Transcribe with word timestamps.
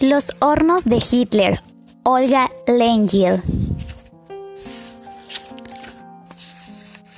Los 0.00 0.30
hornos 0.38 0.84
de 0.84 1.02
Hitler, 1.10 1.60
Olga 2.04 2.48
Lengyel. 2.68 3.42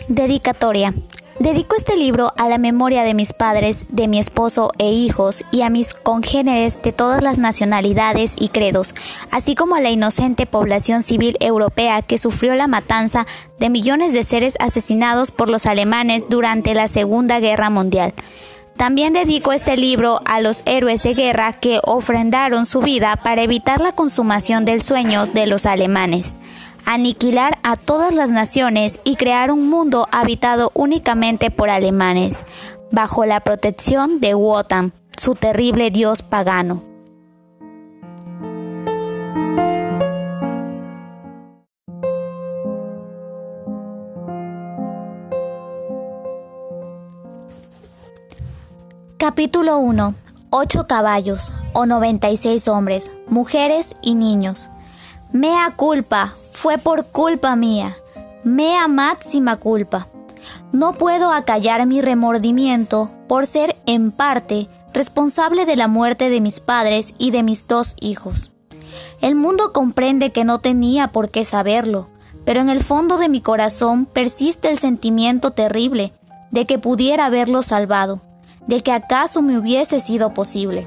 Dedicatoria. 0.08 0.94
Dedico 1.38 1.76
este 1.76 1.98
libro 1.98 2.32
a 2.38 2.48
la 2.48 2.56
memoria 2.56 3.02
de 3.02 3.12
mis 3.12 3.34
padres, 3.34 3.84
de 3.90 4.08
mi 4.08 4.18
esposo 4.18 4.72
e 4.78 4.92
hijos 4.92 5.44
y 5.50 5.60
a 5.60 5.68
mis 5.68 5.92
congéneres 5.92 6.80
de 6.80 6.92
todas 6.92 7.22
las 7.22 7.36
nacionalidades 7.36 8.34
y 8.38 8.48
credos, 8.48 8.94
así 9.30 9.54
como 9.54 9.74
a 9.74 9.80
la 9.82 9.90
inocente 9.90 10.46
población 10.46 11.02
civil 11.02 11.36
europea 11.40 12.00
que 12.00 12.16
sufrió 12.16 12.54
la 12.54 12.66
matanza 12.66 13.26
de 13.58 13.68
millones 13.68 14.14
de 14.14 14.24
seres 14.24 14.56
asesinados 14.58 15.32
por 15.32 15.50
los 15.50 15.66
alemanes 15.66 16.24
durante 16.30 16.72
la 16.72 16.88
Segunda 16.88 17.40
Guerra 17.40 17.68
Mundial. 17.68 18.14
También 18.80 19.12
dedico 19.12 19.52
este 19.52 19.76
libro 19.76 20.22
a 20.24 20.40
los 20.40 20.62
héroes 20.64 21.02
de 21.02 21.12
guerra 21.12 21.52
que 21.52 21.80
ofrendaron 21.84 22.64
su 22.64 22.80
vida 22.80 23.16
para 23.22 23.42
evitar 23.42 23.78
la 23.78 23.92
consumación 23.92 24.64
del 24.64 24.80
sueño 24.80 25.26
de 25.26 25.46
los 25.46 25.66
alemanes 25.66 26.36
aniquilar 26.86 27.58
a 27.62 27.76
todas 27.76 28.14
las 28.14 28.32
naciones 28.32 28.98
y 29.04 29.16
crear 29.16 29.50
un 29.50 29.68
mundo 29.68 30.08
habitado 30.12 30.70
únicamente 30.72 31.50
por 31.50 31.68
alemanes, 31.68 32.46
bajo 32.90 33.26
la 33.26 33.40
protección 33.40 34.18
de 34.18 34.34
Wotan, 34.34 34.94
su 35.14 35.34
terrible 35.34 35.90
dios 35.90 36.22
pagano. 36.22 36.89
Capítulo 49.20 49.80
1. 49.80 50.14
Ocho 50.48 50.86
caballos, 50.86 51.52
o 51.74 51.84
96 51.84 52.68
hombres, 52.68 53.10
mujeres 53.28 53.94
y 54.00 54.14
niños. 54.14 54.70
Mea 55.30 55.74
culpa, 55.76 56.32
fue 56.52 56.78
por 56.78 57.04
culpa 57.04 57.54
mía, 57.54 57.94
mea 58.44 58.88
máxima 58.88 59.56
culpa. 59.56 60.08
No 60.72 60.94
puedo 60.94 61.32
acallar 61.32 61.86
mi 61.86 62.00
remordimiento 62.00 63.10
por 63.28 63.44
ser 63.44 63.76
en 63.84 64.10
parte 64.10 64.68
responsable 64.94 65.66
de 65.66 65.76
la 65.76 65.86
muerte 65.86 66.30
de 66.30 66.40
mis 66.40 66.60
padres 66.60 67.12
y 67.18 67.30
de 67.30 67.42
mis 67.42 67.66
dos 67.66 67.96
hijos. 68.00 68.52
El 69.20 69.34
mundo 69.34 69.74
comprende 69.74 70.32
que 70.32 70.46
no 70.46 70.60
tenía 70.60 71.08
por 71.08 71.30
qué 71.30 71.44
saberlo, 71.44 72.08
pero 72.46 72.60
en 72.60 72.70
el 72.70 72.82
fondo 72.82 73.18
de 73.18 73.28
mi 73.28 73.42
corazón 73.42 74.06
persiste 74.06 74.70
el 74.70 74.78
sentimiento 74.78 75.50
terrible 75.50 76.14
de 76.52 76.64
que 76.64 76.78
pudiera 76.78 77.26
haberlo 77.26 77.62
salvado, 77.62 78.22
de 78.66 78.82
que 78.82 78.92
acaso 78.92 79.42
me 79.42 79.58
hubiese 79.58 80.00
sido 80.00 80.34
posible. 80.34 80.86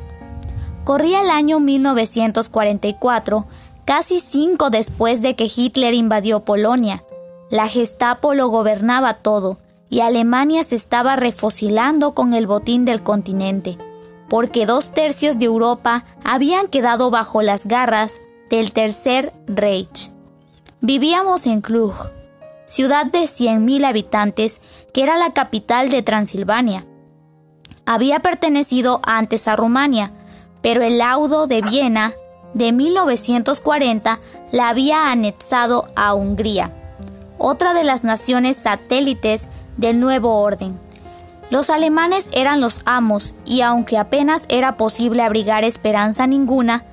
Corría 0.84 1.22
el 1.22 1.30
año 1.30 1.60
1944 1.60 3.46
casi 3.86 4.20
cinco 4.20 4.70
después 4.70 5.22
de 5.22 5.36
que 5.36 5.50
Hitler 5.54 5.94
invadió 5.94 6.42
Polonia. 6.42 7.04
La 7.50 7.68
Gestapo 7.68 8.34
lo 8.34 8.48
gobernaba 8.48 9.16
todo 9.16 9.60
y 9.90 10.00
Alemania 10.00 10.64
se 10.64 10.76
estaba 10.76 11.16
refosilando 11.16 12.14
con 12.14 12.34
el 12.34 12.48
botín 12.48 12.84
del 12.86 13.04
continente, 13.04 13.78
porque 14.28 14.66
dos 14.66 14.92
tercios 14.92 15.38
de 15.38 15.46
Europa 15.46 16.06
habían 16.24 16.68
quedado 16.68 17.12
bajo 17.12 17.42
las 17.42 17.66
garras 17.66 18.20
del 18.50 18.74
Tercer 18.74 19.34
Reich. 19.46 20.12
Vivíamos 20.82 21.46
en 21.46 21.62
Klug, 21.62 21.94
ciudad 22.66 23.06
de 23.06 23.20
100.000 23.20 23.86
habitantes 23.86 24.62
que 24.94 25.04
era 25.04 25.18
la 25.18 25.34
capital 25.34 25.90
de 25.90 26.02
Transilvania. 26.02 26.86
Había 27.86 28.20
pertenecido 28.20 29.02
antes 29.06 29.48
a 29.48 29.56
Rumania, 29.56 30.12
pero 30.62 30.82
el 30.82 30.98
laudo 30.98 31.48
de 31.48 31.62
Viena 31.62 32.14
de 32.54 32.72
1940 32.72 34.20
la 34.52 34.70
había 34.70 35.12
anexado 35.12 35.88
a 35.96 36.14
Hungría, 36.14 36.72
otra 37.38 37.74
de 37.74 37.84
las 37.84 38.04
naciones 38.04 38.58
satélites 38.58 39.48
del 39.78 40.00
nuevo 40.00 40.40
orden. 40.40 40.80
Los 41.50 41.70
alemanes 41.70 42.30
eran 42.32 42.62
los 42.62 42.82
amos 42.86 43.34
y 43.46 43.62
aunque 43.62 43.98
apenas 43.98 44.46
era 44.50 44.78
posible 44.78 45.22
abrigar 45.22 45.64
esperanza 45.64 46.26
ninguna, 46.26 46.86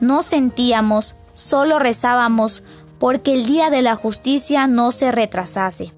no 0.00 0.22
sentíamos, 0.22 1.14
solo 1.34 1.78
rezábamos 1.78 2.62
porque 2.98 3.34
el 3.34 3.46
día 3.46 3.70
de 3.70 3.82
la 3.82 3.96
justicia 3.96 4.66
no 4.66 4.92
se 4.92 5.12
retrasase. 5.12 5.92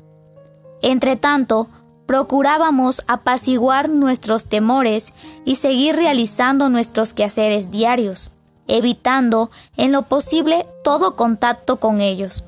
Entretanto, 0.83 1.69
procurábamos 2.11 3.03
apaciguar 3.07 3.89
nuestros 3.89 4.45
temores 4.45 5.13
y 5.45 5.55
seguir 5.55 5.95
realizando 5.95 6.69
nuestros 6.69 7.13
quehaceres 7.13 7.71
diarios 7.71 8.33
evitando 8.67 9.49
en 9.77 9.93
lo 9.93 10.03
posible 10.03 10.67
todo 10.83 11.15
contacto 11.15 11.77
con 11.79 12.01
ellos. 12.01 12.43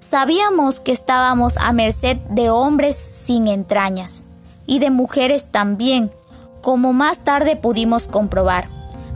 Sabíamos 0.00 0.80
que 0.80 0.92
estábamos 0.92 1.56
a 1.56 1.72
merced 1.72 2.18
de 2.28 2.50
hombres 2.50 2.94
sin 2.96 3.48
entrañas 3.48 4.26
y 4.66 4.80
de 4.80 4.90
mujeres 4.90 5.48
también, 5.50 6.10
como 6.60 6.92
más 6.92 7.24
tarde 7.24 7.56
pudimos 7.56 8.06
comprobar, 8.06 8.68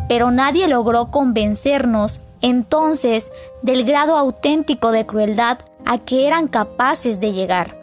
pero 0.09 0.31
nadie 0.31 0.67
logró 0.67 1.11
convencernos 1.11 2.21
entonces 2.41 3.31
del 3.61 3.85
grado 3.85 4.17
auténtico 4.17 4.93
de 4.93 5.05
crueldad 5.05 5.59
a 5.85 5.99
que 5.99 6.27
eran 6.27 6.49
capaces 6.49 7.21
de 7.21 7.35
llegar. 7.35 7.81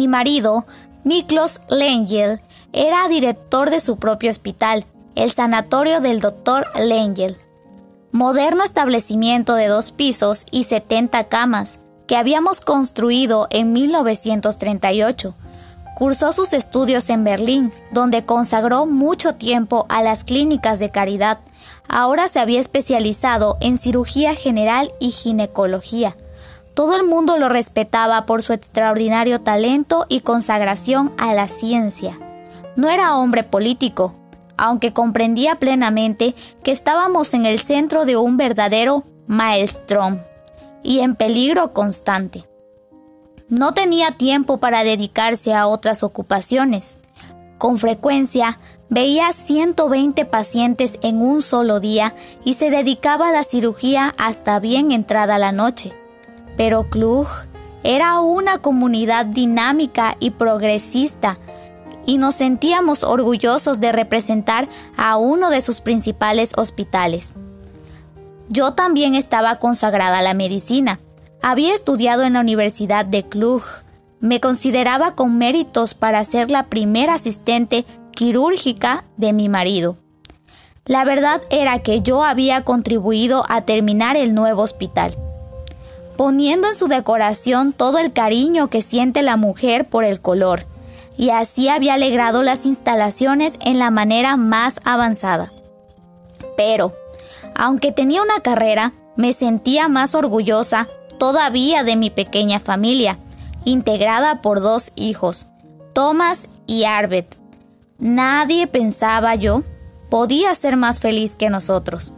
Mi 0.00 0.08
marido, 0.08 0.64
Miklos 1.04 1.60
Lengel, 1.68 2.40
era 2.72 3.06
director 3.08 3.68
de 3.68 3.80
su 3.80 3.98
propio 3.98 4.30
hospital 4.30 4.86
el 5.14 5.30
sanatorio 5.30 6.00
del 6.00 6.20
Dr. 6.20 6.66
Lengel, 6.74 7.36
moderno 8.10 8.64
establecimiento 8.64 9.56
de 9.56 9.66
dos 9.66 9.92
pisos 9.92 10.46
y 10.50 10.64
70 10.64 11.24
camas 11.24 11.80
que 12.06 12.16
habíamos 12.16 12.62
construido 12.62 13.46
en 13.50 13.74
1938. 13.74 15.34
Cursó 15.98 16.32
sus 16.32 16.54
estudios 16.54 17.10
en 17.10 17.22
Berlín, 17.22 17.70
donde 17.92 18.24
consagró 18.24 18.86
mucho 18.86 19.34
tiempo 19.34 19.84
a 19.90 20.00
las 20.00 20.24
clínicas 20.24 20.78
de 20.78 20.88
caridad. 20.88 21.40
Ahora 21.88 22.26
se 22.28 22.38
había 22.38 22.62
especializado 22.62 23.58
en 23.60 23.76
cirugía 23.76 24.34
general 24.34 24.92
y 24.98 25.10
ginecología. 25.10 26.16
Todo 26.80 26.96
el 26.96 27.04
mundo 27.04 27.36
lo 27.36 27.50
respetaba 27.50 28.24
por 28.24 28.42
su 28.42 28.54
extraordinario 28.54 29.42
talento 29.42 30.06
y 30.08 30.20
consagración 30.20 31.12
a 31.18 31.34
la 31.34 31.46
ciencia. 31.46 32.18
No 32.74 32.88
era 32.88 33.18
hombre 33.18 33.42
político, 33.42 34.14
aunque 34.56 34.94
comprendía 34.94 35.56
plenamente 35.56 36.34
que 36.64 36.72
estábamos 36.72 37.34
en 37.34 37.44
el 37.44 37.58
centro 37.58 38.06
de 38.06 38.16
un 38.16 38.38
verdadero 38.38 39.04
maelstrom 39.26 40.20
y 40.82 41.00
en 41.00 41.16
peligro 41.16 41.74
constante. 41.74 42.48
No 43.50 43.74
tenía 43.74 44.12
tiempo 44.12 44.56
para 44.56 44.82
dedicarse 44.82 45.52
a 45.52 45.66
otras 45.66 46.02
ocupaciones. 46.02 46.98
Con 47.58 47.76
frecuencia 47.76 48.58
veía 48.88 49.34
120 49.34 50.24
pacientes 50.24 50.98
en 51.02 51.20
un 51.20 51.42
solo 51.42 51.78
día 51.78 52.14
y 52.42 52.54
se 52.54 52.70
dedicaba 52.70 53.28
a 53.28 53.32
la 53.32 53.44
cirugía 53.44 54.14
hasta 54.16 54.58
bien 54.60 54.92
entrada 54.92 55.36
la 55.36 55.52
noche. 55.52 55.92
Pero 56.60 56.90
Klug 56.90 57.26
era 57.84 58.20
una 58.20 58.58
comunidad 58.58 59.24
dinámica 59.24 60.18
y 60.20 60.28
progresista 60.28 61.38
y 62.04 62.18
nos 62.18 62.34
sentíamos 62.34 63.02
orgullosos 63.02 63.80
de 63.80 63.92
representar 63.92 64.68
a 64.94 65.16
uno 65.16 65.48
de 65.48 65.62
sus 65.62 65.80
principales 65.80 66.52
hospitales. 66.58 67.32
Yo 68.50 68.74
también 68.74 69.14
estaba 69.14 69.58
consagrada 69.58 70.18
a 70.18 70.22
la 70.22 70.34
medicina. 70.34 71.00
Había 71.40 71.74
estudiado 71.74 72.24
en 72.24 72.34
la 72.34 72.40
Universidad 72.40 73.06
de 73.06 73.22
Cluj. 73.26 73.64
Me 74.20 74.38
consideraba 74.38 75.14
con 75.14 75.38
méritos 75.38 75.94
para 75.94 76.22
ser 76.24 76.50
la 76.50 76.66
primera 76.66 77.14
asistente 77.14 77.86
quirúrgica 78.10 79.04
de 79.16 79.32
mi 79.32 79.48
marido. 79.48 79.96
La 80.84 81.06
verdad 81.06 81.40
era 81.48 81.78
que 81.78 82.02
yo 82.02 82.22
había 82.22 82.64
contribuido 82.64 83.46
a 83.48 83.62
terminar 83.62 84.18
el 84.18 84.34
nuevo 84.34 84.60
hospital, 84.60 85.16
poniendo 86.20 86.68
en 86.68 86.74
su 86.74 86.86
decoración 86.86 87.72
todo 87.72 87.96
el 87.96 88.12
cariño 88.12 88.68
que 88.68 88.82
siente 88.82 89.22
la 89.22 89.38
mujer 89.38 89.88
por 89.88 90.04
el 90.04 90.20
color, 90.20 90.66
y 91.16 91.30
así 91.30 91.70
había 91.70 91.94
alegrado 91.94 92.42
las 92.42 92.66
instalaciones 92.66 93.56
en 93.64 93.78
la 93.78 93.90
manera 93.90 94.36
más 94.36 94.80
avanzada. 94.84 95.50
Pero, 96.58 96.94
aunque 97.54 97.90
tenía 97.90 98.20
una 98.20 98.40
carrera, 98.40 98.92
me 99.16 99.32
sentía 99.32 99.88
más 99.88 100.14
orgullosa 100.14 100.88
todavía 101.16 101.84
de 101.84 101.96
mi 101.96 102.10
pequeña 102.10 102.60
familia, 102.60 103.16
integrada 103.64 104.42
por 104.42 104.60
dos 104.60 104.92
hijos, 104.96 105.46
Thomas 105.94 106.50
y 106.66 106.84
Arbet. 106.84 107.38
Nadie 107.98 108.66
pensaba 108.66 109.36
yo 109.36 109.62
podía 110.10 110.54
ser 110.54 110.76
más 110.76 111.00
feliz 111.00 111.34
que 111.34 111.48
nosotros. 111.48 112.12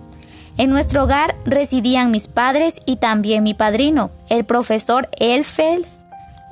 En 0.59 0.71
nuestro 0.71 1.05
hogar 1.05 1.37
residían 1.45 2.11
mis 2.11 2.29
padres 2.29 2.79
y 2.85 2.97
también 2.97 3.43
mi 3.43 3.55
padrino, 3.55 4.11
el 4.29 4.45
profesor 4.45 5.09
Elfeld 5.19 5.87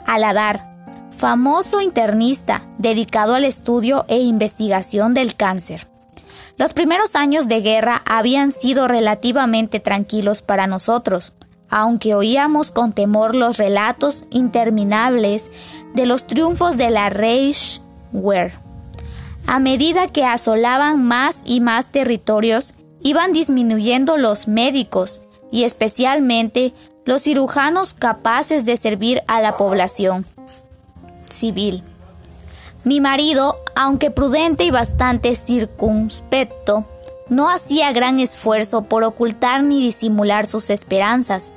Aladar, 0.06 0.70
famoso 1.17 1.82
internista 1.82 2.62
dedicado 2.79 3.35
al 3.35 3.44
estudio 3.44 4.06
e 4.08 4.19
investigación 4.19 5.12
del 5.12 5.37
cáncer. 5.37 5.87
Los 6.56 6.73
primeros 6.73 7.14
años 7.14 7.47
de 7.47 7.61
guerra 7.61 8.02
habían 8.06 8.52
sido 8.52 8.88
relativamente 8.88 9.81
tranquilos 9.81 10.43
para 10.43 10.67
nosotros, 10.67 11.35
aunque 11.69 12.14
oíamos 12.14 12.70
con 12.70 12.93
temor 12.93 13.35
los 13.35 13.58
relatos 13.58 14.25
interminables 14.31 15.50
de 15.94 16.06
los 16.06 16.26
triunfos 16.26 16.76
de 16.76 16.91
la 16.91 17.11
Reichswehr. 17.11 18.52
A 19.47 19.58
medida 19.58 20.08
que 20.08 20.25
asolaban 20.25 21.05
más 21.05 21.43
y 21.44 21.61
más 21.61 21.93
territorios, 21.93 22.75
iban 23.02 23.32
disminuyendo 23.32 24.17
los 24.17 24.49
médicos 24.49 25.20
y 25.50 25.64
especialmente 25.64 26.73
los 27.05 27.23
cirujanos 27.23 27.94
capaces 27.94 28.64
de 28.64 28.76
servir 28.76 29.23
a 29.26 29.41
la 29.41 29.56
población 29.56 30.26
civil. 31.29 31.82
Mi 32.85 33.00
marido, 33.00 33.56
aunque 33.75 34.11
prudente 34.11 34.64
y 34.64 34.70
bastante 34.70 35.35
circunspecto, 35.35 36.87
no 37.29 37.49
hacía 37.49 37.93
gran 37.93 38.20
esfuerzo 38.20 38.82
por 38.82 39.05
ocultar 39.05 39.62
ni 39.62 39.81
disimular 39.81 40.47
sus 40.47 40.70
esperanzas 40.70 41.52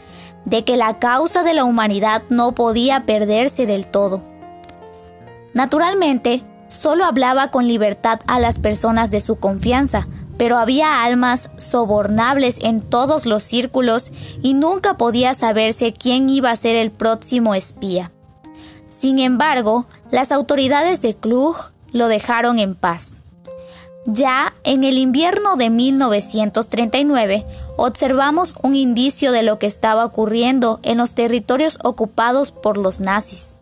de 0.46 0.64
que 0.66 0.78
la 0.78 1.00
causa 1.00 1.44
de 1.44 1.54
la 1.54 1.64
humanidad 1.64 2.24
no 2.30 2.54
podía 2.54 3.06
perderse 3.06 3.66
del 3.66 3.88
todo. 3.88 4.22
Naturalmente, 5.54 6.44
solo 6.68 7.06
hablaba 7.06 7.50
con 7.52 7.68
libertad 7.68 8.20
a 8.28 8.40
las 8.40 8.60
personas 8.60 9.10
de 9.10 9.22
su 9.22 9.38
confianza, 9.38 10.08
pero 10.38 10.58
había 10.58 11.04
almas 11.04 11.50
sobornables 11.58 12.58
en 12.62 12.82
todos 12.82 13.26
los 13.26 13.44
círculos 13.44 14.12
y 14.42 14.54
nunca 14.54 14.98
podía 14.98 15.34
saberse 15.34 15.94
quién 15.94 16.30
iba 16.30 16.52
a 16.52 16.56
ser 16.56 16.76
el 16.76 16.92
próximo 16.92 17.56
espía. 17.56 18.12
Sin 18.98 19.20
embargo, 19.20 19.86
las 20.12 20.32
autoridades 20.32 21.02
de 21.02 21.16
Klug 21.16 21.56
lo 21.92 22.08
dejaron 22.08 22.60
en 22.60 22.76
paz. 22.76 23.14
Ya 24.06 24.54
en 24.66 24.84
el 24.84 24.98
invierno 24.98 25.56
de 25.56 25.70
1939 25.70 27.46
observamos 27.78 28.56
un 28.62 28.76
indicio 28.76 29.32
de 29.32 29.44
lo 29.44 29.60
que 29.60 29.68
estaba 29.68 30.04
ocurriendo 30.04 30.80
en 30.84 30.98
los 30.98 31.16
territorios 31.16 31.80
ocupados 31.84 32.52
por 32.52 32.78
los 32.78 33.00
nazis. 33.00 33.56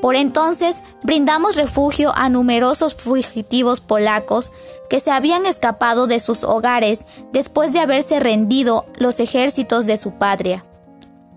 Por 0.00 0.16
entonces 0.16 0.82
brindamos 1.04 1.54
refugio 1.54 2.12
a 2.16 2.28
numerosos 2.28 2.96
fugitivos 2.96 3.80
polacos 3.80 4.50
que 4.92 5.00
se 5.00 5.10
habían 5.10 5.46
escapado 5.46 6.06
de 6.06 6.20
sus 6.20 6.44
hogares 6.44 7.06
después 7.32 7.72
de 7.72 7.80
haberse 7.80 8.20
rendido 8.20 8.84
los 8.98 9.20
ejércitos 9.20 9.86
de 9.86 9.96
su 9.96 10.10
patria. 10.10 10.66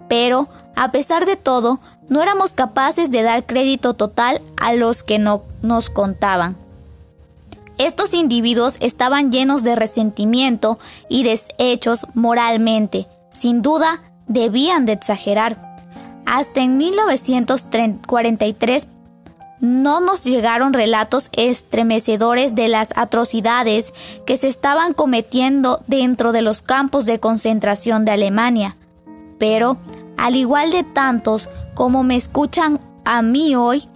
Pero, 0.10 0.50
a 0.76 0.92
pesar 0.92 1.26
de 1.26 1.38
todo, 1.38 1.80
no 2.10 2.22
éramos 2.22 2.54
capaces 2.54 3.12
de 3.12 3.24
dar 3.24 3.46
crédito 3.46 3.94
total 3.94 4.42
a 4.62 4.74
los 4.74 5.04
que 5.04 5.20
no 5.20 5.44
nos 5.62 5.90
contaban. 5.90 6.58
Estos 7.78 8.14
individuos 8.14 8.76
estaban 8.82 9.32
llenos 9.32 9.64
de 9.64 9.78
resentimiento 9.78 10.78
y 11.08 11.24
deshechos 11.24 12.08
moralmente. 12.14 13.08
Sin 13.32 13.62
duda, 13.62 14.02
debían 14.28 14.86
de 14.86 14.92
exagerar. 14.92 15.78
Hasta 16.26 16.60
en 16.60 16.76
1943 16.76 18.90
no 19.60 20.02
nos 20.02 20.24
llegaron 20.24 20.74
relatos 20.74 21.30
estremecedores 21.34 22.56
de 22.56 22.68
las 22.68 22.90
atrocidades 22.96 23.94
que 24.26 24.38
se 24.38 24.48
estaban 24.48 24.94
cometiendo 24.94 25.82
dentro 25.88 26.32
de 26.32 26.42
los 26.42 26.62
campos 26.62 27.06
de 27.06 27.20
concentración 27.20 28.06
de 28.06 28.12
Alemania. 28.12 28.76
Pero, 29.38 29.78
al 30.18 30.36
igual 30.36 30.72
de 30.72 30.84
tantos 30.84 31.50
como 31.74 32.04
me 32.04 32.16
escuchan 32.16 32.80
a 33.04 33.22
mí 33.22 33.56
hoy, 33.56 33.88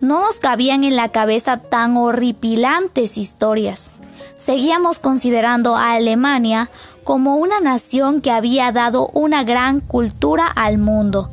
no 0.00 0.20
nos 0.20 0.38
cabían 0.38 0.84
en 0.84 0.96
la 0.96 1.08
cabeza 1.08 1.58
tan 1.58 1.96
horripilantes 1.96 3.18
historias. 3.18 3.90
Seguíamos 4.36 4.98
considerando 5.00 5.76
a 5.76 5.94
Alemania 5.94 6.70
como 7.02 7.36
una 7.36 7.58
nación 7.60 8.20
que 8.20 8.30
había 8.30 8.70
dado 8.70 9.08
una 9.12 9.42
gran 9.42 9.80
cultura 9.80 10.46
al 10.46 10.78
mundo, 10.78 11.32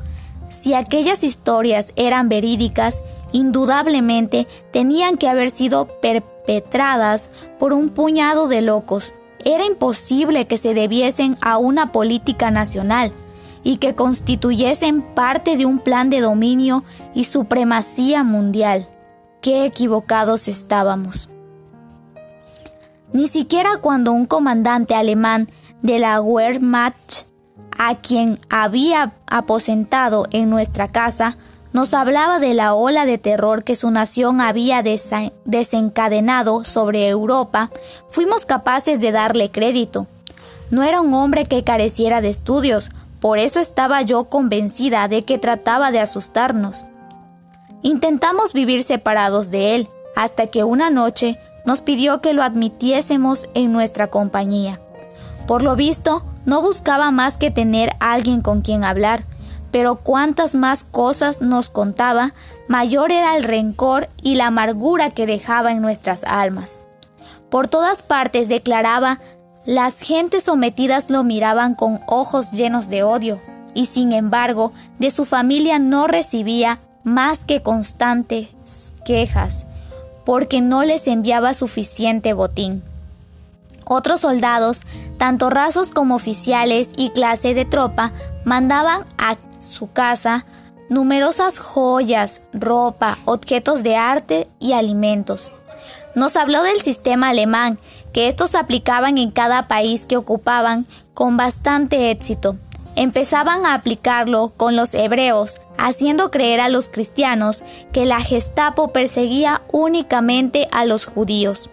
si 0.50 0.74
aquellas 0.74 1.24
historias 1.24 1.92
eran 1.96 2.30
verídicas, 2.30 3.02
indudablemente 3.36 4.48
tenían 4.72 5.18
que 5.18 5.28
haber 5.28 5.50
sido 5.50 5.88
perpetradas 6.00 7.30
por 7.60 7.74
un 7.74 7.90
puñado 7.90 8.48
de 8.48 8.62
locos. 8.62 9.14
Era 9.44 9.66
imposible 9.66 10.48
que 10.48 10.58
se 10.58 10.74
debiesen 10.74 11.38
a 11.42 11.58
una 11.58 11.92
política 11.92 12.50
nacional 12.50 13.12
y 13.62 13.78
que 13.78 13.94
constituyesen 13.94 15.02
parte 15.02 15.58
de 15.58 15.66
un 15.66 15.80
plan 15.80 16.10
de 16.10 16.22
dominio 16.22 16.84
y 17.14 17.26
supremacía 17.26 18.24
mundial. 18.24 18.88
Qué 19.42 19.66
equivocados 19.66 20.48
estábamos. 20.48 21.30
Ni 23.12 23.28
siquiera 23.28 23.72
cuando 23.81 24.14
un 24.14 24.26
comandante 24.26 24.96
alemán 24.96 25.50
de 25.81 26.00
la 26.00 26.22
Wehrmacht 26.22 27.26
a 27.78 27.96
quien 27.96 28.40
había 28.50 29.14
aposentado 29.28 30.26
en 30.31 30.50
nuestra 30.50 30.88
casa, 30.88 31.38
nos 31.75 31.94
hablaba 31.94 32.39
de 32.39 32.54
la 32.54 32.74
ola 32.74 33.06
de 33.06 33.18
terror 33.18 33.66
que 33.66 33.75
su 33.75 33.92
nación 33.92 34.39
había 34.39 34.81
desencadenado 34.81 36.63
sobre 36.63 37.10
Europa, 37.10 37.69
fuimos 38.10 38.45
capaces 38.45 39.01
de 39.01 39.12
darle 39.12 39.51
crédito. 39.51 40.07
No 40.72 40.83
era 40.83 41.01
un 41.01 41.13
hombre 41.13 41.44
que 41.44 41.66
careciera 41.66 42.22
de 42.22 42.30
estudios, 42.30 42.92
por 43.19 43.39
eso 43.39 43.60
estaba 43.60 44.04
yo 44.04 44.24
convencida 44.30 45.10
de 45.10 45.25
que 45.25 45.38
trataba 45.38 45.92
de 45.92 46.00
asustarnos. 46.00 46.86
Intentamos 47.81 48.54
vivir 48.54 48.81
separados 48.81 49.51
de 49.51 49.75
él, 49.75 49.89
hasta 50.16 50.48
que 50.48 50.63
una 50.63 50.89
noche 50.89 51.38
nos 51.66 51.81
pidió 51.81 52.21
que 52.21 52.31
lo 52.31 52.42
admitiésemos 52.42 53.50
en 53.54 53.74
nuestra 53.74 54.07
compañía. 54.07 54.80
Por 55.45 55.62
lo 55.62 55.75
visto, 55.75 56.24
no 56.45 56.62
buscaba 56.62 57.12
más 57.12 57.36
que 57.36 57.51
tener 57.51 57.98
alguien 58.00 58.39
con 58.39 58.62
quien 58.62 58.86
hablar, 58.86 59.25
pero 59.75 59.98
cuantas 59.98 60.56
más 60.56 60.86
cosas 60.86 61.42
nos 61.42 61.69
contaba, 61.69 62.33
mayor 62.69 63.12
era 63.12 63.36
el 63.36 63.44
rencor 63.44 64.07
y 64.22 64.36
la 64.36 64.48
amargura 64.48 65.10
que 65.10 65.25
dejaba 65.25 65.74
en 65.74 65.81
nuestras 65.81 66.24
almas. 66.24 66.80
Por 67.50 67.68
todas 67.68 68.01
partes 68.01 68.48
declaraba, 68.48 69.19
las 69.66 70.00
gentes 70.00 70.44
sometidas 70.44 71.10
lo 71.10 71.25
miraban 71.25 71.75
con 71.75 72.00
ojos 72.07 72.54
llenos 72.54 72.88
de 72.88 73.04
odio, 73.04 73.42
y 73.74 73.88
sin 73.88 74.13
embargo, 74.13 74.72
de 74.98 75.12
su 75.12 75.25
familia 75.25 75.78
no 75.78 76.07
recibía 76.07 76.80
más 77.04 77.44
que 77.44 77.62
constantes 77.62 78.94
quejas, 79.04 79.66
porque 80.24 80.61
no 80.61 80.85
les 80.85 81.06
enviaba 81.06 81.54
suficiente 81.54 82.31
botín. 82.31 82.81
Otros 83.83 84.21
soldados, 84.21 84.83
tanto 85.18 85.50
rasos 85.50 85.92
como 85.92 86.16
oficiales 86.16 86.92
y 86.95 87.09
clase 87.09 87.54
de 87.54 87.66
tropa, 87.66 88.14
mandaban 88.45 89.04
a 89.18 89.35
su 89.76 89.92
casa 89.92 90.46
numerosas 90.90 91.60
joyas, 91.60 92.42
ropa, 92.54 93.18
objetos 93.26 93.84
de 93.84 93.96
arte 93.96 94.48
y 94.60 94.74
alimentos. 94.74 95.52
Nos 96.16 96.36
habló 96.36 96.64
del 96.64 96.80
sistema 96.80 97.30
alemán, 97.30 97.78
que 98.14 98.28
estos 98.28 98.56
aplicaban 98.56 99.18
en 99.18 99.32
cada 99.32 99.68
país 99.68 100.06
que 100.06 100.18
ocupaban 100.18 100.86
con 101.14 101.38
bastante 101.38 102.12
éxito. 102.12 102.56
Empezaban 102.96 103.66
a 103.66 103.74
aplicarlo 103.74 104.54
con 104.56 104.76
los 104.76 104.94
hebreos, 104.94 105.56
haciendo 105.78 106.32
creer 106.32 106.62
a 106.62 106.70
los 106.70 106.88
cristianos 106.88 107.64
que 107.92 108.06
la 108.06 108.22
Gestapo 108.22 108.94
perseguía 108.94 109.62
únicamente 109.72 110.70
a 110.72 110.86
los 110.86 111.06
judíos 111.06 111.70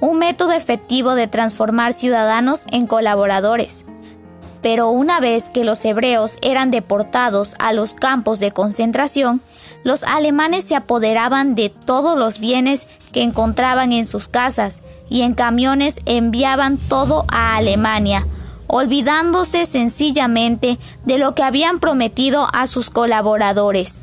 un 0.00 0.18
método 0.18 0.52
efectivo 0.52 1.14
de 1.14 1.28
transformar 1.28 1.94
ciudadanos 1.94 2.64
en 2.70 2.86
colaboradores. 2.86 3.86
Pero 4.64 4.88
una 4.88 5.20
vez 5.20 5.50
que 5.50 5.62
los 5.62 5.84
hebreos 5.84 6.38
eran 6.40 6.70
deportados 6.70 7.54
a 7.58 7.74
los 7.74 7.92
campos 7.92 8.38
de 8.40 8.50
concentración, 8.50 9.42
los 9.82 10.02
alemanes 10.04 10.64
se 10.64 10.74
apoderaban 10.74 11.54
de 11.54 11.68
todos 11.68 12.18
los 12.18 12.38
bienes 12.38 12.86
que 13.12 13.22
encontraban 13.22 13.92
en 13.92 14.06
sus 14.06 14.26
casas 14.26 14.80
y 15.10 15.20
en 15.20 15.34
camiones 15.34 16.00
enviaban 16.06 16.78
todo 16.78 17.26
a 17.28 17.56
Alemania, 17.56 18.26
olvidándose 18.66 19.66
sencillamente 19.66 20.78
de 21.04 21.18
lo 21.18 21.34
que 21.34 21.42
habían 21.42 21.78
prometido 21.78 22.46
a 22.54 22.66
sus 22.66 22.88
colaboradores. 22.88 24.00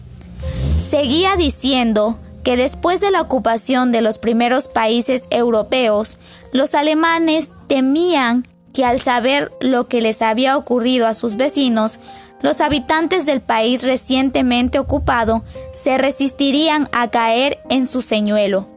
Seguía 0.77 1.37
diciendo 1.37 2.19
que 2.43 2.55
después 2.55 3.01
de 3.01 3.09
la 3.09 3.21
ocupación 3.21 3.91
de 3.91 4.01
los 4.01 4.19
primeros 4.19 4.67
países 4.67 5.25
europeos, 5.31 6.19
los 6.51 6.75
alemanes 6.75 7.53
temían 7.65 8.45
que 8.73 8.85
al 8.85 8.99
saber 8.99 9.51
lo 9.59 9.87
que 9.87 10.01
les 10.01 10.21
había 10.21 10.57
ocurrido 10.57 11.07
a 11.07 11.13
sus 11.13 11.35
vecinos, 11.35 11.99
los 12.41 12.61
habitantes 12.61 13.25
del 13.25 13.41
país 13.41 13.83
recientemente 13.83 14.79
ocupado 14.79 15.43
se 15.73 15.97
resistirían 15.97 16.87
a 16.91 17.09
caer 17.09 17.59
en 17.69 17.85
su 17.85 18.01
señuelo. 18.01 18.67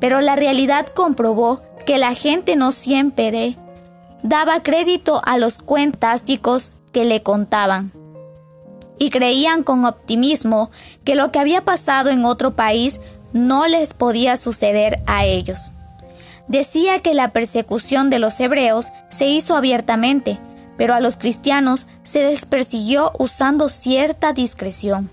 Pero 0.00 0.20
la 0.20 0.36
realidad 0.36 0.86
comprobó 0.86 1.62
que 1.86 1.98
la 1.98 2.14
gente 2.14 2.56
no 2.56 2.72
siempre 2.72 3.56
daba 4.22 4.62
crédito 4.62 5.20
a 5.24 5.38
los 5.38 5.58
cuentásticos 5.58 6.72
que 6.92 7.04
le 7.04 7.22
contaban 7.22 7.92
y 8.98 9.10
creían 9.10 9.62
con 9.62 9.84
optimismo 9.84 10.70
que 11.04 11.14
lo 11.14 11.32
que 11.32 11.38
había 11.38 11.64
pasado 11.64 12.10
en 12.10 12.24
otro 12.24 12.54
país 12.54 13.00
no 13.32 13.66
les 13.66 13.94
podía 13.94 14.36
suceder 14.36 15.02
a 15.06 15.24
ellos. 15.24 15.72
Decía 16.48 16.98
que 16.98 17.14
la 17.14 17.32
persecución 17.32 18.10
de 18.10 18.18
los 18.18 18.38
hebreos 18.40 18.88
se 19.08 19.26
hizo 19.26 19.56
abiertamente, 19.56 20.38
pero 20.76 20.94
a 20.94 21.00
los 21.00 21.16
cristianos 21.16 21.86
se 22.02 22.24
les 22.24 22.46
persiguió 22.46 23.12
usando 23.18 23.68
cierta 23.68 24.32
discreción. 24.32 25.10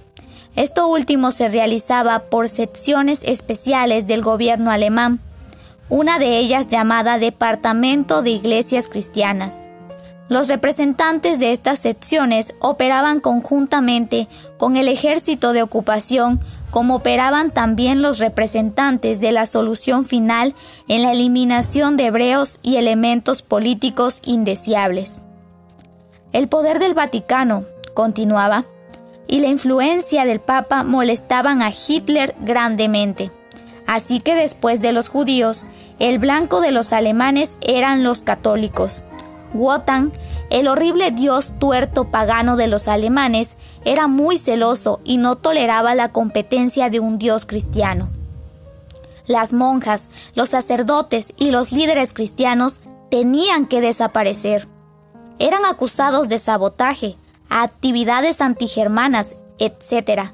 Esto 0.55 0.87
último 0.87 1.31
se 1.31 1.47
realizaba 1.47 2.19
por 2.19 2.49
secciones 2.49 3.23
especiales 3.23 4.07
del 4.07 4.21
gobierno 4.21 4.71
alemán, 4.71 5.19
una 5.89 6.19
de 6.19 6.37
ellas 6.37 6.67
llamada 6.67 7.19
Departamento 7.19 8.21
de 8.21 8.31
Iglesias 8.31 8.87
Cristianas. 8.89 9.63
Los 10.29 10.47
representantes 10.47 11.39
de 11.39 11.51
estas 11.51 11.79
secciones 11.79 12.53
operaban 12.59 13.19
conjuntamente 13.19 14.29
con 14.57 14.77
el 14.77 14.87
ejército 14.87 15.51
de 15.51 15.61
ocupación 15.61 16.39
como 16.71 16.95
operaban 16.95 17.51
también 17.51 18.01
los 18.01 18.19
representantes 18.19 19.19
de 19.19 19.31
la 19.31 19.45
solución 19.45 20.05
final 20.05 20.55
en 20.87 21.03
la 21.03 21.11
eliminación 21.11 21.97
de 21.97 22.07
hebreos 22.07 22.59
y 22.63 22.77
elementos 22.77 23.41
políticos 23.41 24.21
indeseables. 24.25 25.19
El 26.31 26.47
poder 26.47 26.79
del 26.79 26.93
Vaticano, 26.93 27.65
continuaba, 27.93 28.63
y 29.27 29.39
la 29.41 29.47
influencia 29.47 30.25
del 30.25 30.39
Papa 30.39 30.83
molestaban 30.83 31.61
a 31.61 31.71
Hitler 31.71 32.35
grandemente. 32.41 33.31
Así 33.85 34.19
que 34.19 34.35
después 34.35 34.81
de 34.81 34.93
los 34.93 35.09
judíos, 35.09 35.65
el 35.99 36.19
blanco 36.19 36.61
de 36.61 36.71
los 36.71 36.93
alemanes 36.93 37.55
eran 37.61 38.03
los 38.03 38.23
católicos. 38.23 39.03
Wotan, 39.53 40.11
el 40.51 40.67
horrible 40.67 41.11
dios 41.11 41.53
tuerto 41.59 42.11
pagano 42.11 42.57
de 42.57 42.67
los 42.67 42.89
alemanes, 42.89 43.55
era 43.85 44.07
muy 44.07 44.37
celoso 44.37 44.99
y 45.05 45.15
no 45.15 45.37
toleraba 45.37 45.95
la 45.95 46.11
competencia 46.11 46.89
de 46.89 46.99
un 46.99 47.17
dios 47.17 47.45
cristiano. 47.45 48.09
Las 49.25 49.53
monjas, 49.53 50.09
los 50.35 50.49
sacerdotes 50.49 51.33
y 51.37 51.51
los 51.51 51.71
líderes 51.71 52.11
cristianos 52.11 52.81
tenían 53.09 53.65
que 53.65 53.79
desaparecer. 53.79 54.67
Eran 55.39 55.63
acusados 55.63 56.27
de 56.27 56.37
sabotaje, 56.37 57.15
actividades 57.49 58.41
antigermanas, 58.41 59.37
etc. 59.57 60.31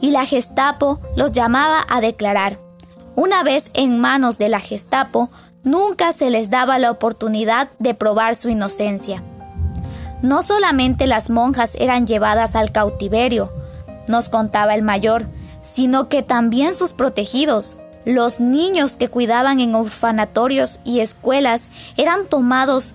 Y 0.00 0.10
la 0.10 0.26
Gestapo 0.26 0.98
los 1.16 1.30
llamaba 1.30 1.86
a 1.88 2.00
declarar. 2.00 2.58
Una 3.14 3.44
vez 3.44 3.70
en 3.74 4.00
manos 4.00 4.36
de 4.36 4.48
la 4.48 4.58
Gestapo, 4.58 5.30
nunca 5.62 6.12
se 6.12 6.30
les 6.30 6.50
daba 6.50 6.80
la 6.80 6.90
oportunidad 6.90 7.70
de 7.78 7.94
probar 7.94 8.34
su 8.34 8.48
inocencia. 8.48 9.22
No 10.22 10.42
solamente 10.42 11.06
las 11.06 11.30
monjas 11.30 11.74
eran 11.78 12.06
llevadas 12.06 12.54
al 12.54 12.72
cautiverio, 12.72 13.50
nos 14.06 14.28
contaba 14.28 14.74
el 14.74 14.82
mayor, 14.82 15.24
sino 15.62 16.10
que 16.10 16.22
también 16.22 16.74
sus 16.74 16.92
protegidos, 16.92 17.78
los 18.04 18.38
niños 18.40 18.98
que 18.98 19.08
cuidaban 19.08 19.60
en 19.60 19.74
orfanatorios 19.74 20.78
y 20.84 21.00
escuelas, 21.00 21.70
eran 21.96 22.26
tomados 22.26 22.92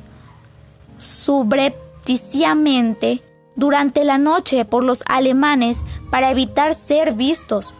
subrepticiamente 0.99 3.23
durante 3.55 4.03
la 4.03 4.19
noche 4.19 4.65
por 4.65 4.83
los 4.83 5.03
alemanes 5.07 5.83
para 6.11 6.29
evitar 6.29 6.75
ser 6.75 7.13
vistos. 7.13 7.73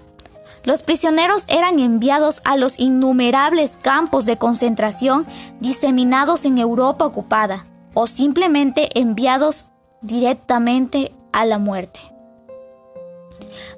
Los 0.63 0.81
prisioneros 0.81 1.45
eran 1.49 1.77
enviados 1.79 2.41
a 2.45 2.57
los 2.57 2.79
innumerables 2.79 3.77
campos 3.79 4.25
de 4.25 4.37
concentración 4.37 5.27
diseminados 5.59 6.45
en 6.45 6.57
Europa 6.57 7.05
ocupada 7.05 7.65
o 7.95 8.05
simplemente 8.05 8.99
enviados 8.99 9.65
directamente 10.01 11.11
a 11.33 11.45
la 11.45 11.57
muerte. 11.57 11.99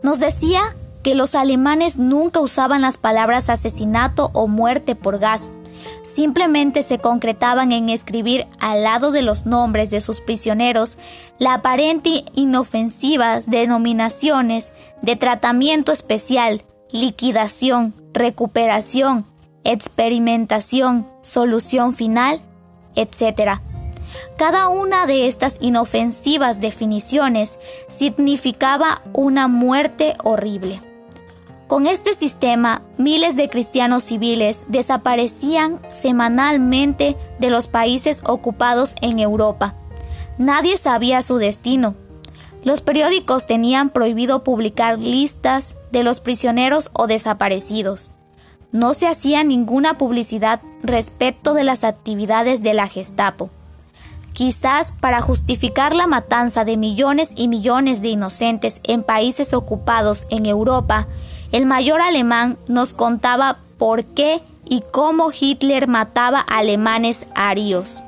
Nos 0.04 0.20
decía 0.20 0.62
que 1.04 1.16
los 1.16 1.36
alemanes 1.36 1.98
nunca 1.98 2.42
usaban 2.42 2.82
las 2.82 2.98
palabras 2.98 3.50
asesinato 3.50 4.30
o 4.34 4.48
muerte 4.48 4.96
por 4.96 5.20
gas, 5.20 5.54
simplemente 6.04 6.84
se 6.84 7.00
concretaban 7.00 7.72
en 7.72 7.90
escribir 7.90 8.46
al 8.60 8.84
lado 8.84 9.12
de 9.12 9.22
los 9.22 9.46
nombres 9.46 9.90
de 9.90 10.02
sus 10.02 10.22
prisioneros 10.22 10.98
la 11.40 11.56
aparente 11.56 12.26
inofensivas 12.34 13.50
denominaciones 13.50 14.72
de 15.02 15.16
tratamiento 15.16 15.92
especial, 15.92 16.64
liquidación, 16.92 17.94
recuperación, 18.14 19.26
experimentación, 19.64 21.08
solución 21.22 21.94
final, 21.94 22.40
etc. 22.96 23.62
Cada 24.38 24.70
una 24.70 25.06
de 25.06 25.28
estas 25.28 25.58
inofensivas 25.60 26.62
definiciones 26.62 27.60
significaba 27.90 29.02
una 29.14 29.48
muerte 29.48 30.16
horrible. 30.24 30.82
Con 31.68 31.86
este 31.86 32.14
sistema, 32.14 32.82
miles 32.98 33.36
de 33.36 33.50
cristianos 33.50 34.06
civiles 34.06 34.64
desaparecían 34.70 35.82
semanalmente 35.90 37.18
de 37.40 37.50
los 37.50 37.68
países 37.68 38.22
ocupados 38.26 38.96
en 39.02 39.20
Europa. 39.20 39.76
Nadie 40.38 40.78
sabía 40.78 41.22
su 41.22 41.38
destino. 41.38 41.96
Los 42.64 42.82
periódicos 42.82 43.48
tenían 43.48 43.90
prohibido 43.90 44.44
publicar 44.44 44.98
listas 44.98 45.76
de 45.92 46.04
los 46.04 46.22
prisioneros 46.22 46.90
o 46.94 47.06
desaparecidos. 47.06 48.14
No 48.72 48.94
se 48.94 49.08
hacía 49.08 49.44
ninguna 49.44 49.98
publicidad 49.98 50.62
respecto 50.84 51.54
de 51.54 51.64
las 51.64 51.84
actividades 51.84 52.62
de 52.62 52.74
la 52.74 52.88
Gestapo. 52.88 53.50
Quizás 54.38 54.91
para 54.91 55.20
justificar 55.20 55.96
la 55.96 56.06
matanza 56.06 56.63
de 56.63 56.77
millones 56.77 57.32
y 57.36 57.48
millones 57.48 58.03
de 58.03 58.10
inocentes 58.10 58.82
en 58.84 59.01
países 59.01 59.51
ocupados 59.51 60.27
en 60.29 60.46
Europa, 60.46 61.08
el 61.51 61.65
mayor 61.65 62.01
alemán 62.01 62.60
nos 62.67 62.94
contaba 62.94 63.58
por 63.79 64.06
qué 64.06 64.44
y 64.63 64.84
cómo 64.91 65.32
Hitler 65.32 65.88
mataba 65.88 66.39
alemanes 66.39 67.25
arios. 67.34 68.03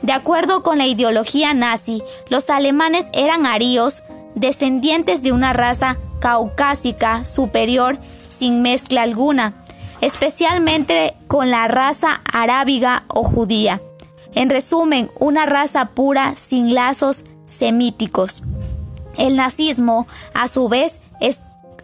De 0.00 0.12
acuerdo 0.12 0.62
con 0.62 0.78
la 0.78 0.86
ideología 0.86 1.54
nazi, 1.54 2.04
los 2.30 2.50
alemanes 2.50 3.06
eran 3.12 3.44
arios, 3.44 4.04
descendientes 4.36 5.24
de 5.24 5.32
una 5.32 5.52
raza 5.52 5.96
caucásica 6.20 7.24
superior 7.24 7.98
sin 8.28 8.62
mezcla 8.62 9.02
alguna, 9.02 9.54
especialmente 10.02 11.16
con 11.26 11.50
la 11.50 11.66
raza 11.66 12.20
arábiga 12.32 13.02
o 13.08 13.24
judía. 13.24 13.80
En 14.34 14.50
resumen, 14.50 15.10
una 15.18 15.46
raza 15.46 15.86
pura 15.86 16.34
sin 16.36 16.74
lazos 16.74 17.24
semíticos. 17.46 18.42
El 19.16 19.36
nazismo, 19.36 20.06
a 20.34 20.48
su 20.48 20.68
vez, 20.68 21.00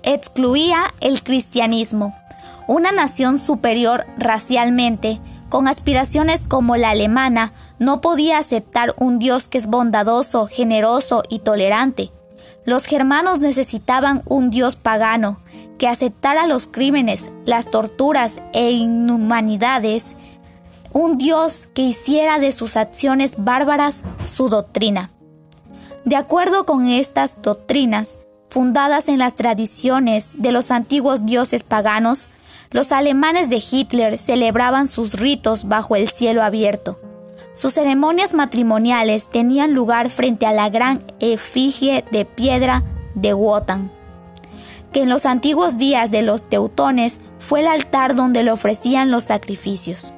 excluía 0.05 0.93
el 1.01 1.23
cristianismo, 1.23 2.15
una 2.67 2.93
nación 2.93 3.39
superior 3.39 4.07
racialmente, 4.17 5.19
con 5.49 5.69
aspiraciones 5.69 6.45
como 6.47 6.77
la 6.77 6.91
alemana, 6.91 7.53
no 7.79 8.01
podía 8.01 8.39
aceptar 8.39 8.95
un 8.99 9.19
Dios 9.19 9.49
que 9.49 9.59
es 9.59 9.67
bondadoso, 9.67 10.47
generoso 10.47 11.23
y 11.29 11.41
tolerante. 11.41 12.11
Los 12.65 12.87
germanos 12.87 13.41
necesitaban 13.41 14.23
un 14.27 14.51
Dios 14.51 14.77
pagano, 14.77 15.39
que 15.79 15.89
aceptara 15.89 16.47
los 16.47 16.67
crímenes, 16.67 17.31
las 17.47 17.71
torturas 17.71 18.41
e 18.53 18.71
inhumanidades, 18.71 20.17
un 20.95 21.19
Dios 21.19 21.67
que 21.75 21.83
hiciera 21.83 22.39
de 22.39 22.53
sus 22.53 22.77
acciones 22.77 23.35
bárbaras 23.37 24.05
su 24.27 24.49
doctrina. 24.49 25.11
De 26.05 26.15
acuerdo 26.15 26.65
con 26.67 26.87
estas 26.87 27.43
doctrinas, 27.43 28.17
fundadas 28.49 29.09
en 29.09 29.19
las 29.19 29.35
tradiciones 29.35 30.31
de 30.35 30.53
los 30.53 30.71
antiguos 30.71 31.27
dioses 31.27 31.65
paganos, 31.65 32.29
los 32.71 32.93
alemanes 32.93 33.51
de 33.51 33.61
Hitler 33.69 34.19
celebraban 34.19 34.87
sus 34.87 35.15
ritos 35.15 35.67
bajo 35.67 35.97
el 35.97 36.09
cielo 36.09 36.45
abierto. 36.45 37.01
Sus 37.55 37.75
ceremonias 37.75 38.33
matrimoniales 38.33 39.29
tenían 39.29 39.75
lugar 39.75 40.11
frente 40.11 40.47
a 40.47 40.53
la 40.53 40.71
gran 40.71 41.03
efigie 41.19 42.05
de 42.13 42.25
piedra 42.25 42.85
de 43.17 43.35
Wotan, 43.35 43.91
que 44.93 45.03
en 45.03 45.09
los 45.09 45.27
antiguos 45.27 45.77
días 45.77 46.13
de 46.13 46.23
los 46.23 46.49
teutones 46.49 47.19
fue 47.41 47.61
el 47.61 47.67
altar 47.67 48.15
donde 48.15 48.45
le 48.45 48.53
ofrecían 48.53 49.11
los 49.11 49.25
sacrificios. 49.25 50.13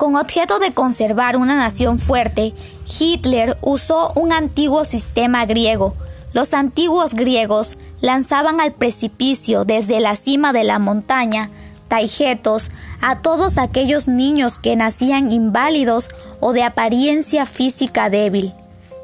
Con 0.00 0.16
objeto 0.16 0.58
de 0.58 0.72
conservar 0.72 1.36
una 1.36 1.58
nación 1.58 1.98
fuerte, 1.98 2.54
Hitler 2.98 3.58
usó 3.60 4.14
un 4.14 4.32
antiguo 4.32 4.86
sistema 4.86 5.44
griego, 5.44 5.94
los 6.32 6.54
antiguos 6.54 7.12
griegos 7.12 7.76
lanzaban 8.00 8.62
al 8.62 8.72
precipicio 8.72 9.66
desde 9.66 10.00
la 10.00 10.16
cima 10.16 10.54
de 10.54 10.64
la 10.64 10.78
montaña 10.78 11.50
taijetos 11.88 12.70
a 13.02 13.18
todos 13.18 13.58
aquellos 13.58 14.08
niños 14.08 14.58
que 14.58 14.74
nacían 14.74 15.32
inválidos 15.32 16.08
o 16.40 16.54
de 16.54 16.62
apariencia 16.62 17.44
física 17.44 18.08
débil. 18.08 18.54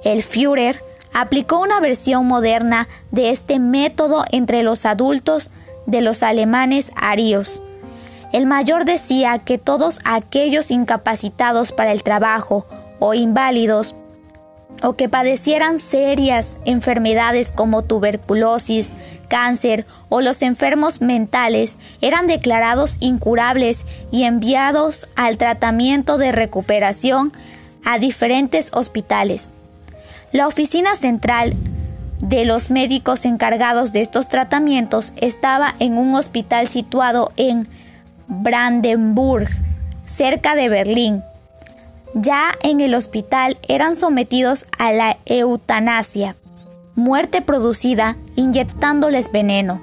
El 0.02 0.22
Führer 0.22 0.82
aplicó 1.12 1.60
una 1.60 1.78
versión 1.78 2.26
moderna 2.26 2.88
de 3.10 3.32
este 3.32 3.58
método 3.58 4.24
entre 4.32 4.62
los 4.62 4.86
adultos 4.86 5.50
de 5.84 6.00
los 6.00 6.22
alemanes 6.22 6.90
arios. 6.96 7.60
El 8.36 8.44
mayor 8.44 8.84
decía 8.84 9.38
que 9.38 9.56
todos 9.56 9.98
aquellos 10.04 10.70
incapacitados 10.70 11.72
para 11.72 11.90
el 11.92 12.02
trabajo 12.02 12.66
o 12.98 13.14
inválidos 13.14 13.94
o 14.82 14.92
que 14.92 15.08
padecieran 15.08 15.78
serias 15.78 16.58
enfermedades 16.66 17.50
como 17.50 17.80
tuberculosis, 17.80 18.92
cáncer 19.28 19.86
o 20.10 20.20
los 20.20 20.42
enfermos 20.42 21.00
mentales 21.00 21.78
eran 22.02 22.26
declarados 22.26 22.98
incurables 23.00 23.86
y 24.12 24.24
enviados 24.24 25.08
al 25.16 25.38
tratamiento 25.38 26.18
de 26.18 26.30
recuperación 26.30 27.32
a 27.86 27.96
diferentes 27.96 28.68
hospitales. 28.74 29.50
La 30.32 30.46
oficina 30.46 30.94
central 30.94 31.54
de 32.20 32.44
los 32.44 32.68
médicos 32.68 33.24
encargados 33.24 33.92
de 33.92 34.02
estos 34.02 34.28
tratamientos 34.28 35.14
estaba 35.16 35.74
en 35.78 35.96
un 35.96 36.14
hospital 36.14 36.68
situado 36.68 37.32
en 37.38 37.66
Brandenburg, 38.28 39.48
cerca 40.06 40.54
de 40.54 40.68
Berlín. 40.68 41.22
Ya 42.14 42.52
en 42.62 42.80
el 42.80 42.94
hospital 42.94 43.58
eran 43.68 43.96
sometidos 43.96 44.66
a 44.78 44.92
la 44.92 45.18
eutanasia, 45.26 46.36
muerte 46.94 47.42
producida 47.42 48.16
inyectándoles 48.36 49.30
veneno. 49.30 49.80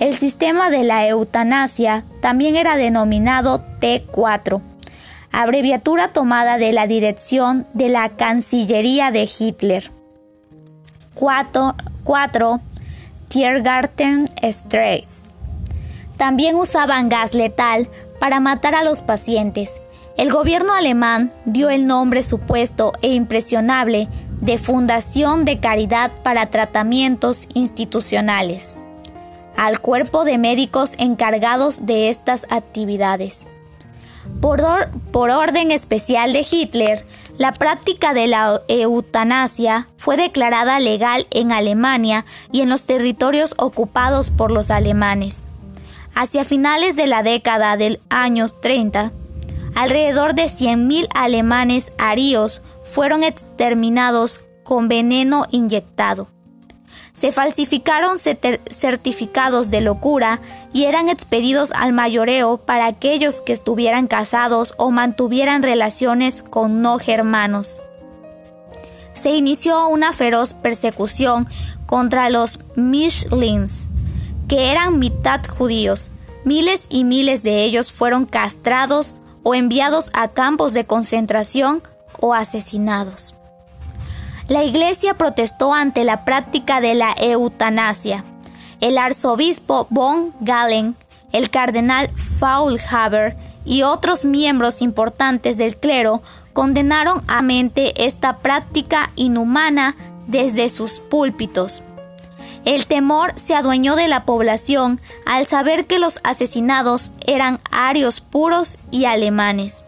El 0.00 0.14
sistema 0.14 0.70
de 0.70 0.84
la 0.84 1.06
eutanasia 1.06 2.04
también 2.20 2.56
era 2.56 2.76
denominado 2.76 3.64
T4, 3.80 4.60
abreviatura 5.32 6.12
tomada 6.12 6.58
de 6.58 6.72
la 6.72 6.86
dirección 6.86 7.66
de 7.74 7.88
la 7.88 8.08
Cancillería 8.10 9.10
de 9.10 9.28
Hitler. 9.38 9.90
4. 11.14 12.60
Tiergarten 13.28 14.28
Straits. 14.42 15.23
También 16.16 16.56
usaban 16.56 17.08
gas 17.08 17.34
letal 17.34 17.88
para 18.20 18.40
matar 18.40 18.74
a 18.74 18.84
los 18.84 19.02
pacientes. 19.02 19.80
El 20.16 20.30
gobierno 20.30 20.72
alemán 20.72 21.32
dio 21.44 21.70
el 21.70 21.86
nombre 21.86 22.22
supuesto 22.22 22.92
e 23.02 23.12
impresionable 23.12 24.08
de 24.40 24.58
Fundación 24.58 25.44
de 25.44 25.58
Caridad 25.58 26.12
para 26.22 26.50
Tratamientos 26.50 27.48
Institucionales 27.54 28.76
al 29.56 29.80
cuerpo 29.80 30.24
de 30.24 30.38
médicos 30.38 30.94
encargados 30.98 31.86
de 31.86 32.08
estas 32.10 32.46
actividades. 32.50 33.46
Por, 34.40 34.62
por, 35.12 35.30
orden 35.30 35.70
especial 35.70 36.32
de 36.32 36.46
Hitler, 36.50 37.04
la 37.36 37.52
práctica 37.52 38.14
de 38.14 38.26
la 38.26 38.62
eutanasia 38.68 39.88
fue 39.96 40.16
declarada 40.16 40.80
legal 40.80 41.26
en 41.30 41.52
Alemania 41.52 42.24
y 42.50 42.62
en 42.62 42.70
los 42.70 42.84
territorios 42.84 43.54
ocupados 43.58 44.30
por 44.30 44.50
los 44.50 44.70
alemanes. 44.70 45.44
Hacia 46.14 46.44
finales 46.44 46.94
de 46.94 47.06
la 47.06 47.22
década 47.22 47.76
de 47.76 48.00
años 48.08 48.60
30, 48.60 49.12
alrededor 49.74 50.34
de 50.34 50.44
100.000 50.44 51.08
alemanes 51.14 51.92
aríos 51.98 52.62
fueron 52.84 53.24
exterminados 53.24 54.44
con 54.62 54.88
veneno 54.88 55.46
inyectado. 55.50 56.28
Se 57.12 57.30
falsificaron 57.30 58.18
certificados 58.18 59.70
de 59.70 59.80
locura 59.80 60.40
y 60.72 60.84
eran 60.84 61.08
expedidos 61.08 61.70
al 61.72 61.92
mayoreo 61.92 62.58
para 62.58 62.86
aquellos 62.86 63.40
que 63.40 63.52
estuvieran 63.52 64.08
casados 64.08 64.74
o 64.78 64.90
mantuvieran 64.90 65.62
relaciones 65.62 66.42
con 66.42 66.82
no 66.82 66.98
germanos. 66.98 67.82
Se 69.14 69.30
inició 69.30 69.88
una 69.88 70.12
feroz 70.12 70.54
persecución 70.54 71.48
contra 71.86 72.30
los 72.30 72.58
Mishlings, 72.74 73.88
que 74.48 74.70
eran 74.70 74.98
mitad 74.98 75.40
judíos. 75.46 76.10
Miles 76.44 76.86
y 76.90 77.04
miles 77.04 77.42
de 77.42 77.64
ellos 77.64 77.92
fueron 77.92 78.26
castrados 78.26 79.16
o 79.42 79.54
enviados 79.54 80.10
a 80.12 80.28
campos 80.28 80.72
de 80.72 80.84
concentración 80.84 81.82
o 82.18 82.34
asesinados. 82.34 83.34
La 84.48 84.62
Iglesia 84.64 85.14
protestó 85.14 85.72
ante 85.72 86.04
la 86.04 86.24
práctica 86.24 86.80
de 86.80 86.94
la 86.94 87.14
eutanasia. 87.18 88.24
El 88.80 88.98
arzobispo 88.98 89.86
von 89.88 90.34
Galen, 90.40 90.96
el 91.32 91.48
cardenal 91.48 92.10
Faulhaber 92.38 93.36
y 93.64 93.82
otros 93.82 94.26
miembros 94.26 94.82
importantes 94.82 95.56
del 95.56 95.76
clero 95.76 96.22
condenaron 96.52 97.22
a 97.26 97.40
mente 97.40 98.04
esta 98.06 98.38
práctica 98.38 99.10
inhumana 99.16 99.96
desde 100.26 100.68
sus 100.68 101.00
púlpitos. 101.00 101.82
El 102.64 102.86
temor 102.86 103.32
se 103.36 103.54
adueñó 103.54 103.94
de 103.94 104.08
la 104.08 104.24
población 104.24 105.00
al 105.26 105.46
saber 105.46 105.86
que 105.86 105.98
los 105.98 106.18
asesinados 106.24 107.12
eran 107.26 107.60
arios 107.70 108.20
puros 108.20 108.78
y 108.90 109.04
alemanes. 109.04 109.82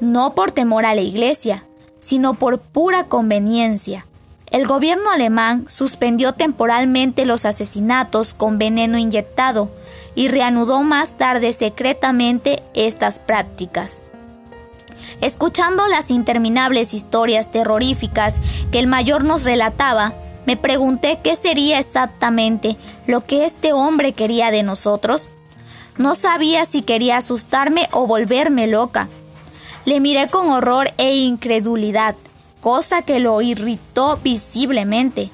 No 0.00 0.34
por 0.34 0.52
temor 0.52 0.86
a 0.86 0.94
la 0.94 1.02
iglesia, 1.02 1.64
sino 2.00 2.34
por 2.34 2.58
pura 2.60 3.04
conveniencia. 3.04 4.06
El 4.50 4.66
gobierno 4.66 5.10
alemán 5.10 5.66
suspendió 5.68 6.32
temporalmente 6.32 7.26
los 7.26 7.44
asesinatos 7.44 8.34
con 8.34 8.58
veneno 8.58 8.98
inyectado 8.98 9.70
y 10.14 10.28
reanudó 10.28 10.82
más 10.82 11.16
tarde 11.16 11.52
secretamente 11.52 12.62
estas 12.74 13.18
prácticas. 13.18 14.02
Escuchando 15.20 15.86
las 15.88 16.10
interminables 16.10 16.94
historias 16.94 17.50
terroríficas 17.50 18.40
que 18.70 18.78
el 18.78 18.86
mayor 18.86 19.24
nos 19.24 19.44
relataba, 19.44 20.14
me 20.46 20.56
pregunté 20.56 21.20
qué 21.22 21.36
sería 21.36 21.78
exactamente 21.78 22.76
lo 23.06 23.24
que 23.24 23.44
este 23.44 23.72
hombre 23.72 24.12
quería 24.12 24.50
de 24.50 24.62
nosotros. 24.62 25.28
No 25.98 26.14
sabía 26.14 26.64
si 26.64 26.82
quería 26.82 27.18
asustarme 27.18 27.88
o 27.92 28.06
volverme 28.06 28.66
loca. 28.66 29.08
Le 29.84 30.00
miré 30.00 30.28
con 30.28 30.50
horror 30.50 30.90
e 30.96 31.16
incredulidad, 31.16 32.14
cosa 32.60 33.02
que 33.02 33.20
lo 33.20 33.40
irritó 33.40 34.18
visiblemente. 34.22 35.30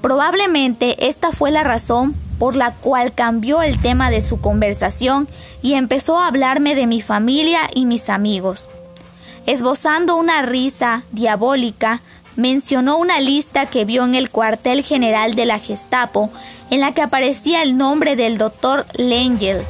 Probablemente 0.00 1.08
esta 1.08 1.32
fue 1.32 1.50
la 1.50 1.64
razón 1.64 2.14
por 2.38 2.54
la 2.54 2.72
cual 2.72 3.12
cambió 3.12 3.62
el 3.62 3.80
tema 3.80 4.10
de 4.10 4.20
su 4.20 4.40
conversación 4.40 5.26
y 5.62 5.74
empezó 5.74 6.18
a 6.18 6.28
hablarme 6.28 6.74
de 6.74 6.86
mi 6.86 7.00
familia 7.00 7.62
y 7.74 7.86
mis 7.86 8.08
amigos. 8.08 8.68
Esbozando 9.46 10.16
una 10.16 10.42
risa 10.42 11.02
diabólica, 11.12 12.02
mencionó 12.36 12.98
una 12.98 13.18
lista 13.20 13.66
que 13.66 13.84
vio 13.84 14.04
en 14.04 14.14
el 14.14 14.30
cuartel 14.30 14.82
general 14.82 15.34
de 15.34 15.46
la 15.46 15.58
Gestapo, 15.58 16.30
en 16.70 16.80
la 16.80 16.92
que 16.92 17.02
aparecía 17.02 17.62
el 17.62 17.76
nombre 17.76 18.16
del 18.16 18.38
doctor 18.38 18.86
Lengel. 18.96 19.64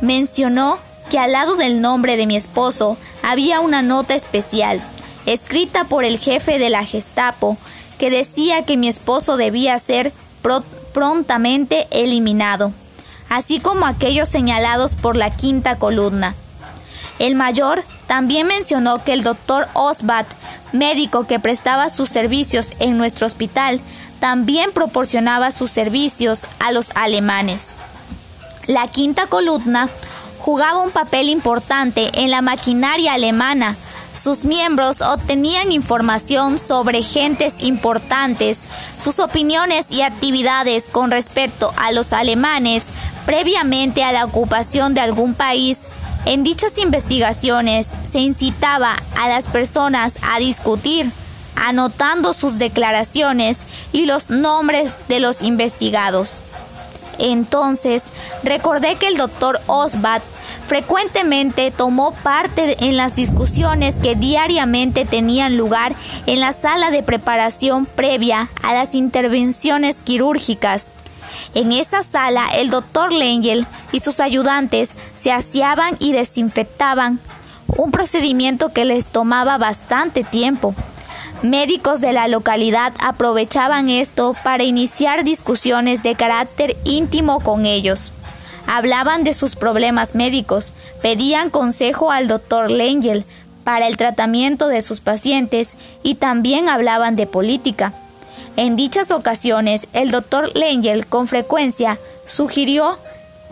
Mencionó 0.00 0.78
que 1.10 1.18
al 1.18 1.32
lado 1.32 1.56
del 1.56 1.80
nombre 1.80 2.16
de 2.16 2.26
mi 2.26 2.36
esposo 2.36 2.96
había 3.22 3.60
una 3.60 3.82
nota 3.82 4.14
especial, 4.14 4.80
escrita 5.26 5.84
por 5.84 6.04
el 6.04 6.18
jefe 6.18 6.58
de 6.58 6.70
la 6.70 6.84
Gestapo, 6.84 7.56
que 7.98 8.10
decía 8.10 8.64
que 8.64 8.76
mi 8.76 8.88
esposo 8.88 9.36
debía 9.36 9.78
ser 9.78 10.12
prontamente 10.92 11.86
eliminado, 11.90 12.72
así 13.28 13.60
como 13.60 13.86
aquellos 13.86 14.28
señalados 14.28 14.94
por 14.94 15.16
la 15.16 15.30
quinta 15.36 15.78
columna. 15.78 16.34
El 17.18 17.36
mayor 17.36 17.84
también 18.06 18.46
mencionó 18.46 19.04
que 19.04 19.12
el 19.12 19.22
doctor 19.22 19.68
Osbat 19.74 20.26
médico 20.74 21.26
que 21.26 21.40
prestaba 21.40 21.88
sus 21.88 22.10
servicios 22.10 22.72
en 22.80 22.98
nuestro 22.98 23.26
hospital, 23.26 23.80
también 24.20 24.72
proporcionaba 24.72 25.50
sus 25.50 25.70
servicios 25.70 26.46
a 26.58 26.72
los 26.72 26.90
alemanes. 26.94 27.72
La 28.66 28.88
quinta 28.88 29.26
columna 29.26 29.88
jugaba 30.38 30.82
un 30.82 30.90
papel 30.90 31.28
importante 31.28 32.10
en 32.14 32.30
la 32.30 32.42
maquinaria 32.42 33.14
alemana. 33.14 33.76
Sus 34.12 34.44
miembros 34.44 35.00
obtenían 35.00 35.72
información 35.72 36.58
sobre 36.58 37.02
gentes 37.02 37.54
importantes, 37.60 38.66
sus 39.02 39.18
opiniones 39.18 39.86
y 39.90 40.02
actividades 40.02 40.88
con 40.88 41.10
respecto 41.10 41.72
a 41.76 41.92
los 41.92 42.12
alemanes 42.12 42.86
previamente 43.26 44.04
a 44.04 44.12
la 44.12 44.24
ocupación 44.24 44.94
de 44.94 45.00
algún 45.00 45.34
país 45.34 45.78
en 46.26 46.42
dichas 46.42 46.78
investigaciones 46.78 47.86
se 48.10 48.20
incitaba 48.20 48.96
a 49.16 49.28
las 49.28 49.44
personas 49.46 50.18
a 50.22 50.38
discutir, 50.38 51.10
anotando 51.54 52.32
sus 52.32 52.58
declaraciones 52.58 53.64
y 53.92 54.06
los 54.06 54.30
nombres 54.30 54.90
de 55.08 55.20
los 55.20 55.42
investigados. 55.42 56.40
Entonces, 57.18 58.04
recordé 58.42 58.96
que 58.96 59.06
el 59.06 59.16
doctor 59.16 59.60
Osbat 59.66 60.22
frecuentemente 60.66 61.70
tomó 61.70 62.12
parte 62.12 62.76
en 62.84 62.96
las 62.96 63.14
discusiones 63.14 63.96
que 63.96 64.16
diariamente 64.16 65.04
tenían 65.04 65.56
lugar 65.56 65.94
en 66.26 66.40
la 66.40 66.52
sala 66.52 66.90
de 66.90 67.02
preparación 67.02 67.86
previa 67.86 68.48
a 68.62 68.72
las 68.72 68.94
intervenciones 68.94 69.96
quirúrgicas 70.02 70.90
en 71.54 71.72
esa 71.72 72.02
sala, 72.02 72.46
el 72.56 72.70
doctor 72.70 73.12
Lengel 73.12 73.66
y 73.92 74.00
sus 74.00 74.20
ayudantes 74.20 74.94
se 75.14 75.32
aseaban 75.32 75.96
y 76.00 76.12
desinfectaban, 76.12 77.20
un 77.76 77.90
procedimiento 77.90 78.70
que 78.70 78.84
les 78.84 79.08
tomaba 79.08 79.56
bastante 79.58 80.24
tiempo. 80.24 80.74
Médicos 81.42 82.00
de 82.00 82.12
la 82.12 82.26
localidad 82.26 82.92
aprovechaban 83.00 83.88
esto 83.88 84.34
para 84.44 84.64
iniciar 84.64 85.24
discusiones 85.24 86.02
de 86.02 86.14
carácter 86.14 86.76
íntimo 86.84 87.40
con 87.40 87.66
ellos. 87.66 88.12
Hablaban 88.66 89.24
de 89.24 89.34
sus 89.34 89.56
problemas 89.56 90.14
médicos, 90.14 90.72
pedían 91.02 91.50
consejo 91.50 92.10
al 92.10 92.28
doctor 92.28 92.70
Lengel 92.70 93.24
para 93.62 93.86
el 93.86 93.96
tratamiento 93.96 94.68
de 94.68 94.82
sus 94.82 95.00
pacientes 95.00 95.76
y 96.02 96.14
también 96.16 96.68
hablaban 96.68 97.14
de 97.14 97.26
política. 97.26 97.92
En 98.56 98.76
dichas 98.76 99.10
ocasiones, 99.10 99.88
el 99.92 100.12
doctor 100.12 100.56
Lengel 100.56 101.06
con 101.06 101.26
frecuencia 101.26 101.98
sugirió 102.26 102.98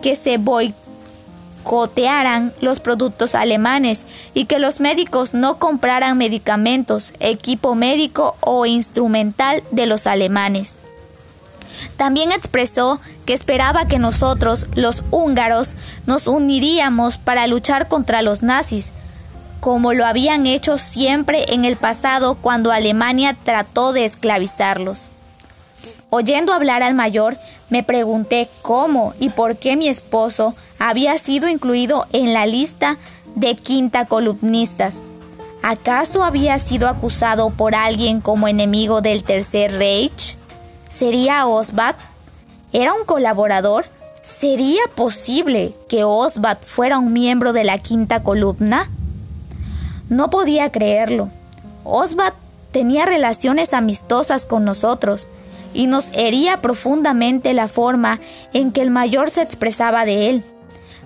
que 0.01 0.15
se 0.15 0.39
boicotearan 0.39 2.53
los 2.61 2.79
productos 2.79 3.35
alemanes 3.35 4.07
y 4.33 4.45
que 4.45 4.61
los 4.61 4.79
médicos 4.79 5.35
no 5.35 5.59
compraran 5.59 6.19
medicamentos, 6.19 7.13
equipo 7.19 7.75
médico 7.75 8.37
o 8.41 8.65
instrumental 8.65 9.65
de 9.73 9.87
los 9.87 10.07
alemanes. 10.07 10.77
También 11.97 12.31
expresó 12.31 13.01
que 13.27 13.35
esperaba 13.35 13.87
que 13.87 13.99
nosotros, 13.99 14.67
los 14.75 15.03
húngaros, 15.11 15.73
nos 16.07 16.29
uniríamos 16.29 17.19
para 17.19 17.49
luchar 17.49 17.89
contra 17.89 18.23
los 18.23 18.43
nazis, 18.43 18.93
como 19.63 19.93
lo 19.93 20.05
habían 20.05 20.49
hecho 20.49 20.77
siempre 20.77 21.45
en 21.55 21.65
el 21.65 21.77
pasado 21.77 22.35
cuando 22.35 22.73
Alemania 22.73 23.37
trató 23.45 23.93
de 23.93 24.05
esclavizarlos. 24.05 25.09
Oyendo 26.11 26.53
hablar 26.53 26.83
al 26.83 26.95
mayor, 26.95 27.37
me 27.71 27.85
pregunté 27.85 28.49
cómo 28.63 29.15
y 29.21 29.29
por 29.31 29.55
qué 29.55 29.77
mi 29.77 29.87
esposo 29.87 30.57
había 30.81 31.17
sido 31.17 31.47
incluido 31.49 32.09
en 32.13 32.33
la 32.33 32.45
lista 32.45 32.99
de 33.37 33.55
quinta 33.55 34.07
columnistas. 34.07 35.01
¿Acaso 35.63 36.25
había 36.25 36.59
sido 36.59 36.89
acusado 36.89 37.51
por 37.51 37.77
alguien 37.77 38.21
como 38.21 38.49
enemigo 38.49 39.01
del 39.01 39.23
Tercer 39.23 39.79
Reich? 39.79 40.39
¿Sería 40.89 41.47
Osbat? 41.47 41.95
¿Era 42.73 42.95
un 42.95 43.05
colaborador? 43.05 43.85
¿Sería 44.23 44.83
posible 44.97 45.73
que 45.89 46.03
Osbat 46.03 46.65
fuera 46.65 46.99
un 46.99 47.13
miembro 47.13 47.53
de 47.53 47.63
la 47.63 47.79
quinta 47.79 48.25
columna? 48.25 48.91
No 50.13 50.29
podía 50.29 50.71
creerlo. 50.71 51.31
Osbat 51.85 52.35
tenía 52.71 53.07
relaciones 53.07 53.73
amistosas 53.73 54.45
con 54.45 54.63
nosotros 54.63 55.27
y 55.73 55.87
nos 55.87 56.11
hería 56.13 56.61
profundamente 56.61 57.55
la 57.55 57.67
forma 57.67 58.21
en 58.53 58.73
que 58.73 58.83
el 58.83 58.91
mayor 58.91 59.31
se 59.31 59.41
expresaba 59.41 60.05
de 60.05 60.29
él, 60.29 60.45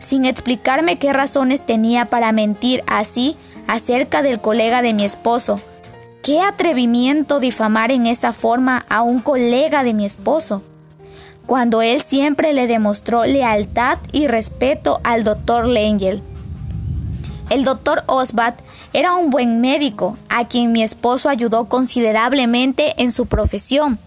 sin 0.01 0.25
explicarme 0.25 0.99
qué 0.99 1.13
razones 1.13 1.65
tenía 1.65 2.07
para 2.07 2.33
mentir 2.33 2.83
así 2.89 3.37
acerca 3.69 4.23
del 4.23 4.41
colega 4.41 4.83
de 4.83 4.93
mi 4.93 5.05
esposo. 5.05 5.61
Qué 6.25 6.41
atrevimiento 6.41 7.39
difamar 7.39 7.93
en 7.93 8.09
esa 8.09 8.33
forma 8.33 8.87
a 8.89 9.03
un 9.03 9.21
colega 9.21 9.85
de 9.85 9.95
mi 9.95 10.05
esposo, 10.05 10.63
cuando 11.47 11.81
él 11.81 12.03
siempre 12.03 12.53
le 12.53 12.67
demostró 12.67 13.25
lealtad 13.25 13.99
y 14.11 14.27
respeto 14.27 14.99
al 15.05 15.23
doctor 15.23 15.69
Lengel. 15.69 16.25
El 17.51 17.63
doctor 17.63 18.03
Osbat 18.09 18.66
era 18.97 19.15
un 19.15 19.29
buen 19.29 19.61
médico, 19.61 20.17
a 20.31 20.49
quien 20.49 20.73
mi 20.73 20.83
esposo 20.83 21.29
ayudó 21.29 21.67
considerablemente 21.67 22.95
en 22.97 23.13
su 23.13 23.27
profesión. 23.27 23.99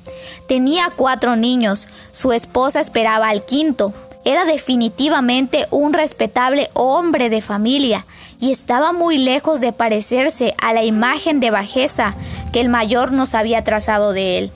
Tenía 0.48 0.90
cuatro 0.96 1.36
niños, 1.36 1.88
su 2.12 2.34
esposa 2.34 2.80
esperaba 2.80 3.30
al 3.30 3.46
quinto. 3.46 3.94
Era 4.26 4.46
definitivamente 4.46 5.68
un 5.70 5.94
respetable 5.94 6.70
hombre 6.74 7.30
de 7.30 7.44
familia 7.44 8.08
y 8.40 8.52
estaba 8.52 8.92
muy 8.92 9.20
lejos 9.20 9.62
de 9.62 9.74
parecerse 9.74 10.56
a 10.60 10.74
la 10.74 10.84
imagen 10.84 11.40
de 11.40 11.52
bajeza 11.52 12.16
que 12.52 12.60
el 12.60 12.70
mayor 12.70 13.12
nos 13.12 13.36
había 13.36 13.64
trazado 13.64 14.12
de 14.12 14.40
él. 14.40 14.52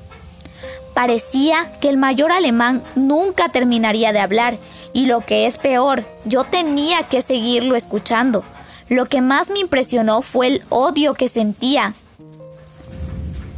Parecía 0.96 1.72
que 1.80 1.90
el 1.90 1.98
mayor 1.98 2.32
alemán 2.32 2.82
nunca 2.96 3.50
terminaría 3.50 4.12
de 4.14 4.20
hablar 4.20 4.58
y 4.94 5.06
lo 5.06 5.22
que 5.22 5.46
es 5.46 5.60
peor, 5.60 6.04
yo 6.26 6.44
tenía 6.44 7.04
que 7.04 7.22
seguirlo 7.22 7.76
escuchando. 7.76 8.44
Lo 8.90 9.06
que 9.06 9.22
más 9.22 9.50
me 9.50 9.60
impresionó 9.60 10.22
fue 10.22 10.48
el 10.48 10.64
odio 10.70 11.14
que 11.14 11.30
sentía 11.30 11.94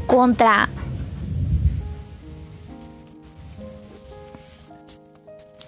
contra 0.07 0.69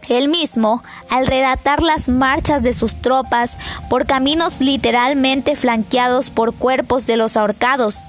Él 0.10 0.30
mismo, 0.30 0.84
al 1.10 1.28
relatar 1.28 1.82
las 1.82 2.08
marchas 2.08 2.64
de 2.64 2.74
sus 2.74 2.96
tropas 3.02 3.58
por 3.90 4.06
caminos 4.06 4.62
literalmente 4.62 5.56
flanqueados 5.56 6.30
por 6.30 6.54
cuerpos 6.54 7.06
de 7.08 7.18
los 7.18 7.36
ahorcados, 7.36 8.00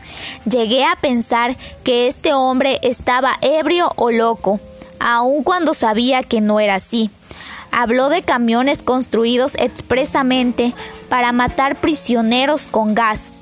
llegué 0.49 0.85
a 0.85 0.97
pensar 1.01 1.57
que 1.83 2.07
este 2.07 2.33
hombre 2.33 2.79
estaba 2.83 3.35
ebrio 3.41 3.93
o 3.97 4.13
loco, 4.13 4.61
aun 5.01 5.43
cuando 5.43 5.75
sabía 5.75 6.23
que 6.23 6.41
no 6.41 6.61
era 6.61 6.77
así. 6.77 7.11
Habló 7.73 8.09
de 8.09 8.23
camiones 8.23 8.83
construidos 8.83 9.57
expresamente 9.57 10.75
para 11.09 11.33
matar 11.33 11.77
prisioneros 11.77 12.67
con 12.67 12.95
gas, 12.95 13.33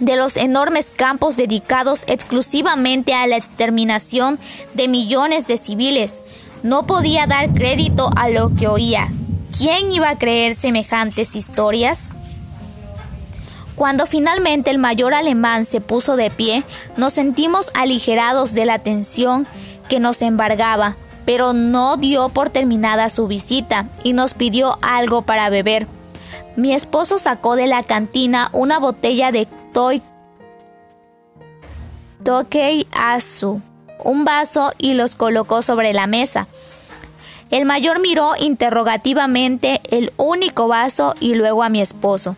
de 0.00 0.16
los 0.16 0.36
enormes 0.36 0.90
campos 0.94 1.36
dedicados 1.36 2.04
exclusivamente 2.06 3.14
a 3.14 3.26
la 3.26 3.36
exterminación 3.36 4.38
de 4.74 4.88
millones 4.88 5.46
de 5.46 5.56
civiles. 5.56 6.22
No 6.62 6.86
podía 6.86 7.26
dar 7.26 7.52
crédito 7.52 8.10
a 8.16 8.28
lo 8.28 8.54
que 8.56 8.66
oía. 8.66 9.08
¿Quién 9.56 9.92
iba 9.92 10.08
a 10.08 10.18
creer 10.18 10.54
semejantes 10.54 11.36
historias? 11.36 12.10
Cuando 13.76 14.06
finalmente 14.06 14.70
el 14.70 14.78
mayor 14.78 15.14
alemán 15.14 15.64
se 15.64 15.80
puso 15.80 16.16
de 16.16 16.30
pie, 16.30 16.64
nos 16.96 17.12
sentimos 17.12 17.70
aligerados 17.74 18.52
de 18.52 18.66
la 18.66 18.78
tensión 18.78 19.46
que 19.88 20.00
nos 20.00 20.22
embargaba, 20.22 20.96
pero 21.26 21.52
no 21.52 21.96
dio 21.96 22.28
por 22.28 22.50
terminada 22.50 23.08
su 23.10 23.26
visita 23.26 23.88
y 24.02 24.12
nos 24.12 24.34
pidió 24.34 24.78
algo 24.82 25.22
para 25.22 25.50
beber. 25.50 25.86
Mi 26.56 26.72
esposo 26.72 27.18
sacó 27.18 27.56
de 27.56 27.66
la 27.66 27.82
cantina 27.82 28.48
una 28.52 28.78
botella 28.78 29.32
de 29.32 29.46
Toy 29.72 30.02
Tokei 32.22 32.86
Asu, 32.92 33.60
un 34.02 34.24
vaso 34.24 34.72
y 34.78 34.94
los 34.94 35.14
colocó 35.14 35.62
sobre 35.62 35.92
la 35.92 36.06
mesa. 36.06 36.46
El 37.50 37.66
mayor 37.66 38.00
miró 38.00 38.32
interrogativamente 38.38 39.80
el 39.90 40.12
único 40.16 40.66
vaso 40.68 41.14
y 41.20 41.34
luego 41.34 41.62
a 41.62 41.68
mi 41.68 41.80
esposo. 41.80 42.36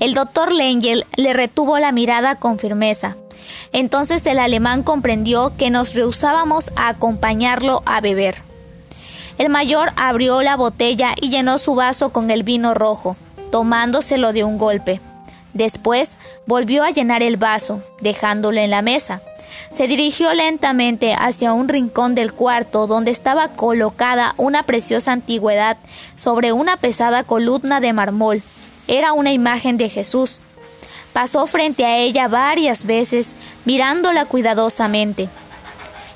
El 0.00 0.14
doctor 0.14 0.52
Lengel 0.52 1.06
le 1.16 1.32
retuvo 1.32 1.78
la 1.78 1.92
mirada 1.92 2.36
con 2.36 2.58
firmeza. 2.58 3.16
Entonces 3.72 4.24
el 4.26 4.38
alemán 4.38 4.82
comprendió 4.82 5.56
que 5.56 5.70
nos 5.70 5.94
rehusábamos 5.94 6.72
a 6.74 6.88
acompañarlo 6.88 7.82
a 7.86 8.00
beber. 8.00 8.47
El 9.38 9.50
mayor 9.50 9.92
abrió 9.96 10.42
la 10.42 10.56
botella 10.56 11.14
y 11.20 11.30
llenó 11.30 11.58
su 11.58 11.76
vaso 11.76 12.10
con 12.10 12.30
el 12.30 12.42
vino 12.42 12.74
rojo, 12.74 13.16
tomándoselo 13.52 14.32
de 14.32 14.42
un 14.42 14.58
golpe. 14.58 15.00
Después 15.54 16.18
volvió 16.46 16.82
a 16.82 16.90
llenar 16.90 17.22
el 17.22 17.36
vaso, 17.36 17.80
dejándolo 18.00 18.58
en 18.60 18.70
la 18.70 18.82
mesa. 18.82 19.22
Se 19.72 19.86
dirigió 19.86 20.34
lentamente 20.34 21.14
hacia 21.14 21.52
un 21.52 21.68
rincón 21.68 22.16
del 22.16 22.32
cuarto 22.32 22.88
donde 22.88 23.12
estaba 23.12 23.48
colocada 23.48 24.34
una 24.38 24.64
preciosa 24.64 25.12
antigüedad 25.12 25.76
sobre 26.16 26.52
una 26.52 26.76
pesada 26.76 27.22
columna 27.22 27.78
de 27.78 27.92
mármol. 27.92 28.42
Era 28.88 29.12
una 29.12 29.30
imagen 29.30 29.76
de 29.76 29.88
Jesús. 29.88 30.40
Pasó 31.12 31.46
frente 31.46 31.84
a 31.84 31.96
ella 31.96 32.26
varias 32.26 32.84
veces, 32.84 33.36
mirándola 33.64 34.24
cuidadosamente. 34.24 35.28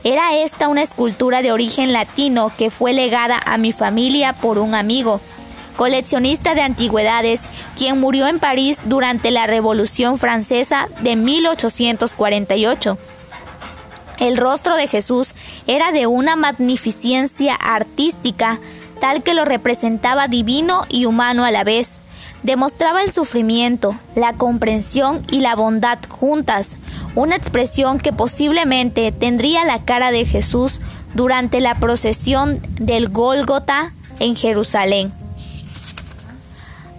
Era 0.04 0.34
esta 0.34 0.68
una 0.68 0.82
escultura 0.82 1.42
de 1.42 1.52
origen 1.52 1.92
latino 1.92 2.50
que 2.58 2.70
fue 2.70 2.92
legada 2.92 3.40
a 3.44 3.56
mi 3.56 3.72
familia 3.72 4.32
por 4.32 4.58
un 4.58 4.74
amigo, 4.74 5.20
coleccionista 5.76 6.54
de 6.54 6.62
antigüedades, 6.62 7.42
quien 7.76 8.00
murió 8.00 8.26
en 8.26 8.40
París 8.40 8.80
durante 8.84 9.30
la 9.30 9.46
Revolución 9.46 10.18
Francesa 10.18 10.88
de 11.00 11.14
1848. 11.14 12.98
El 14.18 14.36
rostro 14.36 14.76
de 14.76 14.88
Jesús 14.88 15.34
era 15.66 15.92
de 15.92 16.06
una 16.06 16.36
magnificencia 16.36 17.54
artística, 17.54 18.60
tal 19.00 19.22
que 19.22 19.34
lo 19.34 19.44
representaba 19.44 20.28
divino 20.28 20.84
y 20.88 21.06
humano 21.06 21.44
a 21.44 21.50
la 21.50 21.64
vez 21.64 22.01
demostraba 22.42 23.02
el 23.02 23.12
sufrimiento, 23.12 23.96
la 24.14 24.32
comprensión 24.32 25.24
y 25.30 25.40
la 25.40 25.54
bondad 25.54 25.98
juntas, 26.08 26.76
una 27.14 27.36
expresión 27.36 27.98
que 27.98 28.12
posiblemente 28.12 29.12
tendría 29.12 29.64
la 29.64 29.84
cara 29.84 30.10
de 30.10 30.24
Jesús 30.24 30.80
durante 31.14 31.60
la 31.60 31.76
procesión 31.76 32.60
del 32.80 33.08
Gólgota 33.08 33.92
en 34.18 34.36
Jerusalén. 34.36 35.12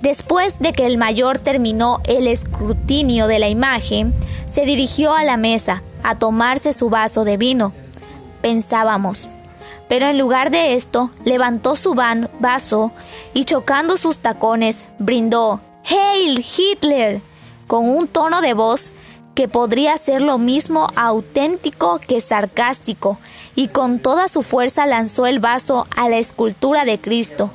Después 0.02 0.60
de 0.60 0.74
que 0.74 0.86
el 0.86 0.98
mayor 0.98 1.40
terminó 1.40 2.02
el 2.06 2.28
escrutinio 2.28 3.28
de 3.28 3.40
la 3.40 3.48
imagen, 3.48 4.14
se 4.48 4.66
dirigió 4.66 5.14
a 5.14 5.24
la 5.24 5.38
mesa 5.38 5.82
a 6.04 6.16
tomarse 6.16 6.74
su 6.74 6.90
vaso 6.90 7.24
de 7.24 7.38
vino. 7.38 7.72
Pensábamos, 8.42 9.30
pero 9.94 10.08
en 10.08 10.18
lugar 10.18 10.50
de 10.50 10.74
esto, 10.74 11.12
levantó 11.24 11.76
su 11.76 11.94
vaso 11.94 12.92
y 13.36 13.44
chocando 13.44 13.96
sus 13.96 14.18
tacones, 14.18 14.86
brindó 14.98 15.62
¡Hail 15.86 16.44
Hitler! 16.44 17.22
con 17.68 17.88
un 17.88 18.08
tono 18.08 18.42
de 18.42 18.56
voz 18.56 18.92
que 19.36 19.48
podría 19.48 19.96
ser 19.98 20.24
lo 20.24 20.40
mismo 20.40 20.88
auténtico 20.96 22.00
que 22.00 22.22
sarcástico, 22.22 23.20
y 23.54 23.68
con 23.68 24.00
toda 24.00 24.30
su 24.30 24.42
fuerza 24.42 24.88
lanzó 24.88 25.28
el 25.28 25.40
vaso 25.40 25.86
a 25.96 26.10
la 26.10 26.18
escultura 26.18 26.86
de 26.86 26.98
Cristo. 26.98 27.52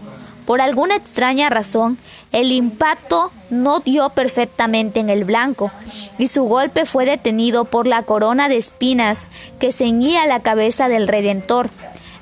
Por 0.47 0.61
alguna 0.61 0.95
extraña 0.95 1.51
razón, 1.51 1.99
el 2.31 2.53
impacto 2.53 3.33
no 3.51 3.81
dio 3.81 4.11
perfectamente 4.11 5.01
en 5.01 5.11
el 5.11 5.25
blanco 5.25 5.73
y 6.19 6.29
su 6.29 6.45
golpe 6.45 6.87
fue 6.87 7.05
detenido 7.05 7.65
por 7.65 7.89
la 7.89 8.05
corona 8.05 8.49
de 8.49 8.59
espinas 8.59 9.27
que 9.59 9.73
ceñía 9.73 10.25
la 10.27 10.41
cabeza 10.41 10.89
del 10.89 11.09
Redentor. 11.09 11.69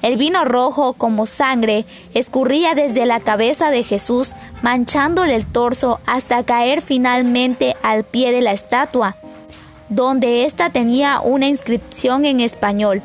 El 0.02 0.16
vino 0.16 0.44
rojo 0.44 0.92
como 0.92 1.26
sangre 1.26 1.84
escurría 2.14 2.74
desde 2.74 3.06
la 3.06 3.20
cabeza 3.20 3.70
de 3.70 3.82
Jesús, 3.82 4.34
manchándole 4.62 5.34
el 5.34 5.46
torso 5.46 6.00
hasta 6.06 6.44
caer 6.44 6.82
finalmente 6.82 7.76
al 7.82 8.04
pie 8.04 8.32
de 8.32 8.40
la 8.40 8.52
estatua, 8.52 9.16
donde 9.88 10.44
ésta 10.44 10.70
tenía 10.70 11.20
una 11.20 11.46
inscripción 11.46 12.24
en 12.24 12.40
español. 12.40 13.02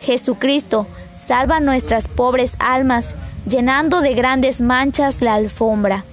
Jesucristo, 0.00 0.86
salva 1.18 1.60
nuestras 1.60 2.08
pobres 2.08 2.56
almas 2.58 3.14
llenando 3.46 4.00
de 4.00 4.14
grandes 4.14 4.60
manchas 4.60 5.22
la 5.22 5.34
alfombra. 5.34 6.04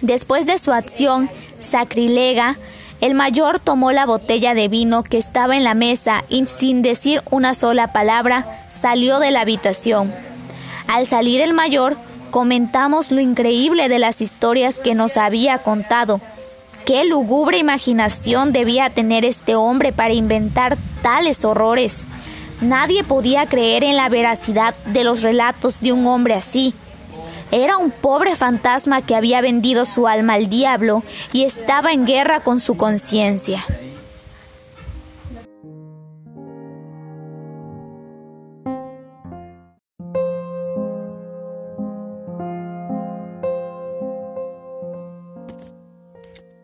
Después 0.00 0.46
de 0.46 0.58
su 0.58 0.72
acción 0.72 1.30
sacrilega, 1.60 2.56
el 3.00 3.14
mayor 3.14 3.58
tomó 3.58 3.92
la 3.92 4.06
botella 4.06 4.54
de 4.54 4.68
vino 4.68 5.02
que 5.02 5.18
estaba 5.18 5.56
en 5.56 5.64
la 5.64 5.74
mesa 5.74 6.24
y 6.28 6.46
sin 6.46 6.82
decir 6.82 7.22
una 7.30 7.54
sola 7.54 7.92
palabra 7.92 8.63
salió 8.84 9.18
de 9.18 9.30
la 9.30 9.40
habitación. 9.40 10.14
Al 10.88 11.06
salir 11.06 11.40
el 11.40 11.54
mayor, 11.54 11.96
comentamos 12.30 13.10
lo 13.12 13.18
increíble 13.22 13.88
de 13.88 13.98
las 13.98 14.20
historias 14.20 14.78
que 14.78 14.94
nos 14.94 15.16
había 15.16 15.56
contado. 15.56 16.20
Qué 16.84 17.06
lúgubre 17.06 17.56
imaginación 17.56 18.52
debía 18.52 18.90
tener 18.90 19.24
este 19.24 19.54
hombre 19.54 19.92
para 19.92 20.12
inventar 20.12 20.76
tales 21.00 21.46
horrores. 21.46 22.02
Nadie 22.60 23.04
podía 23.04 23.46
creer 23.46 23.84
en 23.84 23.96
la 23.96 24.10
veracidad 24.10 24.74
de 24.84 25.02
los 25.02 25.22
relatos 25.22 25.76
de 25.80 25.92
un 25.92 26.06
hombre 26.06 26.34
así. 26.34 26.74
Era 27.50 27.78
un 27.78 27.90
pobre 27.90 28.36
fantasma 28.36 29.00
que 29.00 29.16
había 29.16 29.40
vendido 29.40 29.86
su 29.86 30.06
alma 30.06 30.34
al 30.34 30.50
diablo 30.50 31.02
y 31.32 31.44
estaba 31.44 31.92
en 31.92 32.04
guerra 32.04 32.40
con 32.40 32.60
su 32.60 32.76
conciencia. 32.76 33.64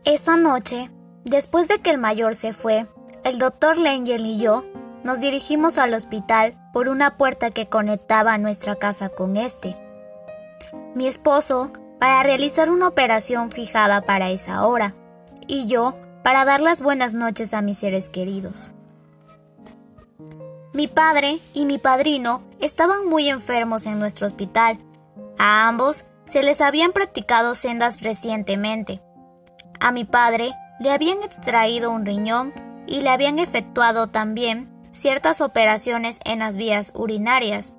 Esa 0.05 0.37
noche, 0.39 0.91
después 1.25 1.69
de 1.69 1.79
que 1.79 1.91
el 1.91 1.99
mayor 1.99 2.35
se 2.35 2.55
fue, 2.55 2.87
el 3.23 3.39
doctor 3.39 3.77
Lengel 3.77 4.25
y 4.25 4.39
yo 4.39 4.65
nos 5.05 5.21
dirigimos 5.21 5.77
al 5.77 5.93
hospital 5.93 6.55
por 6.73 6.89
una 6.89 7.19
puerta 7.19 7.51
que 7.51 7.69
conectaba 7.69 8.39
nuestra 8.39 8.77
casa 8.77 9.11
con 9.11 9.37
este. 9.37 9.77
Mi 10.95 11.07
esposo 11.07 11.71
para 11.99 12.23
realizar 12.23 12.71
una 12.71 12.89
operación 12.89 13.51
fijada 13.51 14.01
para 14.01 14.31
esa 14.31 14.67
hora 14.67 14.95
y 15.47 15.67
yo 15.67 15.95
para 16.25 16.47
dar 16.47 16.63
las 16.63 16.81
buenas 16.81 17.13
noches 17.13 17.53
a 17.53 17.61
mis 17.61 17.79
seres 17.79 18.09
queridos. 18.09 18.71
Mi 20.73 20.89
padre 20.89 21.41
y 21.53 21.67
mi 21.67 21.77
padrino 21.77 22.43
estaban 22.59 23.07
muy 23.07 23.29
enfermos 23.29 23.85
en 23.85 23.99
nuestro 23.99 24.27
hospital. 24.27 24.79
A 25.39 25.69
ambos 25.69 26.07
se 26.25 26.43
les 26.43 26.63
habían 26.63 26.93
practicado 26.93 27.55
sendas 27.55 28.01
recientemente. 28.01 29.03
A 29.81 29.93
mi 29.93 30.05
padre 30.05 30.53
le 30.79 30.93
habían 30.93 31.23
extraído 31.23 31.91
un 31.91 32.05
riñón 32.05 32.53
y 32.87 33.01
le 33.01 33.09
habían 33.09 33.39
efectuado 33.39 34.09
también 34.09 34.69
ciertas 34.93 35.41
operaciones 35.41 36.21
en 36.25 36.41
las 36.41 36.57
vías 36.57 36.93
urinarias. 36.95 37.73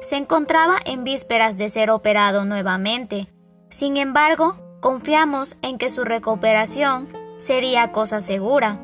Se 0.00 0.16
encontraba 0.16 0.76
en 0.86 1.04
vísperas 1.04 1.58
de 1.58 1.68
ser 1.68 1.90
operado 1.90 2.46
nuevamente. 2.46 3.28
Sin 3.68 3.98
embargo, 3.98 4.56
confiamos 4.80 5.56
en 5.60 5.76
que 5.76 5.90
su 5.90 6.04
recuperación 6.04 7.08
sería 7.36 7.92
cosa 7.92 8.22
segura. 8.22 8.78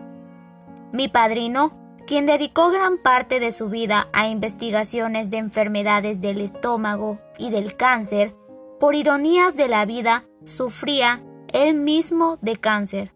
Mi 0.92 1.08
padrino, 1.08 1.72
quien 2.06 2.26
dedicó 2.26 2.70
gran 2.70 2.98
parte 2.98 3.40
de 3.40 3.52
su 3.52 3.70
vida 3.70 4.08
a 4.12 4.28
investigaciones 4.28 5.30
de 5.30 5.38
enfermedades 5.38 6.20
del 6.20 6.42
estómago 6.42 7.18
y 7.38 7.50
del 7.50 7.76
cáncer, 7.76 8.34
por 8.78 8.94
ironías 8.94 9.56
de 9.56 9.68
la 9.68 9.86
vida, 9.86 10.24
sufría 10.44 11.22
él 11.52 11.74
mismo 11.74 12.38
de 12.40 12.56
cáncer. 12.56 13.12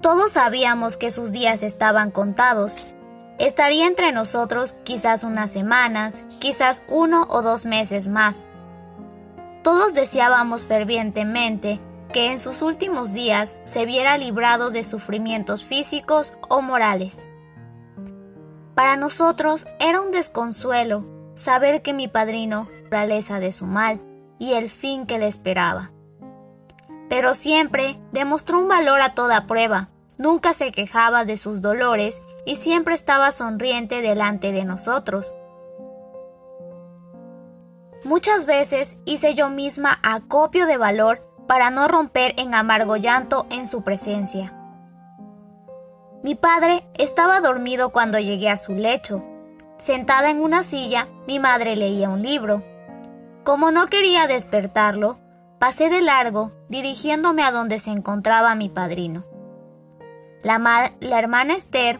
Todos 0.00 0.32
sabíamos 0.32 0.96
que 0.96 1.10
sus 1.10 1.32
días 1.32 1.62
estaban 1.62 2.10
contados. 2.10 2.76
Estaría 3.38 3.86
entre 3.86 4.12
nosotros 4.12 4.74
quizás 4.84 5.24
unas 5.24 5.50
semanas, 5.50 6.24
quizás 6.38 6.82
uno 6.88 7.26
o 7.30 7.42
dos 7.42 7.66
meses 7.66 8.08
más. 8.08 8.44
Todos 9.62 9.94
deseábamos 9.94 10.66
fervientemente 10.66 11.80
que 12.12 12.32
en 12.32 12.38
sus 12.38 12.62
últimos 12.62 13.12
días 13.12 13.56
se 13.64 13.86
viera 13.86 14.16
librado 14.16 14.70
de 14.70 14.84
sufrimientos 14.84 15.64
físicos 15.64 16.32
o 16.48 16.62
morales. 16.62 17.26
Para 18.74 18.96
nosotros 18.96 19.66
era 19.80 20.00
un 20.00 20.10
desconsuelo 20.10 21.04
saber 21.34 21.82
que 21.82 21.92
mi 21.92 22.08
padrino, 22.08 22.68
realeza 22.90 23.40
de 23.40 23.52
su 23.52 23.66
mal 23.66 24.00
y 24.38 24.54
el 24.54 24.68
fin 24.70 25.06
que 25.06 25.18
le 25.18 25.26
esperaba 25.26 25.90
pero 27.08 27.34
siempre 27.34 27.98
demostró 28.12 28.58
un 28.58 28.68
valor 28.68 29.00
a 29.00 29.14
toda 29.14 29.46
prueba, 29.46 29.88
nunca 30.18 30.52
se 30.52 30.72
quejaba 30.72 31.24
de 31.24 31.36
sus 31.36 31.60
dolores 31.60 32.22
y 32.44 32.56
siempre 32.56 32.94
estaba 32.94 33.32
sonriente 33.32 34.02
delante 34.02 34.52
de 34.52 34.64
nosotros. 34.64 35.34
Muchas 38.04 38.46
veces 38.46 38.96
hice 39.04 39.34
yo 39.34 39.50
misma 39.50 39.98
acopio 40.02 40.66
de 40.66 40.76
valor 40.76 41.26
para 41.46 41.70
no 41.70 41.88
romper 41.88 42.34
en 42.36 42.54
amargo 42.54 42.96
llanto 42.96 43.46
en 43.50 43.66
su 43.66 43.82
presencia. 43.82 44.54
Mi 46.22 46.34
padre 46.34 46.84
estaba 46.94 47.40
dormido 47.40 47.90
cuando 47.90 48.18
llegué 48.18 48.50
a 48.50 48.56
su 48.56 48.74
lecho. 48.74 49.22
Sentada 49.78 50.30
en 50.30 50.42
una 50.42 50.62
silla, 50.62 51.06
mi 51.26 51.38
madre 51.38 51.76
leía 51.76 52.08
un 52.08 52.22
libro. 52.22 52.62
Como 53.48 53.70
no 53.70 53.86
quería 53.86 54.26
despertarlo, 54.26 55.16
Pasé 55.58 55.88
de 55.88 56.02
largo, 56.02 56.52
dirigiéndome 56.68 57.42
a 57.42 57.50
donde 57.50 57.78
se 57.78 57.90
encontraba 57.90 58.54
mi 58.54 58.68
padrino. 58.68 59.24
La, 60.42 60.92
hermana 61.18 61.54
Esther, 61.54 61.98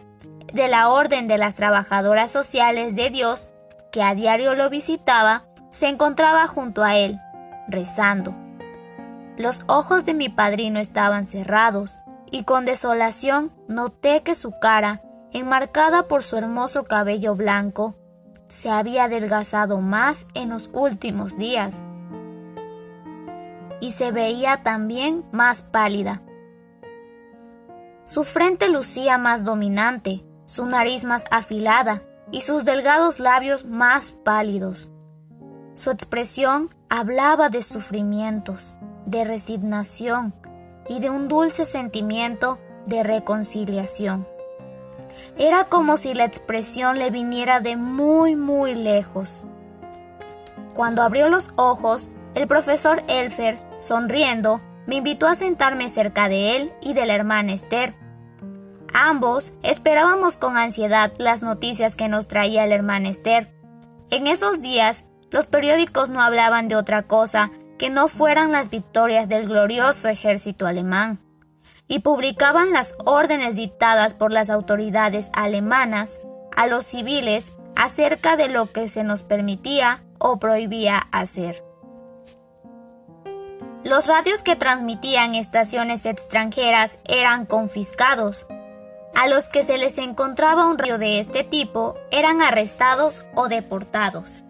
de 0.53 0.67
la 0.67 0.89
Orden 0.89 1.27
de 1.27 1.39
las 1.39 1.55
Trabajadoras 1.55 2.31
Sociales 2.31 2.95
de 2.95 3.09
Dios, 3.09 3.47
que 3.91 4.03
a 4.03 4.13
diario 4.13 4.53
lo 4.53 4.69
visitaba, 4.69 5.41
se 5.71 5.87
encontraba 5.87 6.45
junto 6.45 6.83
a 6.83 6.95
él, 6.97 7.19
rezando. 7.67 8.35
Los 9.35 9.63
ojos 9.65 10.05
de 10.05 10.13
mi 10.13 10.29
padrino 10.29 10.79
estaban 10.79 11.25
cerrados, 11.25 11.97
y 12.29 12.43
con 12.43 12.63
desolación 12.63 13.51
noté 13.67 14.21
que 14.21 14.35
su 14.35 14.51
cara, 14.59 15.01
enmarcada 15.33 16.07
por 16.07 16.21
su 16.21 16.37
hermoso 16.37 16.83
cabello 16.83 17.33
blanco, 17.33 17.95
se 18.49 18.69
había 18.69 19.05
adelgazado 19.05 19.79
más 19.79 20.27
en 20.33 20.49
los 20.49 20.69
últimos 20.73 21.37
días 21.37 21.81
y 23.79 23.91
se 23.91 24.11
veía 24.11 24.57
también 24.57 25.23
más 25.31 25.61
pálida. 25.61 26.21
Su 28.03 28.23
frente 28.23 28.67
lucía 28.69 29.17
más 29.17 29.45
dominante, 29.45 30.25
su 30.45 30.65
nariz 30.65 31.05
más 31.05 31.25
afilada 31.31 32.01
y 32.31 32.41
sus 32.41 32.65
delgados 32.65 33.19
labios 33.19 33.65
más 33.65 34.11
pálidos. 34.11 34.89
Su 35.75 35.91
expresión 35.91 36.73
hablaba 36.89 37.49
de 37.49 37.61
sufrimientos, 37.61 38.75
de 39.05 39.25
resignación 39.25 40.33
y 40.89 40.99
de 40.99 41.11
un 41.11 41.27
dulce 41.27 41.65
sentimiento 41.67 42.59
de 42.87 43.03
reconciliación. 43.03 44.27
Era 45.39 45.63
como 45.63 45.95
si 45.95 46.13
la 46.13 46.25
expresión 46.25 46.99
le 46.99 47.11
viniera 47.11 47.61
de 47.61 47.77
muy, 47.77 48.35
muy 48.35 48.75
lejos. 48.75 49.45
Cuando 50.73 51.01
abrió 51.01 51.29
los 51.29 51.53
ojos, 51.55 52.09
el 52.35 52.45
profesor 52.45 53.01
Elfer, 53.07 53.57
sonriendo, 53.77 54.59
me 54.85 54.95
invitó 54.95 55.27
a 55.27 55.35
sentarme 55.35 55.89
cerca 55.89 56.27
de 56.27 56.57
él 56.57 56.73
y 56.81 56.93
de 56.93 57.05
la 57.05 57.15
hermana 57.15 57.53
Esther. 57.53 57.95
Ambos 58.93 59.53
esperábamos 59.63 60.35
con 60.35 60.57
ansiedad 60.57 61.13
las 61.19 61.41
noticias 61.41 61.95
que 61.95 62.09
nos 62.09 62.27
traía 62.27 62.67
la 62.67 62.75
hermana 62.75 63.07
Esther. 63.07 63.49
En 64.09 64.27
esos 64.27 64.61
días, 64.61 65.05
los 65.31 65.47
periódicos 65.47 66.09
no 66.09 66.21
hablaban 66.21 66.67
de 66.67 66.75
otra 66.75 67.03
cosa 67.03 67.49
que 67.77 67.89
no 67.89 68.09
fueran 68.09 68.51
las 68.51 68.69
victorias 68.69 69.29
del 69.29 69.47
glorioso 69.47 70.09
ejército 70.09 70.67
alemán, 70.67 71.17
y 71.89 71.99
publicaban 71.99 72.71
las 72.71 72.95
órdenes 73.03 73.57
dictadas 73.57 74.13
por 74.13 74.31
las 74.31 74.49
autoridades 74.49 75.29
alemanas 75.33 76.21
a 76.55 76.67
los 76.67 76.85
civiles 76.85 77.51
acerca 77.75 78.37
de 78.37 78.47
lo 78.47 78.71
que 78.71 78.87
se 78.87 79.03
nos 79.03 79.23
permitía 79.23 80.03
o 80.19 80.37
prohibía 80.39 80.99
hacer. 81.11 81.63
Los 83.83 84.07
radios 84.07 84.43
que 84.43 84.55
transmitían 84.55 85.35
estaciones 85.35 86.05
extranjeras 86.05 86.99
eran 87.05 87.45
confiscados. 87.45 88.47
a 89.15 89.27
los 89.27 89.49
que 89.49 89.63
se 89.63 89.79
les 89.79 89.97
encontraba 89.97 90.67
un 90.67 90.77
río 90.77 90.99
de 90.99 91.19
este 91.19 91.43
tipo 91.43 91.95
eran 92.11 92.41
arrestados 92.41 93.25
o 93.35 93.49
deportados. 93.49 94.43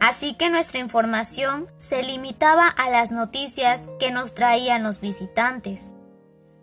Así 0.00 0.34
que 0.34 0.50
nuestra 0.50 0.80
información 0.80 1.70
se 1.78 2.02
limitaba 2.02 2.66
a 2.66 2.90
las 2.90 3.12
noticias 3.12 3.88
que 4.00 4.10
nos 4.10 4.34
traían 4.34 4.82
los 4.82 5.00
visitantes. 5.00 5.92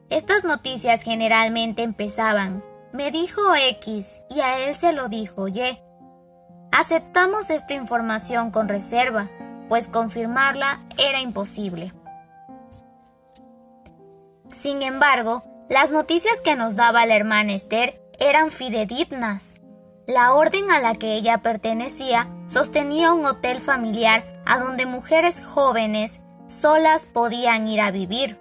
Estas 0.10 0.46
noticias 0.46 1.04
generalmente 1.04 1.84
empezaban, 1.84 2.64
me 2.94 3.12
dijo 3.12 3.42
X 3.56 4.22
y 4.30 4.40
a 4.40 4.60
él 4.60 4.76
se 4.76 4.94
lo 4.94 5.10
dijo 5.10 5.50
Y. 5.50 5.80
Aceptamos 6.72 7.50
esta 7.50 7.74
información 7.74 8.52
con 8.52 8.70
reserva, 8.70 9.30
pues 9.68 9.90
confirmarla 9.90 10.80
era 10.98 11.20
imposible. 11.20 11.92
Sin 14.48 14.82
embargo, 14.82 15.44
las 15.70 15.92
noticias 15.92 16.40
que 16.40 16.56
nos 16.56 16.78
daba 16.78 17.06
la 17.06 17.16
hermana 17.18 17.54
Esther 17.54 18.02
eran 18.18 18.50
fidedignas. 18.50 19.56
La 20.08 20.34
orden 20.34 20.72
a 20.72 20.80
la 20.80 20.96
que 20.96 21.16
ella 21.16 21.40
pertenecía 21.40 22.30
sostenía 22.48 23.12
un 23.12 23.26
hotel 23.26 23.60
familiar 23.60 24.24
a 24.46 24.58
donde 24.58 24.86
mujeres 24.86 25.46
jóvenes 25.46 26.22
solas 26.48 27.08
podían 27.08 27.68
ir 27.68 27.82
a 27.82 27.92
vivir. 27.92 28.40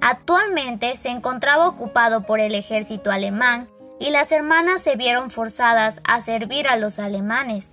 Actualmente 0.00 0.96
se 0.96 1.10
encontraba 1.10 1.68
ocupado 1.68 2.22
por 2.22 2.40
el 2.40 2.54
ejército 2.54 3.10
alemán 3.10 3.68
y 3.98 4.10
las 4.10 4.32
hermanas 4.32 4.82
se 4.82 4.96
vieron 4.96 5.30
forzadas 5.30 6.00
a 6.04 6.22
servir 6.22 6.68
a 6.68 6.76
los 6.76 6.98
alemanes. 6.98 7.72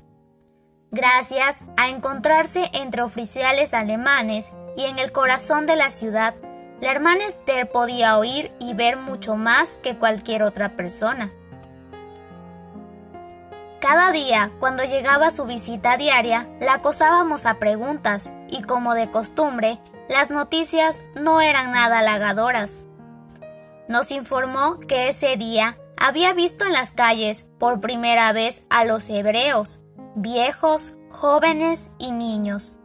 Gracias 0.92 1.62
a 1.78 1.90
encontrarse 1.90 2.70
entre 2.74 3.02
oficiales 3.02 3.74
alemanes 3.74 4.52
y 4.76 4.86
en 4.86 5.00
el 5.00 5.12
corazón 5.12 5.66
de 5.66 5.78
la 5.78 5.90
ciudad, 5.90 6.36
la 6.82 6.92
hermana 6.92 7.26
Esther 7.26 7.72
podía 7.72 8.18
oír 8.18 8.52
y 8.60 8.74
ver 8.74 8.98
mucho 8.98 9.36
más 9.36 9.78
que 9.78 9.98
cualquier 9.98 10.44
otra 10.44 10.76
persona. 10.76 11.32
Cada 13.80 14.12
día, 14.12 14.52
cuando 14.60 14.84
llegaba 14.84 15.32
su 15.32 15.46
visita 15.46 15.98
diaria, 15.98 16.48
la 16.60 16.76
acosábamos 16.76 17.46
a 17.46 17.56
preguntas 17.56 18.32
y, 18.50 18.64
como 18.64 18.94
de 18.96 19.10
costumbre, 19.10 19.80
las 20.10 20.30
noticias 20.30 21.04
no 21.16 21.42
eran 21.42 21.72
nada 21.72 22.00
halagadoras. 22.00 22.82
Nos 23.88 24.12
informó 24.12 24.80
que 24.80 25.10
ese 25.10 25.38
día 25.38 25.78
había 25.98 26.34
visto 26.34 26.66
en 26.66 26.74
las 26.74 26.92
calles 26.92 27.46
por 27.58 27.80
primera 27.80 28.32
vez 28.32 28.64
a 28.70 28.86
los 28.86 29.10
hebreos, 29.10 29.80
viejos, 30.16 30.94
jóvenes 31.10 31.90
y 31.98 32.12
niños, 32.12 32.78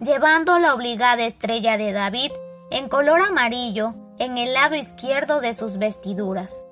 llevando 0.00 0.58
la 0.58 0.74
obligada 0.74 1.24
estrella 1.24 1.76
de 1.78 1.92
David 1.92 2.32
en 2.70 2.88
color 2.88 3.20
amarillo 3.22 3.94
en 4.18 4.36
el 4.36 4.52
lado 4.52 4.74
izquierdo 4.74 5.40
de 5.40 5.54
sus 5.54 5.78
vestiduras. 5.78 6.64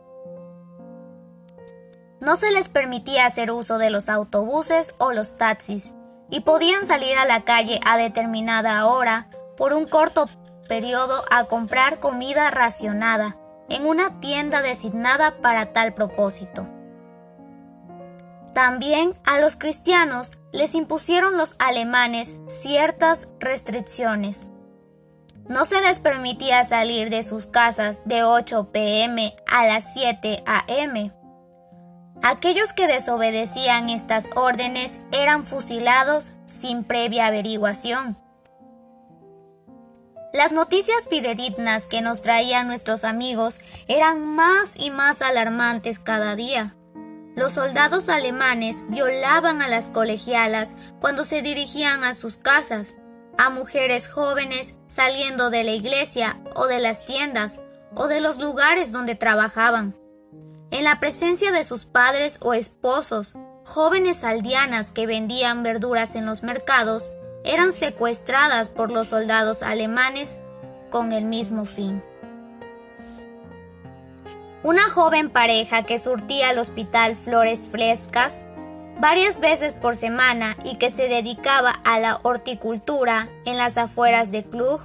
No 2.21 2.37
se 2.37 2.51
les 2.51 2.69
permitía 2.69 3.27
hacer 3.27 3.51
uso 3.51 3.79
de 3.79 3.91
los 3.91 4.09
autobuses 4.09 4.95
o 4.99 5.13
los 5.13 5.37
taxis 5.37 5.93
y 6.29 6.41
podían 6.41 6.85
salir 6.87 7.17
a 7.19 7.25
la 7.25 7.45
calle 7.45 7.79
a 7.85 7.97
determinada 7.97 8.87
hora 8.87 9.29
por 9.57 9.73
un 9.73 9.87
corto 9.87 10.29
periodo 10.69 11.23
a 11.31 11.45
comprar 11.45 12.01
comida 12.01 12.51
racionada 12.51 13.37
en 13.69 13.87
una 13.87 14.21
tienda 14.21 14.63
designada 14.63 15.37
para 15.41 15.73
tal 15.73 15.95
propósito. 15.95 16.67
También 18.55 19.15
a 19.25 19.39
los 19.39 19.57
cristianos 19.57 20.33
les 20.53 20.75
impusieron 20.75 21.37
los 21.37 21.57
alemanes 21.59 22.37
ciertas 22.49 23.29
restricciones 23.39 24.47
no 25.49 25.65
se 25.65 25.81
les 25.81 26.01
permitía 26.01 26.65
salir 26.65 27.09
de 27.09 27.23
sus 27.23 27.47
casas 27.47 28.03
de 28.05 28.25
8 28.25 28.71
pm 28.73 29.35
a 29.47 29.67
las 29.67 29.93
7 29.93 30.43
am. 30.45 31.13
Aquellos 32.23 32.73
que 32.73 32.89
desobedecían 32.89 33.89
estas 33.89 34.29
órdenes 34.35 34.99
eran 35.13 35.47
fusilados 35.47 36.33
sin 36.47 36.83
previa 36.83 37.27
averiguación. 37.27 38.17
Las 40.37 40.53
noticias 40.53 41.09
fidedignas 41.09 41.87
que 41.87 42.03
nos 42.03 42.21
traían 42.21 42.67
nuestros 42.67 43.05
amigos 43.05 43.59
eran 43.89 44.35
más 44.35 44.77
y 44.77 44.91
más 44.91 45.23
alarmantes 45.23 45.99
cada 45.99 46.37
día. 46.37 46.75
Los 47.35 47.55
soldados 47.55 48.11
alemanes 48.11 48.85
violaban 48.91 49.63
a 49.63 49.69
las 49.69 49.89
colegialas 49.89 50.77
cuando 51.01 51.25
se 51.25 51.41
dirigían 51.41 52.05
a 52.05 52.13
sus 52.13 52.37
casas 52.37 52.97
a 53.39 53.49
mujeres 53.49 54.09
jóvenes 54.09 54.75
saliendo 54.89 55.49
de 55.49 55.65
la 55.65 55.73
iglesia 55.73 56.37
o 56.55 56.67
de 56.67 56.81
las 56.81 57.07
tiendas 57.07 57.59
o 57.95 58.07
de 58.07 58.21
los 58.21 58.37
lugares 58.37 58.93
donde 58.93 59.15
trabajaban. 59.15 59.97
En 60.71 60.85
la 60.85 61.01
presencia 61.01 61.51
de 61.51 61.65
sus 61.65 61.87
padres 61.87 62.37
o 62.43 62.53
esposos, 62.53 63.33
jóvenes 63.65 64.23
aldeanas 64.23 64.93
que 64.93 65.07
vendían 65.07 65.63
verduras 65.63 66.15
en 66.15 66.27
los 66.27 66.43
mercados 66.43 67.11
eran 67.47 67.73
secuestradas 67.73 68.69
por 68.69 68.93
los 68.93 69.09
soldados 69.09 69.63
alemanes 69.63 70.39
con 70.91 71.13
el 71.13 71.25
mismo 71.25 71.65
fin. 71.65 72.03
Una 74.63 74.91
joven 74.91 75.31
pareja 75.31 75.85
que 75.85 75.99
surtía 75.99 76.51
al 76.51 76.59
hospital 76.59 77.17
flores 77.17 77.69
frescas 77.69 78.43
varias 79.01 79.39
veces 79.39 79.75
por 79.75 79.97
semana 79.97 80.57
y 80.65 80.77
que 80.77 80.91
se 80.91 81.09
dedicaba 81.09 81.71
a 81.85 82.01
la 82.01 82.19
horticultura 82.23 83.29
en 83.45 83.59
las 83.59 83.77
afueras 83.77 84.31
de 84.31 84.45
Klug, 84.45 84.81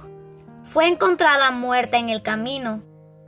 fue 0.62 0.86
encontrada 0.86 1.50
muerta 1.50 1.98
en 1.98 2.10
el 2.10 2.22
camino. 2.22 2.80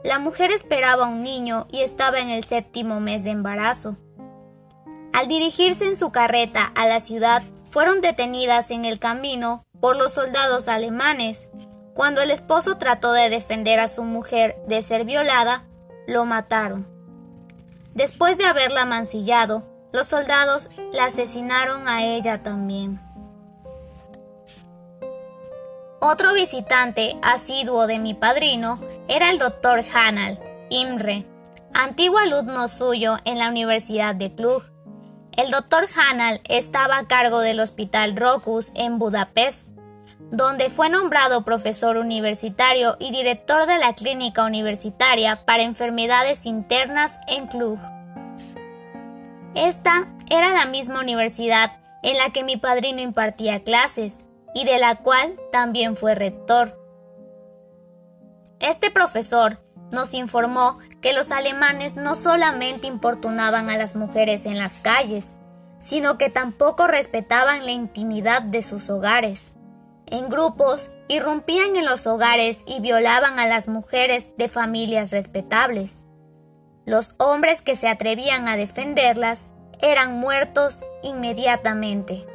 La 0.04 0.18
mujer 0.18 0.52
esperaba 0.52 1.08
un 1.08 1.22
niño 1.22 1.66
y 1.70 1.80
estaba 1.80 2.20
en 2.20 2.30
el 2.30 2.44
séptimo 2.44 3.00
mes 3.00 3.24
de 3.24 3.30
embarazo. 3.30 3.96
Al 5.12 5.28
dirigirse 5.28 5.86
en 5.86 5.96
su 5.96 6.10
carreta 6.10 6.70
a 6.74 6.86
la 6.86 7.00
ciudad, 7.00 7.42
fueron 7.74 8.00
detenidas 8.00 8.70
en 8.70 8.84
el 8.84 9.00
camino 9.00 9.64
por 9.80 9.96
los 9.96 10.14
soldados 10.14 10.68
alemanes. 10.68 11.48
Cuando 11.92 12.22
el 12.22 12.30
esposo 12.30 12.78
trató 12.78 13.12
de 13.12 13.28
defender 13.30 13.80
a 13.80 13.88
su 13.88 14.04
mujer 14.04 14.54
de 14.68 14.80
ser 14.80 15.04
violada, 15.04 15.64
lo 16.06 16.24
mataron. 16.24 16.86
Después 17.92 18.38
de 18.38 18.44
haberla 18.44 18.84
mancillado, 18.84 19.64
los 19.92 20.06
soldados 20.06 20.68
la 20.92 21.06
asesinaron 21.06 21.88
a 21.88 22.04
ella 22.04 22.44
también. 22.44 23.00
Otro 26.00 26.32
visitante 26.32 27.16
asiduo 27.22 27.88
de 27.88 27.98
mi 27.98 28.14
padrino 28.14 28.78
era 29.08 29.30
el 29.30 29.40
doctor 29.40 29.82
Hanal 29.92 30.38
Imre, 30.70 31.26
antiguo 31.72 32.18
alumno 32.18 32.68
suyo 32.68 33.16
en 33.24 33.40
la 33.40 33.48
Universidad 33.48 34.14
de 34.14 34.32
Klug. 34.32 34.62
El 35.36 35.50
doctor 35.50 35.86
Hanal 35.96 36.40
estaba 36.48 36.96
a 36.96 37.08
cargo 37.08 37.40
del 37.40 37.58
Hospital 37.58 38.14
Rokus 38.14 38.70
en 38.76 39.00
Budapest, 39.00 39.66
donde 40.30 40.70
fue 40.70 40.88
nombrado 40.88 41.44
profesor 41.44 41.96
universitario 41.96 42.96
y 43.00 43.10
director 43.10 43.66
de 43.66 43.78
la 43.78 43.94
Clínica 43.94 44.44
Universitaria 44.44 45.44
para 45.44 45.64
Enfermedades 45.64 46.46
Internas 46.46 47.18
en 47.26 47.48
Klug. 47.48 47.80
Esta 49.56 50.06
era 50.30 50.52
la 50.52 50.66
misma 50.66 51.00
universidad 51.00 51.72
en 52.04 52.16
la 52.16 52.30
que 52.30 52.44
mi 52.44 52.56
padrino 52.56 53.00
impartía 53.00 53.64
clases 53.64 54.18
y 54.54 54.64
de 54.64 54.78
la 54.78 54.96
cual 54.98 55.34
también 55.50 55.96
fue 55.96 56.14
rector. 56.14 56.78
Este 58.60 58.92
profesor 58.92 59.58
nos 59.94 60.12
informó 60.12 60.78
que 61.00 61.14
los 61.14 61.30
alemanes 61.30 61.96
no 61.96 62.16
solamente 62.16 62.86
importunaban 62.86 63.70
a 63.70 63.78
las 63.78 63.96
mujeres 63.96 64.44
en 64.44 64.58
las 64.58 64.76
calles, 64.76 65.32
sino 65.78 66.18
que 66.18 66.28
tampoco 66.28 66.86
respetaban 66.86 67.64
la 67.64 67.72
intimidad 67.72 68.42
de 68.42 68.62
sus 68.62 68.90
hogares. 68.90 69.54
En 70.06 70.28
grupos 70.28 70.90
irrumpían 71.08 71.76
en 71.76 71.86
los 71.86 72.06
hogares 72.06 72.62
y 72.66 72.80
violaban 72.80 73.38
a 73.38 73.46
las 73.46 73.68
mujeres 73.68 74.36
de 74.36 74.48
familias 74.48 75.10
respetables. 75.10 76.02
Los 76.84 77.14
hombres 77.18 77.62
que 77.62 77.76
se 77.76 77.88
atrevían 77.88 78.48
a 78.48 78.56
defenderlas 78.56 79.48
eran 79.80 80.18
muertos 80.18 80.84
inmediatamente. 81.02 82.26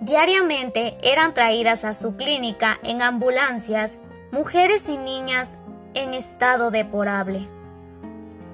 Diariamente 0.00 0.96
eran 1.02 1.32
traídas 1.32 1.84
a 1.84 1.94
su 1.94 2.16
clínica 2.16 2.78
en 2.82 3.02
ambulancias 3.02 3.98
mujeres 4.32 4.88
y 4.88 4.96
niñas 4.96 5.58
en 5.94 6.14
estado 6.14 6.70
deplorable. 6.70 7.48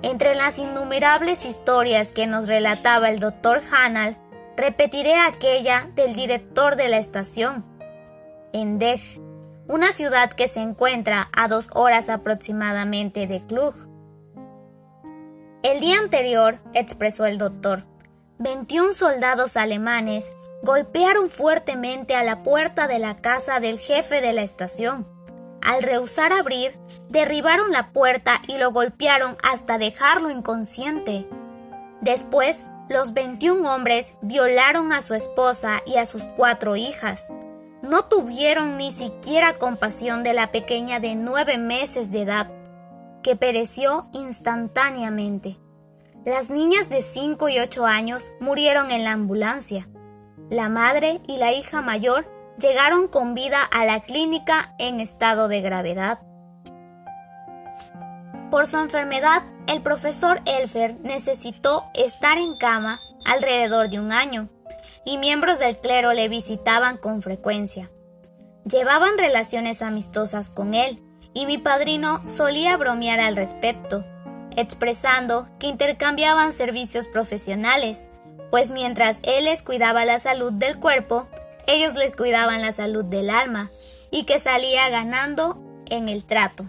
Entre 0.03 0.35
las 0.35 0.59
innumerables 0.59 1.45
historias 1.45 2.13
que 2.13 2.27
nos 2.27 2.49
relataba 2.49 3.11
el 3.11 3.19
doctor 3.19 3.61
Hanal, 3.73 4.17
repetiré 4.57 5.17
aquella 5.17 5.89
del 5.95 6.15
director 6.15 6.77
de 6.77 6.89
la 6.89 6.99
estación, 6.99 7.65
en 8.53 8.79
Dej, 8.79 9.21
una 9.67 9.93
ciudad 9.93 10.31
que 10.31 10.49
se 10.49 10.61
encuentra 10.61 11.29
a 11.33 11.49
dos 11.49 11.69
horas 11.75 12.09
aproximadamente 12.09 13.27
de 13.27 13.45
Klug. 13.47 13.75
El 15.63 15.81
día 15.81 15.99
anterior, 15.99 16.59
expresó 16.75 17.27
el 17.27 17.39
doctor, 17.39 17.85
21 18.39 18.93
soldados 18.93 19.57
alemanes 19.57 20.31
golpearon 20.63 21.31
fuertemente 21.31 22.15
a 22.15 22.23
la 22.23 22.43
puerta 22.43 22.87
de 22.89 22.99
la 22.99 23.17
casa 23.17 23.61
del 23.61 23.79
jefe 23.79 24.21
de 24.21 24.33
la 24.33 24.43
estación. 24.43 25.07
Al 25.63 25.83
rehusar 25.83 26.33
abrir, 26.33 26.79
derribaron 27.09 27.73
la 27.73 27.89
puerta 27.89 28.41
y 28.47 28.59
lo 28.59 28.73
golpearon 28.73 29.37
hasta 29.43 29.79
dejarlo 29.79 30.31
inconsciente. 30.31 31.27
Después, 32.01 32.65
los 32.89 33.13
21 33.13 33.75
hombres 33.75 34.15
violaron 34.23 34.93
a 34.93 35.03
su 35.03 35.15
esposa 35.15 35.83
y 35.87 35.97
a 35.97 36.07
sus 36.07 36.25
cuatro 36.25 36.77
hijas. 36.77 37.29
No 37.83 38.07
tuvieron 38.07 38.77
ni 38.77 38.93
siquiera 38.93 39.59
compasión 39.59 40.23
de 40.23 40.33
la 40.33 40.51
pequeña 40.51 41.01
de 41.01 41.15
nueve 41.15 41.59
meses 41.59 42.11
de 42.11 42.23
edad, 42.23 42.51
que 43.23 43.37
pereció 43.37 44.09
instantáneamente. 44.13 45.59
Las 46.25 46.51
niñas 46.51 46.89
de 46.89 47.03
5 47.03 47.49
y 47.49 47.59
8 47.59 47.87
años 47.87 48.33
murieron 48.41 48.91
en 48.91 49.05
la 49.05 49.13
ambulancia. 49.13 49.89
La 50.51 50.69
madre 50.69 51.21
y 51.27 51.37
la 51.37 51.53
hija 51.53 51.81
mayor 51.83 52.27
llegaron 52.59 53.09
con 53.09 53.35
vida 53.35 53.63
a 53.63 53.85
la 53.85 54.01
clínica 54.01 54.75
en 54.79 55.01
estado 55.01 55.49
de 55.49 55.61
gravedad. 55.61 56.19
Por 58.51 58.67
su 58.67 58.79
enfermedad, 58.79 59.43
el 59.67 59.83
profesor 59.83 60.41
Elfer 60.47 60.97
necesitó 61.03 61.85
estar 61.95 62.39
en 62.39 62.57
cama 62.57 62.99
alrededor 63.27 63.91
de 63.91 64.01
un 64.01 64.13
año, 64.13 64.49
y 65.05 65.19
miembros 65.19 65.59
del 65.59 65.77
clero 65.77 66.13
le 66.13 66.29
visitaban 66.29 66.97
con 66.97 67.23
frecuencia. 67.23 67.91
Llevaban 68.65 69.19
relaciones 69.19 69.83
amistosas 69.83 70.51
con 70.51 70.75
él, 70.75 71.03
y 71.35 71.47
mi 71.47 71.59
padrino 71.59 72.23
solía 72.27 72.77
bromear 72.77 73.21
al 73.21 73.37
respecto, 73.37 74.05
expresando 74.57 75.47
que 75.59 75.67
intercambiaban 75.67 76.53
servicios 76.53 77.07
profesionales, 77.07 78.07
pues 78.51 78.71
mientras 78.71 79.19
él 79.23 79.45
les 79.45 79.63
cuidaba 79.63 80.05
la 80.07 80.19
salud 80.19 80.53
del 80.53 80.79
cuerpo, 80.79 81.29
ellos 81.69 81.95
les 81.95 82.17
cuidaban 82.17 82.63
la 82.63 82.73
salud 82.73 83.05
del 83.05 83.31
alma, 83.31 83.71
y 84.11 84.25
que 84.25 84.41
salía 84.41 84.89
ganando 84.89 85.63
en 85.91 86.09
el 86.09 86.25
trato. 86.25 86.67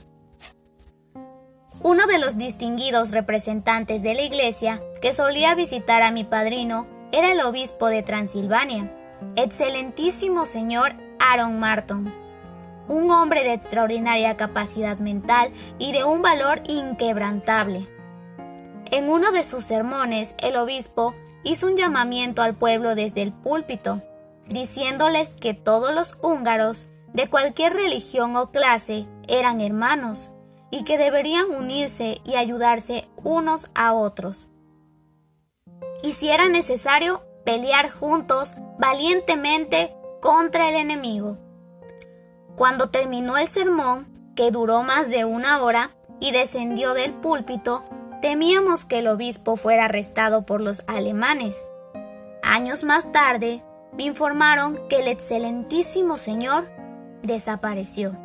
Uno 1.82 2.06
de 2.08 2.20
los 2.20 2.38
distinguidos 2.38 3.12
representantes 3.12 4.04
de 4.04 4.14
la 4.14 4.22
iglesia 4.22 4.82
que 5.02 5.14
solía 5.14 5.56
visitar 5.56 6.02
a 6.02 6.12
mi 6.12 6.26
padrino 6.26 6.86
era 7.14 7.32
el 7.32 7.40
obispo 7.40 7.88
de 7.88 8.04
Transilvania, 8.04 8.92
excelentísimo 9.38 10.46
señor 10.46 10.94
Aaron 11.20 11.58
Marton, 11.60 12.14
un 12.90 13.10
hombre 13.12 13.44
de 13.44 13.54
extraordinaria 13.54 14.36
capacidad 14.36 15.00
mental 15.00 15.52
y 15.78 15.94
de 15.94 16.04
un 16.04 16.22
valor 16.22 16.62
inquebrantable. 16.68 17.88
En 18.92 19.10
uno 19.10 19.32
de 19.32 19.46
sus 19.46 19.64
sermones, 19.64 20.36
el 20.40 20.58
obispo 20.58 21.16
hizo 21.44 21.68
un 21.68 21.78
llamamiento 21.78 22.42
al 22.42 22.56
pueblo 22.56 22.96
desde 22.96 23.22
el 23.22 23.32
púlpito, 23.32 24.02
diciéndoles 24.50 25.36
que 25.36 25.54
todos 25.54 25.94
los 25.94 26.18
húngaros 26.22 26.88
de 27.14 27.30
cualquier 27.30 27.74
religión 27.74 28.36
o 28.36 28.52
clase 28.52 29.08
eran 29.28 29.62
hermanos 29.62 30.32
y 30.72 30.84
que 30.84 30.98
deberían 30.98 31.50
unirse 31.50 32.22
y 32.26 32.36
ayudarse 32.36 33.08
unos 33.18 33.70
a 33.74 33.94
otros. 33.94 34.50
Y 36.04 36.14
si 36.14 36.30
era 36.30 36.48
necesario, 36.48 37.22
pelear 37.46 37.90
juntos 37.90 38.54
valientemente 38.78 39.96
contra 40.22 40.70
el 40.70 40.76
enemigo. 40.76 41.38
Cuando 42.56 42.90
terminó 42.90 43.38
el 43.38 43.48
sermón, 43.48 44.08
que 44.36 44.52
duró 44.52 44.84
más 44.84 45.10
de 45.10 45.26
una 45.26 45.62
hora, 45.64 45.92
y 46.20 46.32
descendió 46.32 46.94
del 46.94 47.14
púlpito, 47.14 47.84
temíamos 48.22 48.86
que 48.86 49.00
el 49.00 49.08
obispo 49.08 49.56
fuera 49.56 49.86
arrestado 49.86 50.46
por 50.46 50.62
los 50.62 50.84
alemanes. 50.88 51.68
Años 52.44 52.84
más 52.84 53.12
tarde, 53.12 53.64
me 54.00 54.06
informaron 54.06 54.80
que 54.88 55.02
el 55.02 55.10
excelentísimo 55.10 56.18
señor 56.18 56.70
desapareció. 57.22 58.16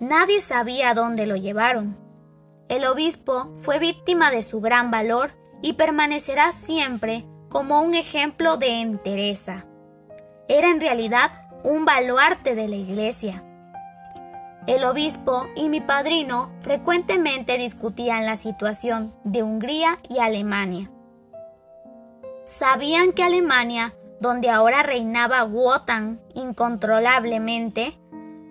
Nadie 0.00 0.42
sabía 0.42 0.92
dónde 0.92 1.26
lo 1.26 1.34
llevaron. 1.34 1.96
El 2.68 2.84
obispo 2.84 3.54
fue 3.62 3.78
víctima 3.78 4.30
de 4.30 4.42
su 4.42 4.60
gran 4.60 4.90
valor 4.90 5.30
y 5.62 5.72
permanecerá 5.72 6.52
siempre 6.52 7.24
como 7.48 7.80
un 7.80 7.94
ejemplo 7.94 8.58
de 8.58 8.82
entereza. 8.82 9.64
Era 10.46 10.68
en 10.68 10.78
realidad 10.78 11.48
un 11.64 11.86
baluarte 11.86 12.54
de 12.54 12.68
la 12.68 12.76
iglesia. 12.76 13.42
El 14.66 14.84
obispo 14.84 15.46
y 15.56 15.70
mi 15.70 15.80
padrino 15.80 16.52
frecuentemente 16.60 17.56
discutían 17.56 18.26
la 18.26 18.36
situación 18.36 19.14
de 19.24 19.42
Hungría 19.42 19.98
y 20.10 20.18
Alemania. 20.18 20.90
Sabían 22.44 23.12
que 23.12 23.22
Alemania, 23.22 23.94
donde 24.22 24.50
ahora 24.50 24.84
reinaba 24.84 25.42
Wotan 25.44 26.20
incontrolablemente, 26.34 27.98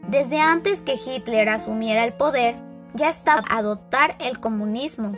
desde 0.10 0.42
antes 0.42 0.82
que 0.82 0.96
Hitler 1.04 1.48
asumiera 1.48 2.04
el 2.04 2.12
poder, 2.12 2.58
ya 2.94 3.08
estaba 3.08 3.42
a 3.50 3.60
adoptar 3.60 4.18
el 4.20 4.42
comunismo. 4.42 5.16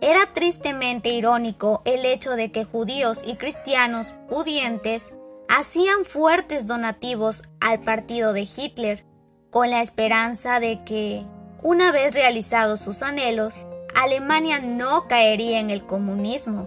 Era 0.00 0.32
tristemente 0.32 1.10
irónico 1.10 1.82
el 1.84 2.06
hecho 2.06 2.36
de 2.36 2.50
que 2.50 2.64
judíos 2.64 3.20
y 3.24 3.36
cristianos 3.36 4.14
pudientes 4.30 5.12
hacían 5.48 6.06
fuertes 6.06 6.66
donativos 6.66 7.42
al 7.60 7.80
partido 7.80 8.32
de 8.32 8.48
Hitler, 8.56 9.04
con 9.50 9.70
la 9.70 9.82
esperanza 9.82 10.58
de 10.58 10.84
que, 10.84 11.22
una 11.62 11.92
vez 11.92 12.14
realizados 12.14 12.80
sus 12.80 13.02
anhelos, 13.02 13.60
Alemania 13.94 14.58
no 14.58 15.06
caería 15.06 15.60
en 15.60 15.68
el 15.68 15.84
comunismo. 15.84 16.66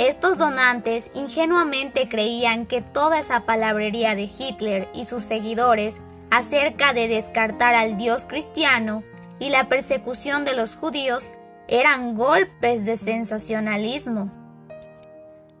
Estos 0.00 0.38
donantes 0.38 1.10
ingenuamente 1.12 2.08
creían 2.08 2.64
que 2.64 2.80
toda 2.80 3.18
esa 3.18 3.40
palabrería 3.40 4.14
de 4.14 4.22
Hitler 4.22 4.88
y 4.94 5.04
sus 5.04 5.22
seguidores 5.22 6.00
acerca 6.30 6.94
de 6.94 7.06
descartar 7.06 7.74
al 7.74 7.98
Dios 7.98 8.24
cristiano 8.24 9.02
y 9.38 9.50
la 9.50 9.68
persecución 9.68 10.46
de 10.46 10.56
los 10.56 10.74
judíos 10.74 11.28
eran 11.68 12.14
golpes 12.14 12.86
de 12.86 12.96
sensacionalismo. 12.96 14.30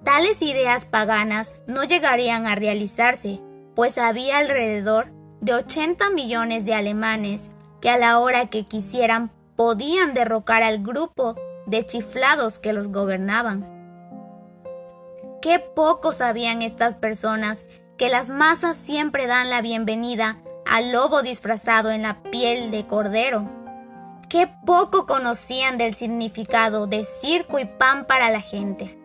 Tales 0.04 0.40
ideas 0.40 0.86
paganas 0.86 1.56
no 1.66 1.84
llegarían 1.84 2.46
a 2.46 2.54
realizarse, 2.54 3.40
pues 3.74 3.98
había 3.98 4.38
alrededor 4.38 5.12
de 5.42 5.52
80 5.52 6.08
millones 6.08 6.64
de 6.64 6.72
alemanes 6.72 7.50
que 7.82 7.90
a 7.90 7.98
la 7.98 8.18
hora 8.18 8.46
que 8.46 8.64
quisieran 8.64 9.30
podían 9.54 10.14
derrocar 10.14 10.62
al 10.62 10.82
grupo 10.82 11.36
de 11.66 11.84
chiflados 11.84 12.58
que 12.58 12.72
los 12.72 12.88
gobernaban. 12.88 13.79
Qué 15.42 15.58
poco 15.58 16.12
sabían 16.12 16.60
estas 16.60 16.96
personas 16.96 17.64
que 17.96 18.10
las 18.10 18.28
masas 18.28 18.76
siempre 18.76 19.26
dan 19.26 19.48
la 19.48 19.62
bienvenida 19.62 20.36
al 20.66 20.92
lobo 20.92 21.22
disfrazado 21.22 21.90
en 21.90 22.02
la 22.02 22.22
piel 22.30 22.70
de 22.70 22.86
cordero. 22.86 23.48
Qué 24.28 24.50
poco 24.66 25.06
conocían 25.06 25.78
del 25.78 25.94
significado 25.94 26.86
de 26.86 27.04
circo 27.06 27.58
y 27.58 27.64
pan 27.64 28.04
para 28.04 28.28
la 28.28 28.42
gente. 28.42 28.98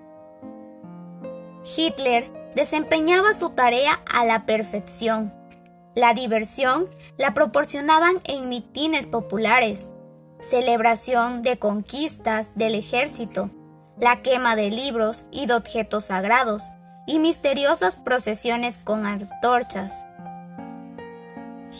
Hitler 1.77 2.29
desempeñaba 2.53 3.33
su 3.33 3.51
tarea 3.51 4.01
a 4.13 4.25
la 4.25 4.45
perfección. 4.45 5.33
La 5.95 6.13
diversión 6.13 6.89
la 7.17 7.33
proporcionaban 7.33 8.19
en 8.25 8.49
mitines 8.49 9.07
populares, 9.07 9.89
celebración 10.41 11.43
de 11.43 11.57
conquistas 11.57 12.51
del 12.55 12.75
ejército, 12.75 13.49
la 13.97 14.17
quema 14.17 14.55
de 14.55 14.69
libros 14.69 15.23
y 15.31 15.45
de 15.45 15.53
objetos 15.53 16.05
sagrados, 16.05 16.63
y 17.07 17.19
misteriosas 17.19 17.97
procesiones 17.97 18.79
con 18.79 19.05
antorchas. 19.05 20.01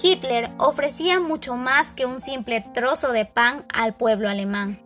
Hitler 0.02 0.50
ofrecía 0.58 1.20
mucho 1.20 1.56
más 1.56 1.94
que 1.94 2.06
un 2.06 2.20
simple 2.20 2.62
trozo 2.74 3.12
de 3.12 3.26
pan 3.26 3.66
al 3.74 3.94
pueblo 3.94 4.30
alemán. 4.30 4.80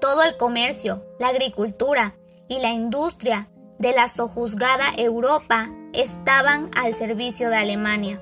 Todo 0.00 0.22
el 0.22 0.36
comercio, 0.36 1.04
la 1.18 1.28
agricultura 1.28 2.14
y 2.48 2.60
la 2.60 2.70
industria 2.70 3.48
de 3.78 3.92
la 3.92 4.08
sojuzgada 4.08 4.92
Europa 4.96 5.70
estaban 5.92 6.70
al 6.76 6.94
servicio 6.94 7.50
de 7.50 7.56
Alemania. 7.56 8.20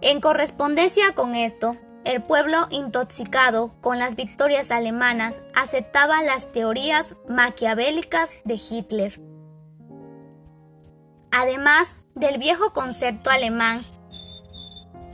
En 0.00 0.20
correspondencia 0.20 1.14
con 1.14 1.34
esto, 1.34 1.76
el 2.06 2.22
pueblo 2.22 2.68
intoxicado 2.70 3.72
con 3.80 3.98
las 3.98 4.14
victorias 4.14 4.70
alemanas 4.70 5.42
aceptaba 5.54 6.22
las 6.22 6.52
teorías 6.52 7.16
maquiavélicas 7.28 8.38
de 8.44 8.54
Hitler. 8.54 9.20
Además 11.32 11.96
del 12.14 12.38
viejo 12.38 12.72
concepto 12.72 13.28
alemán, 13.28 13.84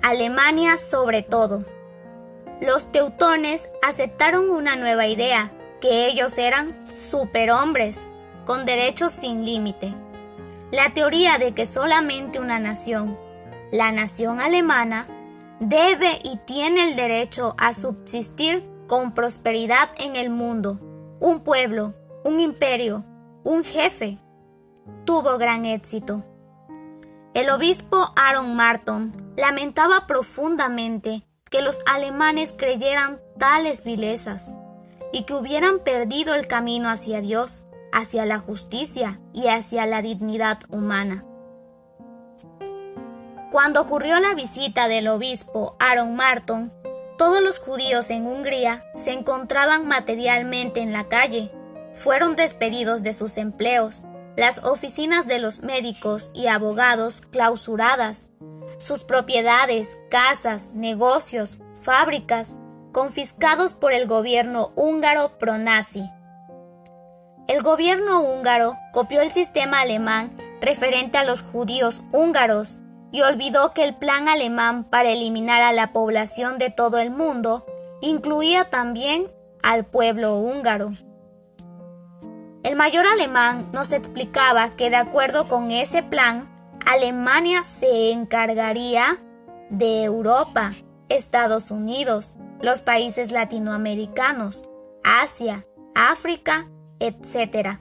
Alemania 0.02 0.76
sobre 0.76 1.22
todo. 1.22 1.64
Los 2.60 2.92
teutones 2.92 3.70
aceptaron 3.82 4.50
una 4.50 4.76
nueva 4.76 5.06
idea, 5.06 5.50
que 5.80 6.06
ellos 6.06 6.36
eran 6.36 6.76
superhombres, 6.94 8.06
con 8.44 8.66
derechos 8.66 9.14
sin 9.14 9.46
límite. 9.46 9.94
La 10.70 10.92
teoría 10.92 11.38
de 11.38 11.54
que 11.54 11.64
solamente 11.64 12.38
una 12.38 12.58
nación, 12.58 13.18
la 13.72 13.92
nación 13.92 14.40
alemana, 14.40 15.06
debe 15.62 16.18
y 16.24 16.38
tiene 16.38 16.88
el 16.88 16.96
derecho 16.96 17.54
a 17.56 17.72
subsistir 17.72 18.68
con 18.88 19.14
prosperidad 19.14 19.90
en 20.00 20.16
el 20.16 20.28
mundo, 20.28 20.80
un 21.20 21.40
pueblo, 21.40 21.94
un 22.24 22.40
imperio, 22.40 23.04
un 23.44 23.62
jefe, 23.62 24.18
tuvo 25.04 25.38
gran 25.38 25.64
éxito. 25.64 26.24
El 27.34 27.48
obispo 27.48 28.12
Aaron 28.16 28.56
Marton 28.56 29.12
lamentaba 29.36 30.06
profundamente 30.08 31.22
que 31.48 31.62
los 31.62 31.80
alemanes 31.86 32.52
creyeran 32.56 33.20
tales 33.38 33.84
vilezas 33.84 34.54
y 35.12 35.22
que 35.24 35.34
hubieran 35.34 35.78
perdido 35.78 36.34
el 36.34 36.48
camino 36.48 36.88
hacia 36.90 37.20
Dios, 37.20 37.62
hacia 37.92 38.26
la 38.26 38.40
justicia 38.40 39.20
y 39.32 39.46
hacia 39.46 39.86
la 39.86 40.02
dignidad 40.02 40.58
humana. 40.70 41.24
Cuando 43.52 43.82
ocurrió 43.82 44.18
la 44.18 44.34
visita 44.34 44.88
del 44.88 45.08
obispo 45.08 45.76
Aaron 45.78 46.16
Marton, 46.16 46.72
todos 47.18 47.42
los 47.42 47.58
judíos 47.58 48.08
en 48.08 48.26
Hungría 48.26 48.82
se 48.94 49.12
encontraban 49.12 49.86
materialmente 49.86 50.80
en 50.80 50.94
la 50.94 51.06
calle, 51.08 51.52
fueron 51.92 52.34
despedidos 52.34 53.02
de 53.02 53.12
sus 53.12 53.36
empleos, 53.36 54.00
las 54.38 54.64
oficinas 54.64 55.26
de 55.26 55.38
los 55.38 55.60
médicos 55.60 56.30
y 56.32 56.46
abogados 56.46 57.20
clausuradas, 57.30 58.28
sus 58.78 59.04
propiedades, 59.04 59.98
casas, 60.10 60.70
negocios, 60.72 61.58
fábricas, 61.82 62.56
confiscados 62.90 63.74
por 63.74 63.92
el 63.92 64.06
gobierno 64.06 64.72
húngaro 64.76 65.36
pronazi. 65.36 66.08
El 67.48 67.62
gobierno 67.62 68.22
húngaro 68.22 68.78
copió 68.94 69.20
el 69.20 69.30
sistema 69.30 69.82
alemán 69.82 70.38
referente 70.62 71.18
a 71.18 71.24
los 71.24 71.42
judíos 71.42 72.00
húngaros 72.12 72.78
y 73.12 73.20
olvidó 73.20 73.74
que 73.74 73.84
el 73.84 73.94
plan 73.94 74.28
alemán 74.28 74.84
para 74.84 75.10
eliminar 75.10 75.60
a 75.60 75.72
la 75.72 75.92
población 75.92 76.58
de 76.58 76.70
todo 76.70 76.98
el 76.98 77.10
mundo 77.10 77.66
incluía 78.00 78.64
también 78.70 79.30
al 79.62 79.84
pueblo 79.84 80.36
húngaro. 80.36 80.92
El 82.62 82.76
mayor 82.76 83.06
alemán 83.06 83.68
nos 83.72 83.92
explicaba 83.92 84.70
que 84.70 84.88
de 84.88 84.96
acuerdo 84.96 85.46
con 85.48 85.70
ese 85.70 86.02
plan, 86.02 86.48
Alemania 86.86 87.64
se 87.64 88.12
encargaría 88.12 89.18
de 89.68 90.04
Europa, 90.04 90.74
Estados 91.08 91.70
Unidos, 91.70 92.34
los 92.60 92.80
países 92.80 93.30
latinoamericanos, 93.30 94.64
Asia, 95.04 95.64
África, 95.94 96.68
etc. 96.98 97.78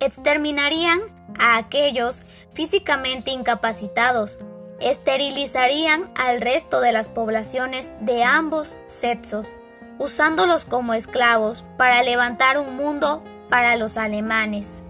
Exterminarían 0.00 1.00
a 1.38 1.56
aquellos 1.56 2.22
físicamente 2.52 3.30
incapacitados, 3.30 4.38
esterilizarían 4.80 6.10
al 6.16 6.40
resto 6.40 6.80
de 6.80 6.92
las 6.92 7.08
poblaciones 7.08 7.90
de 8.00 8.24
ambos 8.24 8.78
sexos, 8.86 9.54
usándolos 9.98 10.64
como 10.64 10.94
esclavos 10.94 11.64
para 11.76 12.02
levantar 12.02 12.58
un 12.58 12.76
mundo 12.76 13.22
para 13.48 13.76
los 13.76 13.96
alemanes. 13.96 14.82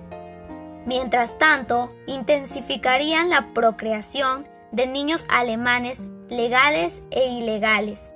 Mientras 0.87 1.39
tanto, 1.39 1.93
intensificarían 2.07 3.29
la 3.29 3.53
procreación 3.53 4.49
de 4.73 4.87
niños 4.87 5.27
alemanes 5.29 6.03
legales 6.29 7.03
e 7.11 7.27
ilegales. 7.27 8.13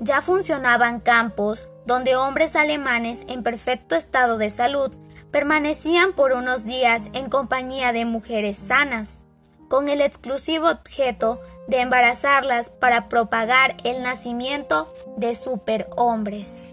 Ya 0.00 0.20
funcionaban 0.20 1.00
campos 1.00 1.68
donde 1.86 2.16
hombres 2.16 2.56
alemanes 2.56 3.24
en 3.28 3.42
perfecto 3.42 3.94
estado 3.94 4.38
de 4.38 4.50
salud 4.50 4.92
permanecían 5.36 6.14
por 6.14 6.32
unos 6.32 6.64
días 6.64 7.10
en 7.12 7.28
compañía 7.28 7.92
de 7.92 8.06
mujeres 8.06 8.56
sanas, 8.56 9.20
con 9.68 9.90
el 9.90 10.00
exclusivo 10.00 10.70
objeto 10.70 11.42
de 11.68 11.82
embarazarlas 11.82 12.70
para 12.70 13.10
propagar 13.10 13.76
el 13.84 14.02
nacimiento 14.02 14.90
de 15.18 15.34
superhombres. 15.34 16.70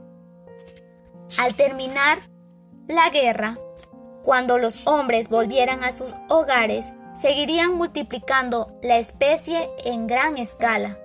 Al 1.38 1.56
terminar 1.56 2.20
la 2.88 3.10
guerra, 3.10 3.58
cuando 4.24 4.58
los 4.58 4.80
hombres 4.86 5.28
volvieran 5.28 5.84
a 5.84 5.92
sus 5.92 6.14
hogares, 6.30 6.86
seguirían 7.14 7.74
multiplicando 7.74 8.80
la 8.82 8.96
especie 8.96 9.70
en 9.84 10.08
gran 10.08 10.38
escala. 10.38 10.98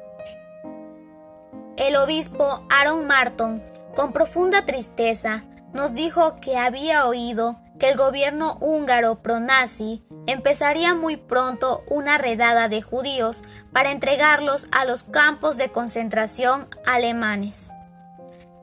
El 1.77 1.97
obispo 1.97 2.63
Aaron 2.71 3.09
Marton, 3.09 3.65
con 3.97 4.13
profunda 4.13 4.65
tristeza, 4.65 5.43
nos 5.73 5.95
dijo 5.95 6.41
que 6.41 6.57
había 6.57 7.07
oído 7.07 7.59
que 7.79 7.89
el 7.89 7.97
gobierno 7.97 8.57
húngaro 8.61 9.17
pro-nazi 9.23 10.03
empezaría 10.27 10.95
muy 10.95 11.17
pronto 11.17 11.83
una 11.89 12.19
redada 12.19 12.69
de 12.69 12.83
judíos 12.83 13.43
para 13.73 13.93
entregarlos 13.93 14.67
a 14.73 14.85
los 14.85 15.05
campos 15.05 15.57
de 15.57 15.71
concentración 15.71 16.67
alemanes. 16.87 17.71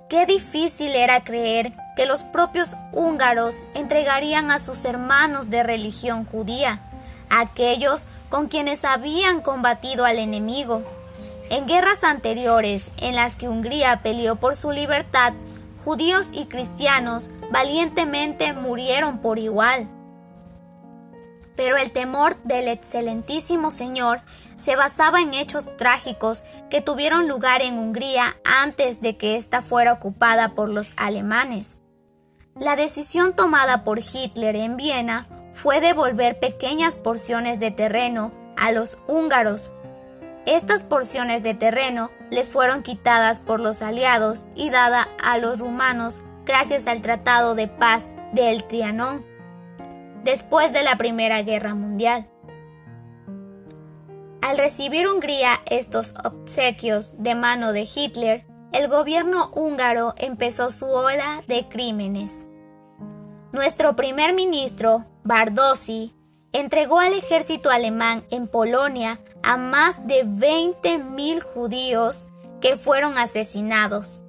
Qué 0.09 0.25
difícil 0.25 0.93
era 0.95 1.23
creer 1.23 1.73
que 1.95 2.05
los 2.05 2.23
propios 2.23 2.75
húngaros 2.91 3.63
entregarían 3.73 4.51
a 4.51 4.59
sus 4.59 4.85
hermanos 4.85 5.49
de 5.49 5.63
religión 5.63 6.25
judía, 6.25 6.79
aquellos 7.29 8.07
con 8.29 8.47
quienes 8.47 8.85
habían 8.85 9.41
combatido 9.41 10.05
al 10.05 10.19
enemigo. 10.19 10.83
En 11.49 11.65
guerras 11.65 12.03
anteriores 12.03 12.91
en 12.97 13.15
las 13.15 13.35
que 13.35 13.47
Hungría 13.47 14.01
peleó 14.03 14.35
por 14.35 14.55
su 14.55 14.71
libertad, 14.71 15.33
judíos 15.86 16.31
y 16.33 16.47
cristianos 16.47 17.29
valientemente 17.51 18.53
murieron 18.53 19.19
por 19.19 19.38
igual. 19.38 19.88
Pero 21.55 21.77
el 21.77 21.91
temor 21.91 22.36
del 22.43 22.67
excelentísimo 22.67 23.69
Señor 23.71 24.21
se 24.57 24.75
basaba 24.75 25.21
en 25.21 25.36
hechos 25.36 25.69
trágicos 25.77 26.43
que 26.69 26.81
tuvieron 26.81 27.27
lugar 27.27 27.61
en 27.61 27.77
Hungría 27.77 28.36
antes 28.43 28.99
de 28.99 29.15
que 29.15 29.38
ésta 29.38 29.61
fuera 29.61 29.93
ocupada 29.93 30.55
por 30.55 30.69
los 30.69 30.91
alemanes. 30.97 31.77
La 32.59 32.75
decisión 32.75 33.36
tomada 33.36 33.83
por 33.83 33.99
Hitler 33.99 34.55
en 34.55 34.77
Viena 34.77 35.27
fue 35.53 35.81
devolver 35.81 36.39
pequeñas 36.39 36.95
porciones 36.95 37.59
de 37.59 37.71
terreno 37.71 38.33
a 38.57 38.71
los 38.71 38.97
húngaros 39.07 39.69
estas 40.45 40.83
porciones 40.83 41.41
de 41.41 41.55
terreno 41.55 42.11
les 42.32 42.49
fueron 42.49 42.84
quitadas 42.84 43.39
por 43.39 43.59
los 43.59 43.82
aliados 43.82 44.45
y 44.55 44.69
dada 44.69 45.07
a 45.23 45.38
los 45.38 45.59
rumanos 45.59 46.21
gracias 46.45 46.88
al 46.88 47.01
Tratado 47.01 47.55
de 47.55 47.67
Paz 47.67 48.07
del 48.34 48.63
Trianón, 48.63 49.26
después 50.23 50.73
de 50.73 50.84
la 50.84 50.97
Primera 50.97 51.41
Guerra 51.41 51.76
Mundial. 51.76 52.28
Al 54.41 54.57
recibir 54.57 55.07
Hungría 55.07 55.59
estos 55.65 56.13
obsequios 56.23 57.13
de 57.17 57.34
mano 57.34 57.73
de 57.73 57.88
Hitler, 57.93 58.45
el 58.73 58.88
gobierno 58.88 59.49
húngaro 59.55 60.13
empezó 60.17 60.69
su 60.69 60.86
ola 60.86 61.43
de 61.47 61.67
crímenes. 61.67 62.43
Nuestro 63.53 63.95
primer 63.95 64.34
ministro, 64.34 65.05
Bardossi, 65.23 66.14
entregó 66.55 66.99
al 66.99 67.13
ejército 67.13 67.69
alemán 67.69 68.23
en 68.31 68.47
Polonia 68.47 69.19
a 69.43 69.57
más 69.57 70.07
de 70.07 70.23
20.000 70.25 71.41
judíos 71.41 72.25
que 72.61 72.77
fueron 72.77 73.17
asesinados. 73.17 74.21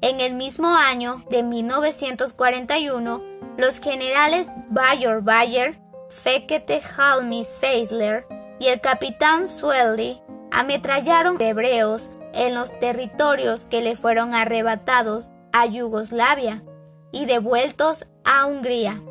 En 0.00 0.20
el 0.20 0.34
mismo 0.34 0.68
año 0.68 1.24
de 1.28 1.42
1941, 1.42 3.20
los 3.58 3.80
generales 3.80 4.52
Bayer 4.68 5.22
Bayer, 5.22 5.76
Fekete 6.08 6.80
Halmi 6.96 7.44
Seisler 7.44 8.24
y 8.60 8.68
el 8.68 8.80
capitán 8.80 9.48
Swelly 9.48 10.20
ametrallaron 10.52 11.40
hebreos 11.40 12.10
en 12.32 12.54
los 12.54 12.78
territorios 12.78 13.64
que 13.64 13.82
le 13.82 13.96
fueron 13.96 14.34
arrebatados 14.34 15.28
a 15.52 15.66
Yugoslavia 15.66 16.62
y 17.10 17.26
devueltos 17.26 18.06
a 18.24 18.46
Hungría. 18.46 19.02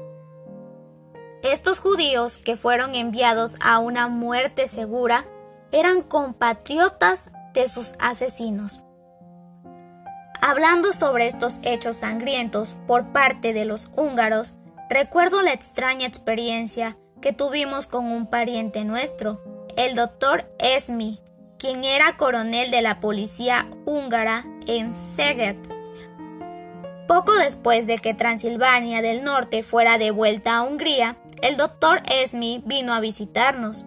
Estos 1.44 1.80
judíos 1.80 2.38
que 2.38 2.58
fueron 2.58 2.96
enviados 2.96 3.56
a 3.62 3.80
una 3.80 4.10
muerte 4.10 4.68
segura 4.68 5.26
eran 5.72 6.02
compatriotas 6.02 7.32
de 7.54 7.70
sus 7.70 7.96
asesinos. 8.00 8.82
Hablando 10.42 10.92
sobre 10.92 11.28
estos 11.28 11.60
hechos 11.64 11.98
sangrientos 11.98 12.76
por 12.88 13.14
parte 13.14 13.54
de 13.54 13.66
los 13.66 13.90
húngaros, 13.96 14.54
recuerdo 14.90 15.42
la 15.42 15.54
extraña 15.54 16.08
experiencia 16.08 16.98
que 17.22 17.34
tuvimos 17.34 17.88
con 17.88 18.06
un 18.06 18.28
pariente 18.28 18.84
nuestro, 18.84 19.42
el 19.78 19.96
doctor 19.96 20.46
Esmi, 20.60 21.20
quien 21.58 21.86
era 21.86 22.18
coronel 22.18 22.72
de 22.72 22.82
la 22.82 23.00
policía 23.00 23.68
húngara 23.86 24.46
en 24.66 24.94
Szeged. 24.94 25.58
Poco 27.08 27.34
después 27.34 27.88
de 27.88 27.98
que 27.98 28.14
Transilvania 28.14 29.02
del 29.02 29.24
Norte 29.24 29.64
fuera 29.64 29.98
devuelta 29.98 30.58
a 30.58 30.64
Hungría, 30.64 31.18
el 31.42 31.58
doctor 31.58 32.02
Esmi 32.10 32.62
vino 32.66 32.94
a 32.94 33.00
visitarnos. 33.00 33.86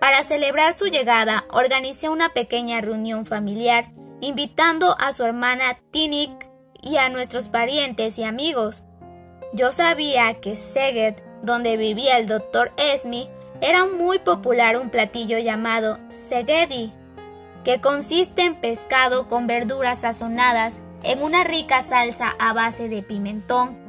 Para 0.00 0.22
celebrar 0.24 0.74
su 0.74 0.86
llegada, 0.86 1.44
organicé 1.50 2.08
una 2.08 2.30
pequeña 2.30 2.80
reunión 2.80 3.24
familiar, 3.24 3.92
invitando 4.20 4.96
a 4.98 5.12
su 5.12 5.24
hermana 5.24 5.78
Tinik 5.90 6.50
y 6.80 6.96
a 6.96 7.08
nuestros 7.08 7.48
parientes 7.48 8.18
y 8.18 8.24
amigos. 8.24 8.84
Yo 9.52 9.70
sabía 9.70 10.40
que 10.40 10.56
Szeged, 10.56 11.14
donde 11.42 11.76
vivía 11.76 12.18
el 12.18 12.26
doctor 12.26 12.72
Esmi, 12.76 13.28
era 13.60 13.86
muy 13.86 14.18
popular 14.18 14.76
un 14.76 14.90
platillo 14.90 15.38
llamado 15.38 15.98
Szegedi, 16.08 16.92
que 17.64 17.80
consiste 17.80 18.42
en 18.42 18.60
pescado 18.60 19.28
con 19.28 19.46
verduras 19.46 20.00
sazonadas 20.00 20.80
en 21.04 21.22
una 21.22 21.44
rica 21.44 21.82
salsa 21.82 22.34
a 22.40 22.52
base 22.52 22.88
de 22.88 23.02
pimentón, 23.02 23.81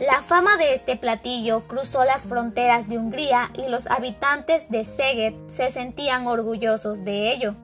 La 0.00 0.22
fama 0.22 0.56
de 0.56 0.74
este 0.74 0.96
platillo 0.96 1.66
cruzó 1.66 2.04
las 2.04 2.24
fronteras 2.24 2.88
de 2.88 2.98
Hungría 2.98 3.50
y 3.54 3.68
los 3.68 3.88
habitantes 3.88 4.70
de 4.70 4.84
Szeged 4.84 5.34
se 5.48 5.72
sentían 5.72 6.28
orgullosos 6.28 7.04
de 7.04 7.32
ello. 7.32 7.56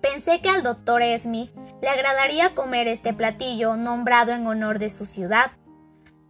Pensé 0.00 0.40
que 0.40 0.48
al 0.48 0.64
doctor 0.64 1.02
Esmi 1.02 1.52
le 1.80 1.88
agradaría 1.88 2.56
comer 2.56 2.88
este 2.88 3.12
platillo 3.12 3.76
nombrado 3.76 4.32
en 4.32 4.48
honor 4.48 4.80
de 4.80 4.90
su 4.90 5.06
ciudad. 5.06 5.52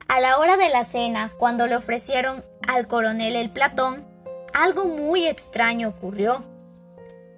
A 0.08 0.20
la 0.20 0.38
hora 0.38 0.58
de 0.58 0.68
la 0.68 0.84
cena, 0.84 1.30
cuando 1.38 1.66
le 1.66 1.76
ofrecieron 1.76 2.44
al 2.68 2.86
coronel 2.86 3.34
el 3.34 3.48
platón, 3.48 4.04
algo 4.52 4.84
muy 4.84 5.26
extraño 5.26 5.88
ocurrió. 5.88 6.44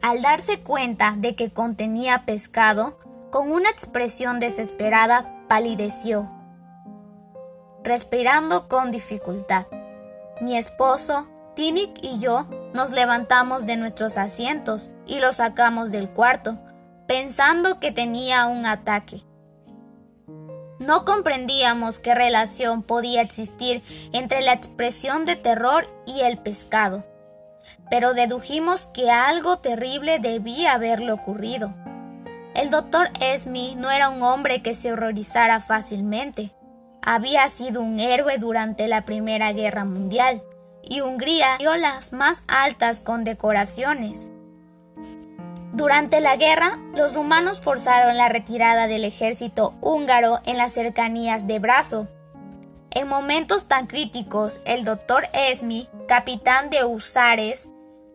Al 0.03 0.23
darse 0.23 0.59
cuenta 0.61 1.15
de 1.17 1.37
que 1.37 1.51
contenía 1.51 2.25
pescado, 2.27 2.99
con 3.31 3.53
una 3.53 3.71
expresión 3.71 4.41
desesperada 4.41 5.45
palideció, 5.49 6.29
respirando 7.85 8.69
con 8.69 8.91
dificultad. 8.91 9.67
Mi 10.41 10.57
esposo, 10.57 11.29
Tinik 11.55 11.99
y 12.03 12.19
yo 12.19 12.47
nos 12.73 12.93
levantamos 12.93 13.67
de 13.67 13.77
nuestros 13.77 14.17
asientos 14.17 14.91
y 15.07 15.21
lo 15.21 15.33
sacamos 15.33 15.91
del 15.91 16.09
cuarto, 16.09 16.57
pensando 17.07 17.81
que 17.81 17.91
tenía 17.91 18.47
un 18.47 18.67
ataque. 18.67 19.23
No 20.79 21.05
comprendíamos 21.05 21.99
qué 21.99 22.15
relación 22.15 22.83
podía 22.85 23.21
existir 23.21 23.83
entre 24.13 24.43
la 24.43 24.53
expresión 24.53 25.25
de 25.25 25.35
terror 25.35 25.89
y 26.07 26.21
el 26.21 26.39
pescado, 26.39 27.05
pero 27.91 28.15
dedujimos 28.15 28.87
que 28.87 29.11
algo 29.11 29.59
terrible 29.59 30.21
debía 30.21 30.75
haberle 30.75 31.11
ocurrido. 31.11 31.75
El 32.55 32.71
doctor 32.71 33.11
Esmi 33.21 33.75
no 33.75 33.91
era 33.91 34.09
un 34.09 34.23
hombre 34.23 34.63
que 34.63 34.75
se 34.75 34.93
horrorizara 34.93 35.61
fácilmente. 35.61 36.51
Había 37.11 37.49
sido 37.49 37.81
un 37.81 38.01
héroe 38.01 38.37
durante 38.37 38.87
la 38.87 39.07
Primera 39.07 39.55
Guerra 39.55 39.87
Mundial 39.87 40.43
y 40.83 41.01
Hungría 41.01 41.57
dio 41.59 41.75
las 41.75 42.13
más 42.13 42.43
altas 42.49 43.01
condecoraciones. 43.01 44.29
Durante 45.73 46.21
la 46.21 46.37
guerra, 46.37 46.79
los 46.95 47.15
rumanos 47.15 47.63
forzaron 47.63 48.19
la 48.19 48.29
retirada 48.29 48.89
del 48.89 49.07
ejército 49.07 49.73
húngaro 49.81 50.41
en 50.45 50.59
las 50.59 50.75
cercanías 50.75 51.47
de 51.47 51.59
Brazo. 51.59 52.09
En 52.91 53.09
momentos 53.09 53.69
tan 53.69 53.87
críticos, 53.87 54.61
el 54.67 54.85
doctor 54.85 55.23
Esmi, 55.33 55.89
capitán 56.09 56.69
de 56.69 56.85
Usares, 56.85 57.71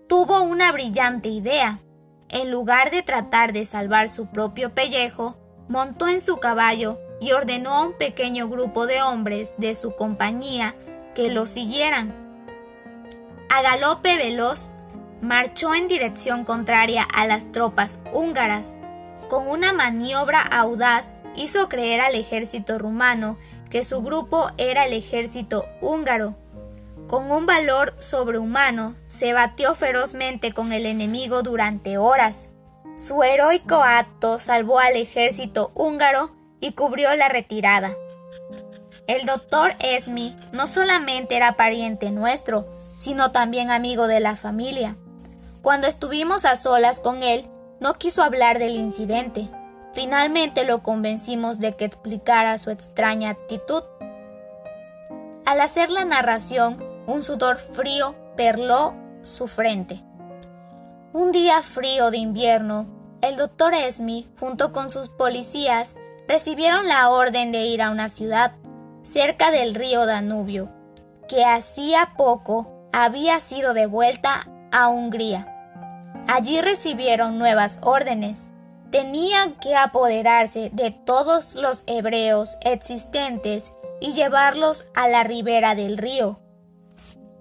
tuvo 0.07 0.43
una 0.43 0.71
brillante 0.71 1.29
idea 1.29 1.79
en 2.29 2.51
lugar 2.51 2.91
de 2.91 3.01
tratar 3.01 3.53
de 3.53 3.65
salvar 3.65 4.07
su 4.07 4.27
propio 4.27 4.69
pellejo, 4.75 5.35
montó 5.67 6.07
en 6.07 6.21
su 6.21 6.37
caballo 6.37 6.99
y 7.23 7.31
ordenó 7.31 7.73
a 7.73 7.85
un 7.85 7.93
pequeño 7.93 8.49
grupo 8.49 8.85
de 8.85 9.01
hombres 9.01 9.53
de 9.57 9.75
su 9.75 9.95
compañía 9.95 10.75
que 11.15 11.31
lo 11.31 11.45
siguieran. 11.45 12.13
A 13.49 13.61
galope 13.61 14.17
veloz, 14.17 14.69
marchó 15.21 15.73
en 15.73 15.87
dirección 15.87 16.43
contraria 16.43 17.03
a 17.03 17.25
las 17.25 17.51
tropas 17.53 17.99
húngaras. 18.11 18.75
Con 19.29 19.47
una 19.47 19.71
maniobra 19.71 20.41
audaz 20.41 21.13
hizo 21.35 21.69
creer 21.69 22.01
al 22.01 22.15
ejército 22.15 22.77
rumano 22.77 23.37
que 23.69 23.85
su 23.85 24.01
grupo 24.01 24.49
era 24.57 24.85
el 24.85 24.91
ejército 24.91 25.65
húngaro 25.79 26.35
con 27.13 27.31
un 27.31 27.45
valor 27.45 27.93
sobrehumano, 27.99 28.95
se 29.05 29.33
batió 29.33 29.75
ferozmente 29.75 30.51
con 30.51 30.73
el 30.73 30.87
enemigo 30.87 31.43
durante 31.43 31.99
horas. 31.99 32.49
Su 32.97 33.21
heroico 33.21 33.75
acto 33.75 34.39
salvó 34.39 34.79
al 34.79 34.95
ejército 34.95 35.71
húngaro 35.75 36.31
y 36.63 36.71
cubrió 36.71 37.13
la 37.15 37.27
retirada. 37.27 37.91
El 39.05 39.25
doctor 39.25 39.75
Esmi 39.79 40.33
no 40.53 40.65
solamente 40.67 41.35
era 41.35 41.57
pariente 41.57 42.09
nuestro, 42.09 42.65
sino 42.97 43.33
también 43.33 43.69
amigo 43.69 44.07
de 44.07 44.21
la 44.21 44.37
familia. 44.37 44.95
Cuando 45.61 45.87
estuvimos 45.87 46.45
a 46.45 46.55
solas 46.55 47.01
con 47.01 47.21
él, 47.21 47.45
no 47.81 47.95
quiso 47.95 48.23
hablar 48.23 48.59
del 48.59 48.75
incidente. 48.75 49.49
Finalmente 49.93 50.63
lo 50.63 50.81
convencimos 50.83 51.59
de 51.59 51.73
que 51.73 51.83
explicara 51.83 52.57
su 52.57 52.69
extraña 52.69 53.31
actitud. 53.31 53.83
Al 55.45 55.59
hacer 55.59 55.91
la 55.91 56.05
narración, 56.05 56.81
un 57.07 57.23
sudor 57.23 57.57
frío 57.57 58.15
perló 58.37 58.93
su 59.23 59.49
frente. 59.49 59.99
Un 61.11 61.33
día 61.33 61.61
frío 61.61 62.09
de 62.09 62.19
invierno, 62.19 62.85
el 63.21 63.35
doctor 63.35 63.73
Esmi, 63.73 64.29
junto 64.39 64.71
con 64.71 64.89
sus 64.89 65.09
policías, 65.09 65.95
recibieron 66.33 66.87
la 66.87 67.11
orden 67.11 67.51
de 67.51 67.67
ir 67.67 67.83
a 67.83 67.91
una 67.91 68.09
ciudad 68.09 68.53
cerca 69.03 69.51
del 69.51 69.75
río 69.75 70.07
Danubio, 70.07 70.67
que 71.29 71.45
hacía 71.45 72.13
poco 72.17 72.89
había 72.91 73.39
sido 73.39 73.75
devuelta 73.75 74.47
a 74.71 74.87
Hungría. 74.87 75.45
Allí 76.27 76.59
recibieron 76.59 77.37
nuevas 77.37 77.77
órdenes. 77.83 78.47
Tenían 78.89 79.53
que 79.59 79.75
apoderarse 79.75 80.71
de 80.73 80.89
todos 80.89 81.53
los 81.53 81.83
hebreos 81.85 82.57
existentes 82.61 83.71
y 84.01 84.13
llevarlos 84.13 84.87
a 84.95 85.07
la 85.07 85.23
ribera 85.23 85.75
del 85.75 85.99
río, 85.99 86.39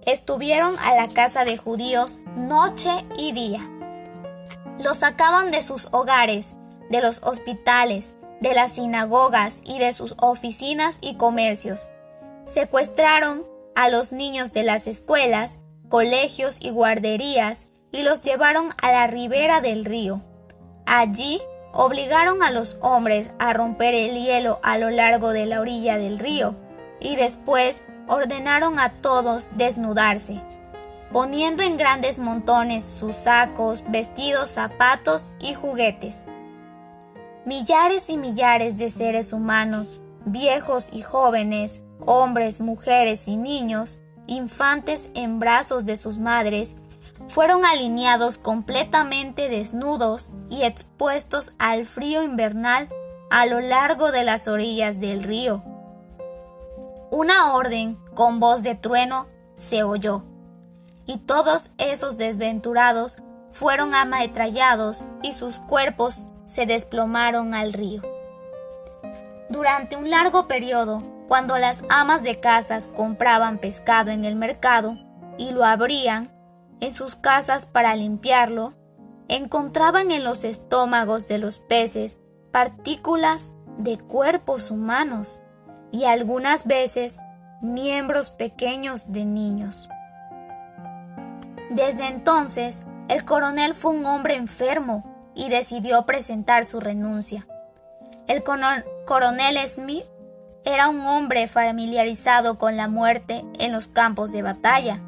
estuvieron 0.05 0.79
a 0.81 0.95
la 0.95 1.09
casa 1.09 1.47
de 1.47 1.57
judíos 1.57 2.19
noche 2.37 2.91
y 3.17 3.33
día. 3.33 3.63
Los 4.79 4.99
sacaban 4.99 5.51
de 5.51 5.63
sus 5.63 5.89
hogares, 5.93 6.53
de 6.91 7.01
los 7.01 7.23
hospitales, 7.23 8.13
de 8.43 8.55
las 8.55 8.73
sinagogas 8.73 9.63
y 9.65 9.79
de 9.79 9.93
sus 9.93 10.15
oficinas 10.19 10.99
y 11.01 11.15
comercios. 11.15 11.89
Secuestraron 12.45 13.45
a 13.77 13.89
los 13.89 14.11
niños 14.11 14.53
de 14.53 14.65
las 14.65 14.89
escuelas, 14.89 15.59
colegios 15.89 16.59
y 16.61 16.71
guarderías 16.71 17.67
y 17.93 18.03
los 18.03 18.23
llevaron 18.25 18.71
a 18.83 18.91
la 18.91 19.07
ribera 19.07 19.61
del 19.61 19.85
río. 19.85 20.21
Allí 20.87 21.41
obligaron 21.73 22.43
a 22.43 22.51
los 22.51 22.79
hombres 22.83 23.31
a 23.39 23.53
romper 23.53 23.95
el 23.95 24.21
hielo 24.21 24.59
a 24.65 24.77
lo 24.77 24.91
largo 24.91 25.31
de 25.31 25.47
la 25.47 25.61
orilla 25.61 25.97
del 25.97 26.19
río 26.19 26.57
y 27.01 27.15
después 27.15 27.83
ordenaron 28.09 28.81
a 28.81 28.91
todos 28.91 29.51
desnudarse, 29.57 30.41
poniendo 31.13 31.63
en 31.63 31.77
grandes 31.77 32.19
montones 32.19 32.83
sus 32.83 33.15
sacos, 33.15 33.85
vestidos, 33.89 34.51
zapatos 34.51 35.33
y 35.39 35.55
juguetes. 35.55 36.27
Millares 37.45 38.09
y 38.09 38.17
millares 38.17 38.79
de 38.79 38.89
seres 38.89 39.33
humanos, 39.33 39.99
viejos 40.25 40.87
y 40.93 41.03
jóvenes, 41.03 41.81
hombres, 42.07 42.61
mujeres 42.61 43.27
y 43.27 43.37
niños, 43.37 43.99
infantes 44.29 45.09
en 45.15 45.41
brazos 45.41 45.85
de 45.85 45.97
sus 45.97 46.19
madres, 46.19 46.77
fueron 47.27 47.65
alineados 47.65 48.39
completamente 48.39 49.49
desnudos 49.49 50.31
y 50.51 50.63
expuestos 50.63 51.53
al 51.59 51.85
frío 51.85 52.23
invernal 52.23 52.89
a 53.29 53.47
lo 53.47 53.61
largo 53.61 54.13
de 54.13 54.23
las 54.23 54.47
orillas 54.47 55.01
del 55.01 55.25
río. 55.25 55.65
Una 57.11 57.55
orden 57.55 57.97
con 58.15 58.39
voz 58.39 58.63
de 58.63 58.77
trueno 58.77 59.27
se 59.57 59.83
oyó, 59.83 60.23
y 61.07 61.19
todos 61.19 61.71
esos 61.79 62.19
desventurados 62.19 63.17
fueron 63.51 63.95
ametrallados 63.95 65.05
y 65.23 65.33
sus 65.33 65.59
cuerpos 65.59 66.27
se 66.45 66.67
desplomaron 66.67 67.55
al 67.55 67.73
río. 67.73 68.03
Durante 69.49 69.97
un 69.97 70.11
largo 70.11 70.49
periodo, 70.49 71.03
cuando 71.29 71.59
las 71.59 71.85
amas 71.89 72.23
de 72.23 72.41
casas 72.41 72.89
compraban 72.89 73.59
pescado 73.59 74.11
en 74.11 74.25
el 74.25 74.37
mercado 74.37 74.97
y 75.39 75.53
lo 75.53 75.65
abrían 75.65 76.31
en 76.81 76.93
sus 76.93 77.15
casas 77.15 77.67
para 77.67 77.95
limpiarlo, 77.95 78.75
encontraban 79.29 80.11
en 80.11 80.25
los 80.25 80.45
estómagos 80.45 81.27
de 81.29 81.39
los 81.39 81.59
peces 81.59 82.19
partículas 82.51 83.53
de 83.79 83.99
cuerpos 83.99 84.71
humanos 84.71 85.41
y 85.91 86.05
algunas 86.05 86.67
veces 86.67 87.19
miembros 87.61 88.31
pequeños 88.31 89.13
de 89.13 89.25
niños. 89.25 89.89
Desde 91.71 92.09
entonces, 92.09 92.83
el 93.09 93.25
coronel 93.25 93.75
fue 93.75 93.93
un 93.93 94.05
hombre 94.05 94.35
enfermo 94.35 95.12
y 95.35 95.49
decidió 95.49 96.05
presentar 96.07 96.65
su 96.65 96.81
renuncia. 96.81 97.47
El 98.29 98.43
coronel 98.43 99.59
Smith 99.69 100.05
era 100.65 100.89
un 100.89 101.01
hombre 101.01 101.49
familiarizado 101.49 102.57
con 102.57 102.77
la 102.77 102.89
muerte 102.89 103.45
en 103.59 103.73
los 103.73 103.89
campos 103.89 104.33
de 104.33 104.43
batalla, 104.43 105.01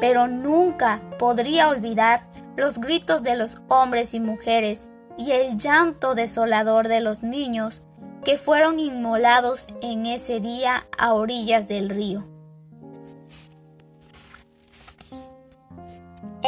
pero 0.00 0.26
nunca 0.26 1.00
podría 1.18 1.68
olvidar 1.68 2.22
los 2.56 2.78
gritos 2.78 3.22
de 3.22 3.36
los 3.36 3.60
hombres 3.68 4.14
y 4.14 4.20
mujeres 4.20 4.88
y 5.16 5.30
el 5.32 5.58
llanto 5.58 6.14
desolador 6.14 6.88
de 6.88 7.00
los 7.00 7.22
niños 7.22 7.82
que 8.24 8.36
fueron 8.36 8.80
inmolados 8.80 9.68
en 9.82 10.06
ese 10.06 10.40
día 10.40 10.86
a 10.98 11.12
orillas 11.12 11.68
del 11.68 11.88
río. 11.88 12.24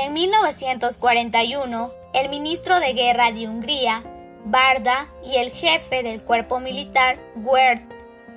En 0.01 0.13
1941, 0.13 1.91
el 2.15 2.29
ministro 2.29 2.79
de 2.79 2.93
guerra 2.93 3.33
de 3.33 3.49
Hungría, 3.49 4.05
Barda, 4.45 5.09
y 5.25 5.39
el 5.39 5.51
jefe 5.51 6.05
del 6.05 6.23
cuerpo 6.23 6.61
militar, 6.61 7.19
Wert, 7.35 7.83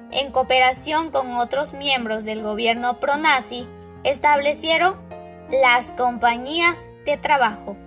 en 0.09 0.31
cooperación 0.31 1.11
con 1.11 1.35
otros 1.35 1.73
miembros 1.73 2.23
del 2.23 2.41
gobierno 2.41 2.99
pronazi, 2.99 3.67
establecieron 4.03 4.95
las 5.51 5.91
compañías 5.91 6.87
de 7.05 7.17
trabajo. 7.17 7.77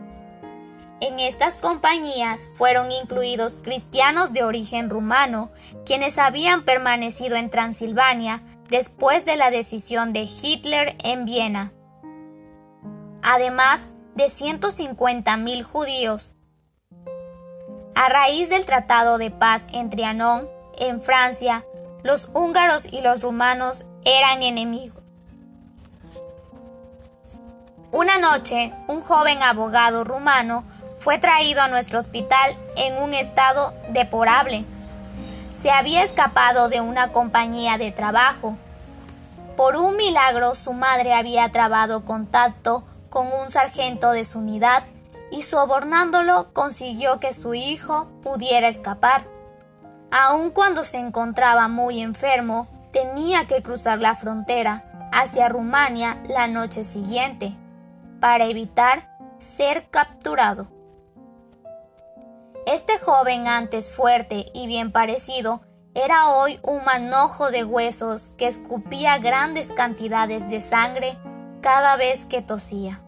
En 1.00 1.18
estas 1.18 1.54
compañías 1.54 2.48
fueron 2.54 2.92
incluidos 2.92 3.56
cristianos 3.56 4.32
de 4.32 4.44
origen 4.44 4.88
rumano, 4.88 5.50
quienes 5.84 6.18
habían 6.18 6.64
permanecido 6.64 7.34
en 7.34 7.50
Transilvania 7.50 8.40
después 8.70 9.24
de 9.24 9.34
la 9.34 9.50
decisión 9.50 10.12
de 10.12 10.28
Hitler 10.30 10.94
en 11.02 11.24
Viena. 11.24 11.72
Además 13.26 13.88
de 14.14 14.26
150.000 14.26 15.62
judíos. 15.62 16.34
A 17.94 18.08
raíz 18.10 18.50
del 18.50 18.66
Tratado 18.66 19.16
de 19.16 19.30
Paz 19.30 19.66
en 19.72 19.88
Trianón, 19.88 20.46
en 20.76 21.00
Francia, 21.00 21.64
los 22.02 22.28
húngaros 22.34 22.84
y 22.84 23.00
los 23.00 23.22
rumanos 23.22 23.86
eran 24.04 24.42
enemigos. 24.42 25.02
Una 27.92 28.18
noche, 28.18 28.74
un 28.88 29.00
joven 29.00 29.42
abogado 29.42 30.04
rumano 30.04 30.64
fue 30.98 31.16
traído 31.16 31.62
a 31.62 31.68
nuestro 31.68 32.00
hospital 32.00 32.54
en 32.76 33.02
un 33.02 33.14
estado 33.14 33.72
deplorable. 33.88 34.66
Se 35.54 35.70
había 35.70 36.02
escapado 36.02 36.68
de 36.68 36.82
una 36.82 37.10
compañía 37.10 37.78
de 37.78 37.90
trabajo. 37.90 38.58
Por 39.56 39.76
un 39.76 39.96
milagro 39.96 40.54
su 40.54 40.74
madre 40.74 41.14
había 41.14 41.50
trabado 41.52 42.04
contacto 42.04 42.84
con 43.14 43.32
un 43.32 43.48
sargento 43.48 44.10
de 44.10 44.24
su 44.24 44.40
unidad 44.40 44.82
y 45.30 45.42
sobornándolo 45.42 46.52
consiguió 46.52 47.20
que 47.20 47.32
su 47.32 47.54
hijo 47.54 48.08
pudiera 48.22 48.68
escapar. 48.68 49.24
Aun 50.10 50.50
cuando 50.50 50.84
se 50.84 50.98
encontraba 50.98 51.68
muy 51.68 52.02
enfermo, 52.02 52.66
tenía 52.92 53.46
que 53.46 53.62
cruzar 53.62 54.00
la 54.00 54.16
frontera 54.16 54.84
hacia 55.12 55.48
Rumania 55.48 56.20
la 56.28 56.48
noche 56.48 56.84
siguiente 56.84 57.54
para 58.20 58.46
evitar 58.46 59.16
ser 59.38 59.88
capturado. 59.90 60.66
Este 62.66 62.98
joven 62.98 63.46
antes 63.46 63.92
fuerte 63.92 64.46
y 64.54 64.66
bien 64.66 64.90
parecido 64.90 65.60
era 65.94 66.30
hoy 66.30 66.58
un 66.64 66.84
manojo 66.84 67.52
de 67.52 67.62
huesos 67.62 68.32
que 68.36 68.48
escupía 68.48 69.18
grandes 69.18 69.70
cantidades 69.70 70.48
de 70.50 70.60
sangre 70.60 71.16
cada 71.60 71.96
vez 71.96 72.24
que 72.24 72.42
tosía. 72.42 73.03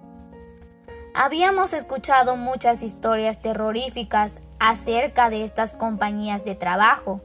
Habíamos 1.19 1.73
escuchado 1.73 2.37
muchas 2.37 2.83
historias 2.83 3.41
terroríficas 3.41 4.41
acerca 4.61 5.31
de 5.31 5.45
estas 5.45 5.73
compañías 5.75 6.45
de 6.45 6.55
trabajo, 6.55 7.23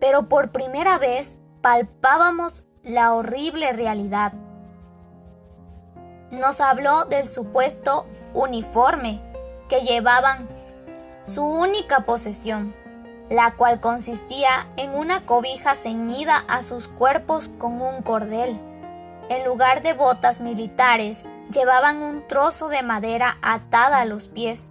pero 0.00 0.28
por 0.28 0.52
primera 0.52 0.96
vez 0.98 1.36
palpábamos 1.60 2.62
la 2.84 3.14
horrible 3.14 3.72
realidad 3.72 4.32
nos 6.32 6.62
habló 6.62 7.04
del 7.04 7.28
supuesto 7.28 8.06
uniforme 8.32 9.20
que 9.68 9.82
llevaban, 9.82 10.48
su 11.24 11.44
única 11.44 12.06
posesión, 12.06 12.74
la 13.28 13.52
cual 13.52 13.80
consistía 13.80 14.66
en 14.76 14.94
una 14.94 15.26
cobija 15.26 15.76
ceñida 15.76 16.42
a 16.48 16.62
sus 16.62 16.88
cuerpos 16.88 17.50
con 17.58 17.82
un 17.82 18.02
cordel. 18.02 18.58
En 19.28 19.44
lugar 19.44 19.82
de 19.82 19.92
botas 19.92 20.40
militares, 20.40 21.24
llevaban 21.52 22.02
un 22.02 22.26
trozo 22.26 22.68
de 22.68 22.82
madera 22.82 23.36
atada 23.42 24.00
a 24.00 24.04
los 24.04 24.28
pies. 24.28 24.66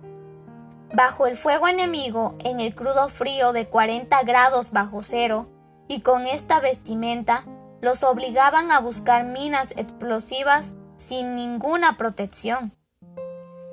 Bajo 0.93 1.25
el 1.27 1.37
fuego 1.37 1.67
enemigo, 1.67 2.35
en 2.43 2.59
el 2.59 2.75
crudo 2.75 3.07
frío 3.07 3.53
de 3.53 3.67
40 3.67 4.23
grados 4.23 4.71
bajo 4.71 5.03
cero, 5.03 5.47
y 5.87 6.01
con 6.01 6.27
esta 6.27 6.59
vestimenta, 6.59 7.45
los 7.81 8.03
obligaban 8.03 8.71
a 8.71 8.79
buscar 8.79 9.23
minas 9.23 9.71
explosivas 9.77 10.73
sin 10.97 11.35
ninguna 11.35 11.97
protección. 11.97 12.73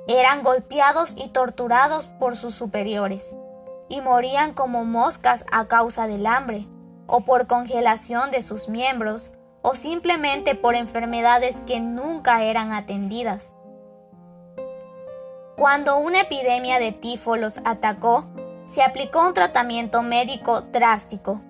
Eran 0.07 0.43
golpeados 0.43 1.13
y 1.15 1.27
torturados 1.29 2.07
por 2.07 2.35
sus 2.37 2.55
superiores, 2.55 3.35
y 3.89 4.01
morían 4.01 4.53
como 4.53 4.85
moscas 4.85 5.45
a 5.51 5.67
causa 5.67 6.07
del 6.07 6.25
hambre, 6.25 6.65
o 7.05 7.21
por 7.21 7.47
congelación 7.47 8.31
de 8.31 8.43
sus 8.43 8.69
miembros, 8.69 9.31
o 9.61 9.75
simplemente 9.75 10.55
por 10.55 10.75
enfermedades 10.75 11.61
que 11.67 11.79
nunca 11.79 12.43
eran 12.43 12.71
atendidas. 12.71 13.53
Cuando 15.57 15.97
una 15.97 16.21
epidemia 16.21 16.79
de 16.79 16.93
tifo 16.93 17.35
los 17.35 17.57
atacó, 17.65 18.25
se 18.65 18.81
aplicó 18.83 19.27
un 19.27 19.33
tratamiento 19.33 20.03
médico 20.03 20.61
drástico. 20.61 21.41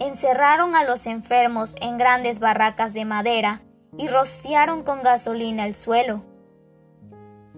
Encerraron 0.00 0.74
a 0.74 0.84
los 0.84 1.06
enfermos 1.06 1.76
en 1.80 1.98
grandes 1.98 2.40
barracas 2.40 2.94
de 2.94 3.04
madera 3.04 3.60
y 3.96 4.08
rociaron 4.08 4.82
con 4.82 5.02
gasolina 5.02 5.66
el 5.66 5.74
suelo, 5.74 6.22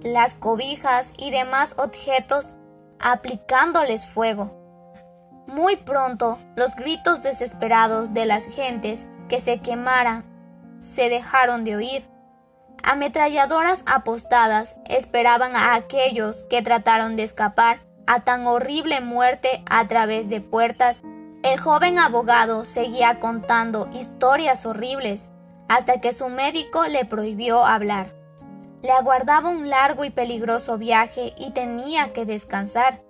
las 0.03 0.35
cobijas 0.35 1.13
y 1.19 1.31
demás 1.31 1.75
objetos 1.79 2.57
aplicándoles 2.99 4.07
fuego. 4.07 4.57
Muy 5.47 5.77
pronto 5.77 6.39
los 6.57 6.77
gritos 6.77 7.23
desesperados 7.23 8.15
de 8.15 8.25
las 8.25 8.45
gentes 8.45 9.07
que 9.31 9.41
se 9.41 9.61
quemaran 9.61 10.25
se 10.81 11.09
dejaron 11.09 11.65
de 11.65 11.77
oír. 11.77 12.05
Ametralladoras 12.83 13.85
apostadas 13.87 14.77
esperaban 14.87 15.55
a 15.55 15.75
aquellos 15.75 16.43
que 16.51 16.63
trataron 16.63 17.17
de 17.17 17.23
escapar 17.23 17.81
a 18.07 18.21
tan 18.21 18.47
horrible 18.47 19.01
muerte 19.01 19.63
a 19.71 19.87
través 19.87 20.29
de 20.29 20.41
puertas. 20.41 21.03
El 21.43 21.59
joven 21.61 21.99
abogado 21.99 22.65
seguía 22.65 23.21
contando 23.21 23.89
historias 23.93 24.67
horribles 24.67 25.31
hasta 25.69 26.01
que 26.01 26.13
su 26.13 26.29
médico 26.29 26.87
le 26.87 27.05
prohibió 27.05 27.65
hablar. 27.65 28.13
Le 28.83 28.91
aguardaba 28.91 29.51
un 29.51 29.71
largo 29.71 30.05
y 30.05 30.11
peligroso 30.11 30.77
viaje 30.77 31.35
y 31.39 31.53
tenía 31.53 32.13
que 32.13 32.27
descansar. 32.27 33.03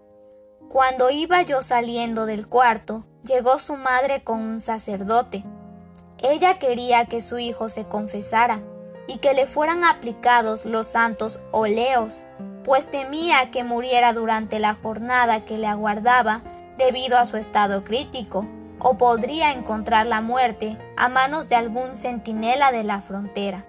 Cuando 0.68 1.10
iba 1.10 1.42
yo 1.42 1.62
saliendo 1.62 2.26
del 2.26 2.46
cuarto, 2.46 3.06
llegó 3.24 3.58
su 3.58 3.76
madre 3.76 4.22
con 4.22 4.40
un 4.40 4.60
sacerdote. 4.60 5.44
Ella 6.22 6.54
quería 6.54 7.06
que 7.06 7.22
su 7.22 7.38
hijo 7.38 7.68
se 7.68 7.84
confesara 7.84 8.60
y 9.06 9.18
que 9.18 9.34
le 9.34 9.46
fueran 9.46 9.84
aplicados 9.84 10.64
los 10.64 10.86
santos 10.86 11.40
oleos, 11.50 12.24
pues 12.62 12.90
temía 12.90 13.50
que 13.50 13.64
muriera 13.64 14.12
durante 14.12 14.58
la 14.58 14.74
jornada 14.74 15.44
que 15.44 15.56
le 15.56 15.66
aguardaba 15.66 16.42
debido 16.76 17.18
a 17.18 17.26
su 17.26 17.36
estado 17.36 17.84
crítico 17.84 18.46
o 18.78 18.98
podría 18.98 19.52
encontrar 19.52 20.06
la 20.06 20.20
muerte 20.20 20.76
a 20.96 21.08
manos 21.08 21.48
de 21.48 21.56
algún 21.56 21.96
centinela 21.96 22.70
de 22.70 22.84
la 22.84 23.00
frontera. 23.00 23.66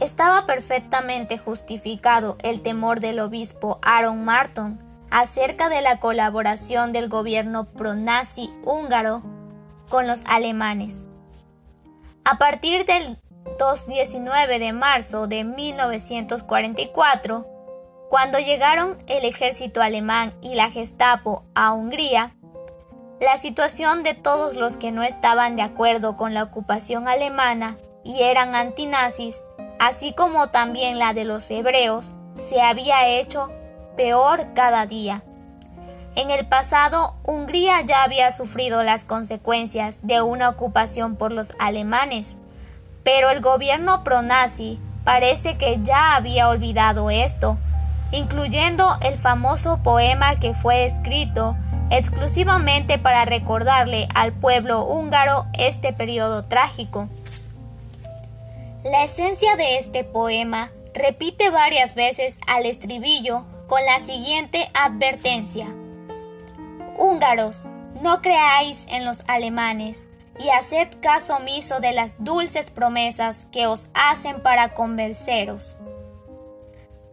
Estaba 0.00 0.46
perfectamente 0.46 1.38
justificado 1.38 2.36
el 2.42 2.60
temor 2.60 3.00
del 3.00 3.20
obispo 3.20 3.78
Aaron 3.82 4.24
Marton 4.24 4.78
acerca 5.10 5.68
de 5.68 5.80
la 5.80 6.00
colaboración 6.00 6.92
del 6.92 7.08
gobierno 7.08 7.64
pronazi 7.64 8.50
húngaro 8.64 9.22
con 9.88 10.06
los 10.06 10.22
alemanes. 10.26 11.02
A 12.24 12.38
partir 12.38 12.84
del 12.84 13.18
2-19 13.58 14.58
de 14.58 14.72
marzo 14.72 15.26
de 15.26 15.44
1944, 15.44 17.46
cuando 18.10 18.38
llegaron 18.38 18.98
el 19.06 19.24
ejército 19.24 19.82
alemán 19.82 20.34
y 20.40 20.54
la 20.54 20.70
Gestapo 20.70 21.44
a 21.54 21.72
Hungría, 21.72 22.34
la 23.20 23.36
situación 23.36 24.02
de 24.02 24.14
todos 24.14 24.56
los 24.56 24.76
que 24.76 24.92
no 24.92 25.02
estaban 25.02 25.56
de 25.56 25.62
acuerdo 25.62 26.16
con 26.16 26.34
la 26.34 26.42
ocupación 26.42 27.08
alemana 27.08 27.76
y 28.04 28.22
eran 28.22 28.54
antinazis, 28.54 29.42
así 29.78 30.12
como 30.12 30.50
también 30.50 30.98
la 30.98 31.14
de 31.14 31.24
los 31.24 31.50
hebreos, 31.50 32.10
se 32.34 32.60
había 32.60 33.08
hecho 33.08 33.50
peor 33.96 34.52
cada 34.54 34.86
día. 34.86 35.22
En 36.16 36.30
el 36.30 36.46
pasado, 36.46 37.14
Hungría 37.24 37.82
ya 37.82 38.02
había 38.02 38.32
sufrido 38.32 38.82
las 38.82 39.04
consecuencias 39.04 39.98
de 40.00 40.22
una 40.22 40.48
ocupación 40.48 41.14
por 41.14 41.30
los 41.30 41.52
alemanes, 41.58 42.36
pero 43.04 43.28
el 43.28 43.42
gobierno 43.42 44.02
pronazi 44.02 44.78
parece 45.04 45.58
que 45.58 45.78
ya 45.82 46.16
había 46.16 46.48
olvidado 46.48 47.10
esto, 47.10 47.58
incluyendo 48.12 48.96
el 49.02 49.18
famoso 49.18 49.82
poema 49.82 50.40
que 50.40 50.54
fue 50.54 50.86
escrito 50.86 51.54
exclusivamente 51.90 52.98
para 52.98 53.26
recordarle 53.26 54.08
al 54.14 54.32
pueblo 54.32 54.84
húngaro 54.86 55.44
este 55.52 55.92
periodo 55.92 56.46
trágico. 56.46 57.10
La 58.84 59.04
esencia 59.04 59.54
de 59.56 59.78
este 59.78 60.02
poema 60.02 60.70
repite 60.94 61.50
varias 61.50 61.94
veces 61.94 62.38
al 62.46 62.64
estribillo 62.64 63.44
con 63.68 63.84
la 63.84 64.00
siguiente 64.00 64.70
advertencia. 64.72 65.66
Húngaros, 66.98 67.62
no 68.02 68.22
creáis 68.22 68.86
en 68.88 69.04
los 69.04 69.22
alemanes 69.26 70.04
y 70.38 70.50
haced 70.50 70.88
caso 71.00 71.36
omiso 71.36 71.80
de 71.80 71.92
las 71.92 72.14
dulces 72.18 72.70
promesas 72.70 73.46
que 73.52 73.66
os 73.66 73.86
hacen 73.94 74.40
para 74.40 74.74
convenceros. 74.74 75.76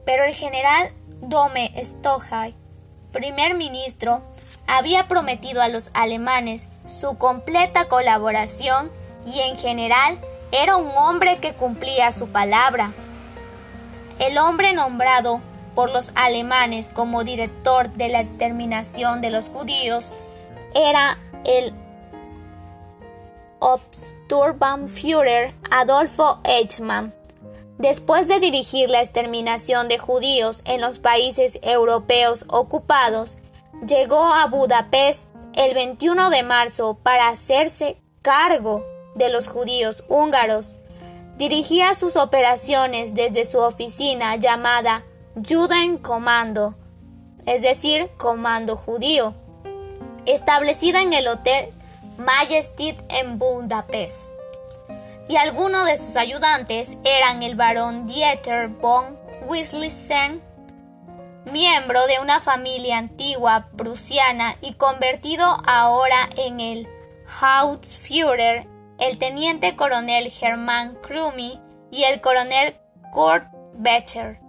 Pero 0.06 0.24
el 0.24 0.34
general 0.34 0.92
Dome 1.22 1.74
Stohaj, 1.84 2.54
primer 3.12 3.56
ministro, 3.56 4.22
había 4.68 5.08
prometido 5.08 5.62
a 5.62 5.70
los 5.70 5.90
alemanes 5.94 6.68
su 6.88 7.18
completa 7.18 7.86
colaboración 7.86 8.92
y 9.26 9.40
en 9.42 9.58
general 9.58 10.18
era 10.52 10.78
un 10.78 10.92
hombre 10.96 11.38
que 11.38 11.54
cumplía 11.54 12.12
su 12.12 12.28
palabra. 12.28 12.92
El 14.20 14.38
hombre 14.38 14.74
nombrado 14.74 15.42
por 15.76 15.92
los 15.92 16.12
alemanes 16.16 16.90
como 16.90 17.24
director 17.24 17.90
de 17.92 18.10
la 18.10 18.22
exterminación 18.22 19.22
de 19.22 19.32
los 19.32 19.50
judíos 19.50 20.12
era 20.74 21.18
el 21.46 21.74
Obsturbanführer 23.60 25.54
Adolfo 25.72 26.40
Eichmann. 26.44 27.14
Después 27.78 28.28
de 28.28 28.40
dirigir 28.40 28.90
la 28.90 29.02
exterminación 29.02 29.88
de 29.88 29.98
judíos 29.98 30.62
en 30.66 30.82
los 30.82 31.00
países 31.00 31.60
europeos 31.62 32.46
ocupados, 32.50 33.38
llegó 33.88 34.24
a 34.24 34.48
Budapest 34.48 35.28
el 35.56 35.74
21 35.74 36.30
de 36.30 36.44
marzo 36.44 36.98
para 37.02 37.30
hacerse 37.30 37.98
cargo 38.22 38.86
de 39.16 39.30
los 39.30 39.48
judíos 39.48 40.04
húngaros. 40.08 40.76
Dirigía 41.38 41.96
sus 41.96 42.16
operaciones 42.16 43.16
desde 43.16 43.46
su 43.46 43.60
oficina 43.60 44.36
llamada 44.36 45.04
Juden 45.36 45.98
Commando, 45.98 46.76
es 47.48 47.64
decir, 47.64 48.08
Comando 48.18 48.78
Judío, 48.78 49.34
establecida 50.28 51.02
en 51.02 51.12
el 51.12 51.28
Hotel 51.28 51.70
Majestic 52.20 53.04
en 53.10 53.40
Budapest. 53.40 54.30
Y 55.28 55.38
algunos 55.38 55.88
de 55.88 55.98
sus 55.98 56.18
ayudantes 56.18 56.98
eran 57.04 57.42
el 57.42 57.56
barón 57.56 58.06
Dieter 58.06 58.68
von 58.68 59.18
Wislissen, 59.48 60.40
miembro 61.52 62.06
de 62.06 62.20
una 62.20 62.40
familia 62.40 63.00
antigua 63.00 63.66
prusiana 63.76 64.56
y 64.62 64.74
convertido 64.74 65.58
ahora 65.66 66.30
en 66.38 66.60
el 66.60 66.88
Hauptführer, 67.42 68.68
el 69.00 69.18
teniente 69.18 69.76
coronel 69.76 70.32
Hermann 70.40 70.96
Krumi 71.02 71.60
y 71.90 72.04
el 72.04 72.22
coronel 72.22 72.76
Kurt 73.12 73.46
Becher. 73.74 74.43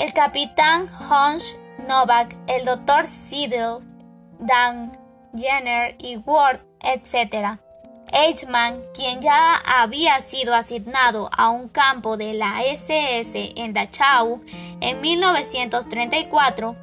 El 0.00 0.14
capitán 0.14 0.88
Hans 1.10 1.58
Novak, 1.86 2.34
el 2.46 2.64
doctor 2.64 3.06
Siedel, 3.06 3.80
Dan 4.38 4.98
Jenner 5.36 5.94
y 5.98 6.16
Ward, 6.16 6.60
etc. 6.80 7.58
Eichmann, 8.10 8.80
quien 8.94 9.20
ya 9.20 9.56
había 9.56 10.18
sido 10.22 10.54
asignado 10.54 11.28
a 11.36 11.50
un 11.50 11.68
campo 11.68 12.16
de 12.16 12.32
la 12.32 12.64
SS 12.64 13.52
en 13.56 13.74
Dachau 13.74 14.42
en 14.80 15.02
1934, 15.02 16.76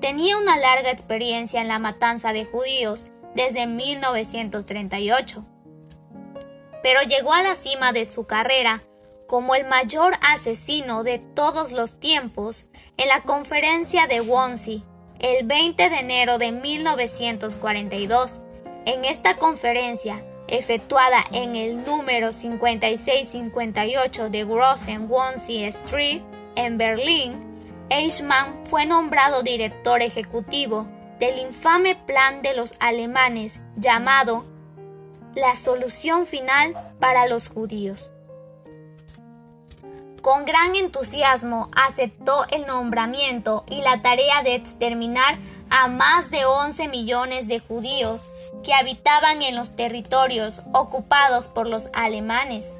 tenía 0.00 0.36
una 0.36 0.56
larga 0.56 0.90
experiencia 0.90 1.60
en 1.60 1.68
la 1.68 1.78
matanza 1.78 2.32
de 2.32 2.44
judíos 2.44 3.06
desde 3.36 3.68
1938. 3.68 5.44
Pero 6.82 7.02
llegó 7.02 7.34
a 7.34 7.44
la 7.44 7.54
cima 7.54 7.92
de 7.92 8.04
su 8.04 8.26
carrera 8.26 8.82
como 9.26 9.54
el 9.54 9.66
mayor 9.66 10.14
asesino 10.20 11.02
de 11.02 11.18
todos 11.18 11.72
los 11.72 11.98
tiempos 11.98 12.66
en 12.96 13.08
la 13.08 13.22
conferencia 13.22 14.06
de 14.06 14.20
Wannsee 14.20 14.82
el 15.24 15.46
20 15.46 15.88
de 15.88 15.96
enero 15.96 16.38
de 16.38 16.52
1942. 16.52 18.42
En 18.84 19.04
esta 19.06 19.36
conferencia, 19.38 20.22
efectuada 20.48 21.24
en 21.32 21.56
el 21.56 21.82
número 21.84 22.32
5658 22.32 24.28
de 24.28 24.44
Grossen 24.44 25.10
Wannsee 25.10 25.66
Street 25.68 26.20
en 26.56 26.76
Berlín, 26.76 27.54
Eichmann 27.88 28.66
fue 28.66 28.84
nombrado 28.86 29.42
director 29.42 30.02
ejecutivo 30.02 30.86
del 31.18 31.38
infame 31.38 31.94
plan 31.94 32.42
de 32.42 32.54
los 32.54 32.74
alemanes 32.80 33.60
llamado 33.76 34.44
la 35.34 35.56
solución 35.56 36.26
final 36.26 36.74
para 37.00 37.26
los 37.26 37.48
judíos. 37.48 38.10
Con 40.24 40.46
gran 40.46 40.74
entusiasmo 40.74 41.68
aceptó 41.76 42.46
el 42.50 42.66
nombramiento 42.66 43.62
y 43.68 43.82
la 43.82 44.00
tarea 44.00 44.42
de 44.42 44.54
exterminar 44.54 45.36
a 45.68 45.88
más 45.88 46.30
de 46.30 46.46
11 46.46 46.88
millones 46.88 47.46
de 47.46 47.58
judíos 47.60 48.26
que 48.64 48.72
habitaban 48.72 49.42
en 49.42 49.54
los 49.54 49.76
territorios 49.76 50.62
ocupados 50.72 51.48
por 51.48 51.68
los 51.68 51.88
alemanes. 51.92 52.72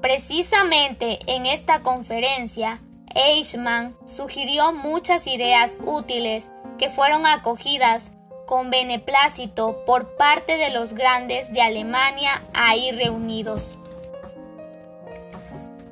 Precisamente 0.00 1.18
en 1.26 1.44
esta 1.44 1.82
conferencia, 1.82 2.80
Eichmann 3.14 3.94
sugirió 4.06 4.72
muchas 4.72 5.26
ideas 5.26 5.76
útiles 5.84 6.48
que 6.78 6.88
fueron 6.88 7.26
acogidas 7.26 8.10
con 8.46 8.70
beneplácito 8.70 9.84
por 9.84 10.16
parte 10.16 10.56
de 10.56 10.70
los 10.70 10.94
grandes 10.94 11.52
de 11.52 11.60
Alemania 11.60 12.42
ahí 12.54 12.92
reunidos. 12.92 13.74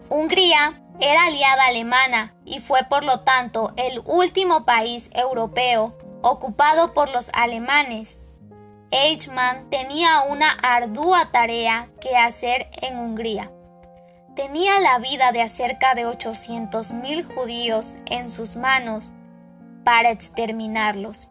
Hungría 0.08 0.80
era 1.00 1.24
aliada 1.24 1.66
alemana 1.66 2.34
y 2.44 2.60
fue 2.60 2.80
por 2.88 3.04
lo 3.04 3.20
tanto 3.20 3.72
el 3.76 4.00
último 4.06 4.64
país 4.64 5.10
europeo 5.12 5.96
ocupado 6.22 6.94
por 6.94 7.10
los 7.10 7.30
alemanes. 7.34 8.20
Eichmann 8.90 9.68
tenía 9.68 10.22
una 10.22 10.50
ardua 10.50 11.30
tarea 11.32 11.88
que 12.00 12.16
hacer 12.16 12.68
en 12.80 12.98
Hungría. 12.98 13.50
Tenía 14.34 14.80
la 14.80 14.98
vida 14.98 15.32
de 15.32 15.48
cerca 15.48 15.94
de 15.94 16.06
800.000 16.06 17.34
judíos 17.34 17.94
en 18.06 18.30
sus 18.30 18.56
manos 18.56 19.10
para 19.84 20.10
exterminarlos. 20.10 21.28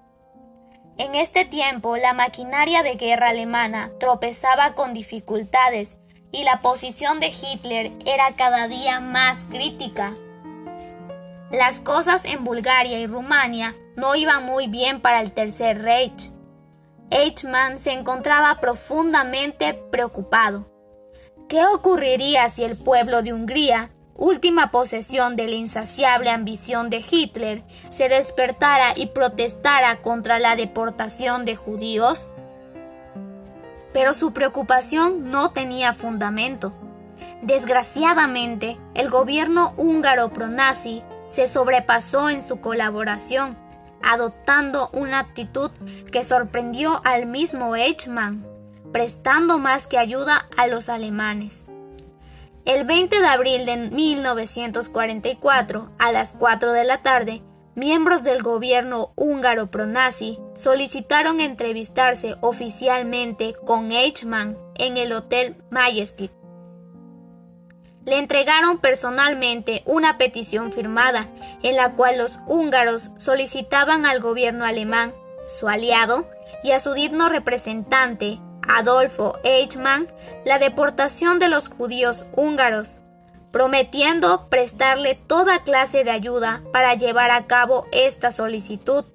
En 0.98 1.16
este 1.16 1.44
tiempo 1.44 1.98
la 1.98 2.14
maquinaria 2.14 2.84
de 2.84 2.96
guerra 2.96 3.30
alemana 3.30 3.92
tropezaba 4.00 4.74
con 4.74 4.94
dificultades 4.94 5.96
y 6.36 6.44
la 6.44 6.60
posición 6.60 7.22
de 7.22 7.28
Hitler 7.28 7.94
era 8.06 8.36
cada 8.36 8.68
día 8.68 9.00
más 9.00 9.46
crítica. 9.50 10.14
Las 11.50 11.80
cosas 11.80 12.26
en 12.26 12.44
Bulgaria 12.44 13.00
y 13.00 13.08
Rumania 13.08 13.74
no 13.96 14.16
iban 14.16 14.46
muy 14.46 14.68
bien 14.68 15.00
para 15.00 15.22
el 15.22 15.32
Tercer 15.32 15.82
Reich. 15.82 16.32
Eichmann 17.10 17.78
se 17.78 17.94
encontraba 17.94 18.60
profundamente 18.60 19.76
preocupado. 19.92 20.70
¿Qué 21.48 21.64
ocurriría 21.66 22.50
si 22.50 22.66
el 22.66 22.76
pueblo 22.76 23.22
de 23.22 23.32
Hungría, 23.32 23.92
última 24.16 24.72
posesión 24.72 25.38
de 25.38 25.48
la 25.48 25.56
insaciable 25.56 26.32
ambición 26.32 26.90
de 26.90 27.06
Hitler, 27.10 27.64
se 27.92 28.10
despertara 28.10 28.92
y 28.98 29.06
protestara 29.08 30.02
contra 30.02 30.40
la 30.40 30.58
deportación 30.58 31.46
de 31.46 31.56
judíos? 31.56 32.30
Pero 33.96 34.14
su 34.14 34.32
preocupación 34.34 35.32
no 35.32 35.50
tenía 35.52 35.94
fundamento. 35.94 36.74
Desgraciadamente, 37.42 38.78
el 38.94 39.10
gobierno 39.10 39.74
húngaro 39.78 40.34
pronazi 40.34 41.02
se 41.30 41.48
sobrepasó 41.48 42.30
en 42.30 42.44
su 42.44 42.60
colaboración, 42.60 43.56
adoptando 44.04 44.90
una 44.92 45.20
actitud 45.20 45.72
que 46.12 46.26
sorprendió 46.26 47.00
al 47.06 47.26
mismo 47.26 47.78
Eichmann, 47.78 48.46
prestando 48.92 49.60
más 49.60 49.88
que 49.88 49.98
ayuda 49.98 50.46
a 50.58 50.68
los 50.68 50.90
alemanes. 50.90 51.64
El 52.66 52.84
20 52.84 53.22
de 53.22 53.28
abril 53.28 53.66
de 53.66 53.78
1944, 53.78 55.90
a 56.00 56.12
las 56.12 56.34
4 56.34 56.74
de 56.74 56.84
la 56.84 57.02
tarde, 57.02 57.42
miembros 57.76 58.24
del 58.24 58.42
gobierno 58.42 59.12
húngaro 59.16 59.68
pronazi 59.68 60.40
solicitaron 60.56 61.42
entrevistarse 61.42 62.36
oficialmente 62.42 63.54
con 63.66 63.92
Eichmann 63.92 64.58
en 64.76 64.98
el 64.98 65.12
Hotel 65.14 65.56
Majestic. 65.70 66.32
Le 68.06 68.18
entregaron 68.18 68.78
personalmente 68.78 69.82
una 69.86 70.18
petición 70.18 70.72
firmada 70.72 71.28
en 71.64 71.76
la 71.76 71.94
cual 71.94 72.18
los 72.18 72.40
húngaros 72.48 73.12
solicitaban 73.18 74.06
al 74.06 74.20
gobierno 74.20 74.64
alemán, 74.64 75.14
su 75.60 75.68
aliado, 75.68 76.28
y 76.64 76.72
a 76.72 76.80
su 76.80 76.94
digno 76.94 77.30
representante, 77.30 78.40
Adolfo 78.68 79.38
Eichmann, 79.44 80.08
la 80.46 80.58
deportación 80.58 81.38
de 81.38 81.48
los 81.48 81.70
judíos 81.70 82.26
húngaros 82.36 82.98
prometiendo 83.56 84.50
prestarle 84.50 85.16
toda 85.16 85.60
clase 85.60 86.04
de 86.04 86.12
ayuda 86.12 86.62
para 86.74 86.94
llevar 86.96 87.32
a 87.32 87.46
cabo 87.46 87.88
esta 87.94 88.34
solicitud, 88.34 89.06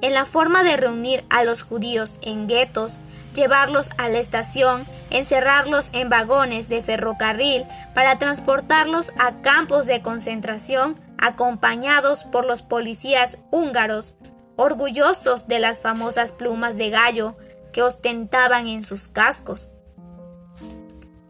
en 0.00 0.14
la 0.14 0.26
forma 0.26 0.62
de 0.62 0.76
reunir 0.76 1.24
a 1.28 1.42
los 1.42 1.62
judíos 1.62 2.16
en 2.22 2.46
guetos, 2.46 3.00
llevarlos 3.34 3.90
a 3.98 4.08
la 4.08 4.20
estación, 4.20 4.86
encerrarlos 5.10 5.90
en 5.92 6.08
vagones 6.08 6.68
de 6.68 6.82
ferrocarril 6.82 7.64
para 7.92 8.16
transportarlos 8.16 9.10
a 9.18 9.42
campos 9.42 9.86
de 9.86 10.02
concentración 10.02 10.94
acompañados 11.18 12.22
por 12.22 12.44
los 12.44 12.62
policías 12.62 13.38
húngaros, 13.50 14.14
orgullosos 14.54 15.48
de 15.48 15.58
las 15.58 15.80
famosas 15.80 16.30
plumas 16.30 16.76
de 16.76 16.90
gallo 16.90 17.34
que 17.72 17.82
ostentaban 17.82 18.68
en 18.68 18.84
sus 18.84 19.08
cascos. 19.08 19.68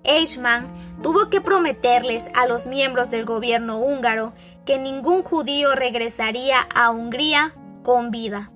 Eichmann 0.04 0.66
tuvo 1.02 1.30
que 1.30 1.40
prometerles 1.40 2.24
a 2.34 2.46
los 2.46 2.66
miembros 2.66 3.10
del 3.10 3.24
gobierno 3.24 3.78
húngaro 3.78 4.32
que 4.64 4.78
ningún 4.78 5.22
judío 5.22 5.74
regresaría 5.74 6.60
a 6.74 6.90
Hungría 6.90 7.54
con 7.82 8.10
vida. 8.10 8.50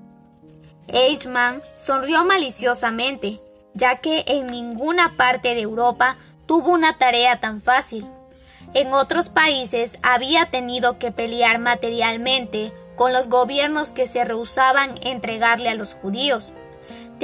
Eichmann 0.89 1.63
sonrió 1.77 2.25
maliciosamente, 2.25 3.41
ya 3.73 3.97
que 3.97 4.25
en 4.27 4.47
ninguna 4.47 5.17
parte 5.17 5.55
de 5.55 5.63
Europa 5.63 6.17
tuvo 6.47 6.73
una 6.73 6.99
tarea 6.99 7.41
tan 7.41 7.63
fácil. 7.63 8.07
En 8.75 8.93
otros 8.93 9.29
países 9.29 9.99
había 10.03 10.47
tenido 10.51 10.99
que 10.99 11.11
pelear 11.11 11.59
materialmente 11.59 12.73
con 12.97 13.13
los 13.13 13.29
gobiernos 13.29 13.93
que 13.93 14.07
se 14.07 14.25
rehusaban 14.25 14.99
entregarle 15.03 15.69
a 15.69 15.75
los 15.75 15.95
judíos. 15.95 16.53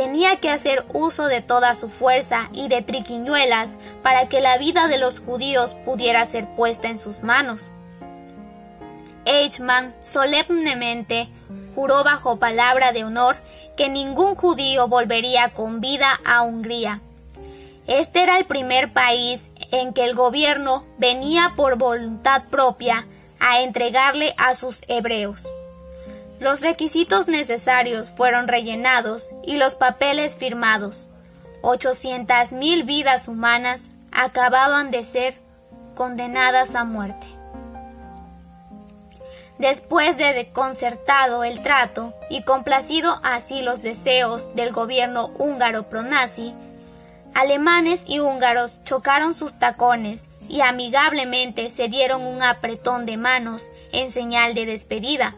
Tenía 0.01 0.37
que 0.37 0.49
hacer 0.49 0.87
uso 0.95 1.27
de 1.27 1.43
toda 1.43 1.75
su 1.75 1.91
fuerza 1.91 2.49
y 2.55 2.69
de 2.69 2.81
triquiñuelas 2.81 3.77
para 4.03 4.31
que 4.31 4.41
la 4.41 4.57
vida 4.57 4.89
de 4.89 4.97
los 4.97 5.19
judíos 5.21 5.77
pudiera 5.85 6.25
ser 6.25 6.47
puesta 6.57 6.89
en 6.89 6.97
sus 6.97 7.23
manos. 7.23 7.69
Eichmann 9.27 9.95
solemnemente 10.03 11.29
juró 11.75 12.03
bajo 12.03 12.39
palabra 12.39 12.93
de 12.93 13.05
honor 13.05 13.37
que 13.77 13.91
ningún 13.91 14.37
judío 14.37 14.89
volvería 14.89 15.51
con 15.51 15.83
vida 15.83 16.19
a 16.25 16.45
Hungría. 16.45 17.03
Este 17.87 18.23
era 18.23 18.39
el 18.39 18.47
primer 18.47 18.95
país 18.95 19.51
en 19.71 19.93
que 19.93 20.07
el 20.07 20.15
gobierno 20.15 20.83
venía 20.97 21.53
por 21.57 21.77
voluntad 21.77 22.45
propia 22.49 23.07
a 23.39 23.61
entregarle 23.61 24.35
a 24.39 24.55
sus 24.55 24.81
hebreos. 24.89 25.47
Los 26.41 26.63
requisitos 26.63 27.29
necesarios 27.29 28.11
fueron 28.11 28.49
rellenados 28.49 29.29
y 29.45 29.59
los 29.59 29.75
papeles 29.75 30.35
firmados. 30.35 31.07
800.000 31.63 32.87
vidas 32.87 33.29
humanas 33.29 33.91
acababan 34.11 34.91
de 34.91 35.05
ser 35.05 35.35
condenadas 35.95 36.75
a 36.75 36.85
muerte. 36.85 37.27
Después 39.59 40.17
de 40.17 40.51
concertado 40.55 41.45
el 41.45 41.63
trato 41.63 42.15
y 42.31 42.43
complacido 42.45 43.21
así 43.23 43.61
los 43.61 43.83
deseos 43.83 44.55
del 44.57 44.73
gobierno 44.73 45.29
húngaro 45.37 45.83
pronazi, 45.91 46.55
alemanes 47.35 48.05
y 48.07 48.21
húngaros 48.21 48.83
chocaron 48.85 49.35
sus 49.35 49.59
tacones 49.59 50.29
y 50.49 50.63
amigablemente 50.63 51.69
se 51.69 51.89
dieron 51.89 52.23
un 52.23 52.43
apretón 52.43 53.05
de 53.05 53.19
manos 53.19 53.67
en 53.93 54.11
señal 54.11 54.55
de 54.55 54.65
despedida, 54.65 55.35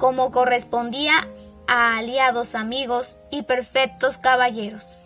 como 0.00 0.32
correspondía 0.32 1.28
a 1.68 1.98
aliados 1.98 2.56
amigos 2.56 3.16
y 3.30 3.42
perfectos 3.42 4.18
caballeros. 4.18 4.96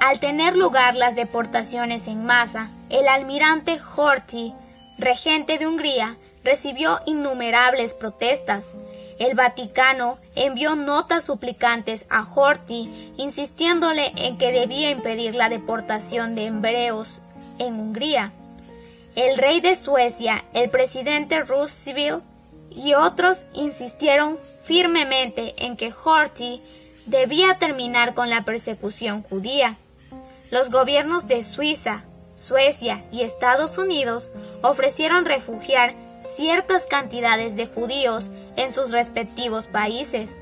Al 0.00 0.18
tener 0.18 0.56
lugar 0.56 0.96
las 0.96 1.14
deportaciones 1.14 2.08
en 2.08 2.24
masa, 2.24 2.70
el 2.88 3.06
almirante 3.06 3.78
Horthy, 3.94 4.54
regente 4.98 5.58
de 5.58 5.66
Hungría, 5.66 6.16
recibió 6.42 7.00
innumerables 7.04 7.92
protestas. 7.92 8.72
El 9.18 9.34
Vaticano 9.34 10.16
envió 10.34 10.74
notas 10.74 11.24
suplicantes 11.24 12.06
a 12.08 12.24
Horthy 12.24 13.12
insistiéndole 13.18 14.12
en 14.16 14.38
que 14.38 14.52
debía 14.52 14.90
impedir 14.90 15.34
la 15.34 15.50
deportación 15.50 16.34
de 16.34 16.46
hebreos 16.46 17.20
en 17.58 17.74
Hungría. 17.74 18.32
El 19.16 19.36
rey 19.36 19.60
de 19.60 19.76
Suecia, 19.76 20.44
el 20.54 20.70
presidente 20.70 21.40
Roosevelt 21.40 22.24
y 22.70 22.94
otros 22.94 23.44
insistieron 23.52 24.38
firmemente 24.64 25.54
en 25.58 25.76
que 25.76 25.92
Horthy 25.92 26.62
debía 27.06 27.58
terminar 27.58 28.14
con 28.14 28.30
la 28.30 28.44
persecución 28.44 29.22
judía. 29.22 29.76
Los 30.50 30.70
gobiernos 30.70 31.28
de 31.28 31.42
Suiza, 31.44 32.04
Suecia 32.32 33.04
y 33.12 33.22
Estados 33.22 33.78
Unidos 33.78 34.30
ofrecieron 34.62 35.24
refugiar 35.24 35.94
ciertas 36.22 36.86
cantidades 36.86 37.56
de 37.56 37.66
judíos 37.66 38.30
en 38.56 38.70
sus 38.70 38.92
respectivos 38.92 39.66
países. 39.66 40.38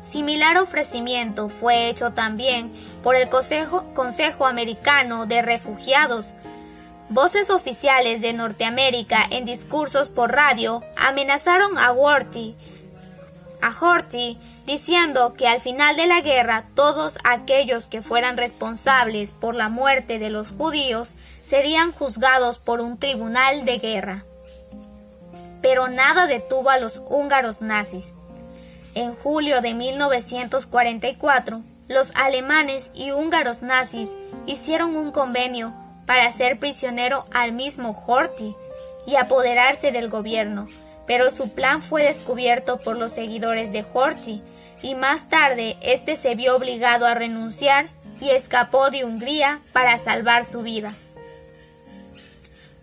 Similar 0.00 0.58
ofrecimiento 0.58 1.48
fue 1.48 1.88
hecho 1.88 2.12
también 2.12 2.72
por 3.02 3.16
el 3.16 3.28
Consejo, 3.28 3.84
Consejo 3.94 4.46
Americano 4.46 5.26
de 5.26 5.42
Refugiados. 5.42 6.34
Voces 7.10 7.50
oficiales 7.50 8.20
de 8.20 8.32
Norteamérica 8.32 9.26
en 9.30 9.44
discursos 9.44 10.08
por 10.08 10.32
radio 10.32 10.82
amenazaron 10.96 11.76
a 11.76 11.92
Horthy, 11.92 12.54
a 13.60 13.74
Horthy 13.78 14.38
diciendo 14.64 15.34
que 15.34 15.46
al 15.46 15.60
final 15.60 15.96
de 15.96 16.06
la 16.06 16.20
guerra 16.20 16.64
todos 16.74 17.18
aquellos 17.24 17.86
que 17.86 18.00
fueran 18.00 18.36
responsables 18.36 19.32
por 19.32 19.54
la 19.54 19.68
muerte 19.68 20.18
de 20.18 20.30
los 20.30 20.52
judíos 20.52 21.14
serían 21.42 21.92
juzgados 21.92 22.58
por 22.58 22.80
un 22.80 22.98
tribunal 22.98 23.64
de 23.64 23.78
guerra 23.78 24.24
pero 25.62 25.88
nada 25.88 26.26
detuvo 26.26 26.70
a 26.70 26.78
los 26.78 27.00
húngaros 27.08 27.60
nazis. 27.60 28.12
En 28.94 29.14
julio 29.14 29.60
de 29.60 29.74
1944, 29.74 31.62
los 31.88 32.12
alemanes 32.14 32.90
y 32.94 33.10
húngaros 33.10 33.62
nazis 33.62 34.16
hicieron 34.46 34.96
un 34.96 35.12
convenio 35.12 35.72
para 36.10 36.26
hacer 36.26 36.58
prisionero 36.58 37.24
al 37.32 37.52
mismo 37.52 37.96
Horthy 38.04 38.56
y 39.06 39.14
apoderarse 39.14 39.92
del 39.92 40.08
gobierno, 40.08 40.66
pero 41.06 41.30
su 41.30 41.50
plan 41.50 41.84
fue 41.84 42.02
descubierto 42.02 42.78
por 42.78 42.98
los 42.98 43.12
seguidores 43.12 43.72
de 43.72 43.84
Horthy 43.94 44.42
y 44.82 44.96
más 44.96 45.28
tarde 45.28 45.76
éste 45.82 46.16
se 46.16 46.34
vio 46.34 46.56
obligado 46.56 47.06
a 47.06 47.14
renunciar 47.14 47.86
y 48.20 48.30
escapó 48.30 48.90
de 48.90 49.04
Hungría 49.04 49.60
para 49.72 49.98
salvar 49.98 50.44
su 50.44 50.62
vida. 50.62 50.94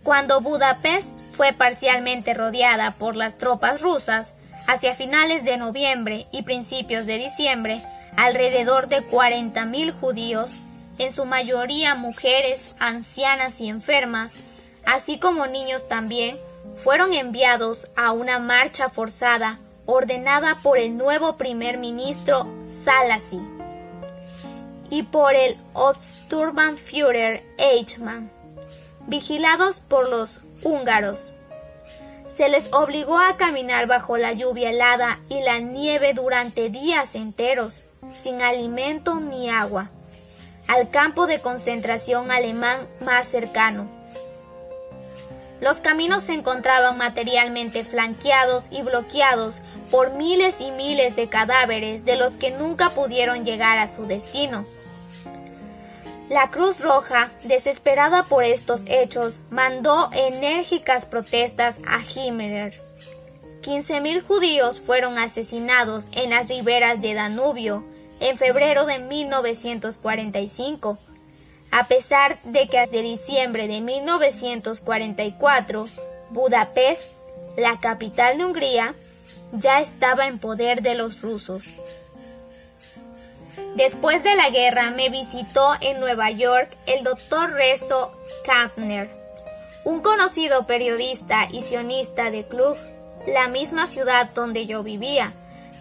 Cuando 0.03 0.39
Budapest 0.39 1.09
fue 1.33 1.51
parcialmente 1.51 2.33
rodeada 2.33 2.91
por 2.91 3.17
las 3.17 3.37
tropas 3.37 3.81
rusas, 3.81 4.35
hacia 4.67 4.95
finales 4.95 5.43
de 5.43 5.57
noviembre 5.57 6.27
y 6.31 6.43
principios 6.43 7.05
de 7.05 7.17
diciembre, 7.17 7.83
alrededor 8.15 8.87
de 8.87 9.05
40.000 9.05 9.91
judíos, 9.91 10.61
en 10.97 11.11
su 11.11 11.25
mayoría 11.25 11.95
mujeres, 11.95 12.75
ancianas 12.79 13.61
y 13.61 13.69
enfermas, 13.69 14.35
así 14.85 15.19
como 15.19 15.47
niños 15.47 15.87
también, 15.87 16.37
fueron 16.83 17.13
enviados 17.13 17.87
a 17.95 18.11
una 18.11 18.39
marcha 18.39 18.89
forzada 18.89 19.59
ordenada 19.85 20.59
por 20.61 20.77
el 20.77 20.97
nuevo 20.97 21.37
primer 21.37 21.77
ministro 21.77 22.47
Salasi 22.67 23.39
y 24.89 25.03
por 25.03 25.35
el 25.35 25.57
Obsturmführer 25.73 27.43
Eichmann, 27.57 28.29
vigilados 29.07 29.79
por 29.79 30.09
los 30.09 30.41
húngaros. 30.63 31.31
Se 32.33 32.49
les 32.49 32.71
obligó 32.71 33.17
a 33.17 33.37
caminar 33.37 33.87
bajo 33.87 34.17
la 34.17 34.33
lluvia 34.33 34.69
helada 34.69 35.19
y 35.29 35.41
la 35.41 35.59
nieve 35.59 36.13
durante 36.13 36.69
días 36.69 37.15
enteros, 37.15 37.83
sin 38.13 38.41
alimento 38.41 39.15
ni 39.15 39.49
agua, 39.49 39.89
al 40.67 40.89
campo 40.89 41.27
de 41.27 41.39
concentración 41.39 42.31
alemán 42.31 42.87
más 43.01 43.27
cercano. 43.27 43.87
Los 45.59 45.77
caminos 45.77 46.23
se 46.23 46.33
encontraban 46.33 46.97
materialmente 46.97 47.83
flanqueados 47.83 48.65
y 48.69 48.83
bloqueados 48.83 49.61
por 49.89 50.11
miles 50.11 50.61
y 50.61 50.71
miles 50.71 51.15
de 51.15 51.29
cadáveres 51.29 52.05
de 52.05 52.15
los 52.15 52.35
que 52.35 52.51
nunca 52.51 52.91
pudieron 52.91 53.43
llegar 53.43 53.79
a 53.79 53.87
su 53.87 54.05
destino. 54.05 54.65
La 56.29 56.51
Cruz 56.51 56.81
Roja, 56.81 57.31
desesperada 57.43 58.23
por 58.23 58.43
estos 58.43 58.83
hechos, 58.87 59.39
mandó 59.49 60.09
enérgicas 60.11 61.05
protestas 61.05 61.79
a 61.87 62.01
Himmler. 62.01 62.81
15.000 63.63 64.21
judíos 64.23 64.79
fueron 64.79 65.17
asesinados 65.17 66.09
en 66.11 66.29
las 66.29 66.49
riberas 66.49 67.01
de 67.01 67.13
Danubio 67.13 67.83
en 68.19 68.37
febrero 68.37 68.85
de 68.85 68.99
1945, 68.99 70.97
a 71.71 71.87
pesar 71.87 72.39
de 72.43 72.67
que 72.67 72.79
desde 72.79 73.01
diciembre 73.01 73.67
de 73.67 73.81
1944 73.81 75.87
Budapest, 76.29 77.03
la 77.57 77.79
capital 77.79 78.37
de 78.37 78.45
Hungría, 78.45 78.93
ya 79.51 79.79
estaba 79.79 80.27
en 80.27 80.39
poder 80.39 80.81
de 80.81 80.95
los 80.95 81.21
rusos. 81.21 81.65
Después 83.75 84.23
de 84.23 84.35
la 84.35 84.49
guerra 84.49 84.91
me 84.91 85.09
visitó 85.09 85.73
en 85.81 85.99
Nueva 85.99 86.31
York 86.31 86.69
el 86.85 87.03
doctor 87.03 87.51
Rezo 87.51 88.11
Kastner, 88.45 89.09
un 89.83 90.01
conocido 90.01 90.65
periodista 90.65 91.47
y 91.51 91.61
sionista 91.61 92.31
de 92.31 92.45
Club, 92.45 92.75
la 93.27 93.47
misma 93.47 93.87
ciudad 93.87 94.29
donde 94.33 94.65
yo 94.65 94.83
vivía. 94.83 95.33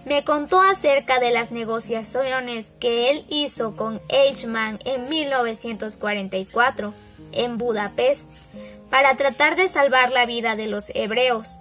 Me 0.07 0.25
contó 0.25 0.63
acerca 0.63 1.21
de 1.21 1.31
las 1.31 1.53
negociaciones 1.53 2.73
que 2.81 3.11
él 3.11 3.27
hizo 3.29 3.77
con 3.77 4.01
Eichmann 4.09 4.79
en 4.87 5.09
1944 5.11 6.95
en 7.33 7.59
Budapest 7.59 8.27
para 8.89 9.17
tratar 9.17 9.57
de 9.57 9.69
salvar 9.69 10.13
la 10.13 10.25
vida 10.25 10.57
de 10.57 10.69
los 10.69 10.91
hebreos. 10.95 11.59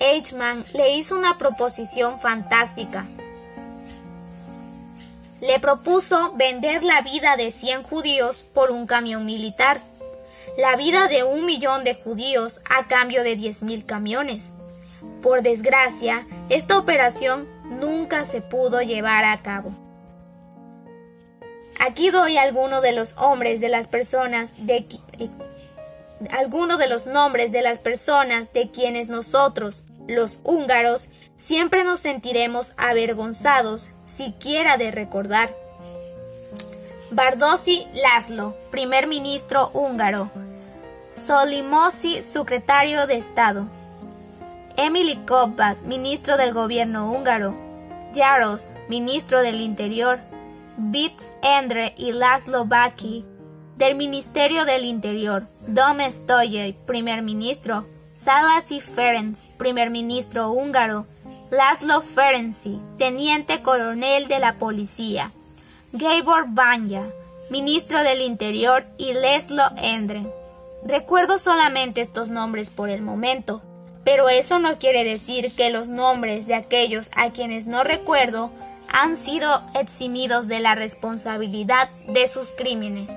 Eichmann 0.00 0.66
le 0.74 0.92
hizo 0.96 1.16
una 1.16 1.38
proposición 1.38 2.20
fantástica 2.20 3.06
le 5.40 5.58
propuso 5.58 6.32
vender 6.36 6.84
la 6.84 7.00
vida 7.00 7.36
de 7.36 7.50
100 7.50 7.84
judíos 7.84 8.44
por 8.54 8.70
un 8.70 8.86
camión 8.86 9.24
militar, 9.24 9.80
la 10.58 10.76
vida 10.76 11.08
de 11.08 11.24
un 11.24 11.46
millón 11.46 11.82
de 11.82 11.94
judíos 11.94 12.60
a 12.68 12.86
cambio 12.88 13.22
de 13.24 13.38
10.000 13.38 13.86
camiones. 13.86 14.52
Por 15.22 15.42
desgracia, 15.42 16.26
esta 16.50 16.78
operación 16.78 17.48
nunca 17.70 18.24
se 18.24 18.42
pudo 18.42 18.82
llevar 18.82 19.24
a 19.24 19.40
cabo. 19.42 19.72
Aquí 21.78 22.10
doy 22.10 22.36
algunos 22.36 22.82
de 22.82 22.92
los 22.92 23.14
de 23.16 23.68
las 23.70 23.86
personas 23.86 24.54
algunos 26.30 26.78
de 26.78 26.88
los 26.88 27.06
nombres 27.06 27.52
de 27.52 27.62
las 27.62 27.78
personas 27.78 28.52
de 28.52 28.70
quienes 28.70 29.08
nosotros, 29.08 29.84
los 30.06 30.38
húngaros, 30.44 31.08
siempre 31.38 31.84
nos 31.84 32.00
sentiremos 32.00 32.74
avergonzados 32.76 33.88
siquiera 34.04 34.76
de 34.76 34.90
recordar. 34.90 35.54
Bardosi 37.10 37.86
Laszlo, 37.94 38.54
primer 38.70 39.06
ministro 39.06 39.70
húngaro. 39.72 40.30
Solimosi, 41.08 42.22
secretario 42.22 43.06
de 43.06 43.16
Estado. 43.16 43.79
Emily 44.76 45.16
Koppas, 45.26 45.84
ministro 45.84 46.36
del 46.36 46.52
gobierno 46.52 47.12
húngaro. 47.12 47.54
Jaros, 48.14 48.72
ministro 48.88 49.42
del 49.42 49.60
Interior. 49.60 50.20
Bits 50.76 51.32
Endre 51.42 51.94
y 51.96 52.12
Laszlo 52.12 52.64
Baki, 52.64 53.24
del 53.76 53.94
Ministerio 53.94 54.64
del 54.64 54.84
Interior. 54.84 55.46
Dom 55.66 55.98
Stoye, 56.10 56.76
primer 56.86 57.22
ministro. 57.22 57.86
Salasi 58.14 58.80
Ferenc, 58.80 59.36
primer 59.56 59.90
ministro 59.90 60.50
húngaro. 60.50 61.06
Laszlo 61.50 62.00
Ferenci, 62.00 62.78
teniente 62.98 63.60
coronel 63.62 64.28
de 64.28 64.38
la 64.38 64.54
policía. 64.54 65.32
Gabor 65.92 66.44
Banya, 66.48 67.02
ministro 67.50 68.02
del 68.02 68.20
Interior, 68.20 68.84
y 68.98 69.14
Leslo 69.14 69.64
Endre. 69.76 70.24
Recuerdo 70.84 71.38
solamente 71.38 72.00
estos 72.00 72.30
nombres 72.30 72.70
por 72.70 72.88
el 72.88 73.02
momento, 73.02 73.62
pero 74.04 74.28
eso 74.28 74.58
no 74.58 74.78
quiere 74.78 75.04
decir 75.04 75.52
que 75.54 75.70
los 75.70 75.88
nombres 75.88 76.46
de 76.46 76.54
aquellos 76.54 77.10
a 77.14 77.30
quienes 77.30 77.66
no 77.66 77.84
recuerdo 77.84 78.50
han 78.88 79.16
sido 79.16 79.62
eximidos 79.74 80.48
de 80.48 80.60
la 80.60 80.74
responsabilidad 80.74 81.88
de 82.08 82.26
sus 82.26 82.50
crímenes. 82.52 83.10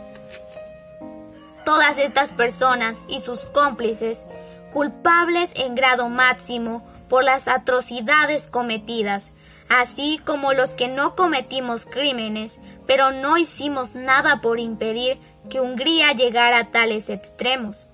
Todas 1.65 1.97
estas 1.97 2.31
personas 2.31 3.05
y 3.07 3.21
sus 3.21 3.45
cómplices, 3.45 4.25
culpables 4.71 5.51
en 5.55 5.75
grado 5.75 6.09
máximo 6.09 6.86
por 7.09 7.23
las 7.23 7.47
atrocidades 7.47 8.47
cometidas, 8.47 9.31
así 9.69 10.19
como 10.25 10.53
los 10.53 10.71
que 10.71 10.89
no 10.89 11.15
cometimos 11.15 11.86
crímenes, 11.86 12.59
pero 12.86 13.11
no 13.11 13.38
hicimos 13.38 13.95
nada 13.95 14.41
por 14.41 14.59
impedir 14.59 15.17
que 15.49 15.61
Hungría 15.61 16.13
llegara 16.13 16.59
a 16.59 16.67
tales 16.67 17.09
extremos. 17.09 17.88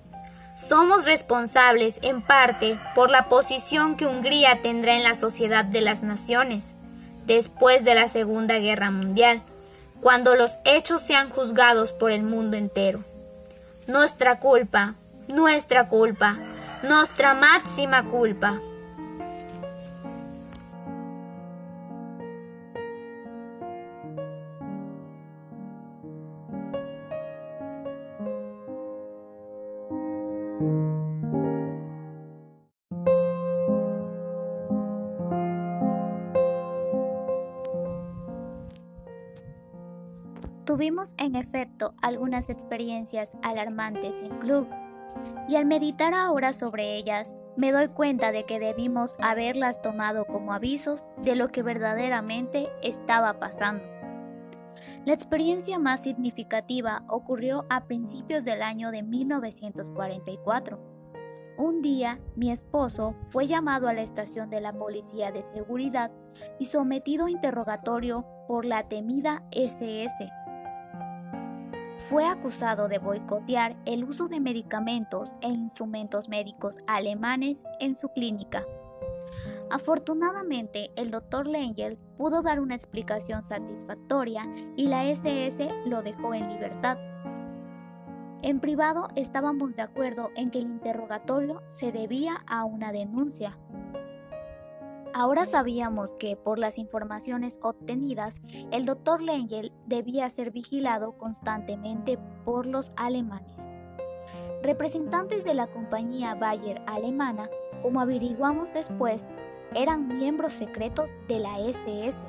Somos 0.60 1.06
responsables 1.06 1.98
en 2.02 2.20
parte 2.20 2.78
por 2.94 3.10
la 3.10 3.30
posición 3.30 3.96
que 3.96 4.04
Hungría 4.04 4.60
tendrá 4.60 4.94
en 4.94 5.04
la 5.04 5.14
sociedad 5.14 5.64
de 5.64 5.80
las 5.80 6.02
naciones 6.02 6.74
después 7.24 7.82
de 7.82 7.94
la 7.94 8.08
Segunda 8.08 8.58
Guerra 8.58 8.90
Mundial, 8.90 9.40
cuando 10.02 10.34
los 10.34 10.58
hechos 10.66 11.00
sean 11.00 11.30
juzgados 11.30 11.94
por 11.94 12.10
el 12.12 12.24
mundo 12.24 12.58
entero. 12.58 13.02
Nuestra 13.86 14.38
culpa, 14.38 14.96
nuestra 15.28 15.88
culpa, 15.88 16.36
nuestra 16.82 17.32
máxima 17.32 18.04
culpa. 18.04 18.60
En 41.16 41.34
efecto 41.34 41.94
algunas 42.02 42.50
experiencias 42.50 43.32
alarmantes 43.42 44.20
en 44.22 44.38
club, 44.38 44.68
y 45.48 45.56
al 45.56 45.64
meditar 45.64 46.12
ahora 46.12 46.52
sobre 46.52 46.96
ellas, 46.96 47.34
me 47.56 47.72
doy 47.72 47.88
cuenta 47.88 48.32
de 48.32 48.44
que 48.44 48.60
debimos 48.60 49.16
haberlas 49.18 49.80
tomado 49.80 50.26
como 50.26 50.52
avisos 50.52 51.08
de 51.24 51.36
lo 51.36 51.48
que 51.48 51.62
verdaderamente 51.62 52.68
estaba 52.82 53.38
pasando. 53.38 53.82
La 55.06 55.14
experiencia 55.14 55.78
más 55.78 56.02
significativa 56.02 57.02
ocurrió 57.08 57.64
a 57.70 57.84
principios 57.86 58.44
del 58.44 58.60
año 58.60 58.90
de 58.90 59.02
1944. 59.02 60.78
Un 61.56 61.80
día, 61.80 62.20
mi 62.36 62.50
esposo 62.50 63.14
fue 63.30 63.46
llamado 63.46 63.88
a 63.88 63.94
la 63.94 64.02
estación 64.02 64.50
de 64.50 64.60
la 64.60 64.74
Policía 64.74 65.32
de 65.32 65.44
Seguridad 65.44 66.10
y 66.58 66.66
sometido 66.66 67.24
a 67.24 67.30
interrogatorio 67.30 68.26
por 68.46 68.66
la 68.66 68.86
temida 68.88 69.42
SS 69.50 70.30
fue 72.10 72.26
acusado 72.26 72.88
de 72.88 72.98
boicotear 72.98 73.76
el 73.86 74.02
uso 74.02 74.26
de 74.26 74.40
medicamentos 74.40 75.36
e 75.42 75.48
instrumentos 75.48 76.28
médicos 76.28 76.78
alemanes 76.88 77.62
en 77.78 77.94
su 77.94 78.08
clínica. 78.08 78.66
Afortunadamente, 79.70 80.90
el 80.96 81.12
doctor 81.12 81.46
Lengel 81.46 81.98
pudo 82.18 82.42
dar 82.42 82.58
una 82.58 82.74
explicación 82.74 83.44
satisfactoria 83.44 84.44
y 84.76 84.88
la 84.88 85.04
SS 85.04 85.68
lo 85.86 86.02
dejó 86.02 86.34
en 86.34 86.48
libertad. 86.48 86.98
En 88.42 88.58
privado 88.58 89.06
estábamos 89.14 89.76
de 89.76 89.82
acuerdo 89.82 90.30
en 90.34 90.50
que 90.50 90.58
el 90.58 90.64
interrogatorio 90.64 91.62
se 91.68 91.92
debía 91.92 92.42
a 92.48 92.64
una 92.64 92.90
denuncia, 92.90 93.56
Ahora 95.12 95.44
sabíamos 95.44 96.14
que, 96.14 96.36
por 96.36 96.58
las 96.58 96.78
informaciones 96.78 97.58
obtenidas, 97.62 98.40
el 98.70 98.86
Dr. 98.86 99.20
Lengel 99.20 99.72
debía 99.86 100.30
ser 100.30 100.52
vigilado 100.52 101.18
constantemente 101.18 102.16
por 102.44 102.64
los 102.64 102.92
alemanes. 102.96 103.72
Representantes 104.62 105.42
de 105.42 105.54
la 105.54 105.66
compañía 105.66 106.36
Bayer 106.36 106.80
alemana, 106.86 107.50
como 107.82 108.00
averiguamos 108.00 108.72
después, 108.72 109.28
eran 109.74 110.06
miembros 110.06 110.54
secretos 110.54 111.10
de 111.26 111.40
la 111.40 111.58
SS 111.58 112.22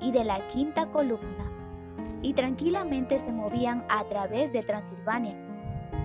y 0.00 0.10
de 0.12 0.24
la 0.24 0.46
Quinta 0.48 0.86
Columna, 0.86 1.52
y 2.22 2.32
tranquilamente 2.32 3.18
se 3.18 3.32
movían 3.32 3.84
a 3.90 4.04
través 4.04 4.52
de 4.54 4.62
Transilvania, 4.62 5.36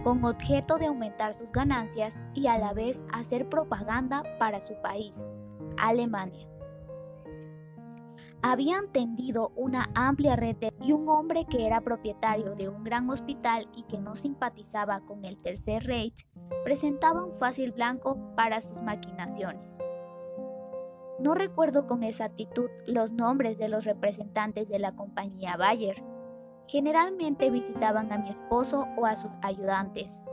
con 0.04 0.26
objeto 0.26 0.78
de 0.78 0.88
aumentar 0.88 1.34
sus 1.36 1.52
ganancias 1.52 2.20
y 2.34 2.48
a 2.48 2.58
la 2.58 2.74
vez 2.74 3.04
hacer 3.14 3.48
propaganda 3.48 4.24
para 4.40 4.60
su 4.62 4.74
país. 4.82 5.26
Alemania. 5.82 6.48
Habían 8.44 8.92
tendido 8.92 9.52
una 9.56 9.92
amplia 9.94 10.36
red 10.36 10.58
y 10.82 10.94
un 10.94 11.08
hombre 11.10 11.46
que 11.46 11.68
era 11.68 11.82
propietario 11.82 12.56
de 12.56 12.70
un 12.70 12.84
gran 12.84 13.08
hospital 13.10 13.68
y 13.76 13.84
que 13.84 14.00
no 14.00 14.16
simpatizaba 14.16 15.02
con 15.02 15.26
el 15.26 15.38
Tercer 15.38 15.84
Reich 15.84 16.26
presentaba 16.64 17.24
un 17.24 17.38
fácil 17.38 17.72
blanco 17.72 18.18
para 18.36 18.62
sus 18.62 18.82
maquinaciones. 18.82 19.78
No 21.20 21.36
recuerdo 21.36 21.86
con 21.86 22.02
exactitud 22.02 22.68
los 22.88 23.12
nombres 23.12 23.60
de 23.60 23.70
los 23.70 23.86
representantes 23.86 24.70
de 24.70 24.80
la 24.80 24.96
compañía 24.96 25.56
Bayer. 25.56 26.04
Generalmente 26.68 27.52
visitaban 27.52 28.12
a 28.12 28.18
mi 28.18 28.30
esposo 28.30 28.88
o 28.98 29.06
a 29.06 29.18
sus 29.18 29.34
ayudantes, 29.44 30.24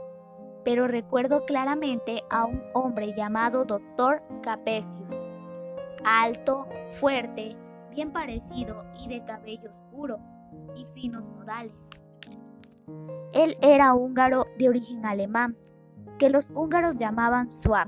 pero 0.65 0.87
recuerdo 0.87 1.45
claramente 1.45 2.23
a 2.31 2.45
un 2.45 2.63
hombre 2.73 3.13
llamado 3.15 3.65
Dr. 3.65 4.23
Capesius 4.41 5.28
alto, 6.03 6.67
fuerte, 6.99 7.55
bien 7.91 8.11
parecido 8.11 8.85
y 8.99 9.07
de 9.07 9.23
cabello 9.25 9.69
oscuro 9.69 10.19
y 10.75 10.85
finos 10.93 11.27
modales. 11.27 11.89
Él 13.33 13.57
era 13.61 13.93
húngaro 13.93 14.47
de 14.57 14.69
origen 14.69 15.05
alemán, 15.05 15.55
que 16.17 16.29
los 16.29 16.49
húngaros 16.49 16.97
llamaban 16.97 17.53
Swab. 17.53 17.87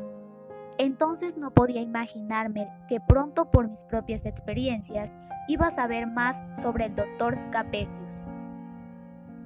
Entonces 0.78 1.38
no 1.38 1.52
podía 1.52 1.82
imaginarme 1.82 2.70
que 2.88 3.00
pronto 3.00 3.52
por 3.52 3.68
mis 3.68 3.84
propias 3.84 4.26
experiencias 4.26 5.16
iba 5.48 5.68
a 5.68 5.72
saber 5.72 6.08
más 6.08 6.44
sobre 6.62 6.86
el 6.86 6.96
doctor 6.96 7.38
Capesius 7.52 8.22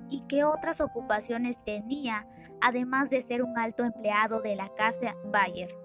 y 0.09 0.21
qué 0.21 0.43
otras 0.43 0.81
ocupaciones 0.81 1.59
tenía, 1.63 2.27
además 2.61 3.09
de 3.09 3.21
ser 3.21 3.43
un 3.43 3.57
alto 3.57 3.83
empleado 3.83 4.41
de 4.41 4.55
la 4.55 4.69
casa 4.75 5.15
Bayer. 5.25 5.84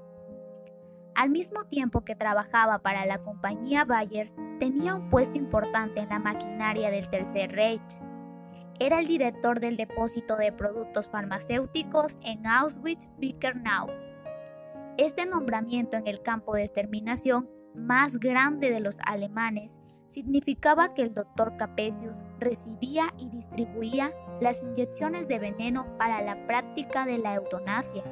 Al 1.15 1.31
mismo 1.31 1.65
tiempo 1.65 2.03
que 2.05 2.15
trabajaba 2.15 2.79
para 2.79 3.05
la 3.07 3.19
compañía 3.19 3.85
Bayer, 3.85 4.33
tenía 4.59 4.95
un 4.95 5.11
puesto 5.11 5.37
importante 5.37 6.01
en 6.01 6.09
la 6.09 6.19
maquinaria 6.19 6.91
del 6.91 7.09
Tercer 7.09 7.53
Reich. 7.53 8.03
Era 8.79 9.01
el 9.01 9.07
director 9.07 9.61
del 9.61 9.77
depósito 9.77 10.37
de 10.37 10.53
productos 10.53 11.11
farmacéuticos 11.11 12.19
en 12.23 12.45
Auschwitz-Birkenau. 12.47 13.91
Este 14.97 15.27
nombramiento 15.27 15.97
en 15.97 16.07
el 16.07 16.23
campo 16.23 16.55
de 16.55 16.65
exterminación 16.65 17.49
más 17.75 18.19
grande 18.19 18.71
de 18.71 18.81
los 18.81 18.99
alemanes 19.05 19.79
significaba 20.09 20.95
que 20.95 21.03
el 21.03 21.15
doctor 21.15 21.57
Capesius 21.57 22.21
recibía 22.39 23.15
y 23.19 23.29
distribuía 23.29 24.13
las 24.41 24.63
inyecciones 24.63 25.29
de 25.29 25.39
veneno 25.39 25.87
para 25.99 26.21
la 26.23 26.47
práctica 26.47 27.05
de 27.05 27.19
la 27.19 27.35
eutanasia, 27.35 28.03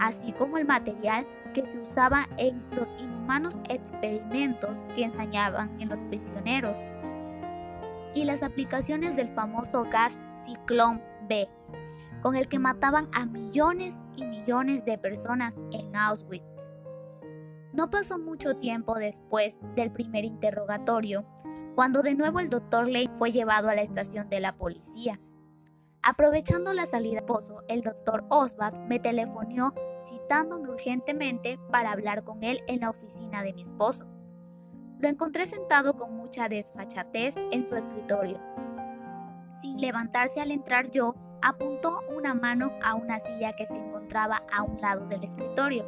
así 0.00 0.32
como 0.32 0.58
el 0.58 0.64
material 0.64 1.26
que 1.54 1.64
se 1.64 1.78
usaba 1.78 2.28
en 2.36 2.62
los 2.72 2.90
inhumanos 2.98 3.58
experimentos 3.70 4.86
que 4.94 5.04
ensañaban 5.04 5.80
en 5.80 5.88
los 5.88 6.02
prisioneros 6.02 6.80
y 8.14 8.24
las 8.24 8.42
aplicaciones 8.42 9.16
del 9.16 9.28
famoso 9.30 9.84
gas 9.84 10.20
Ciclón 10.44 11.00
B, 11.28 11.48
con 12.20 12.36
el 12.36 12.48
que 12.48 12.58
mataban 12.58 13.08
a 13.14 13.24
millones 13.24 14.04
y 14.16 14.26
millones 14.26 14.84
de 14.84 14.98
personas 14.98 15.60
en 15.72 15.96
Auschwitz. 15.96 16.68
No 17.72 17.90
pasó 17.90 18.18
mucho 18.18 18.54
tiempo 18.54 18.94
después 18.94 19.58
del 19.74 19.90
primer 19.90 20.24
interrogatorio, 20.24 21.24
cuando 21.74 22.02
de 22.02 22.14
nuevo 22.14 22.38
el 22.38 22.50
doctor 22.50 22.86
Lane 22.86 23.10
fue 23.18 23.32
llevado 23.32 23.68
a 23.68 23.74
la 23.74 23.82
estación 23.82 24.28
de 24.28 24.40
la 24.40 24.56
policía. 24.56 25.18
Aprovechando 26.06 26.74
la 26.74 26.84
salida 26.84 27.20
del 27.20 27.24
pozo, 27.24 27.62
el 27.66 27.80
doctor 27.80 28.26
Oswald 28.28 28.76
me 28.88 28.98
telefonó 28.98 29.72
citándome 29.98 30.68
urgentemente 30.68 31.58
para 31.70 31.92
hablar 31.92 32.24
con 32.24 32.44
él 32.44 32.62
en 32.66 32.80
la 32.80 32.90
oficina 32.90 33.42
de 33.42 33.54
mi 33.54 33.62
esposo. 33.62 34.04
Lo 34.98 35.08
encontré 35.08 35.46
sentado 35.46 35.94
con 35.94 36.14
mucha 36.14 36.46
desfachatez 36.50 37.36
en 37.52 37.64
su 37.64 37.74
escritorio. 37.76 38.38
Sin 39.62 39.80
levantarse 39.80 40.42
al 40.42 40.50
entrar 40.50 40.90
yo, 40.90 41.14
apuntó 41.40 42.02
una 42.14 42.34
mano 42.34 42.72
a 42.82 42.94
una 42.96 43.18
silla 43.18 43.56
que 43.56 43.66
se 43.66 43.78
encontraba 43.78 44.42
a 44.52 44.62
un 44.62 44.78
lado 44.82 45.06
del 45.06 45.24
escritorio. 45.24 45.86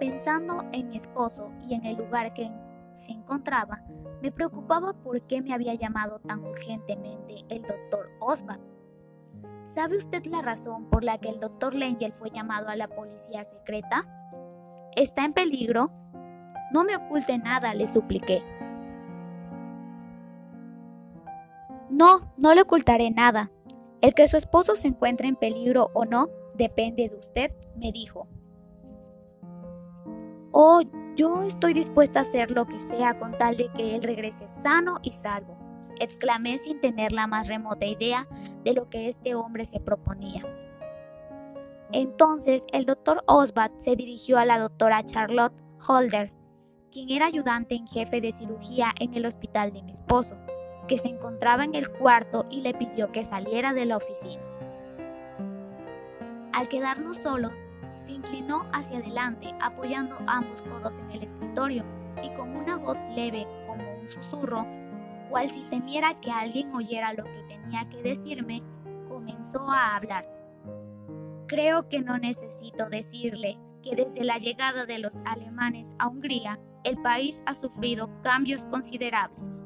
Pensando 0.00 0.64
en 0.72 0.88
mi 0.88 0.96
esposo 0.96 1.52
y 1.68 1.74
en 1.74 1.84
el 1.84 1.96
lugar 1.96 2.32
que 2.32 2.50
se 2.94 3.12
encontraba, 3.12 3.82
me 4.22 4.32
preocupaba 4.32 4.94
por 4.94 5.20
qué 5.26 5.42
me 5.42 5.52
había 5.52 5.74
llamado 5.74 6.18
tan 6.20 6.42
urgentemente 6.42 7.44
el 7.50 7.60
doctor 7.60 8.08
Oswald. 8.18 8.71
¿Sabe 9.64 9.96
usted 9.96 10.24
la 10.26 10.42
razón 10.42 10.86
por 10.86 11.04
la 11.04 11.18
que 11.18 11.28
el 11.28 11.38
doctor 11.38 11.74
Lengel 11.74 12.12
fue 12.12 12.30
llamado 12.30 12.68
a 12.68 12.76
la 12.76 12.88
policía 12.88 13.44
secreta? 13.44 14.06
¿Está 14.96 15.24
en 15.24 15.32
peligro? 15.32 15.90
No 16.72 16.84
me 16.84 16.96
oculte 16.96 17.38
nada, 17.38 17.72
le 17.74 17.86
supliqué. 17.86 18.42
No, 21.90 22.32
no 22.36 22.54
le 22.54 22.62
ocultaré 22.62 23.10
nada. 23.10 23.50
El 24.00 24.14
que 24.14 24.26
su 24.26 24.36
esposo 24.36 24.74
se 24.74 24.88
encuentre 24.88 25.28
en 25.28 25.36
peligro 25.36 25.90
o 25.94 26.04
no 26.04 26.28
depende 26.56 27.08
de 27.08 27.16
usted, 27.16 27.52
me 27.76 27.92
dijo. 27.92 28.26
Oh, 30.50 30.82
yo 31.14 31.42
estoy 31.42 31.72
dispuesta 31.72 32.18
a 32.18 32.22
hacer 32.22 32.50
lo 32.50 32.66
que 32.66 32.80
sea 32.80 33.18
con 33.18 33.32
tal 33.32 33.56
de 33.56 33.70
que 33.72 33.94
él 33.94 34.02
regrese 34.02 34.48
sano 34.48 34.98
y 35.02 35.10
salvo, 35.10 35.56
exclamé 36.02 36.58
sin 36.58 36.80
tener 36.80 37.12
la 37.12 37.26
más 37.26 37.48
remota 37.48 37.86
idea 37.86 38.26
de 38.64 38.74
lo 38.74 38.88
que 38.88 39.08
este 39.08 39.34
hombre 39.34 39.64
se 39.64 39.80
proponía. 39.80 40.44
Entonces 41.92 42.64
el 42.72 42.86
doctor 42.86 43.22
Osbat 43.26 43.72
se 43.78 43.96
dirigió 43.96 44.38
a 44.38 44.44
la 44.44 44.58
doctora 44.58 45.04
Charlotte 45.04 45.62
Holder, 45.86 46.32
quien 46.90 47.10
era 47.10 47.26
ayudante 47.26 47.74
en 47.74 47.86
jefe 47.86 48.20
de 48.20 48.32
cirugía 48.32 48.92
en 48.98 49.14
el 49.14 49.26
hospital 49.26 49.72
de 49.72 49.82
mi 49.82 49.92
esposo, 49.92 50.36
que 50.88 50.98
se 50.98 51.08
encontraba 51.08 51.64
en 51.64 51.74
el 51.74 51.90
cuarto 51.90 52.46
y 52.50 52.62
le 52.62 52.74
pidió 52.74 53.12
que 53.12 53.24
saliera 53.24 53.72
de 53.72 53.86
la 53.86 53.98
oficina. 53.98 54.42
Al 56.52 56.68
quedarnos 56.68 57.18
solos, 57.18 57.52
se 57.96 58.12
inclinó 58.12 58.66
hacia 58.72 58.98
adelante 58.98 59.54
apoyando 59.60 60.16
ambos 60.26 60.62
codos 60.62 60.98
en 60.98 61.10
el 61.12 61.22
escritorio 61.22 61.84
y 62.22 62.30
con 62.34 62.56
una 62.56 62.76
voz 62.76 62.98
leve 63.14 63.46
como 63.66 63.84
un 64.00 64.08
susurro, 64.08 64.66
cual 65.32 65.48
si 65.48 65.62
temiera 65.70 66.20
que 66.20 66.30
alguien 66.30 66.74
oyera 66.74 67.14
lo 67.14 67.24
que 67.24 67.42
tenía 67.48 67.88
que 67.88 68.02
decirme, 68.02 68.62
comenzó 69.08 69.62
a 69.70 69.96
hablar. 69.96 70.28
Creo 71.48 71.88
que 71.88 72.02
no 72.02 72.18
necesito 72.18 72.90
decirle 72.90 73.58
que 73.82 73.96
desde 73.96 74.24
la 74.24 74.36
llegada 74.36 74.84
de 74.84 74.98
los 74.98 75.22
alemanes 75.24 75.96
a 75.98 76.08
Hungría, 76.08 76.60
el 76.84 77.00
país 77.00 77.42
ha 77.46 77.54
sufrido 77.54 78.10
cambios 78.22 78.66
considerables. 78.66 79.58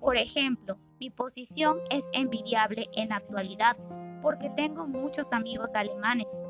Por 0.00 0.16
ejemplo, 0.16 0.78
mi 0.98 1.10
posición 1.10 1.78
es 1.90 2.10
envidiable 2.12 2.88
en 2.94 3.10
la 3.10 3.16
actualidad 3.16 3.76
porque 4.20 4.50
tengo 4.50 4.88
muchos 4.88 5.32
amigos 5.32 5.76
alemanes, 5.76 6.42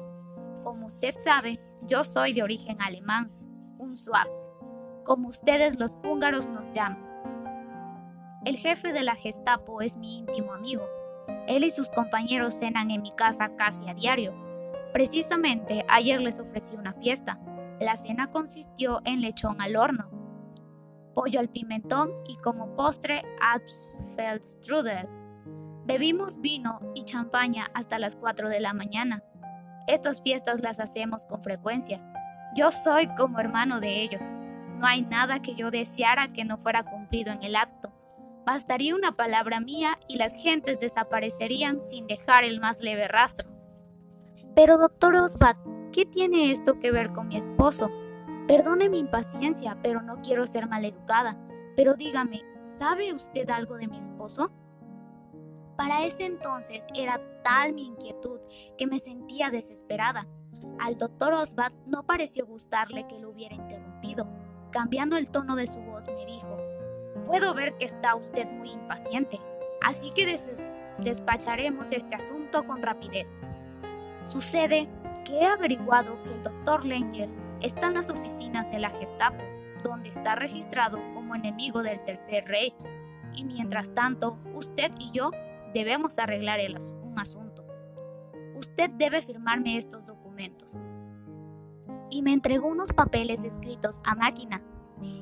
como 0.64 0.86
usted 0.86 1.16
sabe, 1.18 1.60
yo 1.82 2.02
soy 2.02 2.32
de 2.32 2.42
origen 2.42 2.80
alemán, 2.80 3.30
un 3.78 3.94
swap, 3.98 4.26
como 5.04 5.28
ustedes 5.28 5.78
los 5.78 5.98
húngaros 6.02 6.48
nos 6.48 6.72
llaman. 6.72 7.07
El 8.48 8.56
jefe 8.56 8.94
de 8.94 9.02
la 9.02 9.14
Gestapo 9.14 9.82
es 9.82 9.98
mi 9.98 10.20
íntimo 10.20 10.54
amigo. 10.54 10.82
Él 11.48 11.64
y 11.64 11.70
sus 11.70 11.90
compañeros 11.90 12.54
cenan 12.54 12.90
en 12.90 13.02
mi 13.02 13.12
casa 13.12 13.50
casi 13.58 13.86
a 13.86 13.92
diario. 13.92 14.32
Precisamente 14.90 15.84
ayer 15.86 16.18
les 16.22 16.40
ofrecí 16.40 16.74
una 16.74 16.94
fiesta. 16.94 17.38
La 17.78 17.98
cena 17.98 18.30
consistió 18.30 19.02
en 19.04 19.20
lechón 19.20 19.60
al 19.60 19.76
horno, 19.76 20.08
pollo 21.12 21.40
al 21.40 21.50
pimentón 21.50 22.10
y 22.26 22.38
como 22.38 22.74
postre 22.74 23.22
Apfelstrudel. 23.42 25.06
Bebimos 25.84 26.40
vino 26.40 26.80
y 26.94 27.04
champaña 27.04 27.70
hasta 27.74 27.98
las 27.98 28.16
4 28.16 28.48
de 28.48 28.60
la 28.60 28.72
mañana. 28.72 29.22
Estas 29.88 30.22
fiestas 30.22 30.62
las 30.62 30.80
hacemos 30.80 31.26
con 31.26 31.42
frecuencia. 31.42 32.00
Yo 32.56 32.72
soy 32.72 33.08
como 33.08 33.40
hermano 33.40 33.78
de 33.78 34.00
ellos. 34.00 34.22
No 34.78 34.86
hay 34.86 35.02
nada 35.02 35.42
que 35.42 35.54
yo 35.54 35.70
deseara 35.70 36.32
que 36.32 36.46
no 36.46 36.56
fuera 36.56 36.82
cumplido 36.82 37.30
en 37.30 37.42
el 37.42 37.54
acto. 37.54 37.92
Bastaría 38.48 38.94
una 38.94 39.12
palabra 39.12 39.60
mía 39.60 39.98
y 40.08 40.16
las 40.16 40.34
gentes 40.34 40.80
desaparecerían 40.80 41.80
sin 41.80 42.06
dejar 42.06 42.44
el 42.44 42.60
más 42.60 42.80
leve 42.80 43.06
rastro. 43.06 43.46
Pero 44.56 44.78
doctor 44.78 45.16
Osbat, 45.16 45.58
¿qué 45.92 46.06
tiene 46.06 46.50
esto 46.50 46.78
que 46.80 46.90
ver 46.90 47.12
con 47.12 47.28
mi 47.28 47.36
esposo? 47.36 47.90
Perdone 48.46 48.88
mi 48.88 49.00
impaciencia, 49.00 49.76
pero 49.82 50.00
no 50.00 50.22
quiero 50.22 50.46
ser 50.46 50.66
maleducada. 50.66 51.36
Pero 51.76 51.92
dígame, 51.92 52.42
¿sabe 52.62 53.12
usted 53.12 53.50
algo 53.50 53.76
de 53.76 53.86
mi 53.86 53.98
esposo? 53.98 54.50
Para 55.76 56.06
ese 56.06 56.24
entonces 56.24 56.86
era 56.94 57.20
tal 57.44 57.74
mi 57.74 57.84
inquietud 57.84 58.40
que 58.78 58.86
me 58.86 58.98
sentía 58.98 59.50
desesperada. 59.50 60.26
Al 60.80 60.96
doctor 60.96 61.34
Osbat 61.34 61.74
no 61.84 62.06
pareció 62.06 62.46
gustarle 62.46 63.06
que 63.08 63.18
lo 63.18 63.28
hubiera 63.28 63.54
interrumpido. 63.54 64.26
Cambiando 64.70 65.18
el 65.18 65.28
tono 65.28 65.54
de 65.54 65.66
su 65.66 65.80
voz 65.80 66.06
me 66.06 66.24
dijo, 66.24 66.56
puedo 67.28 67.52
ver 67.52 67.76
que 67.76 67.84
está 67.84 68.14
usted 68.14 68.46
muy 68.46 68.72
impaciente, 68.72 69.38
así 69.82 70.10
que 70.12 70.40
despacharemos 70.98 71.92
este 71.92 72.16
asunto 72.16 72.66
con 72.66 72.82
rapidez. 72.82 73.40
Sucede 74.26 74.88
que 75.24 75.40
he 75.40 75.44
averiguado 75.44 76.20
que 76.22 76.30
el 76.30 76.42
doctor 76.42 76.86
Lengel 76.86 77.30
está 77.60 77.88
en 77.88 77.94
las 77.94 78.08
oficinas 78.08 78.70
de 78.72 78.78
la 78.78 78.90
Gestapo, 78.90 79.44
donde 79.84 80.08
está 80.08 80.36
registrado 80.36 80.98
como 81.12 81.34
enemigo 81.34 81.82
del 81.82 82.02
Tercer 82.04 82.46
Reich, 82.46 82.74
y 83.34 83.44
mientras 83.44 83.94
tanto 83.94 84.38
usted 84.54 84.90
y 84.98 85.10
yo 85.12 85.30
debemos 85.74 86.18
arreglar 86.18 86.60
un 87.02 87.18
asunto. 87.18 87.66
Usted 88.56 88.90
debe 88.90 89.20
firmarme 89.20 89.76
estos 89.76 90.06
documentos. 90.06 90.72
Y 92.10 92.22
me 92.22 92.32
entregó 92.32 92.68
unos 92.68 92.90
papeles 92.90 93.44
escritos 93.44 94.00
a 94.04 94.14
máquina. 94.14 94.62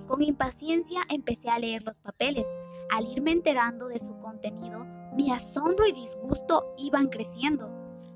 Con 0.06 0.22
impaciencia 0.22 1.02
empecé 1.08 1.50
a 1.50 1.58
leer 1.58 1.82
los 1.82 1.98
papeles. 1.98 2.48
Al 2.90 3.06
irme 3.06 3.32
enterando 3.32 3.88
de 3.88 3.98
su 3.98 4.16
contenido, 4.18 4.84
mi 5.14 5.32
asombro 5.32 5.86
y 5.86 5.92
disgusto 5.92 6.74
iban 6.78 7.08
creciendo. 7.08 7.70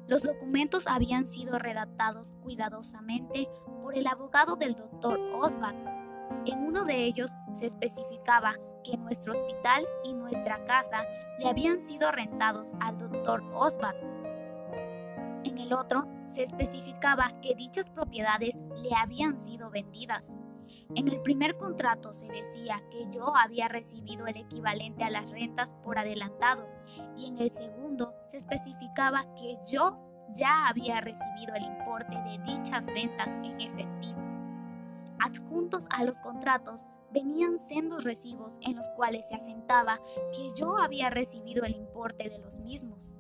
Los 0.07 0.23
documentos 0.23 0.87
habían 0.87 1.27
sido 1.27 1.59
redactados 1.59 2.35
cuidadosamente 2.43 3.49
por 3.83 3.95
el 3.95 4.07
abogado 4.07 4.57
del 4.57 4.75
doctor 4.75 5.19
Oswald 5.35 6.01
en 6.47 6.59
uno 6.65 6.85
de 6.85 7.05
ellos 7.05 7.33
se 7.53 7.67
especificaba 7.67 8.57
que 8.83 8.97
nuestro 8.97 9.35
hospital 9.35 9.87
y 10.05 10.15
nuestra 10.15 10.65
casa 10.65 11.05
le 11.39 11.49
habían 11.49 11.81
sido 11.81 12.11
rentados 12.11 12.73
al 12.81 12.97
doctor 12.97 13.43
Oswald. 13.53 13.99
En 15.45 15.59
el 15.59 15.73
otro 15.73 16.07
se 16.25 16.43
especificaba 16.43 17.33
que 17.43 17.55
dichas 17.55 17.91
propiedades 17.91 18.57
le 18.77 18.95
habían 18.95 19.39
sido 19.39 19.71
vendidas. 19.71 20.37
En 20.97 21.07
el 21.07 21.21
primer 21.23 21.57
contrato 21.57 22.13
se 22.13 22.27
decía 22.27 22.83
que 22.91 23.07
yo 23.13 23.35
había 23.37 23.69
recibido 23.69 24.27
el 24.27 24.37
equivalente 24.37 25.05
a 25.05 25.11
las 25.11 25.31
rentas 25.31 25.73
por 25.85 25.99
adelantado 25.99 26.69
y 27.17 27.27
en 27.27 27.39
el 27.39 27.53
segundo 27.53 28.13
se 28.27 28.39
especificaba 28.39 29.27
que 29.37 29.57
yo 29.71 29.99
ya 30.35 30.67
había 30.67 31.01
recibido 31.01 31.55
el 31.55 31.65
importe 31.65 32.17
de 32.23 32.39
dichas 32.45 32.87
ventas 32.87 33.29
en 33.45 33.61
efectivo. 33.61 34.21
Adjuntos 35.21 35.87
a 35.91 36.03
los 36.05 36.19
contratos 36.19 36.87
venían 37.13 37.59
sendos 37.59 38.05
recibos 38.05 38.59
en 38.63 38.77
los 38.77 38.89
cuales 38.97 39.29
se 39.29 39.35
asentaba 39.35 40.01
que 40.33 40.51
yo 40.57 40.77
había 40.77 41.11
recibido 41.11 41.65
el 41.65 41.77
importe 41.77 42.29
de 42.29 42.39
los 42.39 42.59
mismos. 42.59 43.13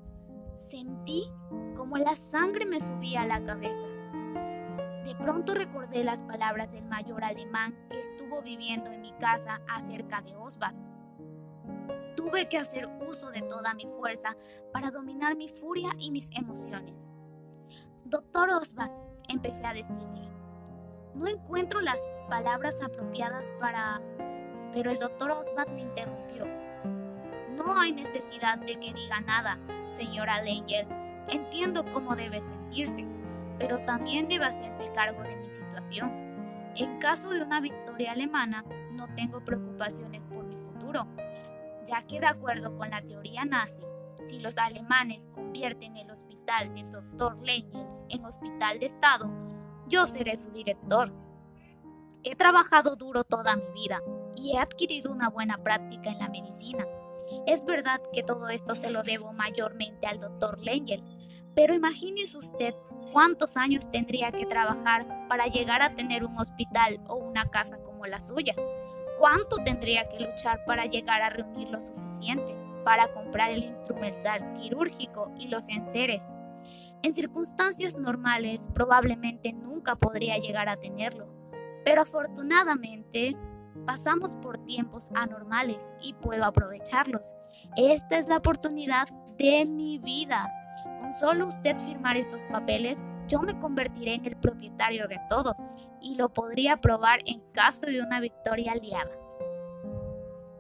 Sentí 0.57 1.31
como 1.77 1.99
la 1.99 2.17
sangre 2.17 2.67
me 2.67 2.81
subía 2.81 3.23
a 3.23 3.27
la 3.27 3.43
cabeza. 3.43 3.87
De 5.11 5.17
pronto 5.17 5.55
recordé 5.55 6.05
las 6.05 6.23
palabras 6.23 6.71
del 6.71 6.85
mayor 6.85 7.25
alemán 7.25 7.75
que 7.91 7.99
estuvo 7.99 8.43
viviendo 8.43 8.93
en 8.93 9.01
mi 9.01 9.11
casa 9.15 9.61
acerca 9.69 10.23
de 10.23 10.37
Oswald. 10.37 10.77
Tuve 12.15 12.49
que 12.49 12.59
hacer 12.59 12.89
uso 13.09 13.33
de 13.33 13.43
toda 13.43 13.75
mi 13.75 13.87
fuerza 13.87 14.37
para 14.73 14.93
dominar 14.93 15.35
mi 15.35 15.49
furia 15.49 15.91
y 15.99 16.13
mis 16.13 16.31
emociones. 16.31 17.11
Doctor 18.05 18.51
Oswald, 18.51 18.93
empecé 19.27 19.67
a 19.67 19.73
decirle, 19.73 20.29
No 21.17 21.27
encuentro 21.27 21.81
las 21.81 22.07
palabras 22.29 22.81
apropiadas 22.81 23.51
para... 23.59 24.01
Pero 24.73 24.93
el 24.93 25.01
doctor 25.01 25.33
Osbach 25.33 25.71
me 25.71 25.81
interrumpió. 25.81 26.47
No 27.57 27.77
hay 27.81 27.91
necesidad 27.91 28.59
de 28.59 28.79
que 28.79 28.95
diga 28.95 29.21
nada, 29.23 29.59
señora 29.89 30.41
Lengel. 30.41 30.87
Entiendo 31.27 31.85
cómo 31.93 32.15
debe 32.15 32.41
sentirse, 32.41 33.05
pero 33.61 33.79
también 33.85 34.27
debe 34.27 34.47
hacerse 34.47 34.91
cargo 34.95 35.23
de 35.23 35.37
mi 35.37 35.51
situación. 35.51 36.11
En 36.75 36.99
caso 36.99 37.29
de 37.29 37.43
una 37.43 37.61
victoria 37.61 38.13
alemana, 38.13 38.65
no 38.93 39.07
tengo 39.15 39.45
preocupaciones 39.45 40.25
por 40.25 40.45
mi 40.45 40.57
futuro, 40.57 41.07
ya 41.85 42.03
que 42.07 42.19
de 42.19 42.27
acuerdo 42.27 42.77
con 42.77 42.89
la 42.91 43.03
teoría 43.03 43.45
nazi, 43.45 43.83
si 44.27 44.39
los 44.41 44.57
alemanes 44.57 45.29
convierten 45.35 45.97
el 45.99 46.11
hospital 46.11 46.75
del 46.75 46.91
Dr. 46.91 47.37
Lengel 47.43 47.87
en 48.09 48.25
hospital 48.25 48.81
de 48.81 48.87
Estado, 48.87 49.31
yo 49.89 50.07
seré 50.07 50.37
su 50.37 50.51
director. 50.51 51.13
He 52.23 52.37
trabajado 52.37 52.97
duro 52.97 53.25
toda 53.25 53.57
mi 53.57 53.71
vida 53.75 54.01
y 54.37 54.53
he 54.53 54.59
adquirido 54.59 55.13
una 55.13 55.29
buena 55.29 55.59
práctica 55.59 56.11
en 56.11 56.19
la 56.19 56.29
medicina. 56.29 56.87
Es 57.47 57.65
verdad 57.65 58.01
que 58.13 58.23
todo 58.23 58.49
esto 58.49 58.75
se 58.75 58.91
lo 58.91 59.03
debo 59.03 59.33
mayormente 59.33 60.07
al 60.07 60.21
Dr. 60.21 60.59
Lengel, 60.61 61.03
pero 61.55 61.75
imagínese 61.75 62.39
usted 62.39 62.75
cuántos 63.13 63.57
años 63.57 63.91
tendría 63.91 64.33
que 64.33 64.47
trabajar 64.47 65.07
para 65.29 65.47
llegar 65.47 65.83
a 65.83 65.95
tener 65.95 66.25
un 66.25 66.37
hospital 66.39 67.01
o 67.09 67.17
una 67.17 67.49
casa 67.51 67.79
como 67.79 68.07
la 68.07 68.21
suya. 68.21 68.55
¿Cuánto 69.19 69.57
tendría 69.65 70.09
que 70.09 70.21
luchar 70.21 70.65
para 70.65 70.87
llegar 70.87 71.23
a 71.23 71.31
reunir 71.31 71.69
lo 71.69 71.81
suficiente 71.81 72.57
para 72.85 73.13
comprar 73.13 73.51
el 73.51 73.65
instrumental 73.65 74.55
quirúrgico 74.55 75.33
y 75.39 75.49
los 75.49 75.69
enseres? 75.69 76.25
En 77.03 77.15
circunstancias 77.15 77.97
normales 77.97 78.69
probablemente 78.75 79.53
nunca 79.53 79.97
podría 79.97 80.37
llegar 80.39 80.69
a 80.69 80.77
tenerlo, 80.77 81.29
pero 81.85 82.03
afortunadamente 82.03 83.37
pasamos 83.87 84.35
por 84.37 84.59
tiempos 84.65 85.11
anormales 85.15 85.93
y 86.03 86.15
puedo 86.15 86.45
aprovecharlos. 86.45 87.35
Esta 87.77 88.19
es 88.19 88.29
la 88.29 88.39
oportunidad 88.39 89.09
de 89.39 89.65
mi 89.65 89.99
vida. 89.99 90.47
Con 91.11 91.19
solo 91.19 91.49
usted 91.49 91.77
firmar 91.81 92.17
esos 92.17 92.47
papeles, 92.47 93.03
yo 93.27 93.41
me 93.41 93.59
convertiré 93.59 94.15
en 94.15 94.27
el 94.27 94.37
propietario 94.37 95.09
de 95.09 95.19
todo 95.29 95.57
y 96.01 96.15
lo 96.15 96.29
podría 96.29 96.77
probar 96.77 97.19
en 97.27 97.41
caso 97.51 97.87
de 97.87 98.01
una 98.01 98.21
victoria 98.21 98.71
aliada. 98.71 99.11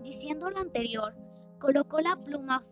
Diciendo 0.02 0.50
lo 0.50 0.58
anterior, 0.58 1.14
colocó 1.60 2.00
la 2.00 2.16
pluma 2.16 2.64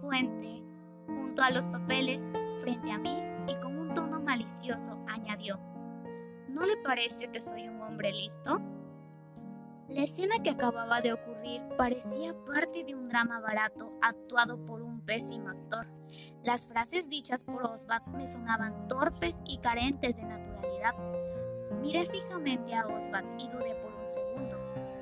fuente 0.00 0.62
junto 1.06 1.42
a 1.42 1.50
los 1.50 1.66
papeles 1.66 2.26
frente 2.62 2.90
a 2.90 2.96
mí 2.96 3.20
y 3.48 3.54
con 3.56 3.76
un 3.76 3.92
tono 3.92 4.18
malicioso 4.18 4.98
añadió, 5.06 5.60
¿No 6.48 6.64
le 6.64 6.78
parece 6.78 7.28
que 7.28 7.42
soy 7.42 7.68
un 7.68 7.82
hombre 7.82 8.12
listo? 8.12 8.62
La 9.90 10.04
escena 10.04 10.42
que 10.42 10.48
acababa 10.48 11.02
de 11.02 11.12
ocurrir 11.12 11.60
parecía 11.76 12.34
parte 12.46 12.82
de 12.82 12.94
un 12.94 13.10
drama 13.10 13.40
barato 13.40 13.92
actuado 14.00 14.56
por 14.64 14.80
un 14.80 15.02
pésimo 15.02 15.50
actor. 15.50 15.95
Las 16.46 16.64
frases 16.64 17.08
dichas 17.08 17.42
por 17.42 17.64
Oswald 17.64 18.06
me 18.14 18.24
sonaban 18.24 18.86
torpes 18.86 19.42
y 19.48 19.58
carentes 19.58 20.16
de 20.16 20.22
naturalidad. 20.22 20.94
Miré 21.82 22.06
fijamente 22.06 22.72
a 22.72 22.86
Oswald 22.86 23.26
y 23.36 23.48
dudé 23.48 23.74
por 23.82 23.92
un 23.92 24.06
segundo. 24.06 24.56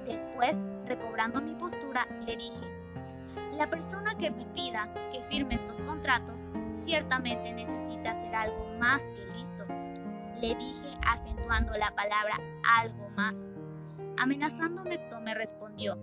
Después, 0.07 0.63
recobrando 0.87 1.43
mi 1.43 1.55
postura, 1.55 2.09
le 2.25 2.39
dije, 2.39 2.65
la 3.59 3.69
persona 3.69 4.17
que 4.17 4.31
me 4.31 4.47
pida 4.47 4.89
que 5.13 5.23
firme 5.25 5.57
estos 5.57 5.83
contratos 5.83 6.47
ciertamente 6.73 7.53
necesita 7.53 8.13
hacer 8.13 8.35
algo 8.35 8.67
más 8.79 9.03
que 9.11 9.27
listo. 9.37 9.67
Le 10.41 10.55
dije 10.55 10.99
acentuando 11.07 11.77
la 11.77 11.95
palabra 11.95 12.41
algo 12.81 13.11
más. 13.11 13.53
Amenazándome, 14.17 14.97
me 15.23 15.35
respondió, 15.35 15.99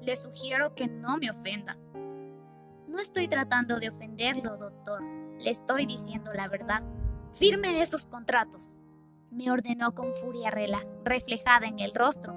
le 0.00 0.16
sugiero 0.16 0.74
que 0.74 0.88
no 0.88 1.18
me 1.18 1.30
ofenda. 1.30 1.78
No 2.94 3.00
estoy 3.00 3.26
tratando 3.26 3.80
de 3.80 3.88
ofenderlo, 3.88 4.56
doctor. 4.56 5.02
Le 5.40 5.50
estoy 5.50 5.84
diciendo 5.84 6.32
la 6.32 6.46
verdad. 6.46 6.84
Firme 7.32 7.82
esos 7.82 8.06
contratos. 8.06 8.76
Me 9.32 9.50
ordenó 9.50 9.96
con 9.96 10.14
furia 10.14 10.52
reflejada 11.02 11.66
en 11.66 11.80
el 11.80 11.92
rostro. 11.92 12.36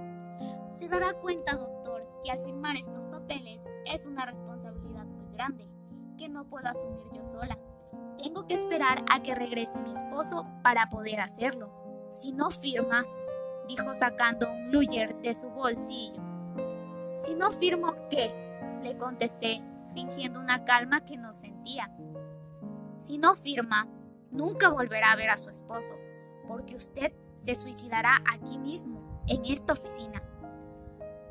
Se 0.76 0.88
dará 0.88 1.14
cuenta, 1.14 1.56
doctor, 1.56 2.10
que 2.24 2.32
al 2.32 2.40
firmar 2.40 2.76
estos 2.76 3.06
papeles 3.06 3.64
es 3.86 4.08
una 4.08 4.26
responsabilidad 4.26 5.06
muy 5.06 5.32
grande, 5.32 5.70
que 6.18 6.28
no 6.28 6.46
puedo 6.46 6.68
asumir 6.68 7.06
yo 7.14 7.24
sola. 7.24 7.56
Tengo 8.18 8.48
que 8.48 8.56
esperar 8.56 9.06
a 9.12 9.22
que 9.22 9.36
regrese 9.36 9.80
mi 9.84 9.94
esposo 9.94 10.48
para 10.64 10.90
poder 10.90 11.20
hacerlo. 11.20 11.70
Si 12.10 12.32
no 12.32 12.50
firma, 12.50 13.06
dijo 13.68 13.94
sacando 13.94 14.52
un 14.52 14.72
luyer 14.72 15.16
de 15.22 15.36
su 15.36 15.50
bolsillo. 15.50 16.20
Si 17.20 17.36
no 17.36 17.52
firmo, 17.52 17.94
¿qué? 18.10 18.34
le 18.82 18.98
contesté, 18.98 19.62
fingiendo 19.94 20.40
una 20.40 20.66
calma 20.66 21.06
que 21.06 21.18
no 21.18 21.34
sentía. 21.34 21.92
Si 22.98 23.18
no 23.18 23.36
firma, 23.36 23.88
nunca 24.32 24.70
volverá 24.70 25.12
a 25.12 25.16
ver 25.16 25.30
a 25.30 25.38
su 25.38 25.50
esposo, 25.50 25.96
porque 26.48 26.76
usted 26.76 27.14
se 27.36 27.56
suicidará 27.56 28.24
aquí 28.32 28.58
mismo, 28.58 29.24
en 29.28 29.46
esta 29.46 29.74
oficina. 29.74 30.22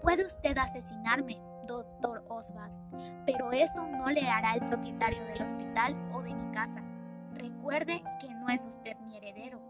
Puede 0.02 0.24
usted 0.24 0.56
asesinarme, 0.58 1.40
doctor 1.66 2.24
Oswald, 2.28 2.72
pero 3.24 3.52
eso 3.52 3.86
no 3.86 4.08
le 4.08 4.28
hará 4.28 4.54
el 4.54 4.68
propietario 4.68 5.24
del 5.24 5.42
hospital 5.42 5.96
o 6.12 6.22
de 6.22 6.34
mi 6.34 6.52
casa. 6.52 6.82
Recuerde 7.32 8.02
que 8.20 8.32
no 8.34 8.48
es 8.48 8.64
usted 8.66 8.96
mi 8.98 9.16
heredero. 9.16 9.60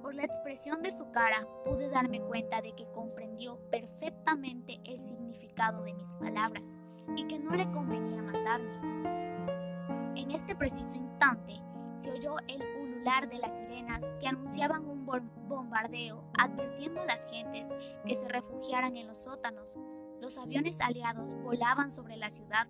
Por 0.00 0.14
la 0.14 0.24
expresión 0.24 0.82
de 0.82 0.92
su 0.92 1.10
cara 1.10 1.46
pude 1.64 1.88
darme 1.88 2.20
cuenta 2.20 2.60
de 2.60 2.74
que 2.74 2.90
comprendió 2.92 3.58
perfectamente 3.70 4.80
el 4.84 5.00
significado 5.00 5.82
de 5.82 5.94
mis 5.94 6.12
palabras 6.14 6.76
y 7.16 7.24
que 7.24 7.38
no 7.38 7.52
le 7.52 7.70
convenía 7.70 8.22
matarme. 8.22 8.92
En 10.16 10.30
este 10.30 10.54
preciso 10.54 10.96
instante 10.96 11.60
se 11.96 12.10
oyó 12.10 12.36
el 12.48 12.62
ulular 12.80 13.28
de 13.28 13.38
las 13.38 13.56
sirenas 13.56 14.04
que 14.20 14.28
anunciaban 14.28 14.84
un 14.86 15.06
bombardeo, 15.06 16.24
advirtiendo 16.38 17.00
a 17.00 17.06
las 17.06 17.30
gentes 17.30 17.68
que 18.06 18.16
se 18.16 18.28
refugiaran 18.28 18.96
en 18.96 19.06
los 19.06 19.18
sótanos. 19.18 19.76
Los 20.20 20.38
aviones 20.38 20.80
aliados 20.80 21.34
volaban 21.42 21.90
sobre 21.90 22.16
la 22.16 22.30
ciudad. 22.30 22.66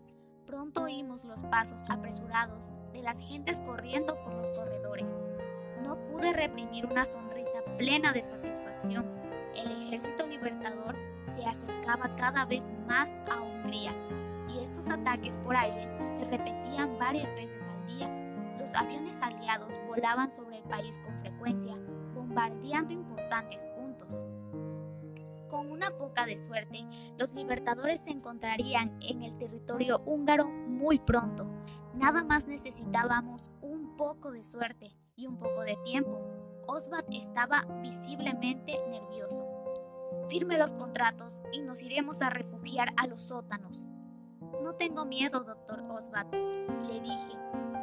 Pronto 0.47 0.83
oímos 0.83 1.25
los 1.25 1.43
pasos 1.45 1.83
apresurados 1.89 2.71
de 2.93 3.03
las 3.03 3.21
gentes 3.21 3.61
corriendo 3.61 4.17
por 4.23 4.35
los 4.35 4.51
corredores. 4.51 5.19
No 5.83 5.97
pude 6.07 6.33
reprimir 6.33 6.87
una 6.87 7.07
sonrisa 7.07 7.63
plena 7.79 8.13
de 8.13 8.25
satisfacción. 8.25 9.07
El 9.55 9.71
ejército 9.83 10.27
libertador 10.27 10.97
se 11.25 11.45
acercaba 11.45 12.15
cada 12.17 12.45
vez 12.45 12.71
más 12.87 13.15
a 13.31 13.41
Hungría 13.41 13.93
y 14.55 14.63
estos 14.63 14.89
ataques 14.89 15.37
por 15.39 15.57
aire 15.57 15.89
se 16.13 16.25
repetían 16.25 16.99
varias 16.99 17.35
veces 17.35 17.67
al 17.67 17.87
día. 17.87 18.09
Los 18.59 18.75
aviones 18.75 19.21
aliados 19.21 19.75
volaban 19.87 20.31
sobre 20.31 20.59
el 20.59 20.65
país 20.65 20.99
con 20.99 21.19
frecuencia, 21.21 21.77
bombardeando 22.15 22.93
importantes 22.93 23.67
puntos. 23.67 24.21
Con 25.49 25.71
una 25.71 25.91
poca 25.91 26.25
de 26.27 26.39
suerte, 26.39 26.87
los 27.19 27.33
libertadores 27.35 28.01
se 28.01 28.11
encontrarían 28.11 28.99
en 29.03 29.23
el 29.23 29.37
territorio 29.37 30.01
húngaro 30.07 30.47
muy 30.49 30.99
pronto. 30.99 31.47
Nada 31.95 32.25
más 32.25 32.47
necesitábamos 32.47 33.51
un 33.61 33.97
poco 33.97 34.33
de 34.33 34.45
suerte 34.45 34.97
y 35.15 35.27
un 35.27 35.39
poco 35.39 35.63
de 35.63 35.77
tiempo. 35.85 36.21
Oswald 36.67 37.07
estaba 37.11 37.67
visiblemente 37.83 38.79
nervioso. 38.89 39.47
Firme 40.31 40.57
los 40.57 40.73
contratos 40.73 41.43
y 41.53 41.61
nos 41.61 41.83
iremos 41.83 42.23
a 42.23 42.31
refugiar 42.31 42.95
a 42.97 43.07
los 43.07 43.21
sótanos. 43.21 43.92
No 44.63 44.75
tengo 44.75 45.05
miedo, 45.05 45.43
doctor 45.43 45.83
Oswald, 45.91 46.33
le 46.33 47.01
dije. 47.01 47.33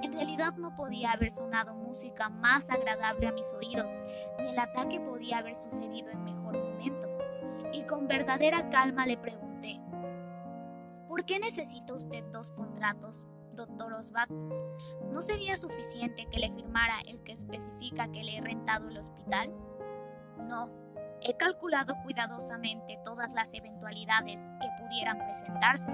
En 0.01 0.13
realidad 0.13 0.53
no 0.53 0.75
podía 0.75 1.11
haber 1.11 1.31
sonado 1.31 1.75
música 1.75 2.29
más 2.29 2.69
agradable 2.69 3.27
a 3.27 3.33
mis 3.33 3.51
oídos, 3.53 3.91
ni 4.39 4.47
el 4.47 4.59
ataque 4.59 4.99
podía 5.01 5.39
haber 5.39 5.57
sucedido 5.57 6.09
en 6.09 6.23
mejor 6.23 6.57
momento. 6.57 7.09
Y 7.73 7.83
con 7.83 8.07
verdadera 8.07 8.69
calma 8.69 9.05
le 9.05 9.17
pregunté, 9.17 9.79
¿por 11.07 11.25
qué 11.25 11.39
necesita 11.39 11.93
usted 11.93 12.23
dos 12.31 12.51
contratos? 12.51 13.25
doctor 13.59 13.91
Osbat, 13.93 14.29
¿no 15.11 15.21
sería 15.21 15.57
suficiente 15.57 16.27
que 16.31 16.39
le 16.39 16.49
firmara 16.51 16.99
el 17.05 17.21
que 17.23 17.33
especifica 17.33 18.09
que 18.09 18.23
le 18.23 18.37
he 18.37 18.41
rentado 18.41 18.87
el 18.87 18.97
hospital? 18.97 19.51
No, 20.47 20.69
he 21.21 21.35
calculado 21.35 21.95
cuidadosamente 22.03 22.97
todas 23.03 23.33
las 23.33 23.53
eventualidades 23.53 24.55
que 24.61 24.67
pudieran 24.81 25.17
presentarse 25.17 25.89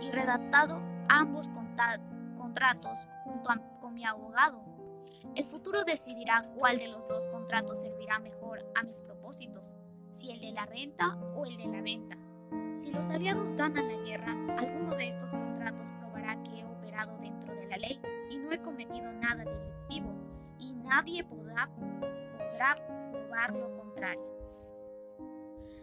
y 0.00 0.10
redactado 0.10 0.82
ambos 1.08 1.48
contratos 1.48 2.98
junto 3.24 3.50
con 3.80 3.94
mi 3.94 4.04
abogado. 4.04 4.62
El 5.34 5.44
futuro 5.44 5.84
decidirá 5.84 6.50
cuál 6.54 6.78
de 6.78 6.88
los 6.88 7.06
dos 7.08 7.26
contratos 7.28 7.80
servirá 7.80 8.18
mejor 8.18 8.64
a 8.74 8.82
mis 8.82 9.00
propósitos, 9.00 9.74
si 10.10 10.30
el 10.30 10.40
de 10.40 10.52
la 10.52 10.66
renta 10.66 11.16
o 11.36 11.46
el 11.46 11.56
de 11.56 11.66
la 11.66 11.80
venta. 11.80 12.16
Si 12.76 12.90
los 12.90 13.08
aliados 13.10 13.52
ganan 13.52 13.88
la 13.88 14.02
guerra, 14.04 14.32
alguno 14.58 14.94
de 14.96 15.08
estos 15.08 15.30
contratos 15.30 15.88
probará 16.00 16.42
que 16.42 16.62
dentro 17.20 17.54
de 17.54 17.66
la 17.66 17.76
ley 17.78 18.00
y 18.30 18.38
no 18.38 18.52
he 18.52 18.60
cometido 18.60 19.12
nada 19.12 19.44
delictivo 19.44 20.12
y 20.58 20.72
nadie 20.74 21.24
podrá, 21.24 21.68
podrá 22.32 22.76
comprobar 22.86 23.52
lo 23.54 23.76
contrario. 23.76 24.31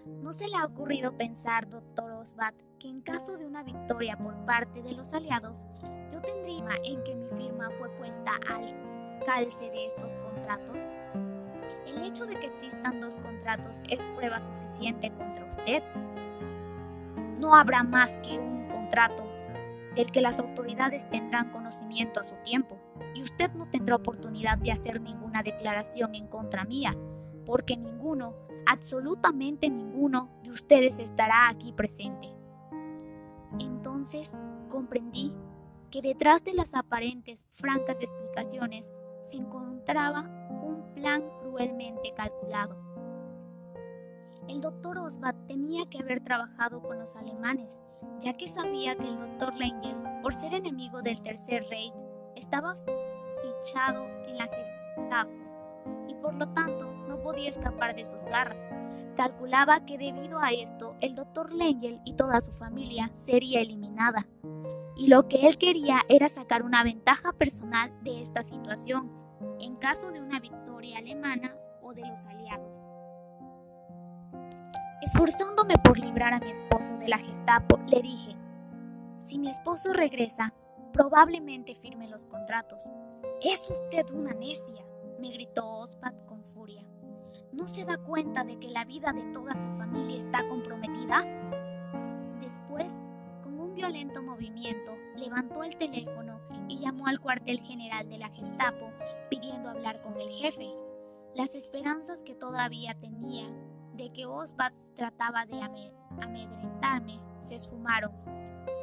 ¿No 0.05 0.33
se 0.33 0.47
le 0.47 0.55
ha 0.57 0.65
ocurrido 0.65 1.17
pensar, 1.17 1.69
doctor 1.69 2.11
Osbat, 2.11 2.55
que 2.79 2.87
en 2.87 3.01
caso 3.01 3.37
de 3.37 3.45
una 3.45 3.63
victoria 3.63 4.17
por 4.17 4.35
parte 4.45 4.81
de 4.81 4.93
los 4.93 5.13
aliados, 5.13 5.65
yo 6.11 6.21
tendría 6.21 6.75
en 6.83 7.03
que 7.03 7.15
mi 7.15 7.27
firma 7.37 7.69
fue 7.77 7.89
puesta 7.97 8.31
al 8.49 8.65
calce 9.25 9.69
de 9.69 9.87
estos 9.87 10.15
contratos? 10.15 10.93
El 11.85 12.03
hecho 12.03 12.25
de 12.25 12.35
que 12.35 12.47
existan 12.47 13.01
dos 13.01 13.17
contratos 13.17 13.81
es 13.89 14.05
prueba 14.09 14.39
suficiente 14.39 15.11
contra 15.11 15.45
usted. 15.45 15.83
No 17.39 17.55
habrá 17.55 17.83
más 17.83 18.17
que 18.17 18.37
un 18.37 18.67
contrato 18.67 19.27
del 19.95 20.11
que 20.11 20.21
las 20.21 20.39
autoridades 20.39 21.09
tendrán 21.09 21.51
conocimiento 21.51 22.19
a 22.19 22.23
su 22.23 22.35
tiempo 22.43 22.77
y 23.15 23.23
usted 23.23 23.51
no 23.53 23.69
tendrá 23.69 23.95
oportunidad 23.95 24.57
de 24.57 24.71
hacer 24.71 25.01
ninguna 25.01 25.43
declaración 25.43 26.15
en 26.15 26.27
contra 26.27 26.63
mía, 26.63 26.95
porque 27.45 27.75
ninguno, 27.75 28.35
absolutamente 28.69 29.67
ninguno 29.67 30.29
de 30.43 30.51
ustedes 30.51 30.99
estará 30.99 31.49
aquí 31.49 31.73
presente. 31.73 32.29
Entonces 33.59 34.37
comprendí 34.69 35.33
que 35.89 36.03
detrás 36.03 36.43
de 36.43 36.53
las 36.53 36.75
aparentes 36.75 37.47
francas 37.55 37.99
explicaciones 37.99 38.91
se 39.23 39.37
encontraba 39.37 40.21
un 40.61 40.93
plan 40.93 41.23
cruelmente 41.41 42.13
calculado. 42.15 42.77
El 44.47 44.61
doctor 44.61 44.99
Oswald 44.99 45.47
tenía 45.47 45.89
que 45.89 45.99
haber 45.99 46.23
trabajado 46.23 46.83
con 46.83 46.99
los 46.99 47.15
alemanes, 47.15 47.79
ya 48.19 48.37
que 48.37 48.47
sabía 48.47 48.95
que 48.95 49.07
el 49.07 49.17
doctor 49.17 49.55
Lengel, 49.55 49.97
por 50.21 50.35
ser 50.35 50.53
enemigo 50.53 51.01
del 51.01 51.21
Tercer 51.23 51.65
Reich, 51.71 51.93
estaba 52.35 52.75
fichado 52.75 54.05
en 54.27 54.37
la 54.37 54.47
Gestapo 54.47 55.38
y 56.09 56.15
por 56.15 56.33
lo 56.33 56.49
tanto 56.49 56.91
no 57.07 57.21
podía 57.21 57.49
escapar 57.49 57.95
de 57.95 58.05
sus 58.05 58.25
garras. 58.25 58.67
Calculaba 59.15 59.85
que 59.85 59.97
debido 59.97 60.39
a 60.39 60.51
esto 60.51 60.95
el 61.01 61.15
doctor 61.15 61.53
Lengel 61.53 62.01
y 62.05 62.13
toda 62.13 62.41
su 62.41 62.51
familia 62.51 63.11
sería 63.13 63.61
eliminada. 63.61 64.27
Y 64.95 65.07
lo 65.07 65.27
que 65.27 65.47
él 65.47 65.57
quería 65.57 66.01
era 66.09 66.27
sacar 66.27 66.63
una 66.63 66.83
ventaja 66.83 67.31
personal 67.33 67.93
de 68.03 68.21
esta 68.21 68.43
situación, 68.43 69.11
en 69.59 69.75
caso 69.75 70.11
de 70.11 70.21
una 70.21 70.39
victoria 70.39 70.97
alemana 70.97 71.55
o 71.81 71.93
de 71.93 72.05
los 72.05 72.23
aliados. 72.25 72.81
Esforzándome 75.01 75.75
por 75.83 75.97
librar 75.97 76.33
a 76.33 76.39
mi 76.39 76.49
esposo 76.49 76.97
de 76.97 77.07
la 77.07 77.19
Gestapo, 77.19 77.79
le 77.87 78.01
dije, 78.01 78.35
si 79.19 79.39
mi 79.39 79.49
esposo 79.49 79.93
regresa, 79.93 80.53
probablemente 80.91 81.75
firme 81.75 82.07
los 82.09 82.25
contratos. 82.25 82.83
Es 83.41 83.69
usted 83.69 84.05
una 84.13 84.33
necia, 84.33 84.83
me 85.19 85.31
gritó 85.31 85.67
Ospat 85.79 86.25
con 86.25 86.43
furia. 86.53 86.83
¿No 87.51 87.67
se 87.67 87.83
da 87.83 87.97
cuenta 87.97 88.43
de 88.43 88.57
que 88.59 88.69
la 88.69 88.85
vida 88.85 89.11
de 89.11 89.23
toda 89.33 89.57
su 89.57 89.69
familia 89.71 90.17
está 90.17 90.47
comprometida? 90.47 91.23
Después, 92.41 93.05
con 93.43 93.59
un 93.59 93.73
violento 93.73 94.23
movimiento, 94.23 94.95
levantó 95.17 95.63
el 95.63 95.75
teléfono 95.75 96.39
y 96.67 96.79
llamó 96.79 97.07
al 97.07 97.19
cuartel 97.19 97.59
general 97.61 98.07
de 98.07 98.17
la 98.17 98.29
Gestapo 98.29 98.91
pidiendo 99.29 99.69
hablar 99.69 100.01
con 100.01 100.19
el 100.19 100.29
jefe. 100.29 100.69
Las 101.35 101.53
esperanzas 101.55 102.23
que 102.23 102.35
todavía 102.35 102.95
tenía 102.99 103.49
de 103.93 104.11
que 104.13 104.25
Osbat 104.25 104.73
trataba 104.95 105.45
de 105.45 105.61
amedrentarme 106.21 107.19
se 107.39 107.55
esfumaron. 107.55 108.11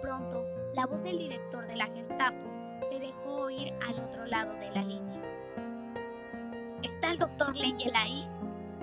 Pronto, 0.03 0.45
la 0.75 0.87
voz 0.87 1.03
del 1.03 1.19
director 1.19 1.67
de 1.67 1.77
la 1.77 1.87
Gestapo 1.87 2.47
se 2.91 2.99
dejó 2.99 3.45
oír 3.47 3.73
al 3.87 3.99
otro 4.01 4.27
lado 4.27 4.55
de 4.55 4.71
la 4.71 4.83
línea. 4.83 5.16
¿Está 7.07 7.13
el 7.13 7.31
doctor 7.31 7.55
Lengel 7.55 7.95
ahí? 7.95 8.29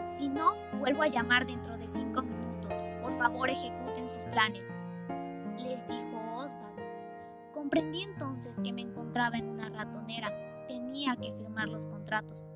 Si 0.06 0.30
no, 0.30 0.54
vuelvo 0.80 1.04
a 1.04 1.08
llamar 1.08 1.46
dentro 1.46 1.78
de 1.78 1.90
cinco 1.90 2.22
minutos. 2.22 2.72
Por 3.02 3.18
favor, 3.18 3.50
ejecuten 3.50 4.08
sus 4.08 4.24
planes. 4.32 4.78
Les 5.58 5.86
dijo 5.90 6.22
Oswald. 6.34 6.80
Comprendí 7.54 8.04
entonces 8.04 8.62
que 8.62 8.72
me 8.72 8.80
encontraba 8.80 9.38
en 9.38 9.50
una 9.50 9.68
ratonera. 9.68 10.32
Tenía 10.70 11.18
que 11.18 11.34
firmar 11.34 11.68
los 11.68 11.86
contratos. 11.86 12.48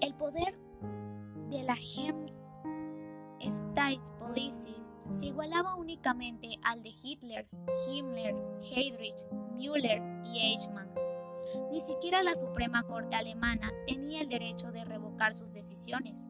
El 0.00 0.14
poder 0.16 0.58
de 1.48 1.62
la 1.62 1.76
Hem 1.76 2.26
States 3.38 4.10
Police 4.18 4.68
se 5.12 5.26
igualaba 5.26 5.76
únicamente 5.76 6.58
al 6.64 6.82
de 6.82 6.90
Hitler, 6.90 7.46
Himmler, 7.86 8.34
Heydrich, 8.68 9.24
Müller 9.54 10.02
y 10.24 10.40
Eichmann. 10.40 11.07
Ni 11.70 11.80
siquiera 11.80 12.22
la 12.22 12.34
Suprema 12.34 12.82
Corte 12.82 13.16
alemana 13.16 13.72
tenía 13.86 14.20
el 14.20 14.28
derecho 14.28 14.72
de 14.72 14.84
revocar 14.84 15.34
sus 15.34 15.52
decisiones. 15.52 16.24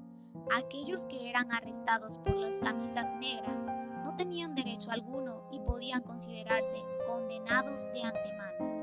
Aquellos 0.55 1.07
que 1.07 1.29
eran 1.29 1.53
arrestados 1.53 2.17
por 2.19 2.37
las 2.37 2.59
camisas 2.59 3.13
negras 3.15 3.57
no 4.05 4.17
tenían 4.17 4.55
derecho 4.55 4.91
alguno 4.91 5.49
y 5.53 5.61
podían 5.61 6.03
considerarse 6.03 6.77
condenados 7.07 7.85
de 7.93 8.03
antemano. 8.03 8.79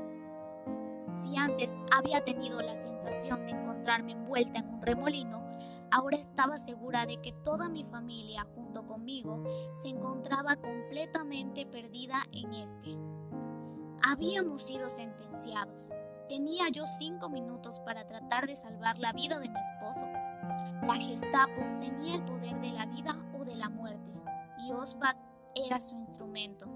Si 1.12 1.36
antes 1.36 1.74
había 1.90 2.22
tenido 2.24 2.60
la 2.60 2.76
sensación 2.76 3.46
de 3.46 3.52
encontrarme 3.52 4.12
envuelta 4.12 4.58
en 4.58 4.68
un 4.68 4.82
remolino, 4.82 5.46
Ahora 5.90 6.16
estaba 6.16 6.58
segura 6.58 7.06
de 7.06 7.20
que 7.20 7.32
toda 7.32 7.68
mi 7.68 7.84
familia, 7.84 8.46
junto 8.54 8.86
conmigo, 8.86 9.42
se 9.74 9.88
encontraba 9.88 10.56
completamente 10.56 11.64
perdida 11.64 12.26
en 12.32 12.54
este. 12.54 12.96
Habíamos 14.02 14.62
sido 14.62 14.90
sentenciados. 14.90 15.92
Tenía 16.28 16.68
yo 16.70 16.86
cinco 16.86 17.28
minutos 17.28 17.78
para 17.80 18.04
tratar 18.06 18.46
de 18.46 18.56
salvar 18.56 18.98
la 18.98 19.12
vida 19.12 19.38
de 19.38 19.48
mi 19.48 19.60
esposo. 19.60 20.06
La 20.82 20.96
Gestapo 20.96 21.62
tenía 21.80 22.16
el 22.16 22.24
poder 22.24 22.60
de 22.60 22.72
la 22.72 22.86
vida 22.86 23.16
o 23.38 23.44
de 23.44 23.54
la 23.54 23.68
muerte, 23.68 24.12
y 24.58 24.72
Osbat 24.72 25.16
era 25.54 25.80
su 25.80 25.96
instrumento. 25.96 26.66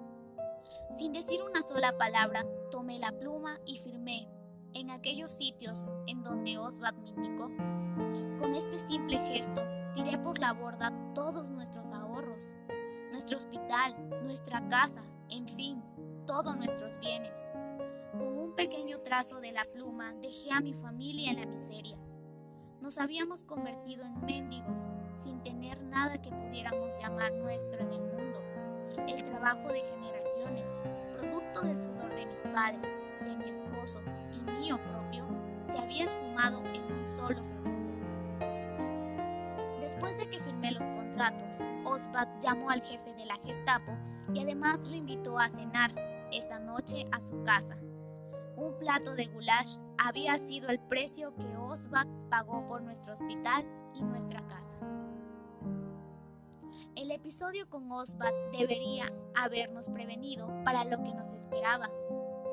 Sin 0.93 1.13
decir 1.13 1.43
una 1.43 1.63
sola 1.63 1.97
palabra, 1.99 2.45
tomé 2.71 2.99
la 2.99 3.13
pluma 3.13 3.59
y 3.67 3.79
firmé 3.79 4.29
en 4.75 4.91
aquellos 4.91 5.33
sitios 5.33 5.87
en 6.07 6.23
donde 6.23 6.59
Osbat 6.59 6.95
me 6.97 7.09
indicó. 7.09 7.51
Con 8.39 8.55
este 8.55 8.79
simple 8.79 9.19
gesto 9.19 9.63
tiré 9.95 10.17
por 10.19 10.39
la 10.39 10.53
borda 10.53 10.93
todos 11.15 11.51
nuestros 11.51 11.91
ahorros, 11.91 12.45
nuestro 13.11 13.37
hospital, 13.37 13.95
nuestra 14.23 14.67
casa, 14.69 15.03
en 15.29 15.49
fin, 15.49 15.83
todos 16.27 16.57
nuestros 16.57 16.99
bienes. 17.01 17.47
Con 18.13 18.39
un 18.39 18.55
pequeño 18.57 19.01
trazo 19.01 19.41
de 19.41 19.53
la 19.53 19.65
pluma 19.65 20.13
dejé 20.15 20.51
a 20.51 20.61
mi 20.61 20.75
familia 20.75 21.31
en 21.31 21.41
la 21.41 21.47
miseria. 21.47 21.97
Nos 22.81 22.99
habíamos 22.99 23.45
convertido 23.45 24.05
en 24.05 24.21
mendigos 24.25 24.89
sin 25.15 25.41
tener 25.43 25.81
nada 25.83 26.21
que 26.21 26.31
pudiéramos 26.31 26.91
llamar 27.01 27.33
nuestro 27.35 27.81
en 27.81 27.93
el 27.93 28.01
mundo. 28.01 28.43
El 29.07 29.23
trabajo 29.23 29.69
de 29.69 29.83
generaciones, 29.83 30.77
producto 31.17 31.63
del 31.63 31.81
sudor 31.81 32.15
de 32.15 32.27
mis 32.27 32.43
padres, 32.43 32.97
de 33.25 33.37
mi 33.37 33.51
esposo 33.51 34.01
y 34.33 34.51
mío 34.59 34.81
propio, 34.83 35.27
se 35.65 35.79
había 35.79 36.07
esfumado 36.07 36.65
en 36.75 36.83
un 36.93 37.07
solo 37.07 37.45
segundo. 37.45 37.71
Después 39.81 40.17
de 40.19 40.29
que 40.29 40.41
firmé 40.41 40.73
los 40.73 40.87
contratos, 40.89 41.59
Oswald 41.85 42.41
llamó 42.41 42.71
al 42.71 42.83
jefe 42.83 43.13
de 43.15 43.27
la 43.27 43.37
Gestapo 43.45 43.93
y 44.35 44.41
además 44.41 44.83
lo 44.83 44.97
invitó 44.97 45.39
a 45.39 45.49
cenar 45.49 45.93
esa 46.33 46.59
noche 46.59 47.07
a 47.13 47.21
su 47.21 47.43
casa. 47.45 47.77
Un 48.61 48.79
plato 48.79 49.15
de 49.15 49.25
goulash 49.25 49.79
había 49.97 50.39
sido 50.39 50.69
el 50.69 50.79
precio 50.79 51.35
que 51.37 51.57
Oswald 51.57 52.29
pagó 52.29 52.69
por 52.69 52.83
nuestro 52.83 53.15
hospital 53.15 53.65
y 53.95 54.03
nuestra 54.03 54.47
casa. 54.49 54.77
El 56.95 57.11
episodio 57.11 57.71
con 57.71 57.91
Oswald 57.91 58.37
debería 58.53 59.11
habernos 59.35 59.89
prevenido 59.89 60.47
para 60.63 60.85
lo 60.85 61.03
que 61.03 61.15
nos 61.15 61.33
esperaba. 61.33 61.89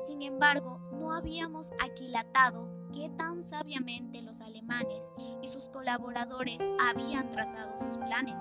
Sin 0.06 0.22
embargo, 0.22 0.80
no 0.92 1.12
habíamos 1.12 1.72
aquilatado 1.78 2.70
qué 2.94 3.10
tan 3.10 3.44
sabiamente 3.44 4.22
los 4.22 4.40
alemanes 4.40 5.10
y 5.42 5.48
sus 5.48 5.68
colaboradores 5.68 6.58
habían 6.80 7.30
trazado 7.32 7.78
sus 7.78 7.98
planes. 7.98 8.40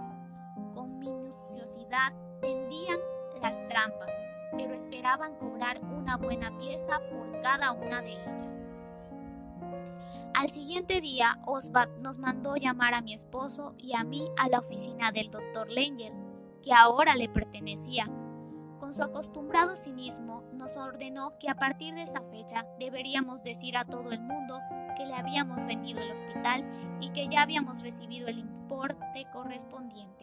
Con 0.73 0.99
minuciosidad 0.99 2.13
tendían 2.39 2.99
las 3.41 3.57
trampas, 3.67 4.11
pero 4.55 4.73
esperaban 4.73 5.35
cobrar 5.35 5.81
una 5.83 6.17
buena 6.17 6.55
pieza 6.57 6.99
por 7.11 7.41
cada 7.41 7.71
una 7.71 8.01
de 8.01 8.13
ellas. 8.13 8.65
Al 10.33 10.51
siguiente 10.51 11.01
día, 11.01 11.39
Oswald 11.47 11.99
nos 11.99 12.19
mandó 12.19 12.55
llamar 12.57 12.93
a 12.93 13.01
mi 13.01 13.13
esposo 13.13 13.73
y 13.79 13.95
a 13.95 14.03
mí 14.03 14.27
a 14.37 14.47
la 14.49 14.59
oficina 14.59 15.11
del 15.11 15.31
doctor 15.31 15.67
Lengel, 15.69 16.13
que 16.61 16.73
ahora 16.73 17.15
le 17.15 17.27
pertenecía. 17.27 18.07
Con 18.79 18.93
su 18.93 19.01
acostumbrado 19.01 19.75
cinismo, 19.75 20.43
nos 20.53 20.77
ordenó 20.77 21.37
que 21.39 21.49
a 21.49 21.55
partir 21.55 21.95
de 21.95 22.03
esa 22.03 22.21
fecha 22.21 22.67
deberíamos 22.79 23.41
decir 23.41 23.75
a 23.75 23.85
todo 23.85 24.11
el 24.11 24.19
mundo 24.19 24.59
que 24.95 25.05
le 25.05 25.15
habíamos 25.15 25.65
vendido 25.65 26.01
el 26.01 26.11
hospital 26.11 26.63
y 27.01 27.09
que 27.09 27.27
ya 27.27 27.41
habíamos 27.41 27.81
recibido 27.81 28.27
el 28.27 28.37
importe 28.37 29.25
correspondiente. 29.33 30.16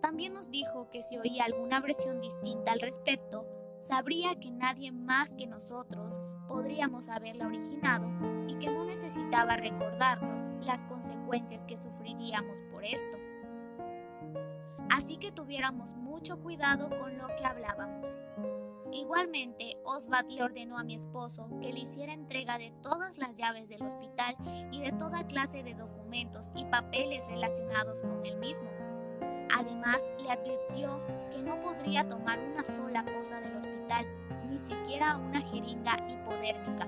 También 0.00 0.32
nos 0.32 0.50
dijo 0.50 0.88
que 0.90 1.02
si 1.02 1.18
oía 1.18 1.44
alguna 1.44 1.80
versión 1.80 2.20
distinta 2.20 2.72
al 2.72 2.80
respecto, 2.80 3.46
sabría 3.80 4.38
que 4.38 4.50
nadie 4.50 4.92
más 4.92 5.34
que 5.34 5.46
nosotros 5.46 6.18
podríamos 6.48 7.08
haberla 7.08 7.46
originado 7.46 8.10
y 8.48 8.58
que 8.58 8.70
no 8.70 8.84
necesitaba 8.84 9.56
recordarnos 9.56 10.42
las 10.64 10.84
consecuencias 10.84 11.64
que 11.64 11.76
sufriríamos 11.76 12.58
por 12.72 12.84
esto. 12.84 13.16
Así 14.90 15.16
que 15.16 15.32
tuviéramos 15.32 15.94
mucho 15.94 16.40
cuidado 16.40 16.90
con 16.98 17.16
lo 17.16 17.28
que 17.36 17.44
hablábamos. 17.44 18.06
Igualmente, 18.92 19.76
Osbat 19.84 20.28
le 20.28 20.42
ordenó 20.42 20.76
a 20.76 20.82
mi 20.82 20.96
esposo 20.96 21.48
que 21.60 21.72
le 21.72 21.80
hiciera 21.80 22.12
entrega 22.12 22.58
de 22.58 22.72
todas 22.82 23.18
las 23.18 23.36
llaves 23.36 23.68
del 23.68 23.82
hospital 23.82 24.36
y 24.72 24.80
de 24.80 24.92
toda 24.92 25.26
clase 25.26 25.62
de 25.62 25.74
documentos 25.74 26.48
y 26.56 26.64
papeles 26.64 27.24
relacionados 27.28 28.02
con 28.02 28.26
el 28.26 28.36
mismo. 28.38 28.68
Además, 29.54 30.00
le 30.22 30.30
advirtió 30.30 31.00
que 31.30 31.42
no 31.42 31.60
podría 31.62 32.08
tomar 32.08 32.38
una 32.38 32.64
sola 32.64 33.04
cosa 33.04 33.40
del 33.40 33.56
hospital, 33.56 34.06
ni 34.48 34.58
siquiera 34.58 35.16
una 35.16 35.40
jeringa 35.40 35.96
hipodérmica. 36.08 36.86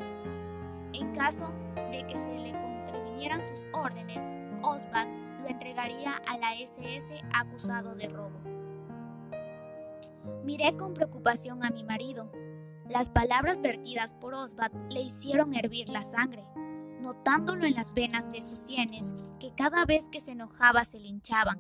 En 0.93 1.15
caso 1.15 1.53
de 1.75 2.07
que 2.07 2.19
se 2.19 2.39
le 2.39 2.53
contravinieran 2.53 3.47
sus 3.47 3.67
órdenes, 3.73 4.27
Osbat 4.63 5.09
lo 5.43 5.49
entregaría 5.49 6.21
a 6.27 6.39
la 6.39 6.55
SS 6.55 7.21
acusado 7.33 7.95
de 7.95 8.09
robo. 8.09 8.39
Miré 10.45 10.77
con 10.77 10.95
preocupación 10.95 11.65
a 11.65 11.71
mi 11.71 11.85
marido. 11.85 12.31
Las 12.89 13.11
palabras 13.11 13.61
vertidas 13.61 14.15
por 14.15 14.35
Osbat 14.35 14.73
le 14.91 15.01
hicieron 15.01 15.55
hervir 15.55 15.89
la 15.89 16.05
sangre, 16.05 16.45
notándolo 17.01 17.65
en 17.65 17.75
las 17.75 17.95
venas 17.95 18.31
de 18.31 18.43
sus 18.43 18.59
sienes 18.59 19.13
que 19.41 19.53
cada 19.55 19.85
vez 19.85 20.09
que 20.09 20.21
se 20.21 20.33
enojaba 20.33 20.85
se 20.85 20.99
linchaban. 20.99 21.59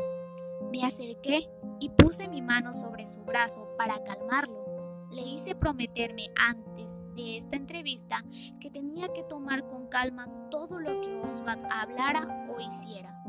Me 0.73 0.85
acerqué 0.85 1.51
y 1.81 1.91
puse 1.91 2.29
mi 2.29 2.41
mano 2.41 2.73
sobre 2.73 3.07
su 3.07 3.23
brazo 3.25 3.69
para 3.77 4.03
calmarlo. 4.05 5.07
Le 5.11 5.21
hice 5.21 5.55
prometerme 5.55 6.31
antes 6.35 6.99
de 7.15 7.37
esta 7.37 7.57
entrevista 7.57 8.25
que 8.59 8.71
tenía 8.71 9.13
que 9.13 9.23
tomar 9.25 9.69
con 9.69 9.89
calma 9.89 10.27
todo 10.51 10.81
lo 10.81 11.03
que 11.03 11.15
Osbat 11.15 11.59
hablara 11.71 12.27
o 12.49 12.59
hiciera. 12.59 13.23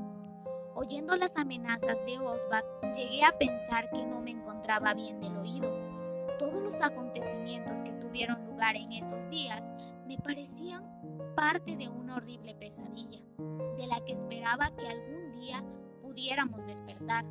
Oyendo 0.74 1.18
las 1.18 1.36
amenazas 1.36 1.98
de 2.06 2.18
Osbat, 2.18 2.64
llegué 2.96 3.26
a 3.26 3.38
pensar 3.38 3.90
que 3.90 4.06
no 4.06 4.22
me 4.22 4.32
encontraba 4.32 4.94
bien 4.94 5.20
del 5.20 5.36
oído. 5.36 5.70
Todos 6.40 6.64
los 6.64 6.80
acontecimientos 6.80 7.82
que 7.82 7.92
tuvieron 7.92 8.46
lugar 8.46 8.78
en 8.78 8.94
esos 8.94 9.30
días 9.30 9.70
me 10.08 10.18
parecían 10.18 10.86
parte 11.36 11.76
de 11.76 11.90
una 11.90 12.16
horrible 12.16 12.56
pesadilla, 12.56 13.20
de 13.76 13.86
la 13.86 14.00
que 14.06 14.14
esperaba 14.14 14.72
que 14.78 14.88
algún 14.88 15.34
día 15.42 15.62
pudiéramos 16.14 16.64
despertar. 16.68 17.26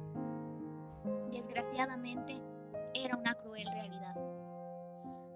Desgraciadamente, 1.30 2.42
era 2.94 3.16
una 3.16 3.34
cruel 3.34 3.66
realidad. 3.66 4.16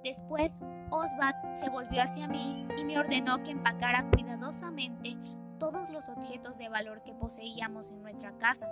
Después, 0.03 0.59
Osbat 0.91 1.55
se 1.55 1.71
volvió 1.71 2.03
hacia 2.03 2.27
mí 2.27 2.67
y 2.77 2.85
me 2.85 2.99
ordenó 2.99 3.43
que 3.45 3.53
empacara 3.53 4.09
cuidadosamente 4.11 5.17
todos 5.59 5.91
los 5.91 6.09
objetos 6.09 6.59
de 6.59 6.69
valor 6.69 7.03
que 7.05 7.15
poseíamos 7.15 7.91
en 7.91 8.03
nuestra 8.03 8.37
casa. 8.39 8.69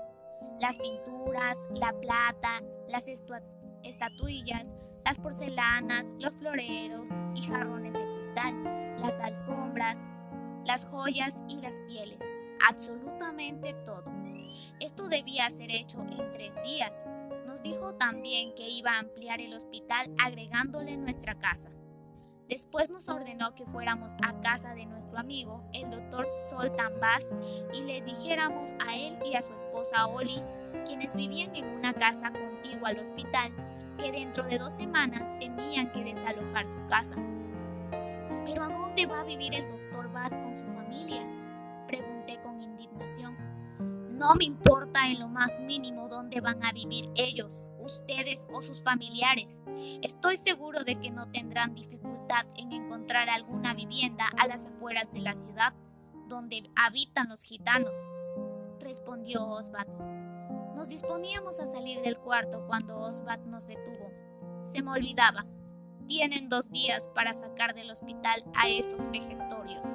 Las 0.60 0.76
pinturas, 0.76 1.56
la 1.76 1.92
plata, 1.92 2.60
las 2.88 3.06
estatuillas, 3.06 4.74
las 5.04 5.18
porcelanas, 5.18 6.12
los 6.18 6.34
floreros 6.34 7.10
y 7.36 7.42
jarrones 7.42 7.92
de 7.92 8.04
cristal, 8.04 9.00
las 9.00 9.18
alfombras, 9.20 10.04
las 10.64 10.84
joyas 10.86 11.40
y 11.48 11.60
las 11.60 11.78
pieles. 11.86 12.18
Absolutamente 12.68 13.72
todo. 13.86 14.23
Esto 14.80 15.08
debía 15.08 15.50
ser 15.50 15.70
hecho 15.70 16.00
en 16.00 16.32
tres 16.32 16.52
días. 16.64 16.92
Nos 17.46 17.62
dijo 17.62 17.94
también 17.94 18.54
que 18.54 18.68
iba 18.68 18.92
a 18.92 18.98
ampliar 19.00 19.40
el 19.40 19.54
hospital 19.54 20.10
agregándole 20.18 20.96
nuestra 20.96 21.34
casa. 21.34 21.70
Después 22.48 22.90
nos 22.90 23.08
ordenó 23.08 23.54
que 23.54 23.64
fuéramos 23.64 24.12
a 24.22 24.38
casa 24.40 24.74
de 24.74 24.84
nuestro 24.84 25.18
amigo, 25.18 25.64
el 25.72 25.90
doctor 25.90 26.28
Soltan 26.50 27.00
Bass, 27.00 27.30
y 27.72 27.80
le 27.80 28.02
dijéramos 28.02 28.72
a 28.86 28.96
él 28.96 29.16
y 29.24 29.34
a 29.34 29.42
su 29.42 29.52
esposa 29.54 30.06
Oli, 30.06 30.42
quienes 30.84 31.16
vivían 31.16 31.56
en 31.56 31.64
una 31.64 31.94
casa 31.94 32.30
contigua 32.32 32.90
al 32.90 32.98
hospital, 32.98 33.50
que 33.98 34.12
dentro 34.12 34.44
de 34.44 34.58
dos 34.58 34.74
semanas 34.74 35.32
tenían 35.38 35.90
que 35.92 36.04
desalojar 36.04 36.68
su 36.68 36.84
casa. 36.86 37.16
¿Pero 38.44 38.62
a 38.62 38.68
dónde 38.68 39.06
va 39.06 39.20
a 39.20 39.24
vivir 39.24 39.54
el 39.54 39.66
doctor 39.66 40.12
Bass 40.12 40.36
con 40.36 40.56
su 40.58 40.66
familia? 40.66 41.22
Pregunté 41.86 42.38
con 42.42 42.60
indignación. 42.60 43.36
No 44.14 44.34
me 44.36 44.44
importa 44.44 45.08
en 45.08 45.18
lo 45.18 45.28
más 45.28 45.58
mínimo 45.58 46.08
dónde 46.08 46.40
van 46.40 46.62
a 46.64 46.72
vivir 46.72 47.10
ellos, 47.16 47.64
ustedes 47.80 48.46
o 48.54 48.62
sus 48.62 48.80
familiares. 48.80 49.48
Estoy 50.02 50.36
seguro 50.36 50.84
de 50.84 50.98
que 51.00 51.10
no 51.10 51.28
tendrán 51.32 51.74
dificultad 51.74 52.46
en 52.56 52.72
encontrar 52.72 53.28
alguna 53.28 53.74
vivienda 53.74 54.26
a 54.38 54.46
las 54.46 54.66
afueras 54.66 55.10
de 55.12 55.20
la 55.20 55.34
ciudad 55.34 55.74
donde 56.28 56.70
habitan 56.76 57.28
los 57.28 57.42
gitanos, 57.42 57.96
respondió 58.78 59.44
Osbat. 59.46 59.88
Nos 60.76 60.88
disponíamos 60.88 61.58
a 61.58 61.66
salir 61.66 62.00
del 62.02 62.18
cuarto 62.18 62.64
cuando 62.68 62.96
Osbat 62.96 63.40
nos 63.40 63.66
detuvo. 63.66 64.12
Se 64.62 64.80
me 64.80 64.92
olvidaba. 64.92 65.44
Tienen 66.06 66.48
dos 66.48 66.70
días 66.70 67.08
para 67.14 67.34
sacar 67.34 67.74
del 67.74 67.90
hospital 67.90 68.44
a 68.54 68.68
esos 68.68 69.10
vejestorios. 69.10 69.93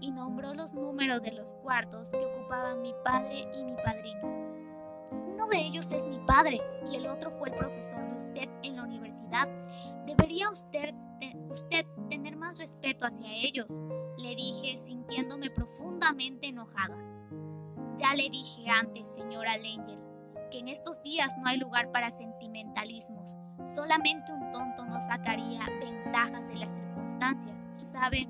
Y 0.00 0.10
nombró 0.12 0.54
los 0.54 0.72
números 0.72 1.22
de 1.22 1.32
los 1.32 1.54
cuartos 1.54 2.10
que 2.10 2.24
ocupaban 2.24 2.82
mi 2.82 2.94
padre 3.04 3.46
y 3.54 3.62
mi 3.62 3.74
padrino. 3.76 4.20
Uno 5.34 5.46
de 5.48 5.58
ellos 5.58 5.90
es 5.90 6.06
mi 6.06 6.18
padre 6.20 6.60
y 6.90 6.96
el 6.96 7.06
otro 7.06 7.30
fue 7.30 7.50
el 7.50 7.54
profesor 7.54 8.06
de 8.08 8.16
usted 8.16 8.48
en 8.62 8.76
la 8.76 8.84
universidad. 8.84 9.48
Debería 10.06 10.50
usted, 10.50 10.94
usted 11.50 11.86
tener 12.08 12.36
más 12.36 12.58
respeto 12.58 13.06
hacia 13.06 13.32
ellos, 13.32 13.80
le 14.18 14.34
dije 14.34 14.78
sintiéndome 14.78 15.50
profundamente 15.50 16.48
enojada. 16.48 16.96
Ya 17.96 18.14
le 18.14 18.30
dije 18.30 18.68
antes, 18.68 19.08
señora 19.08 19.56
Lengel, 19.56 19.98
que 20.50 20.58
en 20.58 20.68
estos 20.68 21.02
días 21.02 21.36
no 21.38 21.48
hay 21.48 21.58
lugar 21.58 21.90
para 21.92 22.10
sentimentalismos. 22.10 23.30
Solamente 23.74 24.32
un 24.32 24.50
tonto 24.52 24.86
no 24.86 25.00
sacaría 25.00 25.66
ventajas 25.80 26.48
de 26.48 26.56
las 26.56 26.74
circunstancias. 26.74 27.56
Sabe, 27.80 28.28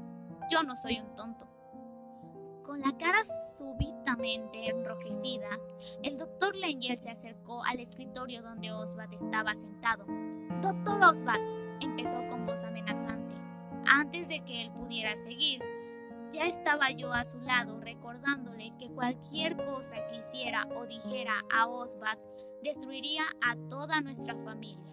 yo 0.51 0.62
no 0.62 0.74
soy 0.76 1.01
un 1.01 1.14
tonto. 1.16 1.49
Con 2.70 2.82
la 2.82 2.97
cara 2.98 3.24
súbitamente 3.59 4.68
enrojecida, 4.68 5.59
el 6.05 6.16
doctor 6.16 6.55
Lengel 6.55 7.01
se 7.01 7.10
acercó 7.10 7.64
al 7.64 7.80
escritorio 7.80 8.42
donde 8.42 8.70
Oswald 8.70 9.12
estaba 9.12 9.56
sentado. 9.56 10.05
Doctor 10.62 11.02
Oswald, 11.02 11.82
empezó 11.82 12.14
con 12.28 12.47
voz 12.47 12.62
amenazante. 12.62 13.34
Antes 13.86 14.28
de 14.28 14.44
que 14.44 14.62
él 14.62 14.70
pudiera 14.70 15.16
seguir, 15.16 15.60
ya 16.30 16.47
estaba 16.47 16.92
yo 16.92 17.12
a 17.12 17.24
su 17.24 17.40
lado 17.40 17.80
recordándole 17.80 18.72
que 18.78 18.88
cualquier 18.90 19.56
cosa 19.56 19.97
que 20.06 20.18
hiciera 20.18 20.68
o 20.76 20.86
dijera 20.86 21.44
a 21.52 21.66
Oswald 21.66 22.20
destruiría 22.62 23.24
a 23.42 23.56
toda 23.68 24.01
nuestra 24.01 24.36
familia. 24.44 24.86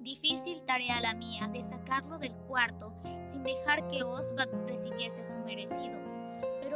Difícil 0.00 0.62
tarea 0.64 1.00
la 1.00 1.14
mía 1.14 1.48
de 1.48 1.62
sacarlo 1.62 2.18
del 2.18 2.34
cuarto 2.46 2.92
sin 3.26 3.42
dejar 3.42 3.88
que 3.88 4.02
Oswald 4.02 4.68
recibiese 4.68 5.24
su 5.24 5.38
merecido 5.38 6.11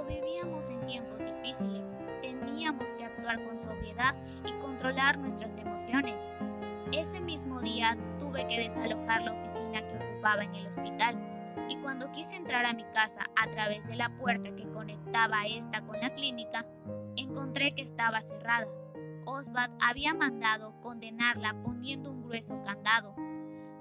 vivíamos 0.05 0.68
en 0.70 0.85
tiempos 0.86 1.18
difíciles. 1.18 1.94
Teníamos 2.20 2.94
que 2.94 3.05
actuar 3.05 3.43
con 3.44 3.59
sobriedad 3.59 4.14
y 4.44 4.52
controlar 4.60 5.18
nuestras 5.18 5.56
emociones. 5.59 6.23
Ese 6.93 7.20
mismo 7.20 7.60
día 7.60 7.97
tuve 8.18 8.47
que 8.47 8.59
desalojar 8.59 9.23
la 9.23 9.32
oficina 9.32 9.86
que 9.86 9.97
ocupaba 9.97 10.44
en 10.44 10.55
el 10.55 10.66
hospital 10.66 11.16
y 11.68 11.77
cuando 11.77 12.12
quise 12.12 12.36
entrar 12.36 12.64
a 12.64 12.73
mi 12.73 12.85
casa 12.93 13.24
a 13.36 13.51
través 13.51 13.86
de 13.86 13.97
la 13.97 14.10
puerta 14.16 14.55
que 14.55 14.68
conectaba 14.70 15.47
esta 15.47 15.82
con 15.82 15.98
la 16.01 16.12
clínica, 16.12 16.64
encontré 17.16 17.74
que 17.74 17.82
estaba 17.82 18.23
cerrada. 18.23 18.68
Oswald 19.24 19.73
había 19.81 20.14
mandado 20.14 20.81
condenarla 20.81 21.55
poniendo 21.62 22.10
un 22.12 22.23
grueso 22.23 22.62
candado. 22.64 23.14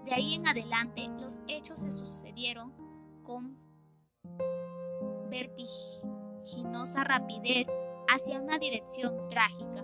De 0.05 0.13
ahí 0.13 0.33
en 0.33 0.47
adelante 0.47 1.07
los 1.19 1.39
hechos 1.47 1.81
se 1.81 1.91
sucedieron 1.91 2.73
con 3.23 3.64
vertiginosa 5.35 7.03
rapidez 7.03 7.67
hacia 8.07 8.39
una 8.39 8.57
dirección 8.57 9.29
trágica. 9.29 9.83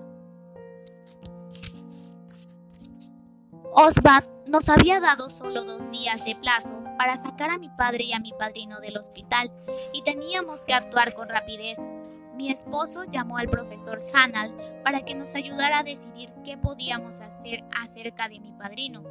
Osbat 3.74 4.26
nos 4.48 4.70
había 4.70 5.00
dado 5.00 5.30
solo 5.30 5.64
dos 5.64 5.90
días 5.92 6.24
de 6.26 6.36
plazo 6.36 6.72
para 6.98 7.18
sacar 7.18 7.50
a 7.52 7.58
mi 7.58 7.70
padre 7.70 8.06
y 8.06 8.14
a 8.14 8.20
mi 8.20 8.32
padrino 8.34 8.80
del 8.80 8.98
hospital 8.98 9.52
y 9.94 10.04
teníamos 10.04 10.62
que 10.66 10.74
actuar 10.74 11.14
con 11.14 11.28
rapidez. 11.28 11.80
Mi 12.36 12.50
esposo 12.50 13.04
llamó 13.04 13.38
al 13.38 13.50
profesor 13.50 14.02
Hanal 14.14 14.56
para 14.84 15.04
que 15.04 15.16
nos 15.16 15.36
ayudara 15.36 15.80
a 15.80 15.84
decidir 15.84 16.34
qué 16.46 16.58
podíamos 16.58 17.20
hacer 17.20 17.64
acerca 17.78 18.30
de 18.30 18.40
mi 18.40 18.52
padrino. 18.54 19.04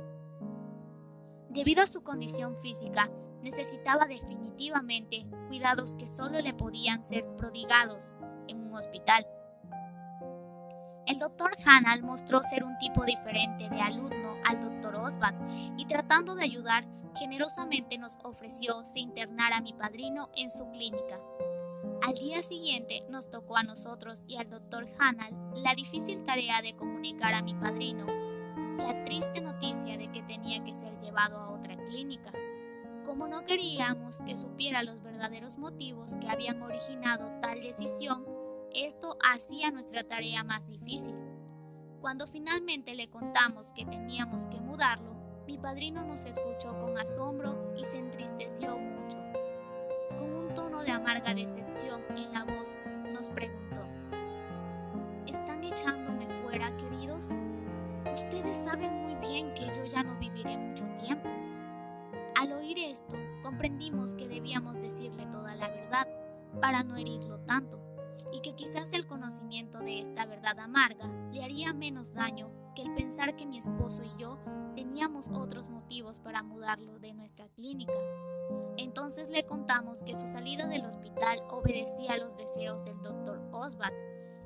Debido 1.50 1.82
a 1.82 1.86
su 1.86 2.02
condición 2.02 2.56
física, 2.62 3.10
necesitaba 3.42 4.06
definitivamente 4.06 5.26
cuidados 5.48 5.94
que 5.96 6.08
solo 6.08 6.40
le 6.40 6.54
podían 6.54 7.02
ser 7.02 7.24
prodigados 7.36 8.08
en 8.48 8.60
un 8.60 8.74
hospital. 8.74 9.26
El 11.06 11.18
doctor 11.18 11.56
Hanal 11.64 12.02
mostró 12.02 12.42
ser 12.42 12.62
un 12.62 12.78
tipo 12.78 13.04
diferente 13.04 13.68
de 13.68 13.80
alumno 13.80 14.34
al 14.44 14.60
doctor 14.60 14.94
Osbach 14.96 15.34
y 15.76 15.86
tratando 15.86 16.34
de 16.34 16.44
ayudar, 16.44 16.86
generosamente 17.18 17.98
nos 17.98 18.16
ofreció 18.22 18.84
se 18.84 19.00
internara 19.00 19.56
a 19.56 19.60
mi 19.60 19.72
padrino 19.72 20.30
en 20.36 20.50
su 20.50 20.70
clínica. 20.70 21.18
Al 22.02 22.14
día 22.14 22.42
siguiente 22.42 23.04
nos 23.08 23.30
tocó 23.30 23.56
a 23.56 23.62
nosotros 23.62 24.24
y 24.28 24.36
al 24.36 24.48
doctor 24.48 24.86
Hanal 24.98 25.34
la 25.54 25.74
difícil 25.74 26.24
tarea 26.24 26.62
de 26.62 26.76
comunicar 26.76 27.34
a 27.34 27.42
mi 27.42 27.54
padrino 27.54 28.06
la 28.78 29.04
triste 29.04 29.40
noticia 29.40 29.96
de 29.98 30.10
que 30.10 30.22
tenía 30.22 30.62
que 30.64 30.74
ser 30.74 30.96
llevado 30.98 31.38
a 31.38 31.50
otra 31.50 31.76
clínica. 31.84 32.32
Como 33.11 33.27
no 33.27 33.45
queríamos 33.45 34.20
que 34.20 34.37
supiera 34.37 34.85
los 34.85 35.03
verdaderos 35.03 35.59
motivos 35.59 36.16
que 36.19 36.28
habían 36.28 36.62
originado 36.62 37.41
tal 37.41 37.61
decisión, 37.61 38.24
esto 38.73 39.19
hacía 39.28 39.73
nuestra 39.73 40.05
tarea 40.05 40.45
más 40.45 40.69
difícil. 40.69 41.16
Cuando 42.01 42.28
finalmente 42.28 42.95
le 42.95 43.11
contamos 43.11 43.73
que 43.73 43.85
teníamos 43.85 44.47
que 44.47 44.61
mudarlo, 44.61 45.16
mi 45.45 45.59
padrino 45.59 46.05
nos 46.05 46.24
escuchó 46.24 46.78
con 46.78 46.97
asombro 46.99 47.74
y 47.77 47.85
se 47.85 47.99
entristeció 47.99 48.78
mucho. 48.78 49.19
Con 50.16 50.32
un 50.32 50.55
tono 50.55 50.85
de 50.85 50.93
amarga 50.93 51.35
decepción 51.35 52.03
en 52.16 52.32
la 52.32 52.45
voz, 52.45 52.78
nos 53.12 53.28
preguntó, 53.31 53.89
¿Están 55.27 55.65
echándome 55.65 56.28
fuera, 56.45 56.70
queridos? 56.77 57.31
Ustedes 58.15 58.57
saben 58.57 59.03
muy 59.03 59.16
bien 59.16 59.53
que 59.55 59.66
yo 59.66 59.85
ya 59.87 60.05
no 60.05 60.16
viviré 60.20 60.57
mucho 60.57 60.85
tiempo. 61.05 61.28
Al 62.40 62.52
oír 62.52 62.78
esto, 62.78 63.16
comprendimos 63.44 64.14
que 64.14 64.26
debíamos 64.26 64.80
decirle 64.80 65.26
toda 65.26 65.54
la 65.56 65.68
verdad 65.68 66.08
para 66.58 66.82
no 66.82 66.96
herirlo 66.96 67.40
tanto 67.40 67.78
y 68.32 68.40
que 68.40 68.54
quizás 68.54 68.94
el 68.94 69.06
conocimiento 69.06 69.80
de 69.80 70.00
esta 70.00 70.24
verdad 70.24 70.58
amarga 70.58 71.06
le 71.34 71.44
haría 71.44 71.74
menos 71.74 72.14
daño 72.14 72.50
que 72.74 72.80
el 72.80 72.94
pensar 72.94 73.36
que 73.36 73.44
mi 73.44 73.58
esposo 73.58 74.02
y 74.02 74.18
yo 74.18 74.38
teníamos 74.74 75.28
otros 75.28 75.68
motivos 75.68 76.18
para 76.18 76.42
mudarlo 76.42 76.98
de 76.98 77.12
nuestra 77.12 77.46
clínica. 77.50 77.92
Entonces 78.78 79.28
le 79.28 79.44
contamos 79.44 80.02
que 80.02 80.16
su 80.16 80.26
salida 80.26 80.66
del 80.66 80.86
hospital 80.86 81.42
obedecía 81.50 82.14
a 82.14 82.16
los 82.16 82.38
deseos 82.38 82.86
del 82.86 83.02
doctor 83.02 83.46
Osbat 83.52 83.92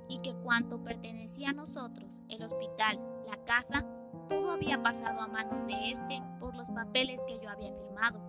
y 0.08 0.18
que 0.18 0.34
cuanto 0.42 0.82
pertenecía 0.82 1.50
a 1.50 1.52
nosotros, 1.52 2.22
el 2.28 2.42
hospital, 2.42 2.98
la 3.24 3.36
casa, 3.44 3.86
todo 4.28 4.52
había 4.52 4.82
pasado 4.82 5.20
a 5.20 5.26
manos 5.26 5.66
de 5.66 5.92
este 5.92 6.22
por 6.38 6.54
los 6.54 6.70
papeles 6.70 7.20
que 7.26 7.38
yo 7.38 7.48
había 7.48 7.72
firmado. 7.72 8.20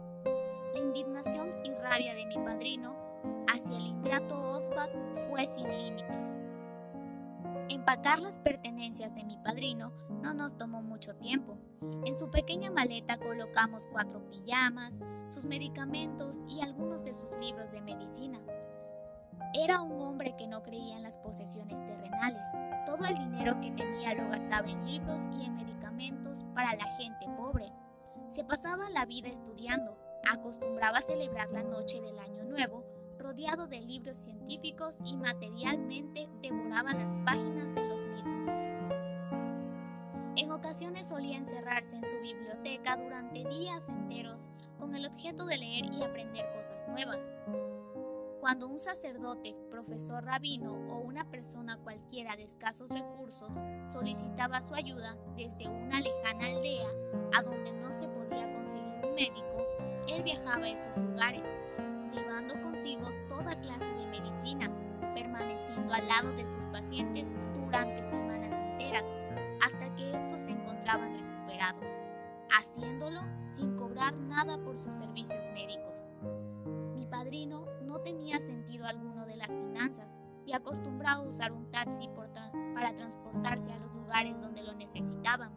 La 0.73 0.79
indignación 0.79 1.53
y 1.63 1.71
rabia 1.71 2.13
de 2.13 2.25
mi 2.25 2.35
padrino 2.35 2.95
hacia 3.47 3.77
el 3.77 3.87
ingrato 3.87 4.35
Osbat 4.51 4.91
fue 5.29 5.47
sin 5.47 5.67
límites. 5.67 6.39
Empacar 7.69 8.19
las 8.19 8.37
pertenencias 8.37 9.15
de 9.15 9.23
mi 9.23 9.37
padrino 9.37 9.91
no 10.21 10.33
nos 10.33 10.55
tomó 10.57 10.81
mucho 10.81 11.15
tiempo. 11.15 11.57
En 12.05 12.13
su 12.15 12.29
pequeña 12.29 12.69
maleta 12.69 13.17
colocamos 13.17 13.87
cuatro 13.91 14.27
pijamas, 14.29 14.99
sus 15.29 15.45
medicamentos 15.45 16.41
y 16.47 16.61
algunos 16.61 17.03
de 17.03 17.13
sus 17.13 17.31
libros 17.37 17.71
de 17.71 17.81
medicina. 17.81 18.39
Era 19.57 19.81
un 19.81 20.01
hombre 20.01 20.35
que 20.35 20.47
no 20.47 20.61
creía 20.61 20.97
en 20.97 21.03
las 21.03 21.17
posesiones 21.17 21.81
terrenales. 21.85 22.45
Todo 22.85 23.05
el 23.05 23.15
dinero 23.15 23.57
que 23.61 23.71
tenía 23.71 24.13
lo 24.13 24.29
gastaba 24.29 24.69
en 24.69 24.85
libros 24.85 25.21
y 25.31 25.45
en 25.45 25.55
medicamentos 25.55 26.43
para 26.53 26.75
la 26.75 26.91
gente 26.97 27.25
pobre. 27.37 27.71
Se 28.27 28.43
pasaba 28.43 28.89
la 28.89 29.05
vida 29.05 29.29
estudiando, 29.29 29.97
acostumbraba 30.29 30.97
a 30.97 31.03
celebrar 31.03 31.49
la 31.51 31.63
noche 31.63 32.01
del 32.01 32.19
Año 32.19 32.43
Nuevo 32.43 32.83
rodeado 33.17 33.67
de 33.67 33.79
libros 33.79 34.17
científicos 34.17 34.99
y 35.05 35.15
materialmente 35.15 36.27
devoraba 36.41 36.93
las 36.93 37.15
páginas 37.23 37.73
de 37.73 37.87
los 37.87 38.05
mismos. 38.05 38.53
En 40.35 40.51
ocasiones 40.51 41.07
solía 41.07 41.37
encerrarse 41.37 41.95
en 41.95 42.03
su 42.03 42.19
biblioteca 42.21 42.97
durante 42.97 43.47
días 43.47 43.87
enteros 43.87 44.49
con 44.77 44.93
el 44.95 45.05
objeto 45.05 45.45
de 45.45 45.57
leer 45.57 45.85
y 45.93 46.03
aprender 46.03 46.45
cosas 46.51 46.85
nuevas. 46.89 47.29
Cuando 48.45 48.67
un 48.67 48.79
sacerdote, 48.79 49.55
profesor 49.71 50.23
rabino 50.23 50.73
o 50.91 50.99
una 50.99 51.27
persona 51.31 51.79
cualquiera 51.79 52.35
de 52.35 52.43
escasos 52.43 52.87
recursos 52.91 53.49
solicitaba 53.91 54.61
su 54.61 54.75
ayuda 54.75 55.17
desde 55.35 55.67
una 55.67 55.99
lejana 55.99 56.45
aldea 56.45 56.87
a 57.35 57.41
donde 57.41 57.71
no 57.71 57.91
se 57.91 58.07
podía 58.07 58.53
conseguir 58.53 59.03
un 59.03 59.15
médico, 59.15 59.65
él 60.07 60.21
viajaba 60.21 60.63
a 60.63 60.69
esos 60.69 60.95
lugares 60.95 61.41
llevando 62.13 62.53
consigo 62.61 63.07
toda 63.27 63.59
clase 63.61 63.91
de 63.91 64.05
medicinas, 64.05 64.83
permaneciendo 65.15 65.91
al 65.91 66.07
lado 66.07 66.31
de 66.33 66.45
sus 66.45 66.65
pacientes 66.65 67.27
durante 67.55 68.05
semanas 68.05 68.53
enteras, 68.53 69.05
hasta 69.63 69.95
que 69.95 70.15
estos 70.15 70.41
se 70.41 70.51
encontraban 70.51 71.17
recuperados, 71.17 71.91
haciéndolo 72.55 73.21
sin 73.47 73.75
cobrar 73.75 74.13
nada 74.13 74.59
por 74.59 74.77
sus 74.77 74.93
servicios 74.93 75.47
médicos. 75.55 75.84
Tenía 78.05 78.39
sentido 78.39 78.85
alguno 78.85 79.25
de 79.25 79.35
las 79.35 79.53
finanzas 79.53 80.17
y 80.45 80.53
acostumbraba 80.53 81.23
a 81.23 81.27
usar 81.27 81.51
un 81.51 81.69
taxi 81.71 82.07
para 82.73 82.95
transportarse 82.95 83.71
a 83.71 83.79
los 83.79 83.93
lugares 83.95 84.39
donde 84.39 84.63
lo 84.63 84.75
necesitaban, 84.75 85.51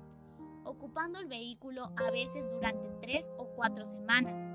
ocupando 0.65 1.20
el 1.20 1.27
vehículo 1.27 1.93
a 1.95 2.11
veces 2.11 2.51
durante 2.51 2.89
tres 3.03 3.31
o 3.37 3.49
cuatro 3.55 3.85
semanas 3.85 4.47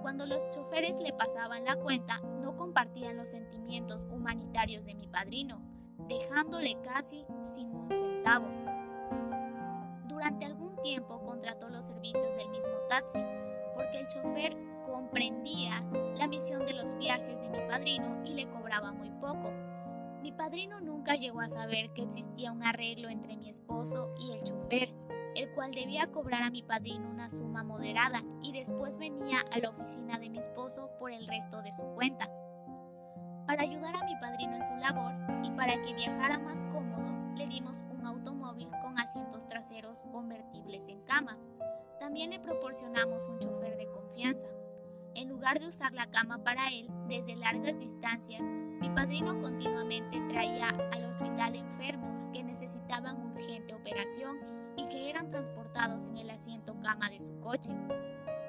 cuando 0.00 0.26
los 0.26 0.48
choferes 0.50 0.98
le 1.00 1.12
pasaban 1.12 1.64
la 1.64 1.76
cuenta, 1.76 2.20
no 2.40 2.56
compartían 2.56 3.16
los 3.16 3.28
sentimientos 3.28 4.06
humanitarios 4.10 4.84
de 4.84 4.94
mi 4.94 5.06
padrino, 5.06 5.60
dejándole 6.08 6.78
casi 6.82 7.26
sin 7.44 7.74
un 7.74 7.90
centavo. 7.90 8.46
Durante 10.06 10.46
algún 10.46 10.76
tiempo 10.82 11.22
contrató 11.24 11.68
los 11.68 11.84
servicios 11.84 12.34
del 12.36 12.48
mismo 12.48 12.78
taxi, 12.88 13.18
porque 13.74 14.00
el 14.00 14.08
chofer 14.08 14.56
comprendía 14.90 15.84
la 16.16 16.26
misión 16.26 16.66
de 16.66 16.74
los 16.74 16.96
viajes 16.98 17.40
de 17.40 17.48
mi 17.48 17.58
padrino 17.68 18.22
y 18.24 18.34
le 18.34 18.48
cobraba 18.48 18.92
muy 18.92 19.10
poco. 19.20 19.52
Mi 20.22 20.32
padrino 20.32 20.80
nunca 20.80 21.14
llegó 21.14 21.40
a 21.40 21.48
saber 21.48 21.92
que 21.94 22.02
existía 22.02 22.52
un 22.52 22.62
arreglo 22.62 23.08
entre 23.08 23.36
mi 23.36 23.48
esposo 23.48 24.12
y 24.18 24.32
el 24.32 24.42
chofer, 24.42 24.92
el 25.34 25.50
cual 25.54 25.72
debía 25.72 26.10
cobrar 26.10 26.42
a 26.42 26.50
mi 26.50 26.62
padrino 26.62 27.08
una 27.08 27.30
suma 27.30 27.62
moderada 27.62 28.22
y 28.42 28.52
después 28.52 28.98
venía 28.98 29.40
a 29.52 29.58
la 29.58 29.70
oficina 29.70 30.18
de 30.18 30.28
mi 30.28 30.38
esposo 30.38 30.90
por 30.98 31.12
el 31.12 31.26
resto 31.26 31.62
de 31.62 31.72
su 31.72 31.84
cuenta. 31.94 32.28
Para 33.46 33.62
ayudar 33.62 33.96
a 33.96 34.04
mi 34.04 34.14
padrino 34.20 34.56
en 34.56 34.62
su 34.62 34.76
labor 34.76 35.12
y 35.42 35.50
para 35.52 35.80
que 35.80 35.94
viajara 35.94 36.38
más 36.38 36.62
cómodo, 36.72 37.34
le 37.36 37.46
dimos 37.46 37.84
un 37.90 38.04
automóvil 38.04 38.68
con 38.82 38.98
asientos 38.98 39.46
traseros 39.48 40.02
convertibles 40.12 40.88
en 40.88 41.00
cama. 41.02 41.38
También 41.98 42.30
le 42.30 42.40
proporcionamos 42.40 43.26
un 43.28 43.38
chofer 43.38 43.76
de 43.76 43.88
confianza. 43.88 44.46
En 45.14 45.28
lugar 45.28 45.58
de 45.60 45.68
usar 45.68 45.92
la 45.92 46.10
cama 46.10 46.42
para 46.44 46.68
él 46.70 46.88
desde 47.08 47.36
largas 47.36 47.78
distancias, 47.78 48.42
mi 48.80 48.88
padrino 48.90 49.40
continuamente 49.40 50.20
traía 50.28 50.68
al 50.68 51.04
hospital 51.04 51.56
enfermos 51.56 52.26
que 52.32 52.42
necesitaban 52.42 53.20
urgente 53.32 53.74
operación 53.74 54.38
y 54.76 54.88
que 54.88 55.10
eran 55.10 55.30
transportados 55.30 56.06
en 56.06 56.18
el 56.18 56.30
asiento 56.30 56.78
cama 56.80 57.10
de 57.10 57.20
su 57.20 57.38
coche. 57.40 57.72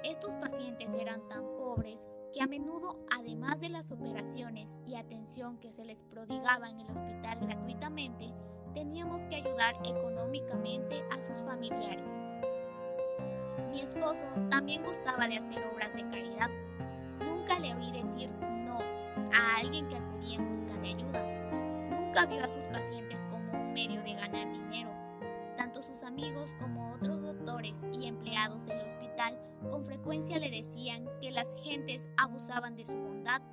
Estos 0.04 0.36
pacientes 0.36 0.94
eran 0.94 1.28
tan 1.28 1.44
pobres 1.58 2.08
que 2.34 2.42
a 2.42 2.48
menudo, 2.48 3.00
además 3.12 3.60
de 3.60 3.70
las 3.70 3.92
operaciones 3.92 4.78
y 4.86 4.96
atención 4.96 5.58
que 5.58 5.74
se 5.74 5.84
les 5.84 6.04
prodigaba 6.04 6.70
en 6.70 6.80
el 6.80 6.92
hospital 6.92 7.40
gratuitamente, 7.42 8.34
teníamos 8.74 9.26
que 9.26 9.36
ayudar 9.36 9.76
económicamente 9.86 11.04
a 11.12 11.22
sus 11.22 11.38
familiares. 11.40 12.10
Mi 13.72 13.82
esposo 13.82 14.24
también 14.50 14.84
gustaba 14.84 15.28
de 15.28 15.38
hacer 15.38 15.58
obras 15.74 15.94
de 15.94 16.04
caridad. 16.10 16.50
Nunca 17.20 17.60
le 17.60 17.74
oí 17.74 17.92
decir 17.92 18.30
no 18.66 18.80
a 19.34 19.58
alguien 19.58 19.88
que 19.88 19.96
acudía 19.96 20.36
en 20.36 20.50
busca 20.50 20.74
de 20.78 20.90
ayuda. 20.90 21.24
Nunca 21.90 22.26
vio 22.26 22.44
a 22.44 22.50
sus 22.50 22.66
pacientes 22.66 23.26
como 23.32 23.52
un 23.52 23.74
medio 23.74 24.02
de 24.04 24.14
ganar 24.14 24.52
dinero 24.52 24.92
tanto 25.62 25.84
sus 25.84 26.02
amigos 26.02 26.56
como 26.60 26.92
otros 26.92 27.22
doctores 27.22 27.86
y 27.94 28.08
empleados 28.08 28.66
del 28.66 28.80
hospital 28.80 29.38
con 29.70 29.86
frecuencia 29.86 30.40
le 30.40 30.50
decían 30.50 31.08
que 31.22 31.30
las 31.30 31.54
gentes 31.62 32.08
abusaban 32.18 32.76
de 32.76 32.84
su 32.84 32.98
bondad, 32.98 33.44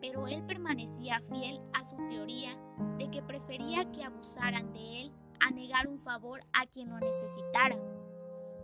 pero 0.00 0.28
él 0.28 0.44
permanecía 0.44 1.20
fiel 1.28 1.60
a 1.72 1.84
su 1.84 1.96
teoría 2.08 2.56
de 2.98 3.10
que 3.10 3.20
prefería 3.20 3.90
que 3.90 4.04
abusaran 4.04 4.72
de 4.72 5.02
él 5.02 5.12
a 5.40 5.50
negar 5.50 5.88
un 5.88 5.98
favor 5.98 6.40
a 6.52 6.66
quien 6.66 6.88
lo 6.88 7.00
necesitara. 7.00 7.76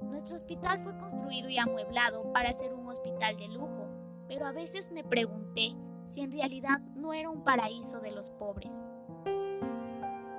Nuestro 0.04 0.36
hospital 0.36 0.82
fue 0.82 0.96
construido 0.98 1.48
y 1.48 1.58
amueblado 1.58 2.32
para 2.32 2.54
ser 2.54 2.74
un 2.74 2.88
hospital 2.88 3.36
de 3.36 3.48
lujo, 3.48 3.88
pero 4.28 4.46
a 4.46 4.52
veces 4.52 4.90
me 4.90 5.04
pregunté 5.04 5.74
si 6.06 6.20
en 6.20 6.32
realidad 6.32 6.80
no 6.94 7.12
era 7.12 7.30
un 7.30 7.44
paraíso 7.44 8.00
de 8.00 8.10
los 8.10 8.30
pobres. 8.30 8.84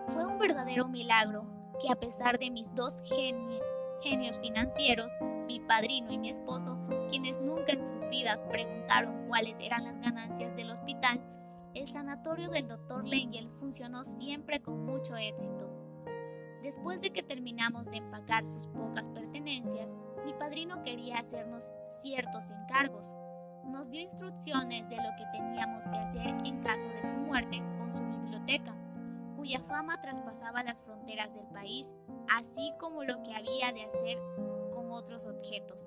Fue 0.10 0.26
un 0.26 0.38
verdadero 0.40 0.88
milagro 0.88 1.46
que 1.82 1.92
a 1.92 1.96
pesar 1.96 2.38
de 2.40 2.52
mis 2.52 2.74
dos 2.76 3.02
genios 4.02 4.38
financieros, 4.40 5.12
mi 5.48 5.60
padrino 5.60 6.12
y 6.12 6.18
mi 6.18 6.30
esposo, 6.30 6.78
quienes 7.10 7.40
nunca 7.42 7.74
en 7.74 7.86
sus 7.86 8.08
vidas 8.10 8.44
preguntaron 8.46 9.28
cuáles 9.28 9.60
eran 9.60 9.84
las 9.84 10.00
ganancias 10.00 10.56
del 10.56 10.70
hospital, 10.70 11.22
el 11.74 11.88
sanatorio 11.88 12.50
del 12.50 12.68
Dr. 12.68 13.04
Lengel 13.06 13.50
funcionó 13.60 14.06
siempre 14.06 14.62
con 14.62 14.86
mucho 14.86 15.16
éxito. 15.16 15.83
Después 16.64 17.02
de 17.02 17.12
que 17.12 17.22
terminamos 17.22 17.86
de 17.92 17.98
empacar 17.98 18.48
sus 18.48 18.68
pocas 18.68 19.10
pertenencias, 19.10 19.94
mi 20.26 20.34
padrino 20.34 20.82
quería 20.82 21.20
hacernos 21.20 21.70
ciertos 22.02 22.50
encargos. 22.50 23.06
nos 23.66 23.90
dio 23.90 24.02
instrucciones 24.02 24.88
de 24.90 24.98
lo 24.98 25.10
que 25.18 25.26
teníamos 25.32 25.84
que 25.86 25.98
hacer 25.98 26.28
en 26.46 26.62
caso 26.62 26.88
de 26.88 27.04
su 27.04 27.16
muerte 27.16 27.62
con 27.78 27.94
su 27.94 28.04
biblioteca, 28.04 28.76
cuya 29.36 29.62
fama 29.62 30.02
traspasaba 30.02 30.64
las 30.64 30.82
fronteras 30.82 31.34
del 31.34 31.48
país, 31.48 31.94
así 32.30 32.74
como 32.80 33.04
lo 33.04 33.24
que 33.24 33.34
había 33.34 33.72
de 33.72 33.86
hacer 33.86 34.18
con 34.74 34.92
otros 34.92 35.26
objetos. 35.26 35.86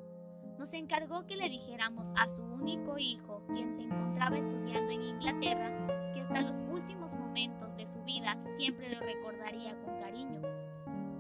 Nos 0.59 0.73
encargó 0.73 1.27
que 1.27 1.37
le 1.37 1.49
dijéramos 1.51 2.11
a 2.17 2.29
su 2.29 2.43
único 2.43 2.99
hijo, 2.99 3.43
quien 3.53 3.73
se 3.73 3.83
encontraba 3.83 4.39
estudiando 4.39 4.93
en 4.93 5.03
Inglaterra, 5.03 6.13
que 6.13 6.21
hasta 6.21 6.41
los 6.41 6.57
últimos 6.71 7.15
momentos 7.15 7.77
de 7.77 7.87
su 7.87 8.03
vida 8.05 8.37
siempre 8.57 8.89
lo 8.89 9.01
recordaría 9.01 9.79
con 9.83 10.01
cariño. 10.01 10.41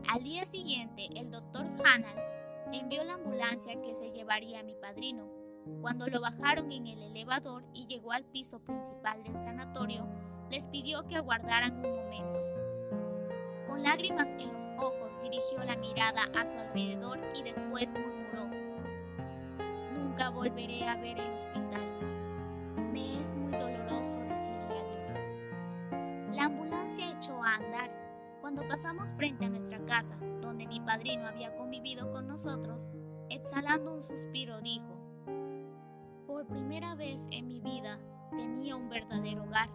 Al 0.08 0.22
día 0.22 0.46
siguiente, 0.46 1.08
el 1.16 1.30
doctor 1.30 1.66
Hannah 1.84 2.14
envió 2.72 3.02
la 3.02 3.14
ambulancia 3.14 3.80
que 3.82 3.96
se 3.96 4.12
llevaría 4.12 4.60
a 4.60 4.62
mi 4.62 4.74
padrino. 4.74 5.28
Cuando 5.80 6.06
lo 6.06 6.20
bajaron 6.20 6.70
en 6.70 6.86
el 6.86 7.02
elevador 7.02 7.64
y 7.74 7.86
llegó 7.86 8.12
al 8.12 8.24
piso 8.24 8.60
principal 8.60 9.22
del 9.24 9.36
sanatorio, 9.40 10.06
les 10.48 10.68
pidió 10.68 11.04
que 11.08 11.16
aguardaran 11.16 11.84
un 11.84 11.96
momento. 11.96 12.40
Con 13.66 13.82
lágrimas 13.82 14.28
en 14.38 14.52
los 14.52 14.62
ojos 14.78 15.10
dirigió 15.22 15.64
la 15.64 15.76
mirada 15.76 16.22
a 16.38 16.46
su 16.46 16.54
alrededor 16.54 17.18
y 17.34 17.42
después 17.42 17.92
murmuró, 17.92 18.48
Nunca 19.92 20.30
volveré 20.30 20.86
a 20.86 20.96
ver 20.96 21.18
el 21.18 21.32
hospital. 21.32 21.82
Me 22.92 23.20
es 23.20 23.34
muy 23.34 23.52
doloroso 23.52 24.20
decirle 24.20 24.78
adiós. 24.78 25.20
La 26.36 26.44
ambulancia 26.44 27.10
echó 27.10 27.42
a 27.42 27.56
andar. 27.56 28.05
Cuando 28.47 28.68
pasamos 28.68 29.12
frente 29.14 29.44
a 29.44 29.48
nuestra 29.48 29.85
casa, 29.86 30.16
donde 30.40 30.68
mi 30.68 30.78
padrino 30.78 31.27
había 31.27 31.56
convivido 31.56 32.12
con 32.12 32.28
nosotros, 32.28 32.89
exhalando 33.28 33.93
un 33.93 34.05
suspiro 34.05 34.60
dijo, 34.60 35.24
Por 36.28 36.47
primera 36.47 36.94
vez 36.94 37.27
en 37.32 37.48
mi 37.48 37.60
vida 37.60 37.98
tenía 38.31 38.77
un 38.77 38.89
verdadero 38.89 39.43
hogar 39.43 39.68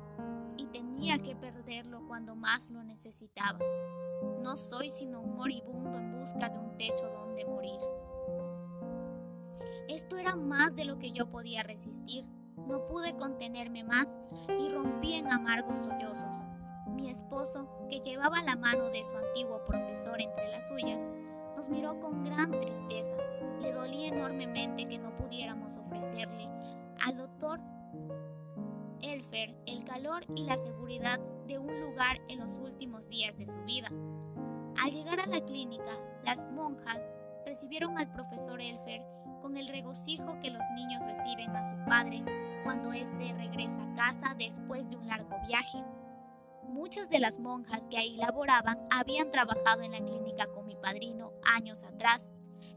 y 0.55 0.67
tenía 0.67 1.19
que 1.19 1.35
perderlo 1.35 2.07
cuando 2.07 2.33
más 2.37 2.69
lo 2.69 2.81
necesitaba. 2.81 3.59
No 4.41 4.55
soy 4.55 4.89
sino 4.89 5.19
un 5.19 5.35
moribundo 5.35 5.99
en 5.99 6.13
busca 6.13 6.47
de 6.47 6.57
un 6.57 6.77
techo 6.77 7.11
donde 7.11 7.43
morir. 7.43 7.81
Esto 9.89 10.15
era 10.15 10.37
más 10.37 10.77
de 10.77 10.85
lo 10.85 10.97
que 10.97 11.11
yo 11.11 11.29
podía 11.29 11.61
resistir. 11.61 12.23
No 12.55 12.87
pude 12.87 13.17
contenerme 13.17 13.83
más 13.83 14.15
y 14.47 14.69
rompí 14.69 15.15
en 15.15 15.29
amargos 15.29 15.79
sollozos. 15.79 16.37
Mi 17.01 17.09
esposo, 17.09 17.67
que 17.89 17.99
llevaba 17.99 18.43
la 18.43 18.55
mano 18.55 18.91
de 18.91 19.03
su 19.03 19.17
antiguo 19.17 19.65
profesor 19.65 20.21
entre 20.21 20.51
las 20.51 20.67
suyas, 20.67 21.07
nos 21.55 21.67
miró 21.67 21.99
con 21.99 22.23
gran 22.23 22.51
tristeza. 22.51 23.15
Le 23.59 23.71
dolía 23.71 24.09
enormemente 24.09 24.87
que 24.87 24.99
no 24.99 25.17
pudiéramos 25.17 25.75
ofrecerle 25.77 26.47
al 27.03 27.17
doctor 27.17 27.59
Elfer 29.01 29.55
el 29.65 29.83
calor 29.83 30.25
y 30.35 30.43
la 30.43 30.59
seguridad 30.59 31.19
de 31.47 31.57
un 31.57 31.81
lugar 31.81 32.21
en 32.27 32.39
los 32.39 32.59
últimos 32.59 33.09
días 33.09 33.35
de 33.35 33.47
su 33.47 33.59
vida. 33.63 33.89
Al 34.79 34.91
llegar 34.91 35.21
a 35.21 35.25
la 35.25 35.43
clínica, 35.43 35.97
las 36.23 36.45
monjas 36.51 37.11
recibieron 37.47 37.97
al 37.97 38.11
profesor 38.11 38.61
Elfer 38.61 39.01
con 39.41 39.57
el 39.57 39.67
regocijo 39.69 40.39
que 40.39 40.51
los 40.51 40.63
niños 40.75 41.03
reciben 41.07 41.49
a 41.55 41.65
su 41.65 41.83
padre 41.89 42.23
cuando 42.63 42.93
éste 42.93 43.33
regresa 43.33 43.81
a 43.81 43.95
casa 43.95 44.35
después 44.37 44.87
de 44.87 44.97
un 44.97 45.07
largo 45.07 45.35
viaje. 45.47 45.83
Muchas 46.81 47.11
de 47.11 47.19
las 47.19 47.37
monjas 47.37 47.87
que 47.89 47.99
ahí 47.99 48.15
laboraban 48.15 48.79
habían 48.89 49.29
trabajado 49.29 49.83
en 49.83 49.91
la 49.91 49.99
clínica 49.99 50.47
con 50.47 50.65
mi 50.65 50.75
padrino 50.75 51.31
años 51.43 51.83
atrás 51.83 52.31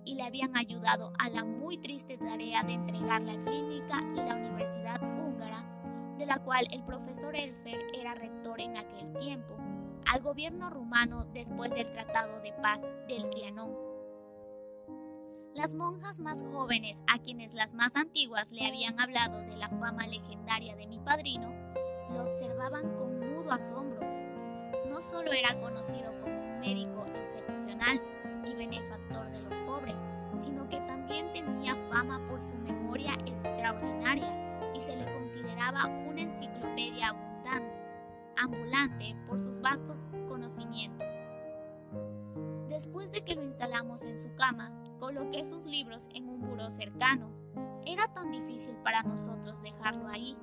y 0.05 0.14
le 0.14 0.24
habían 0.24 0.55
ayudado 0.59 1.14
a 1.18 1.31
la 1.31 1.43
muy 1.43 1.78
triste 1.78 2.18
tarea 2.18 2.62
de 2.64 2.74
entregar 2.74 3.22
la 3.22 3.43
clínica 3.43 4.02
y 4.12 4.16
la 4.16 4.35
universidad 4.35 5.01
húngara 5.02 5.64
de 6.18 6.26
la 6.26 6.36
cual 6.44 6.66
el 6.70 6.85
profesor 6.85 7.35
Elfer 7.35 7.81
era 7.94 8.14
rector 8.14 8.60
en 8.60 8.76
aquel 8.76 9.10
tiempo, 9.14 9.56
al 10.05 10.20
gobierno 10.20 10.68
rumano 10.68 11.24
después 11.32 11.70
del 11.70 11.90
Tratado 11.90 12.43
de 12.43 12.52
Paz 12.60 12.82
del 13.09 13.31
Trianón. 13.31 13.74
Las 15.55 15.72
monjas 15.72 16.18
más 16.18 16.43
jóvenes, 16.52 17.02
a 17.06 17.20
quienes 17.20 17.55
las 17.55 17.72
más 17.72 17.97
antiguas 17.97 18.51
le 18.51 18.66
habían 18.66 19.01
hablado 19.01 19.40
de 19.44 19.56
la 19.56 19.70
fama 19.70 20.06
legendaria 20.06 20.76
de 20.76 20.89
mi 20.89 20.98
padrino, 20.98 21.55
lo 22.10 22.24
observaban 22.24 22.97
con 22.97 23.14
asombro. 23.51 24.01
No 24.89 25.03
solo 25.03 25.33
era 25.33 25.59
conocido 25.61 26.12
como 26.21 26.37
un 26.37 26.61
médico 26.61 27.05
excepcional 27.16 28.01
y 28.47 28.55
benefactor 28.55 29.31
de 29.31 29.41
los 29.41 29.57
pobres, 29.61 30.01
sino 30.39 30.69
que 30.69 30.79
también 30.81 31.33
tenía 31.33 31.77
fama 31.91 32.21
por 32.29 32.41
su 32.43 32.55
memoria 32.57 33.15
extraordinaria 33.27 34.73
y 34.75 34.81
se 34.81 34.97
le 34.97 35.05
consideraba 35.12 35.87
una 35.87 36.23
enciclopedia 36.23 37.09
abundante, 37.09 37.79
ambulante 38.37 39.16
por 39.27 39.41
sus 39.41 39.61
vastos 39.61 40.03
conocimientos. 40.29 41.12
Después 42.69 43.12
de 43.12 43.25
que 43.25 43.37
lo 43.37 43.43
instalamos 43.43 44.03
en 44.05 44.19
su 44.19 44.35
cama, 44.35 44.73
coloqué 44.99 45.45
sus 45.45 45.65
libros 45.65 46.09
en 46.15 46.29
un 46.29 46.41
buró 46.41 46.71
cercano. 46.71 47.31
Era 47.87 48.12
tan 48.12 48.33
difícil 48.33 48.75
para 48.83 49.03
nosotros 49.03 49.62
dejarlo 49.62 50.09
ahí. 50.09 50.37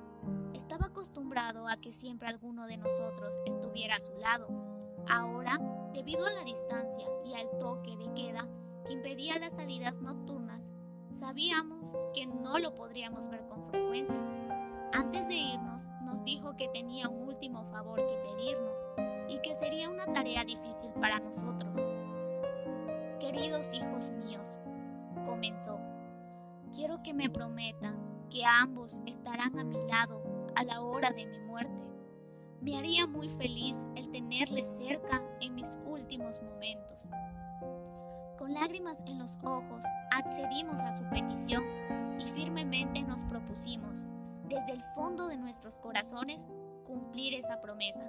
Estaba 0.62 0.86
acostumbrado 0.86 1.68
a 1.68 1.76
que 1.76 1.92
siempre 1.92 2.28
alguno 2.28 2.66
de 2.66 2.76
nosotros 2.76 3.32
estuviera 3.46 3.96
a 3.96 4.00
su 4.00 4.14
lado. 4.14 4.48
Ahora, 5.08 5.58
debido 5.92 6.24
a 6.24 6.30
la 6.30 6.44
distancia 6.44 7.06
y 7.26 7.34
al 7.34 7.50
toque 7.58 7.96
de 7.96 8.12
queda 8.14 8.48
que 8.86 8.92
impedía 8.92 9.38
las 9.38 9.54
salidas 9.54 10.00
nocturnas, 10.00 10.70
Sabíamos 11.12 12.00
que 12.14 12.26
no 12.26 12.58
lo 12.58 12.74
podríamos 12.74 13.28
ver 13.28 13.46
con 13.46 13.68
frecuencia. 13.68 14.16
Antes 14.92 15.28
de 15.28 15.34
irnos, 15.34 15.86
nos 16.02 16.24
dijo 16.24 16.56
que 16.56 16.68
tenía 16.68 17.08
un 17.08 17.28
último 17.28 17.64
favor 17.66 17.96
que 17.96 18.16
pedirnos 18.16 18.78
y 19.28 19.38
que 19.40 19.54
sería 19.54 19.90
una 19.90 20.06
tarea 20.06 20.44
difícil 20.44 20.90
para 21.00 21.20
nosotros. 21.20 21.74
Queridos 23.20 23.72
hijos 23.74 24.10
míos, 24.10 24.56
comenzó, 25.26 25.78
quiero 26.72 27.02
que 27.02 27.14
me 27.14 27.28
prometan 27.28 28.28
que 28.30 28.44
ambos 28.44 29.00
estarán 29.06 29.58
a 29.58 29.64
mi 29.64 29.76
lado 29.86 30.21
a 30.56 30.64
la 30.64 30.80
hora 30.80 31.10
de 31.12 31.26
mi 31.26 31.38
muerte. 31.40 31.72
Me 32.60 32.76
haría 32.76 33.06
muy 33.06 33.28
feliz 33.28 33.76
el 33.96 34.10
tenerles 34.10 34.68
cerca 34.68 35.22
en 35.40 35.54
mis 35.54 35.68
últimos 35.84 36.40
momentos. 36.42 37.02
Con 38.38 38.54
lágrimas 38.54 39.02
en 39.06 39.18
los 39.18 39.36
ojos, 39.42 39.84
accedimos 40.12 40.76
a 40.76 40.92
su 40.96 41.04
petición 41.10 41.64
y 42.18 42.30
firmemente 42.30 43.02
nos 43.02 43.24
propusimos, 43.24 44.04
desde 44.48 44.72
el 44.72 44.82
fondo 44.94 45.28
de 45.28 45.38
nuestros 45.38 45.78
corazones, 45.78 46.48
cumplir 46.84 47.34
esa 47.34 47.60
promesa. 47.60 48.04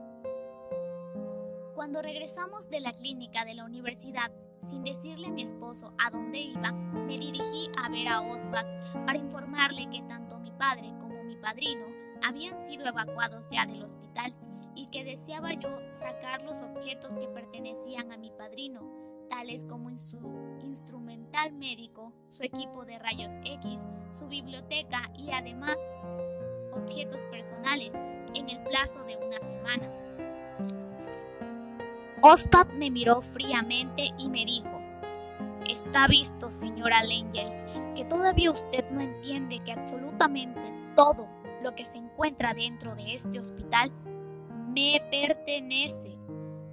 Cuando 1.76 2.02
regresamos 2.02 2.70
de 2.70 2.80
la 2.80 2.94
clínica 2.94 3.46
de 3.46 3.56
la 3.56 3.66
universidad, 3.66 4.32
sin 4.70 4.84
decirle 4.84 5.28
a 5.28 5.32
mi 5.32 5.44
esposo 5.44 5.94
a 5.98 6.10
dónde 6.10 6.40
iba, 6.40 6.72
me 6.72 7.18
dirigí 7.18 7.70
a 7.78 7.90
ver 7.90 8.08
a 8.08 8.22
Oswald 8.22 9.06
para 9.06 9.18
informarle 9.18 9.90
que 9.90 10.02
tanto 10.04 10.40
mi 10.40 10.52
padre 10.52 10.94
como 11.02 11.24
mi 11.24 11.36
padrino 11.38 11.93
habían 12.24 12.60
sido 12.60 12.88
evacuados 12.88 13.48
ya 13.50 13.66
del 13.66 13.84
hospital 13.84 14.34
y 14.76 14.88
que 14.88 15.04
deseaba 15.04 15.54
yo 15.54 15.70
sacar 15.92 16.42
los 16.44 16.62
objetos 16.62 17.18
que 17.18 17.28
pertenecían 17.28 18.12
a 18.12 18.18
mi 18.18 18.32
padrino 18.32 18.82
tales 19.30 19.66
como 19.66 19.96
su 19.98 20.20
instrumental 20.64 21.54
médico, 21.54 22.14
su 22.30 22.44
equipo 22.44 22.86
de 22.86 23.00
rayos 23.00 23.34
X, 23.44 23.82
su 24.12 24.28
biblioteca 24.28 25.12
y 25.18 25.32
además 25.32 25.78
objetos 26.72 27.26
personales 27.26 27.96
en 28.36 28.50
el 28.50 28.60
plazo 28.64 29.04
de 29.04 29.18
una 29.18 29.40
semana. 29.40 29.90
Ostad 32.22 32.68
me 32.68 32.90
miró 32.90 33.22
fríamente 33.22 34.12
y 34.18 34.30
me 34.30 34.46
dijo, 34.46 34.80
Está 35.68 36.08
visto, 36.08 36.52
señora 36.52 37.04
Lengel, 37.04 37.94
que 37.96 38.06
todavía 38.06 38.52
usted 38.52 38.90
no 38.92 39.02
entiende 39.02 39.64
que 39.64 39.72
absolutamente 39.72 40.62
todo 40.96 41.28
lo 41.64 41.76
que 41.76 41.86
se 41.86 41.98
encuentra 41.98 42.54
dentro 42.54 42.96
de 42.96 43.16
este 43.16 43.40
hospital 43.40 43.92
me 44.74 45.02
pertenece. 45.10 46.18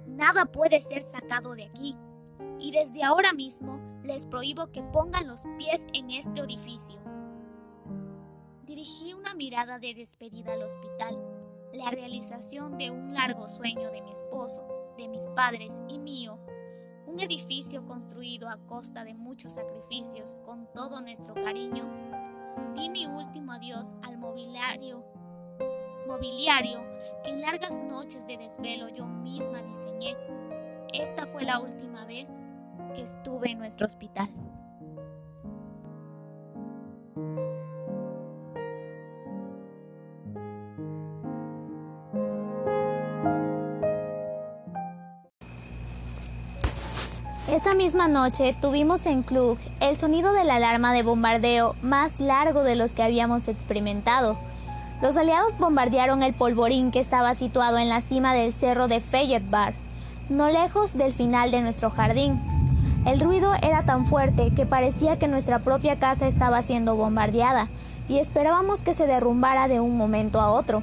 Nada 0.05 0.45
puede 0.45 0.81
ser 0.81 1.03
sacado 1.03 1.55
de 1.55 1.63
aquí 1.63 1.95
y 2.59 2.71
desde 2.71 3.03
ahora 3.03 3.33
mismo 3.33 3.79
les 4.03 4.25
prohíbo 4.25 4.67
que 4.71 4.83
pongan 4.83 5.27
los 5.27 5.43
pies 5.57 5.85
en 5.93 6.11
este 6.11 6.41
edificio. 6.41 6.99
Dirigí 8.65 9.13
una 9.13 9.33
mirada 9.33 9.79
de 9.79 9.93
despedida 9.93 10.53
al 10.53 10.63
hospital, 10.63 11.17
la 11.73 11.89
realización 11.89 12.77
de 12.77 12.91
un 12.91 13.13
largo 13.13 13.47
sueño 13.49 13.91
de 13.91 14.01
mi 14.01 14.11
esposo, 14.11 14.63
de 14.97 15.07
mis 15.07 15.25
padres 15.27 15.79
y 15.87 15.99
mío, 15.99 16.39
un 17.05 17.19
edificio 17.19 17.85
construido 17.85 18.49
a 18.49 18.57
costa 18.67 19.03
de 19.03 19.13
muchos 19.13 19.53
sacrificios 19.53 20.35
con 20.45 20.71
todo 20.73 21.01
nuestro 21.01 21.33
cariño. 21.33 22.10
Di 22.75 22.89
mi 22.89 23.05
último 23.05 23.51
adiós 23.51 23.93
al 24.01 24.17
mobiliario, 24.17 25.03
mobiliario 26.07 26.79
que 27.23 27.29
en 27.29 27.41
largas 27.41 27.79
noches 27.83 28.25
de 28.25 28.37
desvelo 28.37 28.89
yo 28.89 29.05
misma 29.05 29.61
diseñé. 29.61 30.15
Esta 30.93 31.27
fue 31.27 31.43
la 31.43 31.59
última 31.59 32.05
vez 32.05 32.29
que 32.95 33.03
estuve 33.03 33.51
en 33.51 33.59
nuestro 33.59 33.85
hospital. 33.85 34.29
Esa 47.61 47.75
misma 47.75 48.07
noche 48.07 48.55
tuvimos 48.59 49.05
en 49.05 49.21
Klug 49.21 49.59
el 49.81 49.95
sonido 49.95 50.33
de 50.33 50.43
la 50.43 50.55
alarma 50.55 50.93
de 50.93 51.03
bombardeo 51.03 51.75
más 51.83 52.19
largo 52.19 52.63
de 52.63 52.75
los 52.75 52.93
que 52.93 53.03
habíamos 53.03 53.47
experimentado. 53.47 54.35
Los 54.99 55.15
aliados 55.15 55.59
bombardearon 55.59 56.23
el 56.23 56.33
polvorín 56.33 56.89
que 56.89 56.99
estaba 56.99 57.35
situado 57.35 57.77
en 57.77 57.87
la 57.87 58.01
cima 58.01 58.33
del 58.33 58.51
cerro 58.51 58.87
de 58.87 58.99
Fayette 58.99 59.47
Bar, 59.47 59.75
no 60.27 60.49
lejos 60.49 60.97
del 60.97 61.13
final 61.13 61.51
de 61.51 61.61
nuestro 61.61 61.91
jardín. 61.91 62.41
El 63.05 63.19
ruido 63.19 63.53
era 63.61 63.85
tan 63.85 64.07
fuerte 64.07 64.51
que 64.55 64.65
parecía 64.65 65.19
que 65.19 65.27
nuestra 65.27 65.59
propia 65.59 65.99
casa 65.99 66.27
estaba 66.27 66.63
siendo 66.63 66.95
bombardeada 66.95 67.69
y 68.09 68.17
esperábamos 68.17 68.81
que 68.81 68.95
se 68.95 69.05
derrumbara 69.05 69.67
de 69.67 69.79
un 69.79 69.97
momento 69.97 70.41
a 70.41 70.49
otro. 70.49 70.81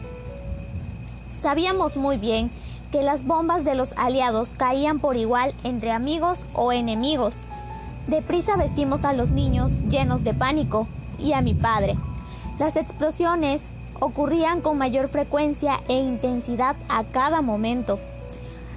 Sabíamos 1.35 1.97
muy 1.97 2.19
bien 2.19 2.53
que 2.91 3.03
las 3.03 3.25
bombas 3.25 3.65
de 3.65 3.75
los 3.75 3.93
aliados 3.97 4.53
caían 4.57 4.99
por 4.99 5.17
igual 5.17 5.55
entre 5.65 5.93
amigos 5.93 6.47
o 6.55 6.73
enemigos. 6.73 7.37
Deprisa 8.07 8.57
vestimos 8.57 9.05
a 9.05 9.13
los 9.13 9.31
niños 9.31 9.73
llenos 9.89 10.25
de 10.25 10.35
pánico 10.35 10.89
y 11.19 11.33
a 11.33 11.43
mi 11.43 11.55
padre. 11.55 11.97
Las 12.59 12.77
explosiones 12.77 13.73
ocurrían 14.01 14.61
con 14.61 14.79
mayor 14.79 15.09
frecuencia 15.09 15.81
e 15.89 15.95
intensidad 15.95 16.77
a 16.89 17.05
cada 17.05 17.43
momento. 17.43 17.99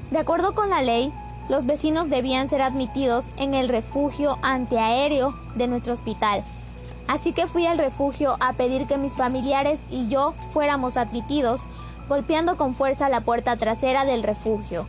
De 0.10 0.20
acuerdo 0.20 0.54
con 0.54 0.70
la 0.70 0.82
ley, 0.82 1.14
los 1.48 1.66
vecinos 1.66 2.10
debían 2.10 2.48
ser 2.48 2.62
admitidos 2.62 3.26
en 3.38 3.54
el 3.54 3.70
refugio 3.70 4.38
antiaéreo 4.42 5.36
de 5.56 5.68
nuestro 5.68 5.94
hospital. 5.94 6.44
Así 7.08 7.34
que 7.34 7.48
fui 7.48 7.66
al 7.66 7.78
refugio 7.78 8.38
a 8.40 8.54
pedir 8.54 8.88
que 8.88 8.98
mis 8.98 9.14
familiares 9.14 9.84
y 9.90 10.08
yo 10.08 10.34
fuéramos 10.54 10.98
admitidos, 10.98 11.64
golpeando 12.12 12.58
con 12.58 12.76
fuerza 12.76 13.08
la 13.08 13.22
puerta 13.22 13.56
trasera 13.56 14.04
del 14.04 14.22
refugio. 14.22 14.86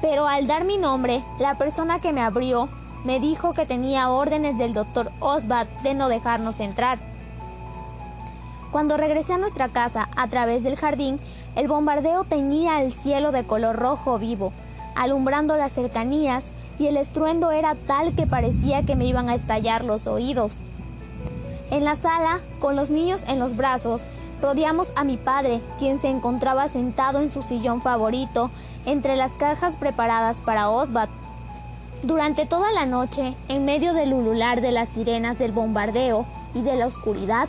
Pero 0.00 0.28
al 0.28 0.46
dar 0.46 0.62
mi 0.62 0.76
nombre, 0.76 1.24
la 1.40 1.58
persona 1.58 2.00
que 2.00 2.12
me 2.12 2.20
abrió 2.20 2.68
me 3.02 3.18
dijo 3.18 3.52
que 3.52 3.66
tenía 3.66 4.08
órdenes 4.10 4.56
del 4.56 4.72
doctor 4.72 5.10
Osbat 5.18 5.68
de 5.82 5.94
no 5.94 6.08
dejarnos 6.08 6.60
entrar. 6.60 7.00
Cuando 8.70 8.96
regresé 8.96 9.32
a 9.32 9.38
nuestra 9.38 9.70
casa 9.70 10.08
a 10.14 10.28
través 10.28 10.62
del 10.62 10.76
jardín, 10.76 11.18
el 11.56 11.66
bombardeo 11.66 12.22
teñía 12.22 12.80
el 12.80 12.92
cielo 12.92 13.32
de 13.32 13.42
color 13.42 13.74
rojo 13.74 14.16
vivo, 14.20 14.52
alumbrando 14.94 15.56
las 15.56 15.72
cercanías, 15.72 16.52
y 16.78 16.86
el 16.86 16.96
estruendo 16.96 17.50
era 17.50 17.74
tal 17.88 18.14
que 18.14 18.28
parecía 18.28 18.84
que 18.84 18.94
me 18.94 19.06
iban 19.06 19.28
a 19.28 19.34
estallar 19.34 19.84
los 19.84 20.06
oídos. 20.06 20.60
En 21.72 21.82
la 21.82 21.96
sala, 21.96 22.38
con 22.60 22.76
los 22.76 22.92
niños 22.92 23.24
en 23.26 23.40
los 23.40 23.56
brazos, 23.56 24.00
rodeamos 24.40 24.92
a 24.96 25.04
mi 25.04 25.16
padre, 25.16 25.60
quien 25.78 25.98
se 25.98 26.08
encontraba 26.08 26.68
sentado 26.68 27.20
en 27.20 27.30
su 27.30 27.42
sillón 27.42 27.82
favorito, 27.82 28.50
entre 28.86 29.16
las 29.16 29.32
cajas 29.32 29.76
preparadas 29.76 30.40
para 30.40 30.70
Osbat. 30.70 31.10
Durante 32.02 32.46
toda 32.46 32.70
la 32.70 32.86
noche, 32.86 33.34
en 33.48 33.64
medio 33.64 33.94
del 33.94 34.12
ulular 34.12 34.60
de 34.60 34.72
las 34.72 34.90
sirenas 34.90 35.38
del 35.38 35.52
bombardeo 35.52 36.26
y 36.54 36.62
de 36.62 36.76
la 36.76 36.86
oscuridad, 36.86 37.48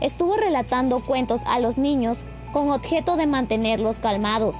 estuvo 0.00 0.36
relatando 0.36 1.00
cuentos 1.00 1.42
a 1.46 1.58
los 1.60 1.78
niños 1.78 2.18
con 2.52 2.70
objeto 2.70 3.16
de 3.16 3.26
mantenerlos 3.26 3.98
calmados. 3.98 4.58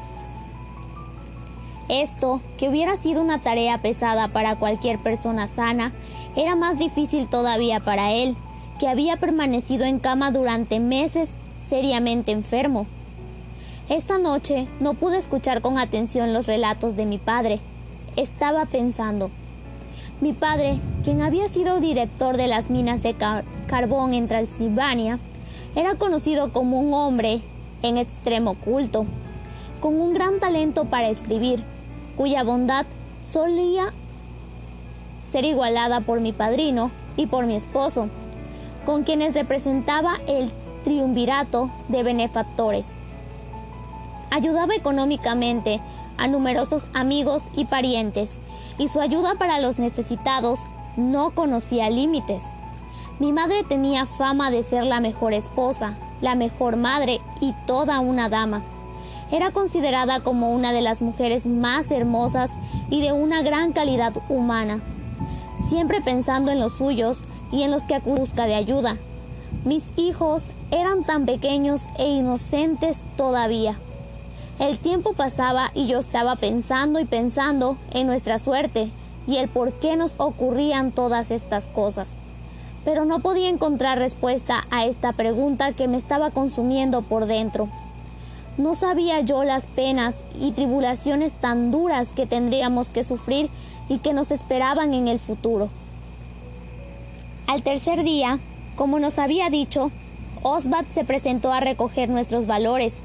Esto, 1.88 2.40
que 2.58 2.68
hubiera 2.68 2.96
sido 2.96 3.22
una 3.22 3.40
tarea 3.40 3.78
pesada 3.78 4.28
para 4.28 4.56
cualquier 4.56 4.98
persona 4.98 5.46
sana, 5.46 5.92
era 6.34 6.56
más 6.56 6.78
difícil 6.78 7.28
todavía 7.28 7.80
para 7.80 8.12
él, 8.12 8.36
que 8.78 8.88
había 8.88 9.16
permanecido 9.16 9.84
en 9.84 9.98
cama 9.98 10.30
durante 10.32 10.80
meses 10.80 11.36
seriamente 11.68 12.32
enfermo. 12.32 12.86
Esa 13.88 14.18
noche 14.18 14.66
no 14.80 14.94
pude 14.94 15.18
escuchar 15.18 15.60
con 15.60 15.78
atención 15.78 16.32
los 16.32 16.46
relatos 16.46 16.96
de 16.96 17.06
mi 17.06 17.18
padre. 17.18 17.60
Estaba 18.16 18.66
pensando. 18.66 19.30
Mi 20.20 20.32
padre, 20.32 20.80
quien 21.04 21.20
había 21.20 21.48
sido 21.48 21.78
director 21.78 22.36
de 22.36 22.46
las 22.46 22.70
minas 22.70 23.02
de 23.02 23.14
carbón 23.66 24.14
en 24.14 24.28
Transilvania, 24.28 25.18
era 25.74 25.94
conocido 25.94 26.52
como 26.52 26.80
un 26.80 26.94
hombre 26.94 27.42
en 27.82 27.98
extremo 27.98 28.54
culto, 28.54 29.04
con 29.80 30.00
un 30.00 30.14
gran 30.14 30.40
talento 30.40 30.86
para 30.86 31.10
escribir, 31.10 31.62
cuya 32.16 32.42
bondad 32.42 32.86
solía 33.22 33.92
ser 35.28 35.44
igualada 35.44 36.00
por 36.00 36.20
mi 36.20 36.32
padrino 36.32 36.90
y 37.16 37.26
por 37.26 37.44
mi 37.46 37.56
esposo, 37.56 38.08
con 38.86 39.02
quienes 39.02 39.34
representaba 39.34 40.14
el 40.26 40.50
triunvirato 40.86 41.68
de 41.88 42.04
benefactores. 42.04 42.94
Ayudaba 44.30 44.76
económicamente 44.76 45.80
a 46.16 46.28
numerosos 46.28 46.86
amigos 46.94 47.42
y 47.56 47.64
parientes, 47.64 48.38
y 48.78 48.86
su 48.86 49.00
ayuda 49.00 49.34
para 49.34 49.58
los 49.58 49.80
necesitados 49.80 50.60
no 50.96 51.32
conocía 51.32 51.90
límites. 51.90 52.52
Mi 53.18 53.32
madre 53.32 53.64
tenía 53.64 54.06
fama 54.06 54.52
de 54.52 54.62
ser 54.62 54.84
la 54.84 55.00
mejor 55.00 55.32
esposa, 55.32 55.98
la 56.20 56.36
mejor 56.36 56.76
madre 56.76 57.20
y 57.40 57.52
toda 57.66 57.98
una 57.98 58.28
dama. 58.28 58.62
Era 59.32 59.50
considerada 59.50 60.20
como 60.20 60.52
una 60.52 60.72
de 60.72 60.82
las 60.82 61.02
mujeres 61.02 61.46
más 61.46 61.90
hermosas 61.90 62.52
y 62.90 63.00
de 63.00 63.10
una 63.10 63.42
gran 63.42 63.72
calidad 63.72 64.12
humana, 64.28 64.78
siempre 65.68 66.00
pensando 66.00 66.52
en 66.52 66.60
los 66.60 66.76
suyos 66.76 67.24
y 67.50 67.64
en 67.64 67.72
los 67.72 67.86
que 67.86 67.98
busca 67.98 68.46
de 68.46 68.54
ayuda. 68.54 68.96
Mis 69.64 69.90
hijos 69.96 70.52
eran 70.70 71.04
tan 71.04 71.26
pequeños 71.26 71.82
e 71.98 72.08
inocentes 72.08 73.06
todavía. 73.16 73.78
El 74.58 74.78
tiempo 74.78 75.12
pasaba 75.12 75.70
y 75.74 75.86
yo 75.86 75.98
estaba 75.98 76.36
pensando 76.36 77.00
y 77.00 77.04
pensando 77.04 77.76
en 77.92 78.06
nuestra 78.06 78.38
suerte 78.38 78.90
y 79.26 79.36
el 79.36 79.48
por 79.48 79.72
qué 79.74 79.96
nos 79.96 80.14
ocurrían 80.18 80.92
todas 80.92 81.30
estas 81.30 81.66
cosas 81.66 82.16
pero 82.86 83.04
no 83.04 83.18
podía 83.18 83.48
encontrar 83.48 83.98
respuesta 83.98 84.62
a 84.70 84.86
esta 84.86 85.12
pregunta 85.12 85.72
que 85.72 85.88
me 85.88 85.96
estaba 85.96 86.30
consumiendo 86.30 87.02
por 87.02 87.26
dentro. 87.26 87.68
No 88.58 88.76
sabía 88.76 89.22
yo 89.22 89.42
las 89.42 89.66
penas 89.66 90.22
y 90.40 90.52
tribulaciones 90.52 91.32
tan 91.34 91.72
duras 91.72 92.12
que 92.12 92.26
tendríamos 92.26 92.90
que 92.90 93.02
sufrir 93.02 93.50
y 93.88 93.98
que 93.98 94.12
nos 94.12 94.30
esperaban 94.30 94.94
en 94.94 95.08
el 95.08 95.18
futuro. 95.18 95.68
Al 97.48 97.64
tercer 97.64 98.04
día, 98.04 98.38
como 98.76 99.00
nos 99.00 99.18
había 99.18 99.50
dicho, 99.50 99.90
Osbat 100.48 100.88
se 100.90 101.02
presentó 101.02 101.52
a 101.52 101.58
recoger 101.58 102.08
nuestros 102.08 102.46
valores. 102.46 103.00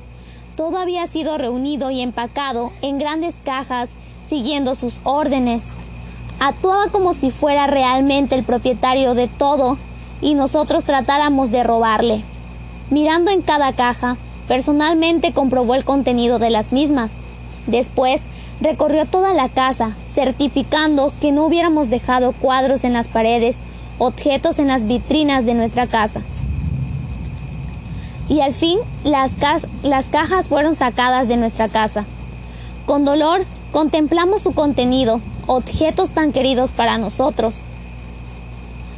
Todo 0.56 0.78
había 0.78 1.08
sido 1.08 1.40
reunido 1.40 1.90
y 1.90 2.02
empacado 2.02 2.72
en 2.84 3.00
grandes 3.00 3.34
cajas, 3.44 3.90
siguiendo 4.28 4.76
sus 4.76 5.00
órdenes. 5.06 5.70
Actuaba 6.40 6.92
como 6.92 7.16
si 7.16 7.32
fuera 7.32 7.66
realmente 7.66 8.36
el 8.36 8.44
propietario 8.44 9.16
de 9.16 9.28
todo 9.28 9.80
y 10.22 10.36
nosotros 10.36 10.84
tratáramos 10.84 11.50
de 11.50 11.64
robarle. 11.64 12.24
Mirando 12.92 13.32
en 13.32 13.42
cada 13.42 13.74
caja, 13.74 14.18
personalmente 14.48 15.34
comprobó 15.34 15.74
el 15.74 15.84
contenido 15.84 16.38
de 16.38 16.52
las 16.52 16.72
mismas. 16.72 17.12
Después 17.66 18.26
recorrió 18.60 19.08
toda 19.08 19.34
la 19.34 19.50
casa, 19.50 19.96
certificando 20.14 21.12
que 21.20 21.32
no 21.32 21.48
hubiéramos 21.48 21.90
dejado 21.90 22.34
cuadros 22.34 22.84
en 22.84 22.94
las 22.94 23.08
paredes, 23.08 23.62
objetos 23.98 24.60
en 24.60 24.68
las 24.68 24.86
vitrinas 24.86 25.44
de 25.48 25.56
nuestra 25.56 25.88
casa. 25.88 26.22
Y 28.30 28.42
al 28.42 28.54
fin 28.54 28.80
las, 29.04 29.38
las 29.84 30.08
cajas 30.08 30.48
fueron 30.48 30.76
sacadas 30.76 31.28
de 31.28 31.38
nuestra 31.38 31.68
casa. 31.68 32.06
Con 32.86 33.06
dolor 33.06 33.46
contemplamos 33.72 34.42
su 34.42 34.54
contenido, 34.54 35.22
objetos 35.48 36.12
tan 36.12 36.32
queridos 36.32 36.72
para 36.72 36.98
nosotros. 36.98 37.56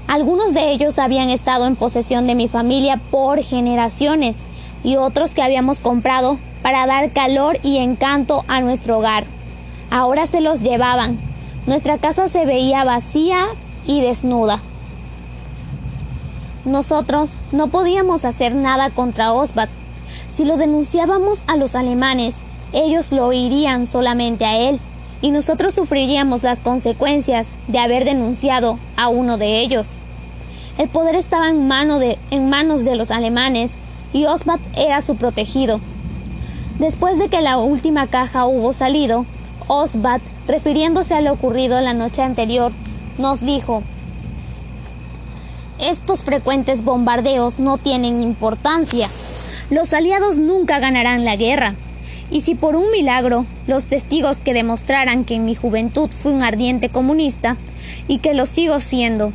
Algunos 0.07 0.53
de 0.53 0.71
ellos 0.71 0.99
habían 0.99 1.29
estado 1.29 1.65
en 1.65 1.75
posesión 1.75 2.27
de 2.27 2.35
mi 2.35 2.47
familia 2.47 2.99
por 3.09 3.41
generaciones 3.41 4.39
y 4.83 4.97
otros 4.97 5.33
que 5.33 5.41
habíamos 5.41 5.79
comprado 5.79 6.37
para 6.61 6.85
dar 6.85 7.11
calor 7.11 7.57
y 7.63 7.77
encanto 7.77 8.43
a 8.47 8.61
nuestro 8.61 8.99
hogar. 8.99 9.25
Ahora 9.89 10.27
se 10.27 10.41
los 10.41 10.61
llevaban. 10.61 11.19
Nuestra 11.65 11.97
casa 11.97 12.27
se 12.27 12.45
veía 12.45 12.83
vacía 12.83 13.45
y 13.85 14.01
desnuda. 14.01 14.59
Nosotros 16.65 17.33
no 17.51 17.67
podíamos 17.67 18.23
hacer 18.23 18.55
nada 18.55 18.89
contra 18.89 19.33
Osbat. 19.33 19.69
Si 20.33 20.45
lo 20.45 20.55
denunciábamos 20.55 21.41
a 21.45 21.57
los 21.57 21.75
alemanes, 21.75 22.37
ellos 22.71 23.11
lo 23.11 23.27
oirían 23.27 23.85
solamente 23.85 24.45
a 24.45 24.57
él 24.57 24.79
y 25.21 25.31
nosotros 25.31 25.73
sufriríamos 25.73 26.43
las 26.43 26.61
consecuencias 26.61 27.47
de 27.67 27.79
haber 27.79 28.05
denunciado 28.05 28.79
a 28.95 29.09
uno 29.09 29.37
de 29.37 29.59
ellos. 29.59 29.97
El 30.77 30.89
poder 30.89 31.15
estaba 31.15 31.49
en, 31.49 31.67
manos 31.67 32.83
de 32.83 32.95
los 32.95 33.11
alemanes 33.11 33.73
y 34.11 34.25
Osbat 34.25 34.59
era 34.75 35.01
su 35.01 35.15
protegido. 35.15 35.81
Después 36.79 37.19
de 37.19 37.29
que 37.29 37.41
la 37.41 37.57
última 37.57 38.07
caja 38.07 38.45
hubo 38.45 38.73
salido, 38.73 39.25
Osbat, 39.67 40.21
refiriéndose 40.47 41.13
a 41.13 41.21
lo 41.21 41.33
ocurrido 41.33 41.79
la 41.81 41.93
noche 41.93 42.21
anterior, 42.21 42.71
nos 43.17 43.41
dijo, 43.41 43.83
estos 45.89 46.23
frecuentes 46.23 46.83
bombardeos 46.83 47.59
no 47.59 47.77
tienen 47.77 48.21
importancia. 48.21 49.09
Los 49.69 49.93
aliados 49.93 50.37
nunca 50.37 50.79
ganarán 50.79 51.25
la 51.25 51.35
guerra. 51.35 51.75
Y 52.29 52.41
si 52.41 52.55
por 52.55 52.75
un 52.75 52.89
milagro 52.91 53.45
los 53.67 53.85
testigos 53.85 54.41
que 54.41 54.53
demostraran 54.53 55.25
que 55.25 55.35
en 55.35 55.45
mi 55.45 55.55
juventud 55.55 56.09
fui 56.09 56.33
un 56.33 56.41
ardiente 56.41 56.89
comunista 56.89 57.57
y 58.07 58.19
que 58.19 58.33
lo 58.33 58.45
sigo 58.45 58.79
siendo, 58.79 59.33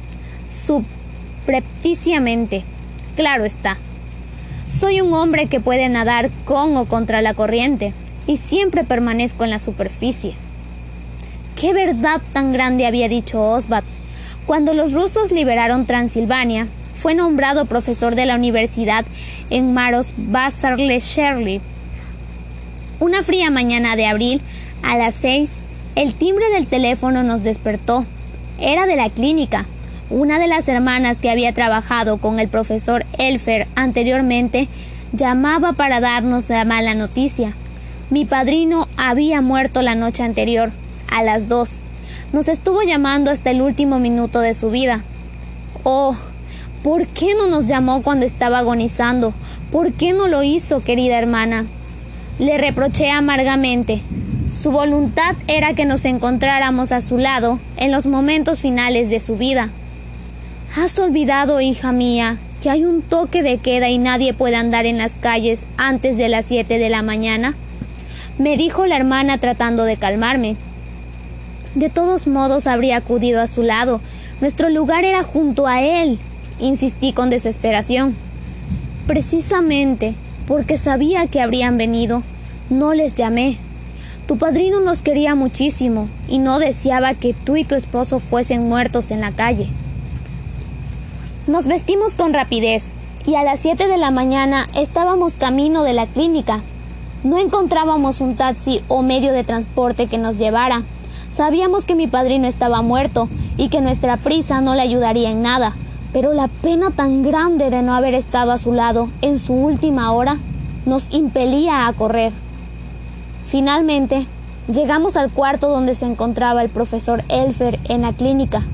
subrepticiamente. 0.51 2.65
Claro 3.17 3.45
está. 3.45 3.77
Soy 4.67 5.01
un 5.01 5.13
hombre 5.15 5.47
que 5.47 5.61
puede 5.61 5.89
nadar 5.89 6.31
con 6.45 6.77
o 6.77 6.87
contra 6.87 7.23
la 7.23 7.35
corriente 7.35 7.93
y 8.27 8.37
siempre 8.37 8.85
permanezco 8.85 9.45
en 9.45 9.51
la 9.51 9.59
superficie. 9.59 10.35
¿Qué 11.57 11.73
verdad 11.73 12.21
tan 12.33 12.53
grande 12.53 12.87
había 12.87 13.09
dicho 13.09 13.43
Osbat? 13.43 13.85
Cuando 14.49 14.73
los 14.73 14.95
rusos 14.95 15.31
liberaron 15.31 15.85
Transilvania, 15.85 16.69
fue 16.99 17.15
nombrado 17.15 17.67
profesor 17.67 18.15
de 18.15 18.25
la 18.25 18.35
universidad 18.35 19.05
en 19.51 19.75
Maros 19.75 20.15
Bazarle 20.17 21.01
Shirley. 21.01 21.61
Una 22.99 23.23
fría 23.23 23.51
mañana 23.51 23.95
de 23.95 24.07
abril, 24.07 24.41
a 24.83 24.97
las 24.97 25.15
seis, 25.15 25.53
el 25.97 26.15
timbre 26.15 26.49
del 26.49 26.67
teléfono 26.67 27.23
nos 27.23 27.43
despertó. 27.43 28.07
Era 28.59 28.87
de 28.87 28.97
la 28.97 29.11
clínica. 29.11 29.67
Una 30.09 30.39
de 30.39 30.47
las 30.47 30.67
hermanas 30.67 31.21
que 31.21 31.31
había 31.31 31.53
trabajado 31.53 32.17
con 32.17 32.41
el 32.41 32.49
profesor 32.49 33.05
Elfer 33.19 33.67
anteriormente 33.75 34.69
llamaba 35.13 35.75
para 35.75 36.01
darnos 36.01 36.49
la 36.49 36.65
mala 36.65 36.95
noticia. 36.95 37.53
Mi 38.09 38.25
padrino 38.25 38.87
había 38.97 39.43
muerto 39.43 39.83
la 39.83 39.95
noche 39.95 40.23
anterior 40.23 40.73
a 41.07 41.23
las 41.23 41.49
dos. 41.49 41.81
Nos 42.33 42.49
estuvo 42.49 42.83
llamando 42.83 43.31
hasta 43.31 43.51
el 43.51 43.63
último 43.63 43.99
minuto 43.99 44.41
de 44.41 44.53
su 44.53 44.71
vida. 44.71 45.03
Oh, 45.83 46.15
¿por 46.83 47.07
qué 47.07 47.35
no 47.35 47.49
nos 47.49 47.69
llamó 47.69 48.03
cuando 48.03 48.27
estaba 48.27 48.59
agonizando? 48.59 49.33
¿Por 49.73 49.95
qué 49.95 50.13
no 50.13 50.29
lo 50.29 50.43
hizo, 50.43 50.81
querida 50.81 51.19
hermana? 51.19 51.65
Le 52.39 52.59
reproché 52.59 53.11
amargamente. 53.11 54.03
Su 54.63 54.71
voluntad 54.71 55.37
era 55.47 55.73
que 55.73 55.87
nos 55.87 56.05
encontráramos 56.05 56.93
a 56.93 57.01
su 57.01 57.17
lado 57.17 57.61
en 57.79 57.93
los 57.93 58.05
momentos 58.07 58.61
finales 58.61 59.09
de 59.09 59.21
su 59.21 59.37
vida. 59.37 59.71
¿Has 60.77 60.99
olvidado, 60.99 61.63
hija 61.63 61.93
mía, 61.93 62.37
que 62.63 62.69
hay 62.69 62.85
un 62.85 63.01
toque 63.01 63.43
de 63.43 63.57
queda 63.57 63.89
y 63.89 63.97
nadie 63.97 64.35
puede 64.35 64.57
andar 64.57 64.85
en 64.85 64.99
las 64.99 65.15
calles 65.15 65.65
antes 65.79 66.19
de 66.19 66.29
las 66.29 66.45
siete 66.45 66.79
de 66.79 66.91
la 66.91 67.01
mañana? 67.01 67.55
Me 68.37 68.59
dijo 68.59 68.85
la 68.87 68.97
hermana 68.97 69.39
tratando 69.39 69.85
de 69.85 69.97
calmarme. 69.97 70.57
De 71.75 71.91
todos 71.91 72.27
modos 72.27 72.67
habría 72.67 72.97
acudido 72.97 73.41
a 73.41 73.49
su 73.49 73.63
lado. 73.63 74.01
Nuestro 74.41 74.69
lugar 74.69 75.05
era 75.05 75.23
junto 75.23 75.67
a 75.67 75.83
él, 75.83 76.19
insistí 76.59 77.13
con 77.13 77.31
desesperación. 77.31 78.17
Precisamente 79.07 80.15
porque 80.47 80.79
sabía 80.79 81.27
que 81.27 81.43
habrían 81.43 81.77
venido, 81.77 82.23
no 82.71 82.95
les 82.95 83.15
llamé. 83.15 83.59
Tu 84.27 84.39
padrino 84.39 84.81
nos 84.81 85.03
quería 85.03 85.35
muchísimo 85.35 86.09
y 86.29 86.39
no 86.39 86.59
deseaba 86.59 87.15
que 87.15 87.33
tú 87.33 87.57
y 87.57 87.65
tu 87.65 87.75
esposo 87.75 88.19
fuesen 88.19 88.69
muertos 88.69 89.11
en 89.11 89.21
la 89.21 89.33
calle. 89.33 89.69
Nos 91.47 91.67
vestimos 91.67 92.15
con 92.15 92.35
rapidez 92.35 92.93
y 93.27 93.37
a 93.37 93.43
las 93.43 93.61
siete 93.61 93.89
de 93.89 93.97
la 93.97 94.11
mañana 94.11 94.69
estábamos 94.75 95.37
camino 95.37 95.83
de 95.83 95.95
la 95.95 96.07
clínica. 96.07 96.61
No 97.25 97.39
encontrábamos 97.39 98.21
un 98.21 98.37
taxi 98.37 98.83
o 98.89 99.03
medio 99.03 99.33
de 99.33 99.45
transporte 99.45 100.07
que 100.07 100.19
nos 100.19 100.39
llevara. 100.39 100.83
Sabíamos 101.39 101.85
que 101.85 101.95
mi 101.95 102.09
padrino 102.09 102.49
estaba 102.49 102.83
muerto 102.83 103.29
y 103.57 103.69
que 103.69 103.81
nuestra 103.81 104.17
prisa 104.17 104.61
no 104.61 104.75
le 104.75 104.83
ayudaría 104.83 105.31
en 105.31 105.41
nada, 105.41 105.73
pero 106.13 106.33
la 106.33 106.49
pena 106.49 106.91
tan 106.91 107.23
grande 107.23 107.71
de 107.71 107.81
no 107.81 107.95
haber 107.95 108.15
estado 108.15 108.51
a 108.51 108.59
su 108.59 108.73
lado 108.73 109.09
en 109.23 109.39
su 109.39 109.53
última 109.53 110.11
hora 110.11 110.37
nos 110.85 111.15
impelía 111.15 111.87
a 111.87 111.93
correr. 111.93 112.33
Finalmente, 113.47 114.27
llegamos 114.67 115.17
al 115.17 115.31
cuarto 115.31 115.69
donde 115.69 115.95
se 115.95 116.07
encontraba 116.07 116.61
el 116.61 116.71
profesor 116.71 117.23
Elfer 117.29 117.79
en 117.85 118.03
la 118.03 118.13
clínica. 118.13 118.65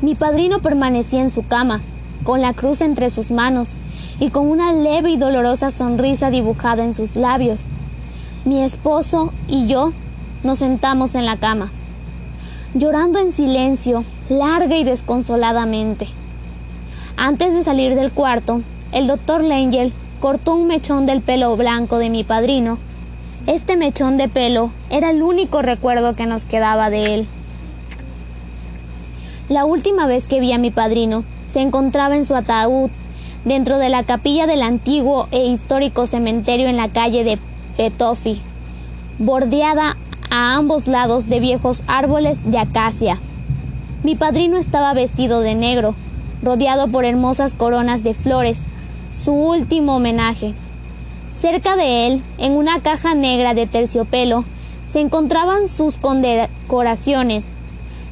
Mi 0.00 0.14
padrino 0.14 0.60
permanecía 0.60 1.20
en 1.20 1.28
su 1.28 1.46
cama, 1.46 1.82
con 2.24 2.40
la 2.40 2.54
cruz 2.54 2.80
entre 2.80 3.10
sus 3.10 3.30
manos 3.30 3.74
y 4.18 4.30
con 4.30 4.48
una 4.48 4.72
leve 4.72 5.10
y 5.10 5.18
dolorosa 5.18 5.72
sonrisa 5.72 6.30
dibujada 6.30 6.82
en 6.84 6.94
sus 6.94 7.16
labios. 7.16 7.66
Mi 8.46 8.62
esposo 8.62 9.34
y 9.46 9.66
yo 9.66 9.92
nos 10.42 10.58
sentamos 10.58 11.14
en 11.14 11.26
la 11.26 11.36
cama, 11.36 11.70
llorando 12.74 13.18
en 13.18 13.32
silencio, 13.32 14.04
larga 14.28 14.76
y 14.76 14.84
desconsoladamente. 14.84 16.08
Antes 17.16 17.54
de 17.54 17.62
salir 17.62 17.94
del 17.94 18.12
cuarto, 18.12 18.62
el 18.92 19.06
doctor 19.06 19.42
Lengel 19.42 19.92
cortó 20.20 20.54
un 20.54 20.66
mechón 20.66 21.06
del 21.06 21.20
pelo 21.20 21.56
blanco 21.56 21.98
de 21.98 22.10
mi 22.10 22.24
padrino. 22.24 22.78
Este 23.46 23.76
mechón 23.76 24.16
de 24.16 24.28
pelo 24.28 24.70
era 24.90 25.10
el 25.10 25.22
único 25.22 25.62
recuerdo 25.62 26.14
que 26.16 26.26
nos 26.26 26.44
quedaba 26.44 26.90
de 26.90 27.14
él. 27.14 27.26
La 29.48 29.64
última 29.64 30.06
vez 30.06 30.26
que 30.26 30.40
vi 30.40 30.52
a 30.52 30.58
mi 30.58 30.70
padrino 30.70 31.24
se 31.46 31.60
encontraba 31.60 32.16
en 32.16 32.24
su 32.24 32.34
ataúd 32.34 32.90
dentro 33.44 33.78
de 33.78 33.88
la 33.88 34.04
capilla 34.04 34.46
del 34.46 34.62
antiguo 34.62 35.28
e 35.30 35.44
histórico 35.46 36.06
cementerio 36.06 36.68
en 36.68 36.76
la 36.76 36.88
calle 36.88 37.24
de 37.24 37.38
Petofi, 37.76 38.40
bordeada 39.18 39.96
a 40.32 40.56
ambos 40.56 40.86
lados 40.86 41.28
de 41.28 41.40
viejos 41.40 41.82
árboles 41.86 42.38
de 42.50 42.58
acacia. 42.58 43.18
Mi 44.02 44.16
padrino 44.16 44.56
estaba 44.56 44.94
vestido 44.94 45.42
de 45.42 45.54
negro, 45.54 45.94
rodeado 46.42 46.88
por 46.88 47.04
hermosas 47.04 47.52
coronas 47.52 48.02
de 48.02 48.14
flores, 48.14 48.64
su 49.12 49.32
último 49.32 49.96
homenaje. 49.96 50.54
Cerca 51.38 51.76
de 51.76 52.06
él, 52.06 52.22
en 52.38 52.52
una 52.52 52.80
caja 52.80 53.14
negra 53.14 53.52
de 53.52 53.66
terciopelo, 53.66 54.46
se 54.90 55.00
encontraban 55.00 55.68
sus 55.68 55.98
condecoraciones, 55.98 57.52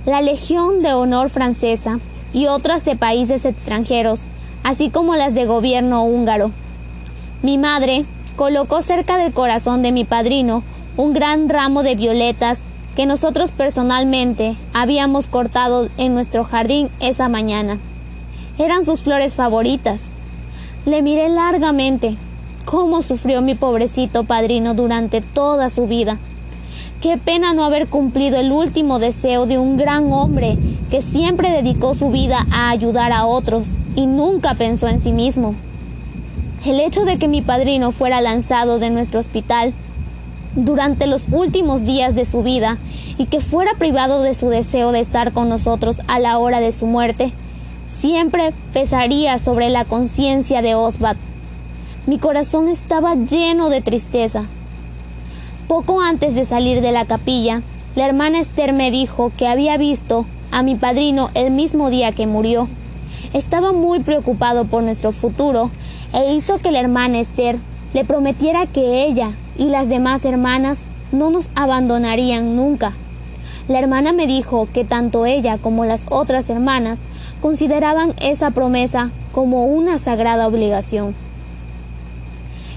la 0.05 0.21
Legión 0.21 0.83
de 0.83 0.93
Honor 0.93 1.31
francesa 1.31 2.01
y 2.35 2.49
otras 2.49 2.85
de 2.85 2.97
países 2.97 3.47
extranjeros, 3.47 4.25
así 4.63 4.91
como 4.91 5.17
las 5.17 5.33
de 5.33 5.47
gobierno 5.47 6.05
húngaro. 6.05 6.51
Mi 7.43 7.57
madre 7.57 8.05
colocó 8.37 8.83
cerca 8.83 9.17
del 9.17 9.33
corazón 9.33 9.81
de 9.81 9.93
mi 9.93 10.05
padrino 10.05 10.63
un 10.97 11.12
gran 11.12 11.49
ramo 11.49 11.83
de 11.83 11.95
violetas 11.95 12.62
que 12.97 13.07
nosotros 13.07 13.51
personalmente 13.51 14.57
habíamos 14.73 15.27
cortado 15.27 15.89
en 15.97 16.15
nuestro 16.15 16.45
jardín 16.45 16.89
esa 17.01 17.29
mañana. 17.29 17.79
Eran 18.59 18.85
sus 18.85 19.01
flores 19.01 19.37
favoritas. 19.37 20.11
Le 20.85 21.03
miré 21.03 21.29
largamente 21.29 22.17
cómo 22.65 23.03
sufrió 23.03 23.43
mi 23.43 23.55
pobrecito 23.55 24.25
padrino 24.25 24.75
durante 24.75 25.21
toda 25.21 25.71
su 25.71 25.87
vida. 25.87 26.19
Qué 27.01 27.17
pena 27.17 27.55
no 27.55 27.65
haber 27.65 27.89
cumplido 27.89 28.39
el 28.39 28.53
último 28.53 28.99
deseo 28.99 29.47
de 29.47 29.59
un 29.59 29.79
gran 29.79 30.12
hombre 30.12 30.59
que 30.91 31.01
siempre 31.01 31.51
dedicó 31.51 31.95
su 31.95 32.11
vida 32.11 32.47
a 32.51 32.69
ayudar 32.69 33.12
a 33.12 33.25
otros 33.25 33.69
y 33.97 34.07
nunca 34.07 34.55
pensó 34.55 34.89
en 34.89 35.01
sí 35.01 35.12
mismo. 35.12 35.55
El 36.67 36.79
hecho 36.79 37.07
de 37.07 37.17
que 37.17 37.29
mi 37.29 37.41
padrino 37.41 37.91
fuera 37.93 38.21
lanzado 38.21 38.79
de 38.79 38.91
nuestro 38.91 39.21
hospital 39.21 39.73
durante 40.55 41.07
los 41.07 41.27
últimos 41.31 41.85
días 41.85 42.15
de 42.15 42.27
su 42.27 42.43
vida 42.43 42.79
y 43.19 43.27
que 43.27 43.41
fuera 43.41 43.75
privado 43.75 44.23
de 44.23 44.35
su 44.35 44.49
deseo 44.49 44.93
de 44.93 45.01
estar 45.01 45.33
con 45.33 45.49
nosotros 45.49 46.01
a 46.09 46.19
la 46.19 46.39
hora 46.39 46.61
de 46.61 46.73
su 46.73 46.87
muerte, 46.87 47.33
siempre 47.89 48.53
pesaría 48.73 49.39
sobre 49.39 49.69
la 49.69 49.85
conciencia 49.85 50.63
de 50.63 50.75
Osbat. 50.75 51.17
Mi 52.07 52.19
corazón 52.19 52.69
estaba 52.69 53.15
lleno 53.15 53.69
de 53.69 53.83
tristeza. 53.83 54.45
Poco 55.69 56.01
antes 56.01 56.35
de 56.35 56.45
salir 56.45 56.81
de 56.81 56.93
la 56.93 57.05
capilla, 57.05 57.63
la 57.95 58.07
hermana 58.07 58.41
Esther 58.41 58.73
me 58.73 58.91
dijo 58.91 59.31
que 59.37 59.47
había 59.47 59.77
visto 59.77 60.27
a 60.51 60.63
mi 60.63 60.75
padrino 60.75 61.31
el 61.35 61.51
mismo 61.51 61.91
día 61.91 62.13
que 62.13 62.27
murió. 62.27 62.69
Estaba 63.33 63.73
muy 63.73 64.01
preocupado 64.01 64.65
por 64.65 64.83
nuestro 64.83 65.13
futuro 65.13 65.71
e 66.13 66.35
hizo 66.35 66.59
que 66.59 66.73
la 66.73 66.81
hermana 66.81 67.21
Esther 67.21 67.59
le 67.93 68.05
prometiera 68.05 68.67
que 68.67 69.05
ella 69.05 69.31
y 69.61 69.69
las 69.69 69.91
demás 69.91 70.24
hermanas 70.24 70.85
no 71.12 71.28
nos 71.28 71.51
abandonarían 71.55 72.57
nunca. 72.57 72.95
La 73.69 73.78
hermana 73.78 74.15
me 74.15 74.27
dijo 74.27 74.66
que 74.73 74.85
tanto 74.85 75.27
ella 75.27 75.59
como 75.59 75.85
las 75.85 76.07
otras 76.09 76.49
hermanas 76.49 77.05
consideraban 77.43 78.15
esa 78.23 78.53
promesa 78.53 79.11
como 79.32 79.66
una 79.66 79.99
sagrada 79.99 80.49
obligación. 80.49 81.15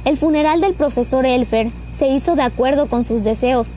El 0.03 0.17
funeral 0.17 0.59
del 0.59 0.73
profesor 0.73 1.25
Elfer 1.25 1.71
se 1.89 2.09
hizo 2.09 2.35
de 2.35 2.41
acuerdo 2.41 2.87
con 2.87 3.05
sus 3.05 3.23
deseos. 3.23 3.75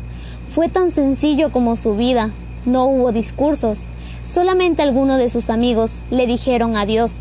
Fue 0.52 0.68
tan 0.68 0.90
sencillo 0.90 1.52
como 1.52 1.76
su 1.76 1.94
vida. 1.94 2.32
No 2.64 2.86
hubo 2.86 3.12
discursos. 3.12 3.82
Solamente 4.24 4.82
algunos 4.82 5.18
de 5.18 5.30
sus 5.30 5.48
amigos 5.48 6.00
le 6.10 6.26
dijeron 6.26 6.76
adiós. 6.76 7.20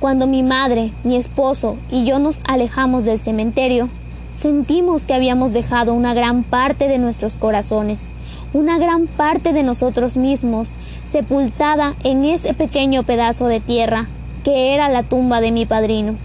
Cuando 0.00 0.26
mi 0.26 0.42
madre, 0.42 0.90
mi 1.04 1.16
esposo 1.16 1.76
y 1.92 2.04
yo 2.04 2.18
nos 2.18 2.40
alejamos 2.48 3.04
del 3.04 3.20
cementerio, 3.20 3.88
sentimos 4.34 5.04
que 5.04 5.14
habíamos 5.14 5.52
dejado 5.52 5.94
una 5.94 6.14
gran 6.14 6.42
parte 6.42 6.88
de 6.88 6.98
nuestros 6.98 7.36
corazones, 7.36 8.08
una 8.52 8.78
gran 8.78 9.06
parte 9.06 9.52
de 9.52 9.62
nosotros 9.62 10.16
mismos, 10.16 10.74
sepultada 11.04 11.94
en 12.04 12.24
ese 12.24 12.54
pequeño 12.54 13.02
pedazo 13.02 13.46
de 13.46 13.60
tierra 13.60 14.08
que 14.44 14.74
era 14.74 14.88
la 14.88 15.02
tumba 15.02 15.40
de 15.40 15.52
mi 15.52 15.66
padrino. 15.66 16.16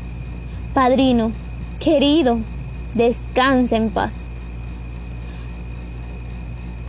Padrino, 0.74 1.32
querido, 1.80 2.40
descansa 2.96 3.76
en 3.76 3.90
paz. 3.90 4.28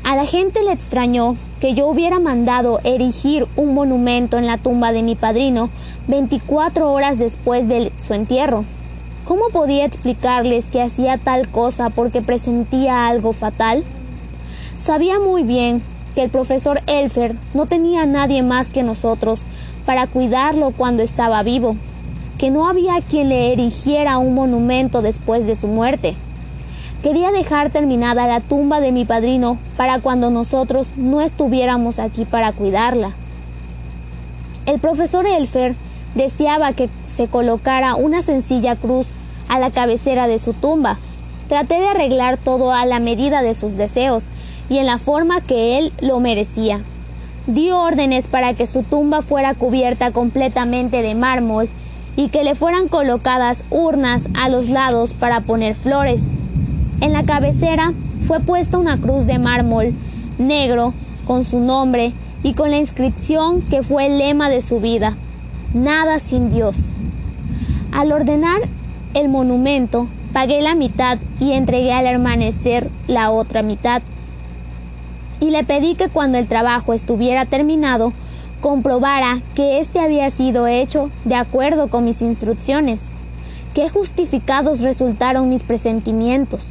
A 0.05 0.17
la 0.17 0.25
gente 0.25 0.63
le 0.63 0.73
extrañó 0.73 1.37
que 1.61 1.75
yo 1.75 1.87
hubiera 1.87 2.19
mandado 2.19 2.81
erigir 2.85 3.47
un 3.57 3.75
monumento 3.75 4.39
en 4.39 4.47
la 4.47 4.57
tumba 4.57 4.93
de 4.93 5.03
mi 5.03 5.17
padrino 5.17 5.71
24 6.07 6.91
horas 6.91 7.19
después 7.19 7.69
de 7.69 7.93
su 7.99 8.15
entierro. 8.15 8.65
¿Cómo 9.29 9.51
podía 9.51 9.85
explicarles 9.85 10.71
que 10.71 10.81
hacía 10.81 11.19
tal 11.19 11.49
cosa 11.49 11.91
porque 11.91 12.23
presentía 12.23 13.07
algo 13.09 13.35
fatal? 13.35 13.85
Sabía 14.79 15.21
muy 15.21 15.43
bien 15.43 15.83
que 16.15 16.23
el 16.23 16.31
profesor 16.31 16.81
Elfer 16.87 17.37
no 17.53 17.67
tenía 17.67 18.05
a 18.05 18.07
nadie 18.07 18.43
más 18.43 18.71
que 18.71 18.83
nosotros 18.83 19.43
para 19.85 20.07
cuidarlo 20.07 20.71
cuando 20.71 21.03
estaba 21.03 21.43
vivo, 21.43 21.77
que 22.39 22.51
no 22.51 22.67
había 22.67 23.03
quien 23.03 23.29
le 23.29 23.53
erigiera 23.53 24.17
un 24.17 24.33
monumento 24.33 25.03
después 25.03 25.47
de 25.47 25.57
su 25.57 25.67
muerte. 25.67 26.17
Quería 27.03 27.31
dejar 27.31 27.69
terminada 27.69 28.27
la 28.27 28.41
tumba 28.41 28.81
de 28.81 28.93
mi 28.93 29.05
padrino 29.05 29.59
para 29.77 30.01
cuando 30.01 30.31
nosotros 30.31 30.93
no 30.97 31.21
estuviéramos 31.21 31.99
aquí 31.99 32.25
para 32.25 32.53
cuidarla. 32.53 33.13
El 34.65 34.81
profesor 34.81 35.27
Elfer 35.27 35.77
deseaba 36.19 36.73
que 36.73 36.91
se 37.07 37.29
colocara 37.29 37.95
una 37.95 38.23
sencilla 38.23 38.75
cruz 38.75 39.11
a 39.49 39.59
la 39.59 39.71
cabecera 39.71 40.27
de 40.27 40.41
su 40.41 40.53
tumba. 40.53 40.99
Traté 41.49 41.79
de 41.79 41.87
arreglar 41.87 42.37
todo 42.37 42.73
a 42.73 42.85
la 42.85 42.99
medida 42.99 43.41
de 43.41 43.55
sus 43.55 43.77
deseos 43.77 44.25
y 44.69 44.79
en 44.79 44.87
la 44.87 44.99
forma 44.99 45.41
que 45.41 45.79
él 45.79 45.93
lo 46.03 46.19
merecía. 46.19 46.81
Dio 47.47 47.81
órdenes 47.81 48.27
para 48.27 48.53
que 48.53 48.67
su 48.67 48.83
tumba 48.83 49.23
fuera 49.23 49.55
cubierta 49.55 50.11
completamente 50.11 51.03
de 51.03 51.15
mármol 51.15 51.69
y 52.17 52.31
que 52.31 52.43
le 52.43 52.57
fueran 52.57 52.89
colocadas 52.89 53.63
urnas 53.71 54.29
a 54.35 54.49
los 54.49 54.69
lados 54.69 55.15
para 55.15 55.43
poner 55.43 55.77
flores. 55.77 56.27
En 57.01 57.13
la 57.13 57.23
cabecera 57.23 57.95
fue 58.27 58.41
puesta 58.41 58.77
una 58.77 58.99
cruz 58.99 59.25
de 59.25 59.39
mármol 59.39 59.95
negro 60.37 60.95
con 61.27 61.45
su 61.45 61.61
nombre 61.61 62.13
y 62.43 62.55
con 62.55 62.73
la 62.73 62.79
inscripción 62.79 63.63
que 63.63 63.85
fue 63.85 64.07
el 64.07 64.19
lema 64.19 64.51
de 64.51 64.63
su 64.63 64.81
vida, 64.81 65.17
Nada 65.75 66.19
sin 66.19 66.49
Dios. 66.51 66.79
Al 67.93 68.11
ordenar 68.13 68.63
el 69.13 69.29
monumento, 69.29 70.09
pagué 70.33 70.63
la 70.63 70.75
mitad 70.75 71.19
y 71.41 71.53
entregué 71.53 71.93
a 71.93 72.01
la 72.01 72.11
hermana 72.11 72.47
Esther 72.47 72.89
la 73.07 73.31
otra 73.31 73.63
mitad. 73.63 74.01
Y 75.41 75.51
le 75.51 75.65
pedí 75.65 75.95
que 75.95 76.09
cuando 76.09 76.39
el 76.39 76.49
trabajo 76.49 76.95
estuviera 76.95 77.45
terminado, 77.45 78.15
comprobara 78.63 79.41
que 79.55 79.79
éste 79.79 80.01
había 80.01 80.31
sido 80.31 80.67
hecho 80.67 81.11
de 81.27 81.35
acuerdo 81.35 81.89
con 81.89 82.07
mis 82.07 82.23
instrucciones. 82.23 83.09
Qué 83.75 83.91
justificados 83.91 84.81
resultaron 84.81 85.51
mis 85.51 85.63
presentimientos. 85.63 86.63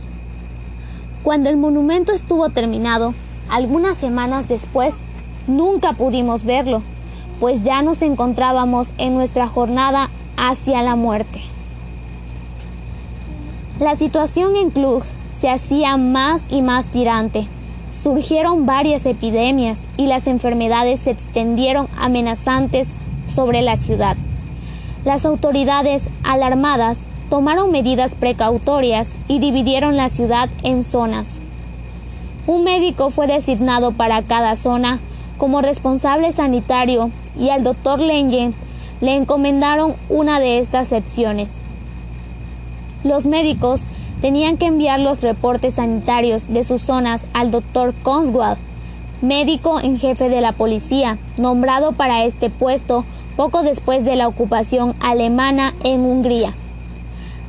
Cuando 1.22 1.52
el 1.52 1.58
monumento 1.58 2.14
estuvo 2.14 2.50
terminado, 2.50 3.14
algunas 3.48 3.96
semanas 3.96 4.48
después, 4.48 4.96
nunca 5.46 5.94
pudimos 5.94 6.44
verlo, 6.44 6.82
pues 7.40 7.64
ya 7.64 7.82
nos 7.82 8.02
encontrábamos 8.02 8.94
en 8.98 9.14
nuestra 9.14 9.48
jornada 9.48 10.10
hacia 10.38 10.82
la 10.82 10.96
muerte. 10.96 11.42
La 13.80 13.96
situación 13.96 14.56
en 14.56 14.72
Klug 14.72 15.04
se 15.34 15.50
hacía 15.50 15.98
más 15.98 16.48
y 16.50 16.62
más 16.62 16.88
tirante. 16.88 17.48
Surgieron 17.94 18.66
varias 18.66 19.06
epidemias 19.06 19.80
y 19.98 20.08
las 20.08 20.28
enfermedades 20.28 21.02
se 21.02 21.12
extendieron 21.12 21.88
amenazantes 22.00 22.94
sobre 23.30 23.62
la 23.62 23.78
ciudad. 23.78 24.18
Las 25.06 25.26
autoridades, 25.26 26.10
alarmadas, 26.24 27.06
tomaron 27.30 27.72
medidas 27.72 28.16
precautorias 28.16 29.14
y 29.28 29.40
dividieron 29.40 29.96
la 29.96 30.10
ciudad 30.10 30.50
en 30.64 30.84
zonas. 30.84 31.40
Un 32.48 32.64
médico 32.64 33.10
fue 33.10 33.28
designado 33.28 33.92
para 33.92 34.22
cada 34.24 34.56
zona 34.56 35.00
como 35.38 35.62
responsable 35.62 36.32
sanitario 36.32 37.12
y 37.40 37.50
al 37.50 37.64
doctor 37.64 38.00
Lengen 38.00 38.54
le 39.02 39.16
encomendaron 39.16 39.96
una 40.10 40.40
de 40.40 40.60
estas 40.60 40.88
secciones. 40.88 41.56
Los 43.04 43.26
médicos 43.26 43.84
tenían 44.22 44.58
que 44.58 44.66
enviar 44.66 45.00
los 45.00 45.22
reportes 45.22 45.76
sanitarios 45.76 46.48
de 46.52 46.64
sus 46.64 46.82
zonas 46.82 47.28
al 47.34 47.52
doctor 47.52 47.94
Conswald, 48.04 48.58
médico 49.22 49.80
en 49.80 49.98
jefe 50.00 50.30
de 50.30 50.42
la 50.42 50.52
policía, 50.52 51.18
nombrado 51.38 51.92
para 51.92 52.24
este 52.24 52.50
puesto 52.50 53.06
poco 53.36 53.62
después 53.62 54.04
de 54.04 54.16
la 54.16 54.28
ocupación 54.28 54.96
alemana 55.00 55.76
en 55.84 56.02
Hungría. 56.02 56.54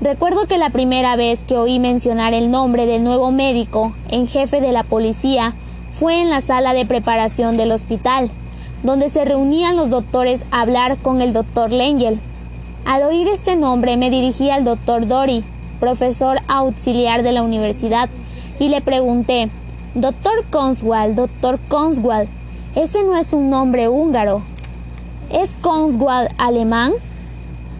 Recuerdo 0.00 0.46
que 0.46 0.58
la 0.58 0.70
primera 0.70 1.16
vez 1.16 1.42
que 1.42 1.56
oí 1.56 1.80
mencionar 1.80 2.34
el 2.34 2.50
nombre 2.50 2.86
del 2.86 3.02
nuevo 3.02 3.32
médico 3.32 3.94
en 4.10 4.28
jefe 4.28 4.60
de 4.60 4.70
la 4.70 4.84
policía 4.84 5.54
fue 5.98 6.20
en 6.20 6.30
la 6.30 6.40
sala 6.40 6.74
de 6.74 6.86
preparación 6.86 7.56
del 7.56 7.72
hospital, 7.72 8.30
donde 8.82 9.10
se 9.10 9.24
reunían 9.24 9.76
los 9.76 9.90
doctores 9.90 10.44
a 10.50 10.60
hablar 10.60 10.96
con 10.98 11.20
el 11.20 11.32
doctor 11.32 11.72
Lengel. 11.72 12.20
Al 12.84 13.02
oír 13.02 13.28
este 13.28 13.56
nombre 13.56 13.96
me 13.96 14.10
dirigí 14.10 14.50
al 14.50 14.64
doctor 14.64 15.06
Dory, 15.06 15.44
profesor 15.80 16.38
auxiliar 16.46 17.22
de 17.22 17.32
la 17.32 17.42
universidad, 17.42 18.08
y 18.60 18.68
le 18.68 18.80
pregunté, 18.80 19.50
Doctor 19.94 20.44
Conswald, 20.50 21.16
doctor 21.16 21.58
Conswald, 21.68 22.28
ese 22.74 23.02
no 23.02 23.16
es 23.16 23.32
un 23.32 23.50
nombre 23.50 23.88
húngaro. 23.88 24.42
¿Es 25.32 25.50
Conswald 25.60 26.28
alemán? 26.38 26.92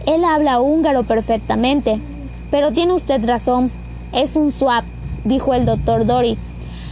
Él 0.05 0.23
habla 0.25 0.59
húngaro 0.59 1.03
perfectamente. 1.03 1.99
Pero 2.51 2.71
tiene 2.71 2.93
usted 2.93 3.23
razón, 3.25 3.71
es 4.11 4.35
un 4.35 4.51
swap, 4.51 4.83
dijo 5.23 5.53
el 5.53 5.65
doctor 5.65 6.05
Dory, 6.05 6.37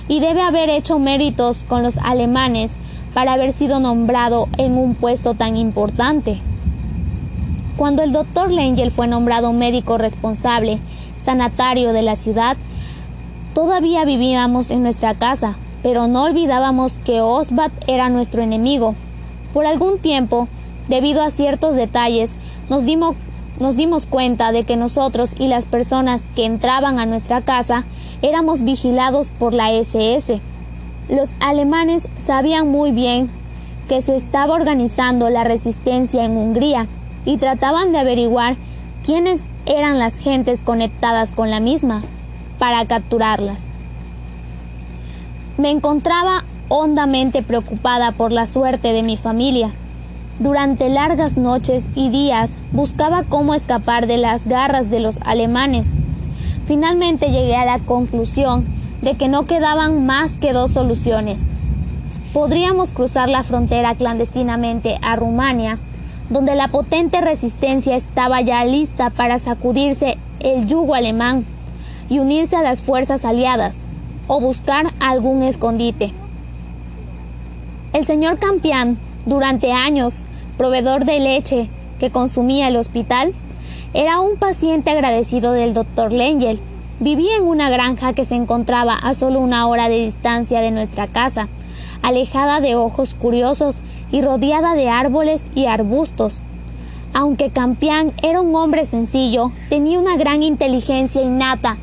y 0.07 0.19
debe 0.19 0.41
haber 0.41 0.69
hecho 0.69 0.99
méritos 0.99 1.63
con 1.67 1.83
los 1.83 1.97
alemanes 1.97 2.75
para 3.13 3.33
haber 3.33 3.51
sido 3.51 3.79
nombrado 3.79 4.47
en 4.57 4.77
un 4.77 4.95
puesto 4.95 5.33
tan 5.33 5.57
importante. 5.57 6.39
Cuando 7.75 8.03
el 8.03 8.11
doctor 8.11 8.51
Lengel 8.51 8.91
fue 8.91 9.07
nombrado 9.07 9.53
médico 9.53 9.97
responsable, 9.97 10.79
sanatario 11.17 11.93
de 11.93 12.01
la 12.01 12.15
ciudad, 12.15 12.57
todavía 13.53 14.05
vivíamos 14.05 14.71
en 14.71 14.83
nuestra 14.83 15.13
casa, 15.13 15.57
pero 15.83 16.07
no 16.07 16.23
olvidábamos 16.23 16.99
que 17.05 17.21
Osbat 17.21 17.71
era 17.87 18.09
nuestro 18.09 18.41
enemigo. 18.41 18.95
Por 19.53 19.65
algún 19.65 19.99
tiempo, 19.99 20.47
debido 20.87 21.21
a 21.23 21.31
ciertos 21.31 21.75
detalles, 21.75 22.35
nos 22.69 22.85
dimos 22.85 23.15
nos 23.59 23.75
dimos 23.75 24.05
cuenta 24.05 24.51
de 24.51 24.63
que 24.63 24.75
nosotros 24.75 25.31
y 25.39 25.47
las 25.47 25.65
personas 25.65 26.25
que 26.35 26.45
entraban 26.45 26.99
a 26.99 27.07
nuestra 27.07 27.41
casa 27.41 27.85
éramos 28.21 28.63
vigilados 28.63 29.29
por 29.29 29.53
la 29.53 29.71
SS. 29.71 30.39
Los 31.09 31.29
alemanes 31.39 32.07
sabían 32.17 32.69
muy 32.69 32.91
bien 32.91 33.29
que 33.87 34.01
se 34.01 34.17
estaba 34.17 34.55
organizando 34.55 35.29
la 35.29 35.43
resistencia 35.43 36.25
en 36.25 36.37
Hungría 36.37 36.87
y 37.25 37.37
trataban 37.37 37.91
de 37.91 37.99
averiguar 37.99 38.55
quiénes 39.03 39.45
eran 39.65 39.99
las 39.99 40.19
gentes 40.19 40.61
conectadas 40.61 41.31
con 41.31 41.49
la 41.49 41.59
misma 41.59 42.03
para 42.59 42.85
capturarlas. 42.85 43.69
Me 45.57 45.71
encontraba 45.71 46.43
hondamente 46.69 47.41
preocupada 47.43 48.11
por 48.11 48.31
la 48.31 48.47
suerte 48.47 48.93
de 48.93 49.03
mi 49.03 49.17
familia 49.17 49.71
durante 50.39 50.87
largas 50.89 51.35
noches 51.35 51.87
y 51.95 52.09
días 52.09 52.59
buscaba 52.71 53.23
cómo 53.23 53.55
escapar 53.55 54.05
de 54.05 54.17
las 54.17 54.45
garras 54.45 54.91
de 54.91 54.99
los 54.99 55.17
alemanes. 55.25 55.95
Finalmente 56.67 57.31
llegué 57.31 57.55
a 57.55 57.63
la 57.63 57.79
conclusión 57.79 58.65
de 59.01 59.15
que 59.15 59.29
no 59.29 59.45
quedaban 59.45 60.05
más 60.05 60.37
que 60.37 60.51
dos 60.51 60.71
soluciones. 60.71 61.49
Podríamos 62.33 62.91
cruzar 62.91 63.29
la 63.29 63.43
frontera 63.43 63.95
clandestinamente 63.95 64.97
a 65.01 65.15
Rumania, 65.15 65.79
donde 66.29 66.55
la 66.55 66.67
potente 66.67 67.21
resistencia 67.21 67.95
estaba 67.95 68.41
ya 68.41 68.65
lista 68.65 69.09
para 69.09 69.39
sacudirse 69.39 70.17
el 70.41 70.67
yugo 70.67 70.93
alemán 70.93 71.45
y 72.09 72.19
unirse 72.19 72.57
a 72.57 72.63
las 72.63 72.81
fuerzas 72.81 73.23
aliadas, 73.23 73.83
o 74.27 74.41
buscar 74.41 74.91
algún 74.99 75.43
escondite. 75.43 76.11
El 77.93 78.05
señor 78.05 78.39
Campián 78.39 78.97
durante 79.25 79.71
años, 79.71 80.23
proveedor 80.57 81.05
de 81.05 81.19
leche 81.21 81.69
que 81.97 82.09
consumía 82.09 82.67
el 82.67 82.75
hospital, 82.75 83.33
era 83.93 84.19
un 84.19 84.37
paciente 84.37 84.91
agradecido 84.91 85.53
del 85.53 85.73
doctor 85.73 86.11
Lengel. 86.11 86.59
Vivía 86.99 87.37
en 87.37 87.43
una 87.43 87.69
granja 87.69 88.13
que 88.13 88.25
se 88.25 88.35
encontraba 88.35 88.93
a 88.93 89.13
solo 89.13 89.39
una 89.39 89.67
hora 89.67 89.87
de 89.87 90.05
distancia 90.05 90.61
de 90.61 90.71
nuestra 90.71 91.07
casa, 91.07 91.47
alejada 92.01 92.59
de 92.59 92.75
ojos 92.75 93.13
curiosos 93.13 93.77
y 94.11 94.21
rodeada 94.21 94.73
de 94.73 94.89
árboles 94.89 95.49
y 95.55 95.65
arbustos. 95.65 96.41
Aunque 97.13 97.49
Campián 97.49 98.13
era 98.21 98.41
un 98.41 98.55
hombre 98.55 98.85
sencillo, 98.85 99.51
tenía 99.69 99.99
una 99.99 100.17
gran 100.17 100.43
inteligencia 100.43 101.21
innata. 101.21 101.77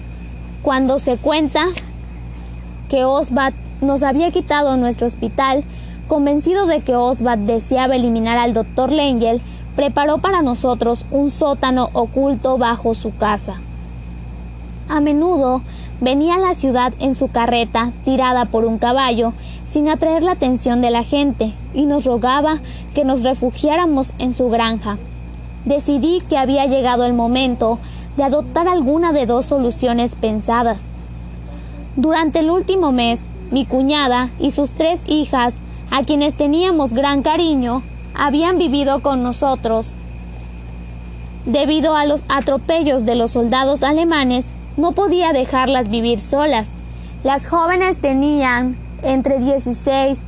Cuando 0.63 0.99
se 0.99 1.17
cuenta 1.17 1.67
que 2.89 3.05
Osbat 3.05 3.55
nos 3.81 4.03
había 4.03 4.31
quitado 4.31 4.77
nuestro 4.77 5.07
hospital, 5.07 5.65
Convencido 6.09 6.67
de 6.67 6.83
que 6.83 6.97
Oswald 6.97 7.47
deseaba 7.47 7.97
eliminar 7.97 8.37
al 8.37 8.53
doctor 8.53 8.93
Lengel, 8.93 9.41
preparó 9.77 10.19
para 10.19 10.43
nosotros 10.43 11.05
un 11.11 11.31
sótano 11.31 11.91
oculto 11.93 12.59
bajo 12.59 12.95
su 12.95 13.15
casa. 13.15 13.61
A 14.89 15.01
menudo 15.01 15.63
venía 16.01 16.35
a 16.35 16.39
la 16.39 16.55
ciudad 16.55 16.93
en 17.01 17.15
su 17.15 17.29
carreta, 17.29 17.93
tirada 18.05 18.45
por 18.45 18.65
un 18.65 18.79
caballo, 18.79 19.33
sin 19.69 19.89
atraer 19.89 20.23
la 20.23 20.33
atención 20.33 20.81
de 20.81 20.91
la 20.91 21.03
gente, 21.03 21.55
y 21.73 21.87
nos 21.87 22.05
rogaba 22.05 22.61
que 22.95 23.05
nos 23.05 23.23
refugiáramos 23.23 24.13
en 24.19 24.35
su 24.35 24.51
granja. 24.51 24.99
Decidí 25.65 26.21
que 26.29 26.37
había 26.37 26.67
llegado 26.67 27.05
el 27.05 27.15
momento 27.15 27.79
de 28.17 28.25
adoptar 28.25 28.69
alguna 28.69 29.13
de 29.13 29.27
dos 29.27 29.47
soluciones 29.47 30.15
pensadas. 30.15 30.91
Durante 31.97 32.41
el 32.41 32.51
último 32.51 32.93
mes, 32.93 33.25
mi 33.51 33.65
cuñada 33.65 34.31
y 34.39 34.51
sus 34.51 34.73
tres 34.73 35.03
hijas, 35.07 35.57
a 35.91 36.03
quienes 36.03 36.37
teníamos 36.37 36.93
gran 36.93 37.23
cariño, 37.23 37.83
habían 38.15 38.59
vivido 38.59 39.03
con 39.03 39.23
nosotros. 39.23 39.93
Debido 41.45 41.97
a 41.97 42.07
los 42.07 42.25
atropellos 42.29 43.05
de 43.05 43.17
los 43.17 43.33
soldados 43.33 43.83
alemanes, 43.83 44.53
no 44.77 44.93
podía 44.93 45.33
dejarlas 45.33 45.89
vivir 45.89 46.21
solas. 46.21 46.75
Las 47.23 47.47
jóvenes 47.47 47.99
tenían 48.01 48.77
entre 49.03 49.39
16, 49.39 50.19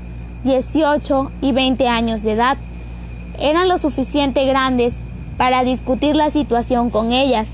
18 0.45 1.31
y 1.41 1.53
20 1.53 1.89
años 1.89 2.23
de 2.23 2.33
edad. 2.33 2.59
Eran 3.39 3.69
lo 3.69 3.79
suficiente 3.79 4.45
grandes 4.45 4.99
para 5.37 5.65
discutir 5.65 6.17
la 6.17 6.31
situación 6.31 6.91
con 6.91 7.13
ellas. 7.13 7.53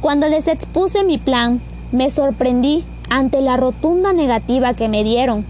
Cuando 0.00 0.28
les 0.28 0.46
expuse 0.46 1.04
mi 1.04 1.18
plan, 1.18 1.60
me 1.92 2.10
sorprendí 2.10 2.84
ante 3.10 3.42
la 3.42 3.56
rotunda 3.56 4.12
negativa 4.12 4.74
que 4.74 4.88
me 4.88 5.04
dieron. 5.04 5.44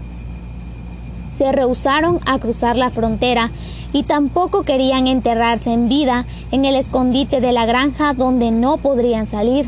Se 1.41 1.51
rehusaron 1.51 2.19
a 2.27 2.37
cruzar 2.37 2.77
la 2.77 2.91
frontera 2.91 3.49
y 3.93 4.03
tampoco 4.03 4.61
querían 4.61 5.07
enterrarse 5.07 5.73
en 5.73 5.89
vida 5.89 6.27
en 6.51 6.65
el 6.65 6.75
escondite 6.75 7.41
de 7.41 7.51
la 7.51 7.65
granja 7.65 8.13
donde 8.13 8.51
no 8.51 8.77
podrían 8.77 9.25
salir. 9.25 9.67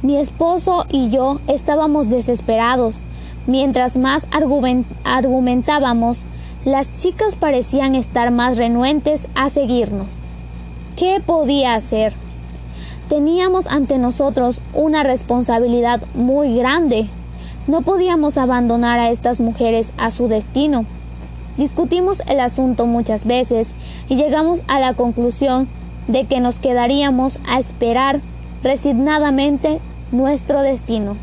Mi 0.00 0.16
esposo 0.16 0.86
y 0.88 1.10
yo 1.10 1.42
estábamos 1.46 2.08
desesperados. 2.08 3.00
Mientras 3.46 3.98
más 3.98 4.26
argumentábamos, 4.32 6.22
las 6.64 6.88
chicas 7.02 7.36
parecían 7.36 7.94
estar 7.94 8.30
más 8.30 8.56
renuentes 8.56 9.28
a 9.34 9.50
seguirnos. 9.50 10.20
¿Qué 10.96 11.20
podía 11.20 11.74
hacer? 11.74 12.14
Teníamos 13.10 13.66
ante 13.66 13.98
nosotros 13.98 14.62
una 14.72 15.02
responsabilidad 15.02 16.00
muy 16.14 16.56
grande. 16.56 17.10
No 17.68 17.82
podíamos 17.82 18.38
abandonar 18.38 18.98
a 18.98 19.10
estas 19.10 19.40
mujeres 19.40 19.92
a 19.98 20.10
su 20.10 20.26
destino. 20.26 20.86
Discutimos 21.58 22.22
el 22.26 22.40
asunto 22.40 22.86
muchas 22.86 23.26
veces 23.26 23.74
y 24.08 24.16
llegamos 24.16 24.62
a 24.68 24.80
la 24.80 24.94
conclusión 24.94 25.68
de 26.06 26.24
que 26.24 26.40
nos 26.40 26.58
quedaríamos 26.58 27.38
a 27.46 27.58
esperar 27.58 28.20
resignadamente 28.62 29.80
nuestro 30.12 30.62
destino. 30.62 31.18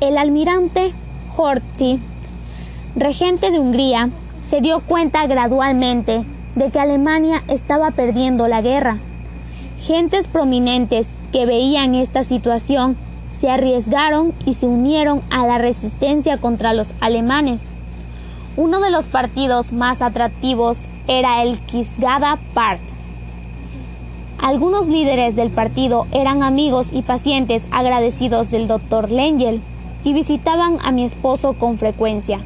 El 0.00 0.16
almirante 0.16 0.94
Horthy, 1.36 2.00
regente 2.96 3.50
de 3.50 3.58
Hungría, 3.58 4.08
se 4.42 4.62
dio 4.62 4.80
cuenta 4.80 5.26
gradualmente 5.26 6.24
de 6.54 6.70
que 6.70 6.80
Alemania 6.80 7.42
estaba 7.46 7.90
perdiendo 7.90 8.48
la 8.48 8.62
guerra. 8.62 8.96
Gentes 9.78 10.28
prominentes 10.28 11.10
que 11.30 11.44
veían 11.44 11.94
esta 11.94 12.24
situación 12.24 12.96
se 13.42 13.50
arriesgaron 13.50 14.32
y 14.46 14.54
se 14.54 14.66
unieron 14.66 15.20
a 15.32 15.44
la 15.48 15.58
resistencia 15.58 16.38
contra 16.38 16.74
los 16.74 16.92
alemanes. 17.00 17.70
Uno 18.56 18.78
de 18.78 18.92
los 18.92 19.06
partidos 19.06 19.72
más 19.72 20.00
atractivos 20.00 20.86
era 21.08 21.42
el 21.42 21.58
Kisgada 21.58 22.38
Part. 22.54 22.80
Algunos 24.40 24.86
líderes 24.86 25.34
del 25.34 25.50
partido 25.50 26.06
eran 26.12 26.44
amigos 26.44 26.90
y 26.92 27.02
pacientes 27.02 27.66
agradecidos 27.72 28.48
del 28.52 28.68
doctor 28.68 29.10
Lengel 29.10 29.60
y 30.04 30.12
visitaban 30.12 30.76
a 30.84 30.92
mi 30.92 31.04
esposo 31.04 31.54
con 31.54 31.78
frecuencia. 31.78 32.38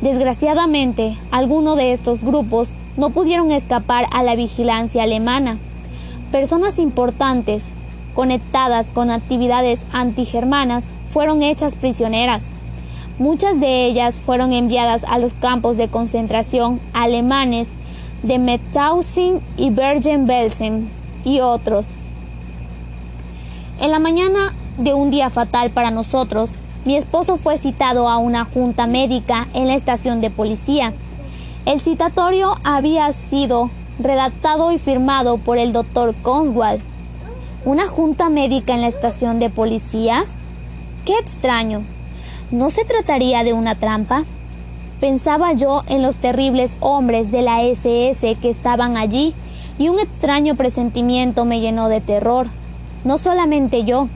Desgraciadamente, 0.00 1.18
algunos 1.32 1.76
de 1.76 1.92
estos 1.92 2.24
grupos 2.24 2.72
no 2.96 3.10
pudieron 3.10 3.52
escapar 3.52 4.06
a 4.10 4.22
la 4.22 4.36
vigilancia 4.36 5.02
alemana. 5.02 5.58
Personas 6.32 6.78
importantes, 6.78 7.72
conectadas 8.14 8.90
con 8.90 9.10
actividades 9.10 9.84
antigermanas, 9.92 10.88
fueron 11.10 11.42
hechas 11.42 11.76
prisioneras. 11.76 12.52
Muchas 13.18 13.60
de 13.60 13.84
ellas 13.84 14.18
fueron 14.18 14.52
enviadas 14.52 15.04
a 15.04 15.18
los 15.18 15.34
campos 15.34 15.76
de 15.76 15.88
concentración 15.88 16.80
alemanes 16.92 17.68
de 18.22 18.38
Mauthausen 18.38 19.40
y 19.56 19.70
Bergen-Belsen 19.70 20.88
y 21.24 21.40
otros. 21.40 21.90
En 23.80 23.90
la 23.90 23.98
mañana 23.98 24.54
de 24.78 24.94
un 24.94 25.10
día 25.10 25.30
fatal 25.30 25.70
para 25.70 25.90
nosotros, 25.90 26.52
mi 26.84 26.96
esposo 26.96 27.36
fue 27.36 27.58
citado 27.58 28.08
a 28.08 28.18
una 28.18 28.44
junta 28.44 28.86
médica 28.86 29.48
en 29.54 29.68
la 29.68 29.74
estación 29.74 30.20
de 30.20 30.30
policía. 30.30 30.92
El 31.66 31.80
citatorio 31.80 32.56
había 32.64 33.12
sido 33.12 33.70
redactado 33.98 34.72
y 34.72 34.78
firmado 34.78 35.38
por 35.38 35.58
el 35.58 35.72
doctor 35.72 36.14
Conswald. 36.22 36.80
¿Una 37.66 37.86
junta 37.86 38.28
médica 38.28 38.74
en 38.74 38.82
la 38.82 38.88
estación 38.88 39.40
de 39.40 39.48
policía? 39.48 40.24
¡Qué 41.06 41.14
extraño! 41.14 41.82
¿No 42.50 42.68
se 42.68 42.84
trataría 42.84 43.42
de 43.42 43.54
una 43.54 43.74
trampa? 43.74 44.24
Pensaba 45.00 45.54
yo 45.54 45.82
en 45.86 46.02
los 46.02 46.18
terribles 46.18 46.76
hombres 46.80 47.32
de 47.32 47.40
la 47.40 47.62
SS 47.62 48.34
que 48.34 48.50
estaban 48.50 48.98
allí 48.98 49.32
y 49.78 49.88
un 49.88 49.98
extraño 49.98 50.56
presentimiento 50.56 51.46
me 51.46 51.60
llenó 51.60 51.88
de 51.88 52.02
terror. 52.02 52.48
No 53.02 53.16
solamente 53.16 53.84
yo, 53.84 54.08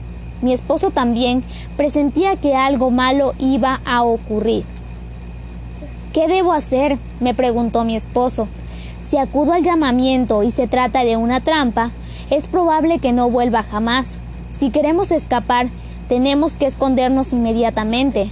mi 0.43 0.53
esposo 0.53 0.91
también 0.91 1.43
presentía 1.75 2.35
que 2.35 2.55
algo 2.55 2.91
malo 2.91 3.33
iba 3.39 3.81
a 3.83 4.03
ocurrir. 4.03 4.63
¿Qué 6.13 6.27
debo 6.27 6.53
hacer? 6.53 6.99
me 7.19 7.33
preguntó 7.33 7.83
mi 7.83 7.95
esposo. 7.95 8.47
Si 9.01 9.17
acudo 9.17 9.53
al 9.53 9.63
llamamiento 9.63 10.43
y 10.43 10.51
se 10.51 10.67
trata 10.67 11.03
de 11.03 11.17
una 11.17 11.39
trampa, 11.39 11.89
es 12.29 12.47
probable 12.47 12.99
que 12.99 13.13
no 13.13 13.29
vuelva 13.29 13.63
jamás. 13.63 14.15
Si 14.51 14.69
queremos 14.69 15.11
escapar, 15.11 15.67
tenemos 16.07 16.55
que 16.55 16.65
escondernos 16.65 17.33
inmediatamente. 17.33 18.29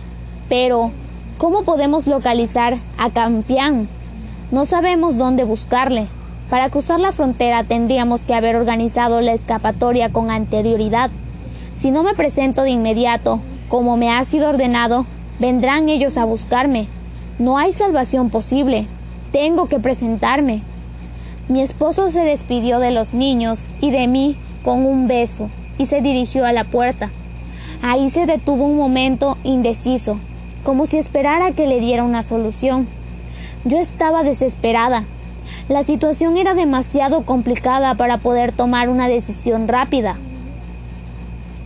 Pero, 0.50 0.92
¿cómo 1.38 1.64
podemos 1.64 2.08
localizar 2.08 2.78
a 2.98 3.10
Campián? 3.10 3.88
No 4.52 4.66
sabemos 4.66 5.18
dónde 5.18 5.44
buscarle. 5.44 6.08
Para 6.50 6.70
cruzar 6.70 7.00
la 7.00 7.12
frontera 7.12 7.64
tendríamos 7.64 8.24
que 8.24 8.34
haber 8.34 8.56
organizado 8.56 9.20
la 9.22 9.34
escapatoria 9.34 10.10
con 10.12 10.32
anterioridad. 10.32 11.10
Si 11.76 11.92
no 11.92 12.04
me 12.04 12.14
presento 12.14 12.64
de 12.64 12.70
inmediato, 12.70 13.42
como 13.68 13.98
me 13.98 14.10
ha 14.10 14.24
sido 14.24 14.50
ordenado, 14.50 15.06
vendrán 15.40 15.90
ellos 15.90 16.18
a 16.18 16.26
buscarme. 16.26 16.88
No 17.38 17.58
hay 17.58 17.74
salvación 17.74 18.30
posible. 18.30 18.88
Tengo 19.32 19.68
que 19.68 19.80
presentarme. 19.80 20.64
Mi 21.50 21.62
esposo 21.62 22.12
se 22.12 22.20
despidió 22.20 22.80
de 22.80 22.92
los 22.92 23.14
niños 23.14 23.68
y 23.80 23.92
de 23.92 24.08
mí 24.08 24.36
con 24.66 24.86
un 24.86 25.08
beso 25.08 25.50
y 25.78 25.86
se 25.86 26.02
dirigió 26.02 26.46
a 26.46 26.52
la 26.52 26.66
puerta. 26.66 27.10
Ahí 27.82 28.10
se 28.10 28.26
detuvo 28.26 28.66
un 28.66 28.76
momento 28.76 29.38
indeciso, 29.44 30.20
como 30.64 30.86
si 30.88 30.98
esperara 30.98 31.52
que 31.52 31.68
le 31.68 31.80
diera 31.80 32.04
una 32.04 32.22
solución. 32.24 32.88
Yo 33.64 33.78
estaba 33.78 34.24
desesperada. 34.24 35.06
La 35.70 35.84
situación 35.84 36.36
era 36.36 36.54
demasiado 36.54 37.22
complicada 37.26 37.96
para 37.96 38.18
poder 38.18 38.52
tomar 38.52 38.90
una 38.90 39.08
decisión 39.08 39.70
rápida. 39.70 40.18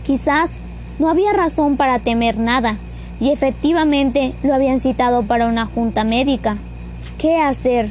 Quizás 0.04 0.58
no 1.00 1.08
había 1.08 1.32
razón 1.32 1.76
para 1.76 1.98
temer 1.98 2.38
nada, 2.38 2.76
y 3.18 3.30
efectivamente 3.30 4.32
lo 4.44 4.54
habían 4.54 4.78
citado 4.78 5.24
para 5.24 5.46
una 5.46 5.66
junta 5.66 6.04
médica. 6.04 6.56
¿Qué 7.18 7.40
hacer? 7.40 7.90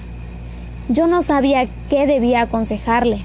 Yo 0.89 1.07
no 1.07 1.23
sabía 1.23 1.67
qué 1.89 2.07
debía 2.07 2.41
aconsejarle. 2.41 3.23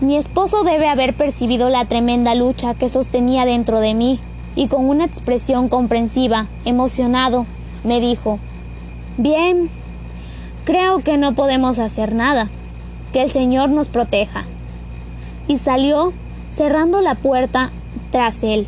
Mi 0.00 0.16
esposo 0.16 0.64
debe 0.64 0.88
haber 0.88 1.14
percibido 1.14 1.70
la 1.70 1.84
tremenda 1.84 2.34
lucha 2.34 2.74
que 2.74 2.88
sostenía 2.88 3.44
dentro 3.44 3.80
de 3.80 3.94
mí, 3.94 4.20
y 4.56 4.68
con 4.68 4.88
una 4.88 5.04
expresión 5.04 5.68
comprensiva, 5.68 6.46
emocionado, 6.64 7.46
me 7.84 8.00
dijo, 8.00 8.38
Bien, 9.16 9.70
creo 10.64 10.98
que 10.98 11.18
no 11.18 11.34
podemos 11.36 11.78
hacer 11.78 12.14
nada. 12.14 12.50
Que 13.12 13.22
el 13.22 13.30
Señor 13.30 13.68
nos 13.68 13.88
proteja. 13.88 14.44
Y 15.46 15.58
salió 15.58 16.12
cerrando 16.50 17.00
la 17.00 17.14
puerta 17.14 17.70
tras 18.10 18.42
él. 18.42 18.66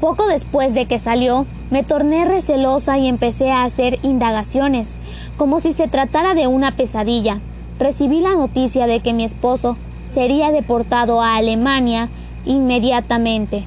Poco 0.00 0.26
después 0.26 0.72
de 0.72 0.86
que 0.86 0.98
salió, 0.98 1.44
me 1.70 1.82
torné 1.82 2.24
recelosa 2.24 2.98
y 2.98 3.08
empecé 3.08 3.50
a 3.50 3.64
hacer 3.64 3.98
indagaciones, 4.02 4.94
como 5.36 5.60
si 5.60 5.72
se 5.72 5.88
tratara 5.88 6.34
de 6.34 6.46
una 6.46 6.72
pesadilla. 6.72 7.38
Recibí 7.78 8.20
la 8.20 8.34
noticia 8.34 8.86
de 8.86 9.00
que 9.00 9.12
mi 9.12 9.24
esposo 9.24 9.76
sería 10.12 10.50
deportado 10.50 11.22
a 11.22 11.36
Alemania 11.36 12.08
inmediatamente. 12.44 13.64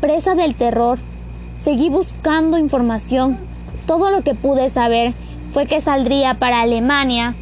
Presa 0.00 0.34
del 0.34 0.54
terror, 0.54 0.98
seguí 1.62 1.88
buscando 1.88 2.58
información. 2.58 3.38
Todo 3.86 4.10
lo 4.10 4.22
que 4.22 4.34
pude 4.34 4.68
saber 4.70 5.14
fue 5.52 5.66
que 5.66 5.80
saldría 5.80 6.34
para 6.34 6.62
Alemania 6.62 7.34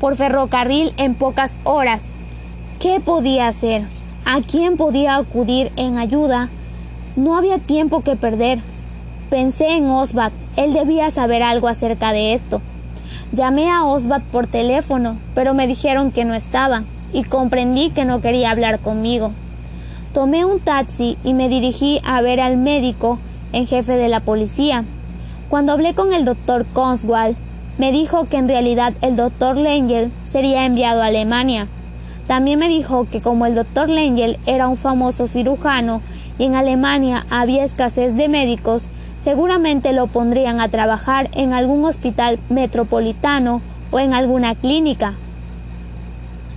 por 0.00 0.16
ferrocarril 0.16 0.92
en 0.98 1.14
pocas 1.14 1.56
horas 1.64 2.04
¿Qué 2.78 3.00
podía 3.00 3.48
hacer? 3.48 3.84
a 4.26 4.40
quién 4.42 4.76
podía 4.76 5.16
acudir 5.16 5.72
en 5.76 5.98
ayuda. 5.98 6.50
No 7.14 7.36
había 7.36 7.58
tiempo 7.58 8.02
que 8.02 8.16
perder. 8.16 8.60
Pensé 9.30 9.76
en 9.76 9.90
Osbat, 9.90 10.32
él 10.54 10.72
debía 10.72 11.10
saber 11.10 11.42
algo 11.42 11.66
acerca 11.66 12.12
de 12.12 12.32
esto. 12.32 12.62
Llamé 13.32 13.68
a 13.68 13.84
Osbat 13.84 14.22
por 14.22 14.46
teléfono, 14.46 15.18
pero 15.34 15.52
me 15.52 15.66
dijeron 15.66 16.12
que 16.12 16.24
no 16.24 16.34
estaba, 16.34 16.84
y 17.12 17.24
comprendí 17.24 17.90
que 17.90 18.04
no 18.04 18.20
quería 18.20 18.52
hablar 18.52 18.78
conmigo. 18.78 19.32
Tomé 20.14 20.44
un 20.44 20.60
taxi 20.60 21.18
y 21.24 21.34
me 21.34 21.48
dirigí 21.48 22.00
a 22.04 22.20
ver 22.20 22.40
al 22.40 22.56
médico 22.56 23.18
en 23.52 23.66
jefe 23.66 23.96
de 23.96 24.08
la 24.08 24.20
policía. 24.20 24.84
Cuando 25.48 25.72
hablé 25.72 25.94
con 25.94 26.12
el 26.12 26.24
doctor 26.24 26.64
Conswell, 26.72 27.36
me 27.78 27.90
dijo 27.90 28.26
que 28.26 28.36
en 28.36 28.46
realidad 28.46 28.94
el 29.00 29.16
doctor 29.16 29.56
Lengel 29.56 30.12
sería 30.24 30.64
enviado 30.64 31.02
a 31.02 31.06
Alemania. 31.06 31.66
También 32.28 32.60
me 32.60 32.68
dijo 32.68 33.08
que 33.10 33.20
como 33.20 33.44
el 33.44 33.56
doctor 33.56 33.88
Lengel 33.88 34.38
era 34.46 34.68
un 34.68 34.76
famoso 34.76 35.26
cirujano 35.26 36.00
y 36.38 36.44
en 36.44 36.54
Alemania 36.54 37.26
había 37.28 37.64
escasez 37.64 38.14
de 38.14 38.28
médicos, 38.28 38.86
seguramente 39.26 39.92
lo 39.92 40.06
pondrían 40.06 40.60
a 40.60 40.68
trabajar 40.68 41.30
en 41.32 41.52
algún 41.52 41.84
hospital 41.84 42.38
metropolitano 42.48 43.60
o 43.90 43.98
en 43.98 44.14
alguna 44.14 44.54
clínica. 44.54 45.14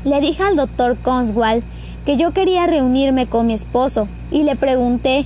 Le 0.04 0.22
dije 0.22 0.44
al 0.44 0.56
doctor 0.56 0.96
Conswell 0.98 1.64
que 2.06 2.16
yo 2.16 2.30
quería 2.30 2.68
reunirme 2.68 3.26
con 3.26 3.48
mi 3.48 3.56
esposo 3.56 4.08
y 4.30 4.44
le 4.44 4.56
pregunté 4.56 5.26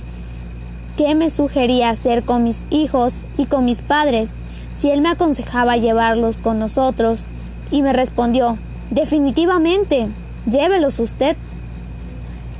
qué 0.96 1.14
me 1.14 1.28
sugería 1.28 1.90
hacer 1.90 2.22
con 2.22 2.44
mis 2.44 2.64
hijos 2.70 3.20
y 3.36 3.44
con 3.44 3.66
mis 3.66 3.82
padres, 3.82 4.30
si 4.74 4.90
él 4.90 5.02
me 5.02 5.10
aconsejaba 5.10 5.76
llevarlos 5.76 6.38
con 6.38 6.58
nosotros, 6.58 7.26
y 7.70 7.82
me 7.82 7.92
respondió, 7.92 8.56
definitivamente, 8.90 10.08
llévelos 10.46 10.98
usted. 10.98 11.36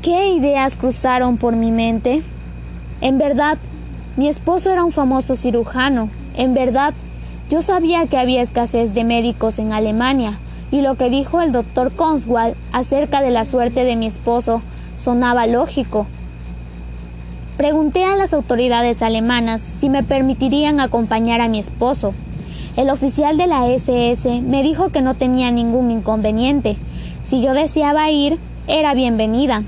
¿Qué 0.02 0.28
ideas 0.34 0.76
cruzaron 0.76 1.38
por 1.38 1.56
mi 1.56 1.70
mente? 1.70 2.22
En 3.00 3.16
verdad, 3.16 3.56
mi 4.16 4.28
esposo 4.28 4.70
era 4.70 4.84
un 4.84 4.92
famoso 4.92 5.34
cirujano. 5.36 6.08
En 6.36 6.54
verdad, 6.54 6.94
yo 7.50 7.62
sabía 7.62 8.06
que 8.06 8.16
había 8.16 8.42
escasez 8.42 8.94
de 8.94 9.04
médicos 9.04 9.58
en 9.58 9.72
Alemania, 9.72 10.38
y 10.70 10.80
lo 10.80 10.96
que 10.96 11.10
dijo 11.10 11.40
el 11.40 11.52
doctor 11.52 11.92
Conswell 11.92 12.54
acerca 12.72 13.20
de 13.20 13.30
la 13.30 13.44
suerte 13.44 13.84
de 13.84 13.96
mi 13.96 14.06
esposo 14.06 14.62
sonaba 14.96 15.46
lógico. 15.46 16.06
Pregunté 17.56 18.04
a 18.04 18.16
las 18.16 18.32
autoridades 18.32 19.02
alemanas 19.02 19.62
si 19.78 19.88
me 19.88 20.02
permitirían 20.02 20.80
acompañar 20.80 21.40
a 21.40 21.48
mi 21.48 21.58
esposo. 21.58 22.14
El 22.76 22.90
oficial 22.90 23.36
de 23.36 23.46
la 23.46 23.68
SS 23.68 24.42
me 24.42 24.64
dijo 24.64 24.88
que 24.88 25.02
no 25.02 25.14
tenía 25.14 25.52
ningún 25.52 25.92
inconveniente. 25.92 26.76
Si 27.22 27.40
yo 27.40 27.52
deseaba 27.52 28.10
ir, 28.10 28.38
era 28.66 28.94
bienvenida. 28.94 29.62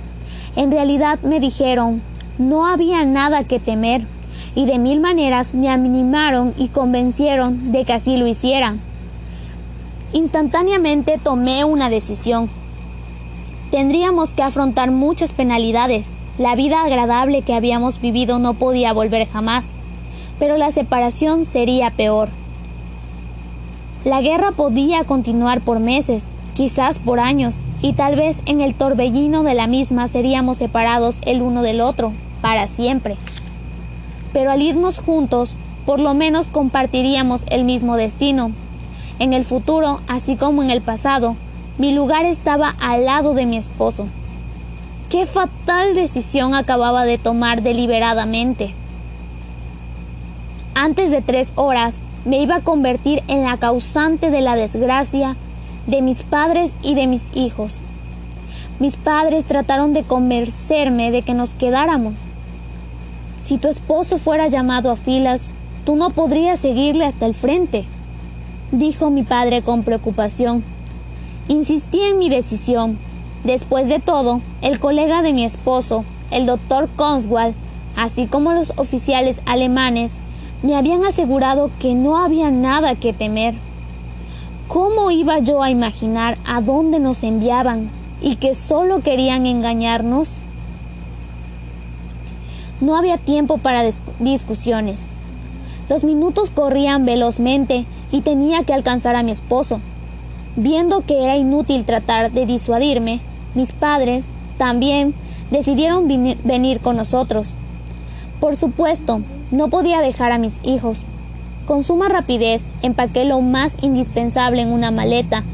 En 0.56 0.72
realidad 0.72 1.20
me 1.22 1.38
dijeron, 1.38 2.02
no 2.38 2.66
había 2.66 3.04
nada 3.04 3.44
que 3.44 3.60
temer, 3.60 4.04
y 4.56 4.64
de 4.64 4.80
mil 4.80 5.00
maneras 5.00 5.54
me 5.54 5.68
animaron 5.68 6.54
y 6.56 6.68
convencieron 6.68 7.70
de 7.70 7.84
que 7.84 7.92
así 7.92 8.16
lo 8.16 8.26
hiciera. 8.26 8.74
Instantáneamente 10.12 11.20
tomé 11.22 11.64
una 11.64 11.90
decisión. 11.90 12.48
Tendríamos 13.70 14.32
que 14.32 14.42
afrontar 14.42 14.90
muchas 14.90 15.32
penalidades, 15.32 16.10
la 16.38 16.54
vida 16.54 16.82
agradable 16.82 17.42
que 17.42 17.54
habíamos 17.54 18.00
vivido 18.00 18.38
no 18.38 18.54
podía 18.54 18.92
volver 18.92 19.28
jamás, 19.28 19.74
pero 20.38 20.56
la 20.56 20.70
separación 20.70 21.44
sería 21.44 21.90
peor. 21.90 22.30
La 24.04 24.22
guerra 24.22 24.52
podía 24.52 25.04
continuar 25.04 25.60
por 25.60 25.80
meses, 25.80 26.28
quizás 26.54 26.98
por 26.98 27.20
años, 27.20 27.62
y 27.82 27.92
tal 27.92 28.16
vez 28.16 28.40
en 28.46 28.62
el 28.62 28.74
torbellino 28.74 29.42
de 29.42 29.54
la 29.54 29.66
misma 29.66 30.08
seríamos 30.08 30.58
separados 30.58 31.18
el 31.26 31.42
uno 31.42 31.60
del 31.60 31.82
otro, 31.82 32.12
para 32.40 32.68
siempre. 32.68 33.16
Pero 34.32 34.50
al 34.50 34.62
irnos 34.62 34.98
juntos, 34.98 35.56
por 35.84 36.00
lo 36.00 36.14
menos 36.14 36.48
compartiríamos 36.48 37.44
el 37.50 37.64
mismo 37.64 37.96
destino. 37.96 38.52
En 39.18 39.32
el 39.32 39.44
futuro, 39.44 40.00
así 40.08 40.36
como 40.36 40.62
en 40.62 40.70
el 40.70 40.82
pasado, 40.82 41.36
mi 41.78 41.92
lugar 41.92 42.24
estaba 42.24 42.74
al 42.80 43.04
lado 43.04 43.34
de 43.34 43.46
mi 43.46 43.56
esposo. 43.56 44.08
Qué 45.10 45.26
fatal 45.26 45.94
decisión 45.94 46.54
acababa 46.54 47.04
de 47.04 47.18
tomar 47.18 47.62
deliberadamente. 47.62 48.74
Antes 50.74 51.10
de 51.10 51.22
tres 51.22 51.52
horas 51.54 52.02
me 52.24 52.40
iba 52.40 52.56
a 52.56 52.60
convertir 52.60 53.22
en 53.28 53.44
la 53.44 53.56
causante 53.56 54.30
de 54.30 54.40
la 54.40 54.56
desgracia 54.56 55.36
de 55.86 56.02
mis 56.02 56.24
padres 56.24 56.74
y 56.82 56.94
de 56.94 57.06
mis 57.06 57.30
hijos. 57.34 57.80
Mis 58.78 58.96
padres 58.96 59.44
trataron 59.44 59.92
de 59.92 60.02
convencerme 60.02 61.10
de 61.10 61.22
que 61.22 61.34
nos 61.34 61.54
quedáramos. 61.54 62.14
Si 63.46 63.58
tu 63.58 63.68
esposo 63.68 64.18
fuera 64.18 64.48
llamado 64.48 64.90
a 64.90 64.96
filas, 64.96 65.52
tú 65.84 65.94
no 65.94 66.10
podrías 66.10 66.58
seguirle 66.58 67.04
hasta 67.04 67.26
el 67.26 67.34
frente, 67.34 67.84
dijo 68.72 69.10
mi 69.10 69.22
padre 69.22 69.62
con 69.62 69.84
preocupación. 69.84 70.64
Insistí 71.46 72.00
en 72.00 72.18
mi 72.18 72.28
decisión, 72.28 72.98
Después 73.44 73.86
de 73.86 74.00
todo, 74.00 74.40
el 74.60 74.80
colega 74.80 75.22
de 75.22 75.32
mi 75.32 75.44
esposo, 75.44 76.04
el 76.32 76.46
doctor 76.46 76.88
Conswell, 76.96 77.54
así 77.94 78.26
como 78.26 78.50
los 78.50 78.72
oficiales 78.76 79.40
alemanes, 79.46 80.16
me 80.64 80.74
habían 80.74 81.04
asegurado 81.04 81.70
que 81.78 81.94
no 81.94 82.16
había 82.16 82.50
nada 82.50 82.96
que 82.96 83.12
temer. 83.12 83.54
¿Cómo 84.66 85.12
iba 85.12 85.38
yo 85.38 85.62
a 85.62 85.70
imaginar 85.70 86.36
a 86.44 86.60
dónde 86.60 86.98
nos 86.98 87.22
enviaban 87.22 87.88
y 88.20 88.34
que 88.34 88.56
solo 88.56 89.02
querían 89.02 89.46
engañarnos? 89.46 90.38
No 92.80 92.96
había 92.96 93.16
tiempo 93.16 93.58
para 93.58 93.82
discusiones. 94.20 95.06
Los 95.88 96.04
minutos 96.04 96.50
corrían 96.50 97.06
velozmente 97.06 97.86
y 98.12 98.20
tenía 98.20 98.64
que 98.64 98.74
alcanzar 98.74 99.16
a 99.16 99.22
mi 99.22 99.30
esposo. 99.30 99.80
Viendo 100.56 101.02
que 101.02 101.22
era 101.22 101.36
inútil 101.36 101.84
tratar 101.84 102.32
de 102.32 102.44
disuadirme, 102.44 103.20
mis 103.54 103.72
padres 103.72 104.30
también 104.58 105.14
decidieron 105.50 106.08
venir 106.44 106.80
con 106.80 106.96
nosotros. 106.96 107.54
Por 108.40 108.56
supuesto, 108.56 109.20
no 109.50 109.68
podía 109.68 110.00
dejar 110.00 110.32
a 110.32 110.38
mis 110.38 110.60
hijos. 110.62 111.04
Con 111.66 111.82
suma 111.82 112.08
rapidez 112.08 112.68
empaqué 112.82 113.24
lo 113.24 113.40
más 113.40 113.76
indispensable 113.80 114.62
en 114.62 114.72
una 114.72 114.90
maleta. 114.90 115.44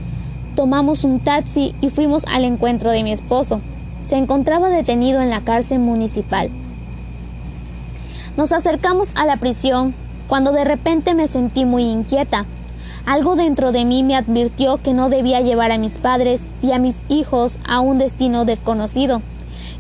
Tomamos 0.57 1.05
un 1.05 1.21
taxi 1.21 1.75
y 1.81 1.89
fuimos 1.89 2.25
al 2.27 2.45
encuentro 2.45 2.91
de 2.91 3.03
mi 3.03 3.13
esposo. 3.13 3.61
Se 4.03 4.17
encontraba 4.17 4.69
detenido 4.69 5.21
en 5.21 5.31
la 5.31 5.43
cárcel 5.43 5.79
municipal. 5.79 6.51
Nos 8.37 8.53
acercamos 8.53 9.13
a 9.15 9.27
la 9.27 9.37
prisión 9.37 9.95
cuando 10.27 10.53
de 10.53 10.65
repente 10.65 11.15
me 11.15 11.29
sentí 11.29 11.67
muy 11.67 11.85
inquieta. 11.85 12.47
Algo 13.05 13.37
dentro 13.37 13.73
de 13.73 13.85
mí 13.85 14.03
me 14.03 14.17
advirtió 14.17 14.79
que 14.79 14.95
no 14.95 15.11
debía 15.11 15.41
llevar 15.41 15.73
a 15.73 15.79
mis 15.79 15.99
padres 15.99 16.47
y 16.63 16.73
a 16.73 16.79
mis 16.79 17.03
hijos 17.09 17.59
a 17.69 17.81
un 17.81 17.99
destino 17.99 18.45
desconocido, 18.45 19.21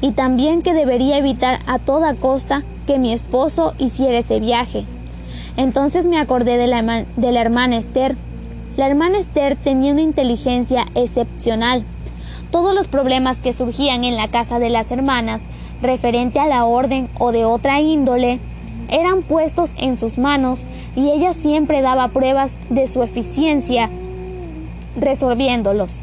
y 0.00 0.10
también 0.10 0.60
que 0.60 0.74
debería 0.74 1.16
evitar 1.16 1.60
a 1.66 1.78
toda 1.78 2.14
costa 2.14 2.62
que 2.86 2.98
mi 2.98 3.12
esposo 3.12 3.74
hiciera 3.78 4.18
ese 4.18 4.40
viaje. 4.40 4.84
Entonces 5.56 6.06
me 6.06 6.18
acordé 6.18 6.58
de 6.58 6.66
la, 6.66 6.82
de 7.16 7.32
la 7.32 7.40
hermana 7.40 7.78
Esther. 7.78 8.16
La 8.76 8.86
hermana 8.86 9.18
Esther 9.18 9.56
tenía 9.56 9.92
una 9.92 10.02
inteligencia 10.02 10.84
excepcional. 10.94 11.84
Todos 12.50 12.74
los 12.74 12.88
problemas 12.88 13.40
que 13.40 13.54
surgían 13.54 14.04
en 14.04 14.16
la 14.16 14.28
casa 14.28 14.58
de 14.58 14.68
las 14.68 14.90
hermanas, 14.90 15.42
referente 15.82 16.38
a 16.38 16.46
la 16.46 16.64
orden 16.64 17.08
o 17.18 17.32
de 17.32 17.44
otra 17.44 17.80
índole, 17.80 18.40
eran 18.88 19.22
puestos 19.22 19.74
en 19.78 19.96
sus 19.96 20.18
manos 20.18 20.64
y 20.96 21.10
ella 21.10 21.32
siempre 21.32 21.80
daba 21.80 22.08
pruebas 22.08 22.56
de 22.68 22.86
su 22.86 23.02
eficiencia 23.02 23.90
resolviéndolos. 24.96 26.00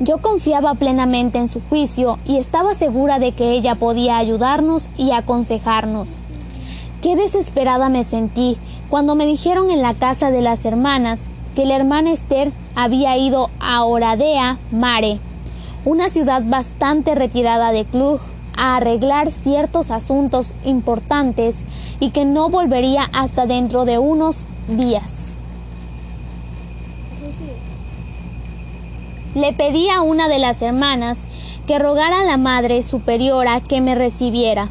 Yo 0.00 0.18
confiaba 0.18 0.74
plenamente 0.74 1.38
en 1.38 1.48
su 1.48 1.60
juicio 1.68 2.18
y 2.26 2.38
estaba 2.38 2.74
segura 2.74 3.20
de 3.20 3.32
que 3.32 3.52
ella 3.52 3.76
podía 3.76 4.18
ayudarnos 4.18 4.88
y 4.96 5.12
aconsejarnos. 5.12 6.16
Qué 7.02 7.14
desesperada 7.14 7.88
me 7.88 8.02
sentí 8.02 8.56
cuando 8.88 9.14
me 9.14 9.26
dijeron 9.26 9.70
en 9.70 9.80
la 9.80 9.94
casa 9.94 10.30
de 10.30 10.42
las 10.42 10.64
hermanas 10.64 11.26
que 11.54 11.66
la 11.66 11.76
hermana 11.76 12.12
Esther 12.12 12.50
había 12.74 13.16
ido 13.16 13.50
a 13.60 13.84
Oradea 13.84 14.58
Mare, 14.72 15.20
una 15.84 16.08
ciudad 16.08 16.42
bastante 16.44 17.14
retirada 17.14 17.72
de 17.72 17.84
Cluj, 17.84 18.20
a 18.56 18.76
arreglar 18.76 19.32
ciertos 19.32 19.90
asuntos 19.90 20.52
importantes 20.64 21.64
y 22.00 22.10
que 22.10 22.24
no 22.24 22.48
volvería 22.50 23.08
hasta 23.12 23.46
dentro 23.46 23.84
de 23.84 23.98
unos 23.98 24.44
días. 24.68 25.24
Le 29.34 29.52
pedí 29.54 29.88
a 29.88 30.02
una 30.02 30.28
de 30.28 30.38
las 30.38 30.60
hermanas 30.60 31.20
que 31.66 31.78
rogara 31.78 32.20
a 32.20 32.24
la 32.24 32.36
Madre 32.36 32.82
Superiora 32.82 33.60
que 33.60 33.80
me 33.80 33.94
recibiera. 33.94 34.68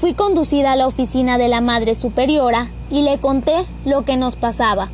Fui 0.00 0.14
conducida 0.14 0.72
a 0.72 0.76
la 0.76 0.86
oficina 0.86 1.38
de 1.38 1.48
la 1.48 1.60
Madre 1.60 1.94
Superiora 1.94 2.68
y 2.90 3.02
le 3.02 3.18
conté 3.18 3.54
lo 3.84 4.04
que 4.04 4.16
nos 4.16 4.36
pasaba. 4.36 4.90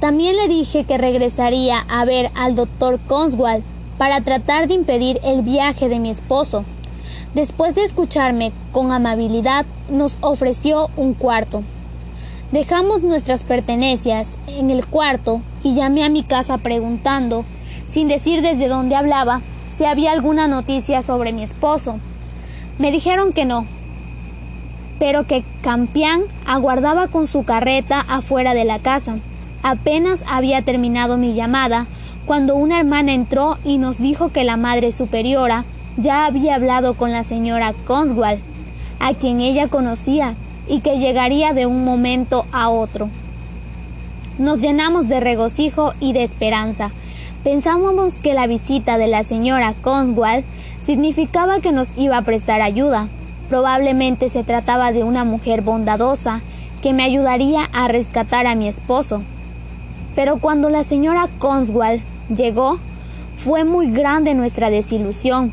También 0.00 0.36
le 0.36 0.48
dije 0.48 0.84
que 0.84 0.98
regresaría 0.98 1.78
a 1.88 2.04
ver 2.04 2.30
al 2.34 2.56
doctor 2.56 2.98
Conswell 3.06 3.62
para 4.00 4.22
tratar 4.22 4.66
de 4.66 4.72
impedir 4.72 5.20
el 5.22 5.42
viaje 5.42 5.90
de 5.90 5.98
mi 5.98 6.08
esposo. 6.08 6.64
Después 7.34 7.74
de 7.74 7.84
escucharme 7.84 8.50
con 8.72 8.92
amabilidad, 8.92 9.66
nos 9.90 10.16
ofreció 10.22 10.88
un 10.96 11.12
cuarto. 11.12 11.62
Dejamos 12.50 13.02
nuestras 13.02 13.42
pertenencias 13.42 14.38
en 14.46 14.70
el 14.70 14.86
cuarto 14.86 15.42
y 15.62 15.74
llamé 15.74 16.02
a 16.02 16.08
mi 16.08 16.22
casa 16.22 16.56
preguntando, 16.56 17.44
sin 17.90 18.08
decir 18.08 18.40
desde 18.40 18.68
dónde 18.68 18.96
hablaba, 18.96 19.42
si 19.68 19.84
había 19.84 20.12
alguna 20.12 20.48
noticia 20.48 21.02
sobre 21.02 21.34
mi 21.34 21.42
esposo. 21.42 22.00
Me 22.78 22.92
dijeron 22.92 23.34
que 23.34 23.44
no, 23.44 23.66
pero 24.98 25.26
que 25.26 25.44
Campián 25.60 26.22
aguardaba 26.46 27.08
con 27.08 27.26
su 27.26 27.44
carreta 27.44 28.00
afuera 28.08 28.54
de 28.54 28.64
la 28.64 28.78
casa. 28.78 29.18
Apenas 29.62 30.24
había 30.26 30.62
terminado 30.62 31.18
mi 31.18 31.34
llamada 31.34 31.86
cuando 32.30 32.54
una 32.54 32.78
hermana 32.78 33.12
entró 33.12 33.58
y 33.64 33.78
nos 33.78 33.98
dijo 33.98 34.28
que 34.28 34.44
la 34.44 34.56
Madre 34.56 34.92
Superiora 34.92 35.64
ya 35.96 36.26
había 36.26 36.54
hablado 36.54 36.94
con 36.94 37.10
la 37.10 37.24
señora 37.24 37.74
Conswell, 37.88 38.38
a 39.00 39.14
quien 39.14 39.40
ella 39.40 39.66
conocía, 39.66 40.36
y 40.68 40.78
que 40.78 41.00
llegaría 41.00 41.54
de 41.54 41.66
un 41.66 41.84
momento 41.84 42.46
a 42.52 42.68
otro. 42.68 43.08
Nos 44.38 44.60
llenamos 44.60 45.08
de 45.08 45.18
regocijo 45.18 45.92
y 45.98 46.12
de 46.12 46.22
esperanza. 46.22 46.92
Pensábamos 47.42 48.20
que 48.20 48.32
la 48.32 48.46
visita 48.46 48.96
de 48.96 49.08
la 49.08 49.24
señora 49.24 49.74
Conswell 49.82 50.44
significaba 50.86 51.58
que 51.58 51.72
nos 51.72 51.98
iba 51.98 52.16
a 52.16 52.22
prestar 52.22 52.62
ayuda. 52.62 53.08
Probablemente 53.48 54.30
se 54.30 54.44
trataba 54.44 54.92
de 54.92 55.02
una 55.02 55.24
mujer 55.24 55.62
bondadosa 55.62 56.42
que 56.80 56.92
me 56.92 57.02
ayudaría 57.02 57.64
a 57.72 57.88
rescatar 57.88 58.46
a 58.46 58.54
mi 58.54 58.68
esposo. 58.68 59.20
Pero 60.14 60.38
cuando 60.38 60.70
la 60.70 60.84
señora 60.84 61.28
Conswell 61.40 62.00
llegó, 62.34 62.78
fue 63.36 63.64
muy 63.64 63.90
grande 63.90 64.34
nuestra 64.34 64.70
desilusión, 64.70 65.52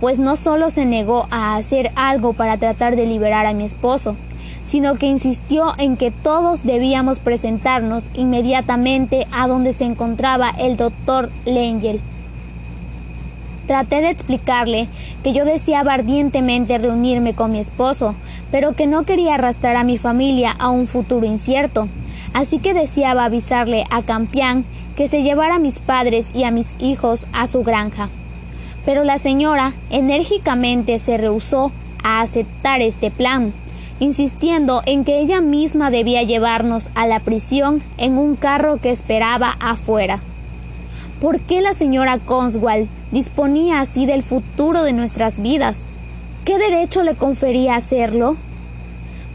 pues 0.00 0.18
no 0.18 0.36
solo 0.36 0.70
se 0.70 0.84
negó 0.84 1.26
a 1.30 1.56
hacer 1.56 1.90
algo 1.96 2.32
para 2.32 2.56
tratar 2.56 2.96
de 2.96 3.06
liberar 3.06 3.46
a 3.46 3.54
mi 3.54 3.64
esposo, 3.64 4.16
sino 4.62 4.96
que 4.96 5.06
insistió 5.06 5.72
en 5.78 5.96
que 5.96 6.10
todos 6.10 6.64
debíamos 6.64 7.20
presentarnos 7.20 8.10
inmediatamente 8.14 9.26
a 9.32 9.46
donde 9.46 9.72
se 9.72 9.84
encontraba 9.84 10.50
el 10.50 10.76
doctor 10.76 11.30
Lengel. 11.44 12.00
Traté 13.66 14.00
de 14.00 14.10
explicarle 14.10 14.88
que 15.22 15.32
yo 15.32 15.44
deseaba 15.44 15.94
ardientemente 15.94 16.78
reunirme 16.78 17.34
con 17.34 17.52
mi 17.52 17.58
esposo, 17.58 18.14
pero 18.50 18.74
que 18.74 18.86
no 18.86 19.04
quería 19.04 19.34
arrastrar 19.34 19.76
a 19.76 19.84
mi 19.84 19.98
familia 19.98 20.54
a 20.58 20.70
un 20.70 20.86
futuro 20.86 21.26
incierto, 21.26 21.88
así 22.32 22.58
que 22.58 22.74
deseaba 22.74 23.24
avisarle 23.24 23.84
a 23.90 24.02
Campián 24.02 24.64
que 24.96 25.08
se 25.08 25.22
llevara 25.22 25.56
a 25.56 25.60
mis 25.60 25.78
padres 25.78 26.30
y 26.34 26.44
a 26.44 26.50
mis 26.50 26.74
hijos 26.80 27.26
a 27.32 27.46
su 27.46 27.62
granja. 27.62 28.08
Pero 28.84 29.04
la 29.04 29.18
señora 29.18 29.74
enérgicamente 29.90 30.98
se 30.98 31.18
rehusó 31.18 31.72
a 32.02 32.20
aceptar 32.22 32.80
este 32.80 33.10
plan, 33.10 33.52
insistiendo 34.00 34.82
en 34.86 35.04
que 35.04 35.20
ella 35.20 35.40
misma 35.40 35.90
debía 35.90 36.22
llevarnos 36.22 36.88
a 36.94 37.06
la 37.06 37.20
prisión 37.20 37.82
en 37.98 38.16
un 38.16 38.36
carro 38.36 38.78
que 38.78 38.90
esperaba 38.90 39.56
afuera. 39.60 40.20
¿Por 41.20 41.40
qué 41.40 41.60
la 41.60 41.74
señora 41.74 42.18
Conswell 42.18 42.88
disponía 43.10 43.80
así 43.80 44.06
del 44.06 44.22
futuro 44.22 44.82
de 44.82 44.92
nuestras 44.92 45.40
vidas? 45.40 45.84
¿Qué 46.44 46.58
derecho 46.58 47.02
le 47.02 47.16
confería 47.16 47.74
hacerlo? 47.74 48.36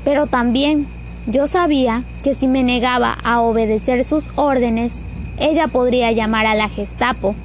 Pero 0.05 0.27
también 0.27 0.88
yo 1.27 1.47
sabía 1.47 2.03
que 2.23 2.33
si 2.33 2.47
me 2.47 2.63
negaba 2.63 3.17
a 3.23 3.41
obedecer 3.41 4.03
sus 4.03 4.29
órdenes, 4.35 5.01
ella 5.41 5.68
podría 5.68 6.11
llamar 6.11 6.45
a 6.45 6.55
la 6.55 6.69
Gestapo 6.69 7.35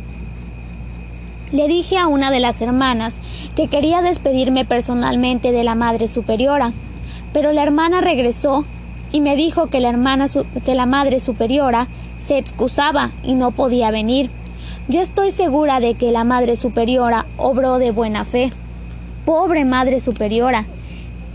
le 1.52 1.68
dije 1.68 1.96
a 1.96 2.08
una 2.08 2.30
de 2.30 2.40
las 2.40 2.60
hermanas 2.60 3.14
que 3.54 3.68
quería 3.68 4.02
despedirme 4.02 4.64
personalmente 4.64 5.52
de 5.52 5.62
la 5.62 5.74
Madre 5.74 6.08
Superiora, 6.08 6.72
pero 7.32 7.52
la 7.52 7.62
hermana 7.62 8.00
regresó 8.00 8.64
y 9.12 9.20
me 9.20 9.36
dijo 9.36 9.68
que 9.68 9.80
la, 9.80 9.88
hermana 9.88 10.26
que 10.64 10.74
la 10.74 10.86
Madre 10.86 11.20
Superiora 11.20 11.86
se 12.20 12.38
excusaba 12.38 13.12
y 13.22 13.34
no 13.34 13.52
podía 13.52 13.90
venir. 13.90 14.30
Yo 14.88 15.00
estoy 15.00 15.30
segura 15.30 15.78
de 15.78 15.94
que 15.94 16.10
la 16.10 16.24
Madre 16.24 16.56
Superiora 16.56 17.26
obró 17.36 17.78
de 17.78 17.92
buena 17.92 18.24
fe. 18.24 18.52
Pobre 19.24 19.64
Madre 19.64 20.00
Superiora, 20.00 20.64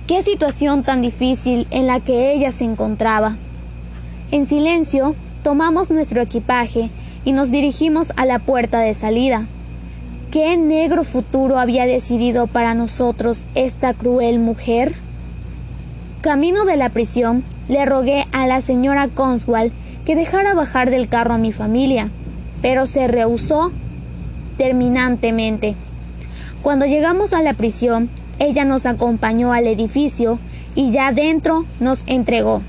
qué 0.07 0.21
situación 0.23 0.83
tan 0.83 1.01
difícil 1.01 1.67
en 1.71 1.87
la 1.87 1.99
que 2.01 2.33
ella 2.33 2.51
se 2.51 2.65
encontraba. 2.65 3.37
En 4.31 4.45
silencio, 4.45 5.15
tomamos 5.43 5.89
nuestro 5.89 6.21
equipaje 6.21 6.89
y 7.25 7.33
nos 7.33 7.51
dirigimos 7.51 8.13
a 8.15 8.25
la 8.25 8.39
puerta 8.39 8.79
de 8.79 8.93
salida. 8.93 9.47
¿Qué 10.31 10.57
negro 10.57 11.03
futuro 11.03 11.59
había 11.59 11.85
decidido 11.85 12.47
para 12.47 12.73
nosotros 12.73 13.45
esta 13.53 13.93
cruel 13.93 14.39
mujer? 14.39 14.93
Camino 16.21 16.65
de 16.65 16.77
la 16.77 16.89
prisión, 16.89 17.43
le 17.67 17.85
rogué 17.85 18.25
a 18.31 18.47
la 18.47 18.61
señora 18.61 19.07
Conswell 19.07 19.73
que 20.05 20.15
dejara 20.15 20.53
bajar 20.53 20.89
del 20.89 21.09
carro 21.09 21.33
a 21.33 21.37
mi 21.37 21.51
familia, 21.51 22.09
pero 22.61 22.85
se 22.85 23.07
rehusó 23.07 23.71
terminantemente. 24.57 25.75
Cuando 26.61 26.85
llegamos 26.85 27.33
a 27.33 27.41
la 27.41 27.53
prisión, 27.53 28.09
ella 28.39 28.65
nos 28.65 28.85
acompañó 28.85 29.51
al 29.51 29.67
edificio 29.67 30.39
y 30.75 30.91
ya 30.91 31.11
dentro 31.11 31.65
nos 31.79 32.03
entregó. 32.07 32.61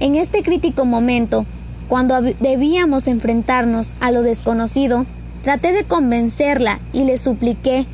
En 0.00 0.16
este 0.16 0.42
crítico 0.42 0.84
momento, 0.84 1.46
cuando 1.88 2.20
debíamos 2.20 3.06
enfrentarnos 3.06 3.94
a 4.00 4.10
lo 4.10 4.22
desconocido, 4.22 5.06
Traté 5.42 5.72
de 5.72 5.84
convencerla 5.84 6.80
y 6.92 7.04
le 7.04 7.16
supliqué 7.16 7.86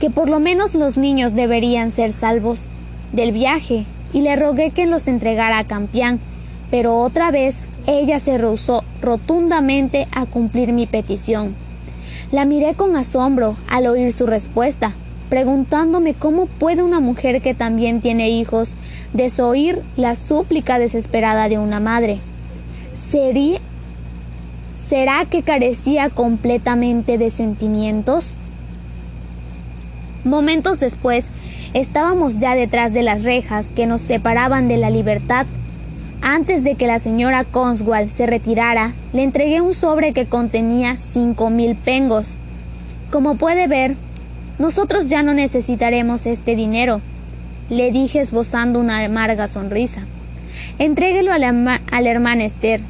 que 0.00 0.08
por 0.08 0.30
lo 0.30 0.40
menos 0.40 0.74
los 0.74 0.96
niños 0.96 1.34
deberían 1.34 1.90
ser 1.90 2.12
salvos 2.12 2.68
del 3.12 3.32
viaje 3.32 3.84
y 4.14 4.22
le 4.22 4.36
rogué 4.36 4.70
que 4.70 4.86
los 4.86 5.06
entregara 5.06 5.58
a 5.58 5.66
Campián, 5.66 6.18
pero 6.70 6.96
otra 6.96 7.30
vez 7.30 7.58
ella 7.86 8.18
se 8.20 8.38
rehusó 8.38 8.84
rotundamente 9.02 10.08
a 10.12 10.24
cumplir 10.24 10.72
mi 10.72 10.86
petición. 10.86 11.54
La 12.32 12.46
miré 12.46 12.72
con 12.74 12.96
asombro 12.96 13.56
al 13.68 13.86
oír 13.86 14.10
su 14.14 14.26
respuesta, 14.26 14.94
preguntándome 15.28 16.14
cómo 16.14 16.46
puede 16.46 16.82
una 16.82 17.00
mujer 17.00 17.40
que 17.42 17.54
también 17.54 18.00
tiene 18.00 18.30
hijos 18.30 18.74
desoír 19.12 19.82
la 19.96 20.16
súplica 20.16 20.78
desesperada 20.78 21.48
de 21.48 21.58
una 21.58 21.80
madre. 21.80 22.18
¿Sería, 22.92 23.58
¿Será 24.88 25.24
que 25.26 25.42
carecía 25.42 26.10
completamente 26.10 27.18
de 27.18 27.30
sentimientos? 27.30 28.36
Momentos 30.24 30.80
después, 30.80 31.30
estábamos 31.74 32.36
ya 32.36 32.54
detrás 32.54 32.92
de 32.92 33.02
las 33.02 33.24
rejas 33.24 33.68
que 33.74 33.86
nos 33.86 34.00
separaban 34.00 34.68
de 34.68 34.76
la 34.76 34.90
libertad. 34.90 35.46
Antes 36.20 36.64
de 36.64 36.74
que 36.74 36.86
la 36.86 36.98
señora 36.98 37.44
Conswell 37.44 38.10
se 38.10 38.26
retirara, 38.26 38.92
le 39.12 39.22
entregué 39.22 39.60
un 39.60 39.72
sobre 39.72 40.12
que 40.12 40.26
contenía 40.26 40.96
cinco 40.96 41.48
mil 41.48 41.76
pengos. 41.76 42.36
Como 43.12 43.36
puede 43.36 43.68
ver, 43.68 43.96
nosotros 44.58 45.06
ya 45.06 45.22
no 45.22 45.34
necesitaremos 45.34 46.26
este 46.26 46.56
dinero, 46.56 47.00
le 47.70 47.92
dije 47.92 48.20
esbozando 48.20 48.80
una 48.80 49.04
amarga 49.04 49.46
sonrisa. 49.46 50.02
Entréguelo 50.78 51.32
a 51.32 51.38
la, 51.38 52.10
hermana 52.10 52.44
Esther. 52.44 52.80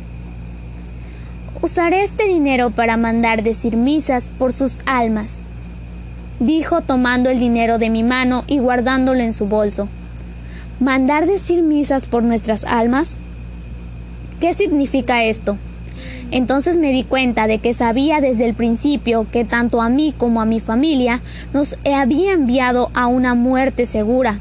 Usaré 1.60 2.02
este 2.02 2.26
dinero 2.26 2.70
para 2.70 2.96
mandar 2.96 3.42
decir 3.42 3.76
misas 3.76 4.28
por 4.38 4.52
sus 4.52 4.80
almas, 4.86 5.40
dijo 6.40 6.80
tomando 6.80 7.28
el 7.28 7.38
dinero 7.38 7.78
de 7.78 7.90
mi 7.90 8.02
mano 8.02 8.44
y 8.46 8.58
guardándolo 8.58 9.20
en 9.20 9.32
su 9.32 9.46
bolso. 9.46 9.88
¿Mandar 10.80 11.26
decir 11.26 11.62
misas 11.62 12.06
por 12.06 12.22
nuestras 12.22 12.64
almas? 12.64 13.16
¿Qué 14.40 14.54
significa 14.54 15.24
esto? 15.24 15.58
Entonces 16.30 16.76
me 16.76 16.92
di 16.92 17.04
cuenta 17.04 17.46
de 17.46 17.58
que 17.58 17.72
sabía 17.72 18.20
desde 18.20 18.46
el 18.46 18.54
principio 18.54 19.26
que 19.30 19.44
tanto 19.44 19.80
a 19.80 19.88
mí 19.88 20.14
como 20.16 20.40
a 20.40 20.46
mi 20.46 20.60
familia 20.60 21.20
nos 21.54 21.76
había 21.90 22.32
enviado 22.32 22.90
a 22.94 23.06
una 23.06 23.34
muerte 23.34 23.86
segura, 23.86 24.38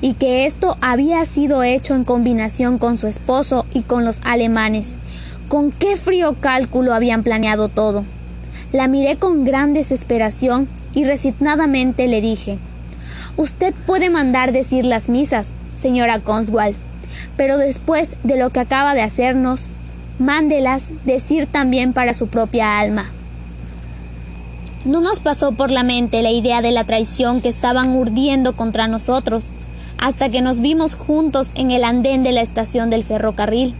y 0.00 0.14
que 0.14 0.46
esto 0.46 0.76
había 0.80 1.24
sido 1.26 1.62
hecho 1.62 1.94
en 1.94 2.04
combinación 2.04 2.78
con 2.78 2.98
su 2.98 3.06
esposo 3.06 3.66
y 3.72 3.82
con 3.82 4.04
los 4.04 4.20
alemanes, 4.24 4.96
con 5.48 5.72
qué 5.72 5.96
frío 5.96 6.36
cálculo 6.40 6.94
habían 6.94 7.22
planeado 7.22 7.68
todo. 7.68 8.04
La 8.72 8.88
miré 8.88 9.16
con 9.16 9.44
gran 9.44 9.72
desesperación 9.72 10.68
y 10.94 11.04
resignadamente 11.04 12.06
le 12.06 12.20
dije 12.20 12.58
Usted 13.36 13.74
puede 13.86 14.10
mandar 14.10 14.52
decir 14.52 14.84
las 14.86 15.08
misas, 15.08 15.52
señora 15.76 16.20
Conswell, 16.20 16.76
pero 17.36 17.56
después 17.58 18.16
de 18.22 18.36
lo 18.36 18.50
que 18.50 18.60
acaba 18.60 18.94
de 18.94 19.02
hacernos, 19.02 19.68
mándelas 20.18 20.90
decir 21.04 21.46
también 21.46 21.92
para 21.92 22.14
su 22.14 22.28
propia 22.28 22.78
alma. 22.78 23.06
No 24.84 25.00
nos 25.00 25.20
pasó 25.20 25.52
por 25.52 25.70
la 25.70 25.82
mente 25.82 26.22
la 26.22 26.30
idea 26.30 26.60
de 26.60 26.70
la 26.70 26.84
traición 26.84 27.40
que 27.40 27.48
estaban 27.48 27.96
urdiendo 27.96 28.54
contra 28.54 28.86
nosotros, 28.86 29.50
hasta 29.98 30.28
que 30.28 30.42
nos 30.42 30.60
vimos 30.60 30.94
juntos 30.94 31.52
en 31.54 31.70
el 31.70 31.84
andén 31.84 32.22
de 32.22 32.32
la 32.32 32.42
estación 32.42 32.90
del 32.90 33.04
ferrocarril 33.04 33.74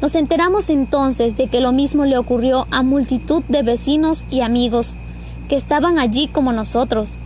Nos 0.00 0.14
enteramos 0.14 0.70
entonces 0.70 1.36
de 1.36 1.48
que 1.48 1.60
lo 1.60 1.72
mismo 1.72 2.04
le 2.04 2.18
ocurrió 2.18 2.66
a 2.70 2.82
multitud 2.82 3.42
de 3.48 3.62
vecinos 3.62 4.26
y 4.30 4.42
amigos 4.42 4.94
que 5.48 5.56
estaban 5.56 5.98
allí 5.98 6.28
como 6.28 6.52
nosotros. 6.52 7.16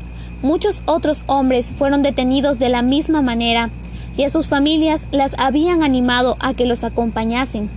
Muchos 0.42 0.82
otros 0.86 1.22
hombres 1.26 1.72
fueron 1.76 2.02
detenidos 2.02 2.58
de 2.58 2.68
la 2.68 2.82
misma 2.82 3.20
manera 3.20 3.70
y 4.16 4.24
a 4.24 4.30
sus 4.30 4.48
familias 4.48 5.06
las 5.10 5.34
habían 5.38 5.82
animado 5.82 6.36
a 6.40 6.54
que 6.54 6.66
los 6.66 6.84
acompañasen. 6.84 7.68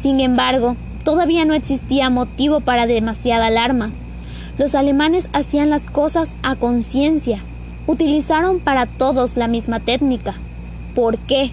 Sin 0.00 0.18
embargo, 0.20 0.76
todavía 1.04 1.44
no 1.44 1.52
existía 1.52 2.08
motivo 2.08 2.60
para 2.60 2.86
demasiada 2.86 3.48
alarma. 3.48 3.90
Los 4.56 4.74
alemanes 4.74 5.28
hacían 5.34 5.68
las 5.68 5.86
cosas 5.86 6.36
a 6.42 6.56
conciencia. 6.56 7.40
Utilizaron 7.86 8.60
para 8.60 8.86
todos 8.86 9.36
la 9.36 9.46
misma 9.46 9.78
técnica. 9.78 10.36
¿Por 10.94 11.18
qué? 11.18 11.50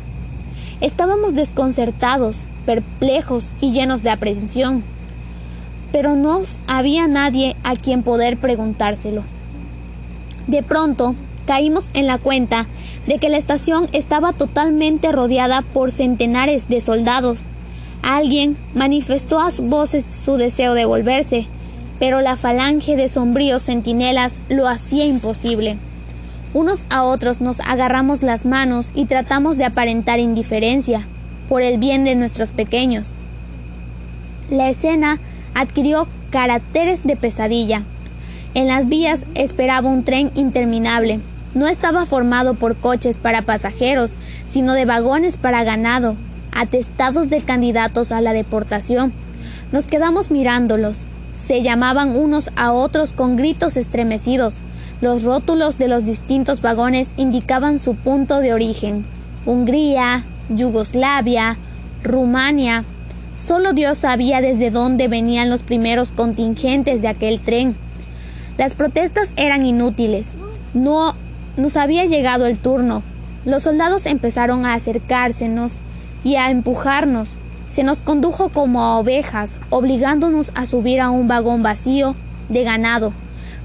Estábamos 0.80 1.36
desconcertados, 1.36 2.46
perplejos 2.66 3.52
y 3.60 3.74
llenos 3.74 4.02
de 4.02 4.12
aprensión. 4.12 4.82
Pero 5.92 6.16
no 6.16 6.40
había 6.68 7.06
nadie 7.08 7.58
a 7.66 7.76
quien 7.76 8.02
poder 8.02 8.38
preguntárselo. 8.38 9.24
De 10.48 10.64
pronto, 10.64 11.16
caímos 11.46 11.90
en 11.94 12.08
la 12.08 12.18
cuenta 12.18 12.66
de 13.08 13.18
que 13.18 13.28
la 13.28 13.38
estación 13.38 13.90
estaba 13.92 14.32
totalmente 14.32 15.12
rodeada 15.12 15.64
por 15.64 15.92
centenares 15.92 16.70
de 16.70 16.80
soldados. 16.80 17.44
Alguien 18.08 18.56
manifestó 18.74 19.38
a 19.38 19.50
voces 19.64 20.06
su 20.08 20.38
deseo 20.38 20.76
de 20.76 20.86
volverse, 20.86 21.46
pero 22.00 22.22
la 22.22 22.38
falange 22.38 22.96
de 22.96 23.10
sombríos 23.10 23.64
centinelas 23.64 24.40
lo 24.48 24.70
hacía 24.70 25.06
imposible. 25.06 25.76
Unos 26.54 26.86
a 26.90 27.04
otros 27.04 27.42
nos 27.42 27.60
agarramos 27.60 28.24
las 28.24 28.46
manos 28.46 28.92
y 28.96 29.08
tratamos 29.08 29.58
de 29.58 29.66
aparentar 29.66 30.20
indiferencia, 30.20 31.06
por 31.50 31.62
el 31.62 31.80
bien 31.80 32.06
de 32.06 32.16
nuestros 32.16 32.52
pequeños. 32.52 33.12
La 34.50 34.70
escena 34.70 35.20
adquirió 35.54 36.08
caracteres 36.30 37.04
de 37.04 37.18
pesadilla. 37.18 37.84
En 38.54 38.70
las 38.70 38.88
vías 38.88 39.26
esperaba 39.36 39.90
un 39.90 40.06
tren 40.06 40.32
interminable. 40.34 41.20
No 41.56 41.68
estaba 41.68 42.06
formado 42.06 42.54
por 42.54 42.78
coches 42.78 43.18
para 43.18 43.42
pasajeros, 43.42 44.16
sino 44.48 44.72
de 44.72 44.86
vagones 44.86 45.36
para 45.36 45.66
ganado, 45.66 46.16
atestados 46.58 47.30
de 47.30 47.42
candidatos 47.42 48.12
a 48.12 48.20
la 48.20 48.34
deportación. 48.34 49.14
Nos 49.72 49.88
quedamos 49.88 50.32
mirándolos. 50.32 51.06
Se 51.34 51.62
llamaban 51.62 52.16
unos 52.16 52.50
a 52.56 52.72
otros 52.72 53.14
con 53.14 53.36
gritos 53.36 53.78
estremecidos. 53.78 54.56
Los 55.00 55.24
rótulos 55.24 55.78
de 55.78 55.88
los 55.88 56.06
distintos 56.06 56.62
vagones 56.62 57.14
indicaban 57.16 57.78
su 57.78 57.96
punto 57.96 58.40
de 58.40 58.54
origen. 58.54 59.06
Hungría, 59.46 60.26
Yugoslavia, 60.50 61.58
Rumania. 62.04 62.84
Solo 63.38 63.74
Dios 63.74 64.00
sabía 64.00 64.42
desde 64.42 64.72
dónde 64.72 65.08
venían 65.08 65.52
los 65.52 65.62
primeros 65.62 66.12
contingentes 66.12 67.04
de 67.04 67.08
aquel 67.08 67.40
tren. 67.40 67.76
Las 68.58 68.74
protestas 68.74 69.32
eran 69.36 69.64
inútiles. 69.64 70.30
No 70.74 71.14
nos 71.56 71.78
había 71.78 72.06
llegado 72.06 72.48
el 72.48 72.58
turno. 72.58 73.04
Los 73.46 73.64
soldados 73.64 74.08
empezaron 74.08 74.66
a 74.66 74.74
acercársenos 74.74 75.82
y 76.28 76.36
a 76.36 76.50
empujarnos. 76.50 77.38
Se 77.70 77.84
nos 77.84 78.02
condujo 78.02 78.50
como 78.50 78.82
a 78.82 78.98
ovejas, 78.98 79.60
obligándonos 79.70 80.52
a 80.56 80.66
subir 80.66 81.00
a 81.00 81.10
un 81.10 81.30
vagón 81.30 81.64
vacío 81.64 82.16
de 82.50 82.66
ganado. 82.66 83.14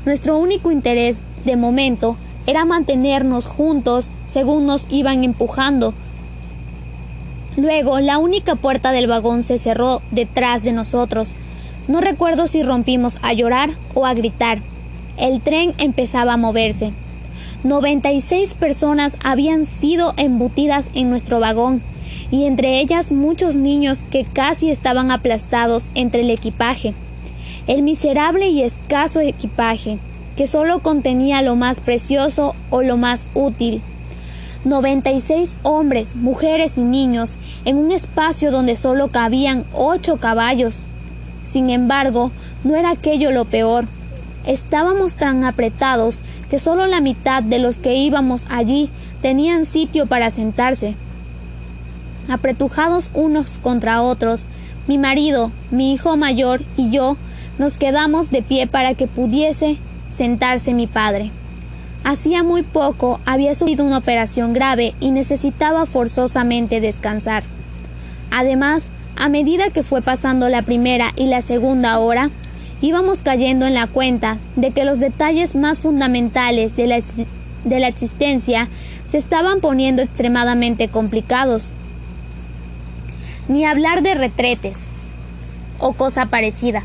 Nuestro 0.04 0.38
único 0.38 0.70
interés, 0.70 1.18
de 1.44 1.56
momento, 1.56 2.16
era 2.46 2.64
mantenernos 2.64 3.46
juntos 3.46 4.10
según 4.26 4.66
nos 4.66 4.86
iban 4.90 5.24
empujando, 5.24 5.92
Luego, 7.56 8.00
la 8.00 8.16
única 8.16 8.54
puerta 8.54 8.92
del 8.92 9.08
vagón 9.08 9.42
se 9.42 9.58
cerró 9.58 10.00
detrás 10.10 10.62
de 10.62 10.72
nosotros. 10.72 11.34
No 11.86 12.00
recuerdo 12.00 12.48
si 12.48 12.62
rompimos 12.62 13.18
a 13.20 13.34
llorar 13.34 13.70
o 13.92 14.06
a 14.06 14.14
gritar. 14.14 14.60
El 15.18 15.42
tren 15.42 15.74
empezaba 15.76 16.32
a 16.32 16.38
moverse. 16.38 16.92
96 17.62 18.54
personas 18.54 19.18
habían 19.22 19.66
sido 19.66 20.14
embutidas 20.16 20.88
en 20.94 21.10
nuestro 21.10 21.40
vagón, 21.40 21.82
y 22.32 22.46
entre 22.46 22.80
ellas 22.80 23.12
muchos 23.12 23.54
niños 23.54 24.04
que 24.10 24.24
casi 24.24 24.70
estaban 24.70 25.12
aplastados 25.12 25.88
entre 25.94 26.22
el 26.22 26.30
equipaje. 26.30 26.94
El 27.68 27.82
miserable 27.82 28.48
y 28.48 28.62
escaso 28.62 29.20
equipaje, 29.20 29.98
que 30.34 30.46
solo 30.48 30.82
contenía 30.82 31.42
lo 31.42 31.54
más 31.56 31.80
precioso 31.80 32.56
o 32.70 32.82
lo 32.82 32.96
más 32.96 33.26
útil, 33.34 33.82
96 34.64 35.56
hombres, 35.62 36.16
mujeres 36.16 36.78
y 36.78 36.82
niños 36.82 37.36
en 37.64 37.76
un 37.76 37.90
espacio 37.90 38.50
donde 38.50 38.76
solo 38.76 39.08
cabían 39.08 39.64
ocho 39.74 40.16
caballos. 40.16 40.84
Sin 41.44 41.68
embargo, 41.68 42.30
no 42.64 42.76
era 42.76 42.90
aquello 42.90 43.30
lo 43.30 43.44
peor. 43.44 43.86
Estábamos 44.46 45.16
tan 45.16 45.44
apretados 45.44 46.20
que 46.48 46.58
solo 46.58 46.86
la 46.86 47.00
mitad 47.00 47.42
de 47.42 47.58
los 47.58 47.76
que 47.76 47.96
íbamos 47.96 48.46
allí 48.48 48.88
tenían 49.20 49.66
sitio 49.66 50.06
para 50.06 50.30
sentarse. 50.30 50.94
Apretujados 52.28 53.10
unos 53.14 53.58
contra 53.58 54.02
otros, 54.02 54.46
mi 54.86 54.98
marido, 54.98 55.52
mi 55.70 55.92
hijo 55.92 56.16
mayor 56.16 56.62
y 56.76 56.90
yo 56.90 57.16
nos 57.58 57.76
quedamos 57.76 58.30
de 58.30 58.42
pie 58.42 58.66
para 58.66 58.94
que 58.94 59.06
pudiese 59.06 59.76
sentarse 60.12 60.74
mi 60.74 60.86
padre. 60.86 61.30
Hacía 62.04 62.42
muy 62.42 62.62
poco 62.62 63.20
había 63.26 63.54
sufrido 63.54 63.84
una 63.84 63.98
operación 63.98 64.52
grave 64.52 64.94
y 64.98 65.12
necesitaba 65.12 65.86
forzosamente 65.86 66.80
descansar. 66.80 67.44
Además, 68.30 68.88
a 69.16 69.28
medida 69.28 69.70
que 69.70 69.82
fue 69.82 70.02
pasando 70.02 70.48
la 70.48 70.62
primera 70.62 71.10
y 71.16 71.26
la 71.26 71.42
segunda 71.42 71.98
hora, 71.98 72.30
íbamos 72.80 73.22
cayendo 73.22 73.66
en 73.66 73.74
la 73.74 73.86
cuenta 73.86 74.38
de 74.56 74.72
que 74.72 74.84
los 74.84 74.98
detalles 74.98 75.54
más 75.54 75.78
fundamentales 75.78 76.74
de 76.74 76.86
la, 76.88 77.00
de 77.64 77.80
la 77.80 77.86
existencia 77.86 78.68
se 79.06 79.18
estaban 79.18 79.60
poniendo 79.60 80.02
extremadamente 80.02 80.88
complicados. 80.88 81.70
Ni 83.48 83.64
hablar 83.64 84.02
de 84.02 84.14
retretes 84.14 84.86
o 85.78 85.92
cosa 85.92 86.26
parecida. 86.26 86.84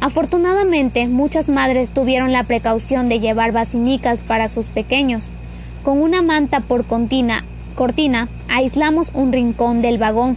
Afortunadamente, 0.00 1.08
muchas 1.08 1.48
madres 1.48 1.90
tuvieron 1.90 2.32
la 2.32 2.44
precaución 2.44 3.08
de 3.08 3.20
llevar 3.20 3.52
basinicas 3.52 4.20
para 4.20 4.48
sus 4.48 4.68
pequeños. 4.68 5.30
Con 5.82 6.00
una 6.00 6.22
manta 6.22 6.60
por 6.60 6.84
cortina 6.84 8.28
aislamos 8.48 9.10
un 9.14 9.32
rincón 9.32 9.82
del 9.82 9.98
vagón. 9.98 10.36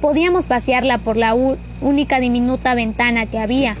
Podíamos 0.00 0.46
pasearla 0.46 0.98
por 0.98 1.16
la 1.16 1.34
única 1.80 2.20
diminuta 2.20 2.74
ventana 2.74 3.26
que 3.26 3.38
había, 3.38 3.76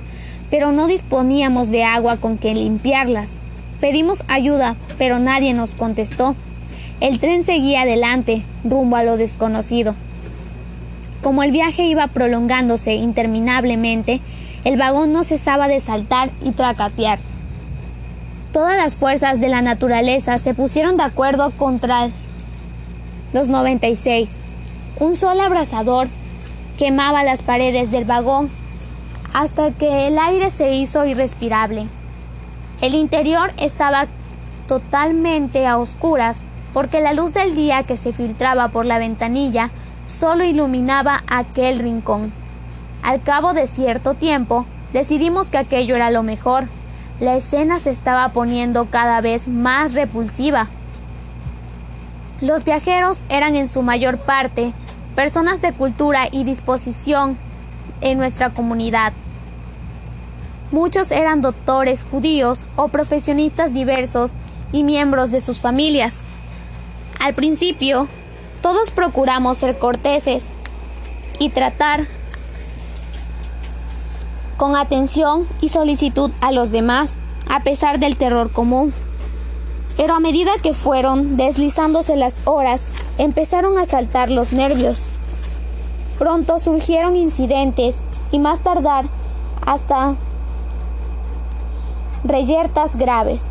pero 0.50 0.72
no 0.72 0.86
disponíamos 0.86 1.70
de 1.70 1.84
agua 1.84 2.16
con 2.16 2.38
que 2.38 2.54
limpiarlas. 2.54 3.36
Pedimos 3.80 4.22
ayuda, 4.28 4.76
pero 4.98 5.18
nadie 5.18 5.54
nos 5.54 5.74
contestó. 5.74 6.36
El 7.00 7.18
tren 7.18 7.44
seguía 7.44 7.82
adelante, 7.82 8.42
rumbo 8.62 8.96
a 8.96 9.02
lo 9.02 9.16
desconocido. 9.16 9.94
Como 11.22 11.42
el 11.42 11.50
viaje 11.50 11.84
iba 11.84 12.06
prolongándose 12.08 12.94
interminablemente, 12.94 14.20
el 14.64 14.76
vagón 14.76 15.10
no 15.10 15.24
cesaba 15.24 15.66
de 15.66 15.80
saltar 15.80 16.30
y 16.42 16.50
tracatear. 16.50 17.18
Todas 18.52 18.76
las 18.76 18.96
fuerzas 18.96 19.40
de 19.40 19.48
la 19.48 19.62
naturaleza 19.62 20.38
se 20.38 20.52
pusieron 20.52 20.98
de 20.98 21.04
acuerdo 21.04 21.52
contra 21.52 22.10
los 23.32 23.48
96. 23.48 24.36
Un 24.98 25.16
sol 25.16 25.40
abrasador 25.40 26.08
quemaba 26.76 27.24
las 27.24 27.40
paredes 27.40 27.90
del 27.90 28.04
vagón 28.04 28.50
hasta 29.32 29.70
que 29.70 30.06
el 30.06 30.18
aire 30.18 30.50
se 30.50 30.74
hizo 30.74 31.06
irrespirable. 31.06 31.86
El 32.82 32.94
interior 32.94 33.52
estaba 33.56 34.06
totalmente 34.68 35.66
a 35.66 35.78
oscuras 35.78 36.38
porque 36.72 37.00
la 37.00 37.12
luz 37.12 37.32
del 37.32 37.54
día 37.54 37.82
que 37.82 37.96
se 37.96 38.12
filtraba 38.12 38.68
por 38.68 38.86
la 38.86 38.98
ventanilla 38.98 39.70
solo 40.06 40.44
iluminaba 40.44 41.22
aquel 41.28 41.78
rincón. 41.78 42.32
Al 43.02 43.22
cabo 43.22 43.54
de 43.54 43.66
cierto 43.66 44.14
tiempo, 44.14 44.66
decidimos 44.92 45.48
que 45.48 45.58
aquello 45.58 45.96
era 45.96 46.10
lo 46.10 46.22
mejor. 46.22 46.68
La 47.20 47.36
escena 47.36 47.78
se 47.78 47.90
estaba 47.90 48.30
poniendo 48.30 48.86
cada 48.86 49.20
vez 49.20 49.48
más 49.48 49.94
repulsiva. 49.94 50.68
Los 52.40 52.64
viajeros 52.64 53.22
eran 53.28 53.56
en 53.56 53.68
su 53.68 53.82
mayor 53.82 54.18
parte 54.18 54.72
personas 55.14 55.60
de 55.60 55.72
cultura 55.72 56.28
y 56.30 56.44
disposición 56.44 57.36
en 58.00 58.16
nuestra 58.16 58.50
comunidad. 58.50 59.12
Muchos 60.72 61.10
eran 61.10 61.40
doctores 61.40 62.06
judíos 62.08 62.60
o 62.76 62.88
profesionistas 62.88 63.74
diversos 63.74 64.32
y 64.72 64.84
miembros 64.84 65.30
de 65.32 65.40
sus 65.40 65.58
familias. 65.58 66.22
Al 67.20 67.34
principio, 67.34 68.08
todos 68.62 68.90
procuramos 68.90 69.58
ser 69.58 69.78
corteses 69.78 70.46
y 71.38 71.50
tratar 71.50 72.06
con 74.56 74.74
atención 74.74 75.46
y 75.60 75.68
solicitud 75.68 76.30
a 76.40 76.50
los 76.50 76.70
demás, 76.70 77.16
a 77.46 77.60
pesar 77.60 77.98
del 77.98 78.16
terror 78.16 78.50
común. 78.50 78.94
Pero 79.98 80.14
a 80.14 80.20
medida 80.20 80.52
que 80.62 80.72
fueron 80.72 81.36
deslizándose 81.36 82.16
las 82.16 82.40
horas, 82.46 82.90
empezaron 83.18 83.76
a 83.76 83.84
saltar 83.84 84.30
los 84.30 84.54
nervios. 84.54 85.04
Pronto 86.18 86.58
surgieron 86.58 87.16
incidentes 87.16 87.98
y 88.32 88.38
más 88.38 88.60
tardar 88.60 89.04
hasta 89.66 90.14
reyertas 92.24 92.96
graves. 92.96 93.42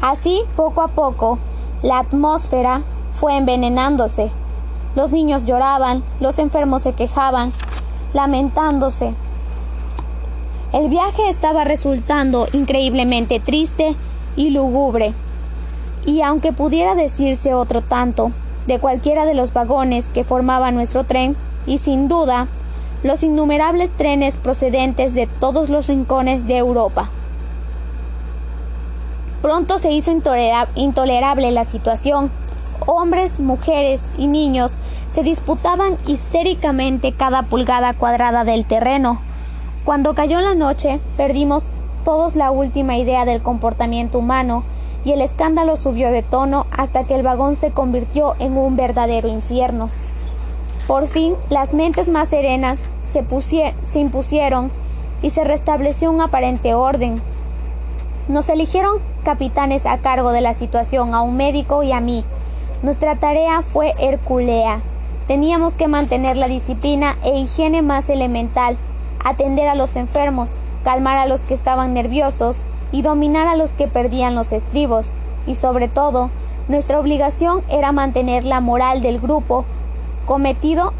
Así, 0.00 0.42
poco 0.54 0.82
a 0.82 0.88
poco, 0.88 1.40
la 1.82 1.98
atmósfera 1.98 2.82
fue 3.14 3.36
envenenándose. 3.36 4.30
Los 4.94 5.12
niños 5.12 5.44
lloraban, 5.44 6.02
los 6.20 6.38
enfermos 6.38 6.82
se 6.82 6.92
quejaban, 6.92 7.52
lamentándose. 8.14 9.14
El 10.72 10.88
viaje 10.88 11.28
estaba 11.28 11.64
resultando 11.64 12.46
increíblemente 12.52 13.40
triste 13.40 13.96
y 14.36 14.50
lúgubre. 14.50 15.12
Y 16.04 16.22
aunque 16.22 16.52
pudiera 16.52 16.94
decirse 16.94 17.54
otro 17.54 17.82
tanto 17.82 18.32
de 18.66 18.78
cualquiera 18.78 19.24
de 19.24 19.34
los 19.34 19.52
vagones 19.52 20.06
que 20.06 20.24
formaban 20.24 20.74
nuestro 20.74 21.04
tren, 21.04 21.36
y 21.66 21.78
sin 21.78 22.08
duda 22.08 22.48
los 23.02 23.22
innumerables 23.22 23.90
trenes 23.90 24.36
procedentes 24.36 25.14
de 25.14 25.26
todos 25.26 25.68
los 25.68 25.86
rincones 25.86 26.46
de 26.46 26.56
Europa. 26.56 27.10
Pronto 29.42 29.78
se 29.78 29.92
hizo 29.92 30.10
intolerable 30.74 31.52
la 31.52 31.64
situación. 31.64 32.30
Hombres, 32.86 33.38
mujeres 33.38 34.02
y 34.16 34.26
niños 34.26 34.78
se 35.12 35.22
disputaban 35.22 35.96
histéricamente 36.06 37.12
cada 37.12 37.42
pulgada 37.42 37.94
cuadrada 37.94 38.44
del 38.44 38.66
terreno. 38.66 39.20
Cuando 39.84 40.14
cayó 40.14 40.40
la 40.40 40.54
noche, 40.54 41.00
perdimos 41.16 41.64
todos 42.04 42.36
la 42.36 42.50
última 42.50 42.96
idea 42.96 43.24
del 43.24 43.40
comportamiento 43.40 44.18
humano 44.18 44.64
y 45.04 45.12
el 45.12 45.20
escándalo 45.20 45.76
subió 45.76 46.10
de 46.10 46.22
tono 46.22 46.66
hasta 46.76 47.04
que 47.04 47.14
el 47.14 47.22
vagón 47.22 47.54
se 47.54 47.70
convirtió 47.70 48.34
en 48.38 48.56
un 48.56 48.76
verdadero 48.76 49.28
infierno. 49.28 49.88
Por 50.86 51.06
fin, 51.06 51.34
las 51.48 51.74
mentes 51.74 52.08
más 52.08 52.28
serenas 52.28 52.78
se, 53.04 53.24
se 53.84 53.98
impusieron 54.00 54.70
y 55.22 55.30
se 55.30 55.44
restableció 55.44 56.10
un 56.10 56.20
aparente 56.20 56.74
orden. 56.74 57.20
Nos 58.28 58.50
eligieron 58.50 58.98
capitanes 59.24 59.86
a 59.86 59.96
cargo 59.96 60.32
de 60.32 60.42
la 60.42 60.52
situación, 60.52 61.14
a 61.14 61.22
un 61.22 61.38
médico 61.38 61.82
y 61.82 61.92
a 61.92 62.00
mí. 62.00 62.26
Nuestra 62.82 63.16
tarea 63.16 63.62
fue 63.62 63.94
herculea. 63.98 64.80
Teníamos 65.26 65.76
que 65.76 65.88
mantener 65.88 66.36
la 66.36 66.46
disciplina 66.46 67.16
e 67.24 67.38
higiene 67.38 67.80
más 67.80 68.10
elemental, 68.10 68.76
atender 69.24 69.66
a 69.66 69.74
los 69.74 69.96
enfermos, 69.96 70.58
calmar 70.84 71.16
a 71.16 71.26
los 71.26 71.40
que 71.40 71.54
estaban 71.54 71.94
nerviosos 71.94 72.58
y 72.92 73.00
dominar 73.00 73.46
a 73.46 73.56
los 73.56 73.72
que 73.72 73.88
perdían 73.88 74.34
los 74.34 74.52
estribos. 74.52 75.10
Y 75.46 75.54
sobre 75.54 75.88
todo, 75.88 76.28
nuestra 76.68 77.00
obligación 77.00 77.62
era 77.70 77.92
mantener 77.92 78.44
la 78.44 78.60
moral 78.60 79.00
del 79.00 79.20
grupo 79.20 79.64
cometido 80.26 80.92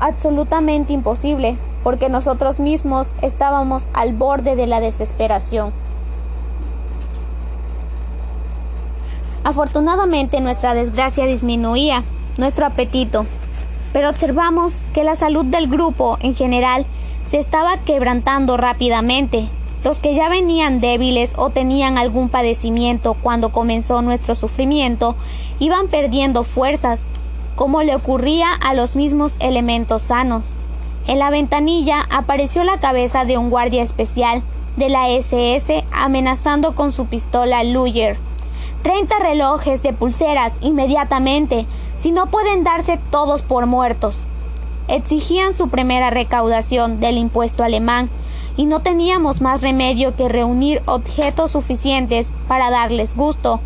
absolutamente 0.00 0.92
imposible, 0.92 1.56
porque 1.82 2.10
nosotros 2.10 2.60
mismos 2.60 3.14
estábamos 3.22 3.88
al 3.94 4.12
borde 4.12 4.54
de 4.54 4.66
la 4.66 4.80
desesperación. 4.80 5.72
Afortunadamente 9.44 10.40
nuestra 10.40 10.74
desgracia 10.74 11.26
disminuía 11.26 12.02
nuestro 12.36 12.66
apetito, 12.66 13.26
pero 13.92 14.10
observamos 14.10 14.80
que 14.92 15.04
la 15.04 15.16
salud 15.16 15.44
del 15.44 15.68
grupo 15.68 16.18
en 16.20 16.34
general 16.34 16.86
se 17.24 17.38
estaba 17.38 17.78
quebrantando 17.78 18.56
rápidamente. 18.56 19.48
Los 19.84 20.00
que 20.00 20.14
ya 20.14 20.28
venían 20.28 20.80
débiles 20.80 21.34
o 21.36 21.50
tenían 21.50 21.98
algún 21.98 22.28
padecimiento 22.28 23.14
cuando 23.14 23.50
comenzó 23.50 24.02
nuestro 24.02 24.34
sufrimiento 24.34 25.14
iban 25.60 25.88
perdiendo 25.88 26.44
fuerzas, 26.44 27.06
como 27.54 27.82
le 27.82 27.94
ocurría 27.94 28.50
a 28.52 28.74
los 28.74 28.96
mismos 28.96 29.36
elementos 29.40 30.02
sanos. 30.02 30.54
En 31.06 31.18
la 31.18 31.30
ventanilla 31.30 32.06
apareció 32.10 32.64
la 32.64 32.80
cabeza 32.80 33.24
de 33.24 33.38
un 33.38 33.50
guardia 33.50 33.82
especial 33.82 34.42
de 34.76 34.88
la 34.88 35.08
SS 35.10 35.84
amenazando 35.90 36.74
con 36.74 36.92
su 36.92 37.06
pistola 37.06 37.64
Luyer 37.64 38.27
30 38.82 39.18
relojes 39.18 39.82
de 39.82 39.92
pulseras 39.92 40.58
inmediatamente, 40.60 41.66
si 41.96 42.12
no 42.12 42.26
pueden 42.26 42.64
darse 42.64 42.98
todos 43.10 43.42
por 43.42 43.66
muertos. 43.66 44.24
Exigían 44.88 45.52
su 45.52 45.68
primera 45.68 46.10
recaudación 46.10 47.00
del 47.00 47.18
impuesto 47.18 47.62
alemán 47.62 48.08
y 48.56 48.66
no 48.66 48.80
teníamos 48.80 49.40
más 49.40 49.62
remedio 49.62 50.16
que 50.16 50.28
reunir 50.28 50.82
objetos 50.86 51.52
suficientes 51.52 52.32
para 52.48 52.70
darles 52.70 53.14
gusto. 53.14 53.60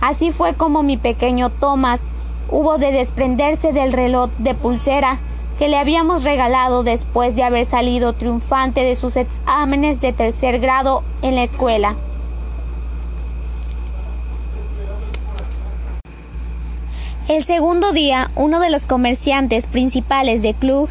Así 0.00 0.30
fue 0.30 0.54
como 0.54 0.82
mi 0.82 0.96
pequeño 0.96 1.50
Thomas 1.50 2.08
hubo 2.50 2.78
de 2.78 2.92
desprenderse 2.92 3.72
del 3.72 3.92
reloj 3.92 4.30
de 4.38 4.54
pulsera 4.54 5.18
que 5.58 5.68
le 5.68 5.76
habíamos 5.76 6.24
regalado 6.24 6.82
después 6.82 7.36
de 7.36 7.44
haber 7.44 7.64
salido 7.64 8.12
triunfante 8.12 8.80
de 8.82 8.96
sus 8.96 9.16
exámenes 9.16 10.00
de 10.00 10.12
tercer 10.12 10.58
grado 10.58 11.02
en 11.22 11.36
la 11.36 11.42
escuela. 11.42 11.94
El 17.28 17.42
segundo 17.44 17.92
día, 17.92 18.30
uno 18.36 18.60
de 18.60 18.70
los 18.70 18.84
comerciantes 18.84 19.66
principales 19.66 20.42
de 20.42 20.54
Klug 20.54 20.88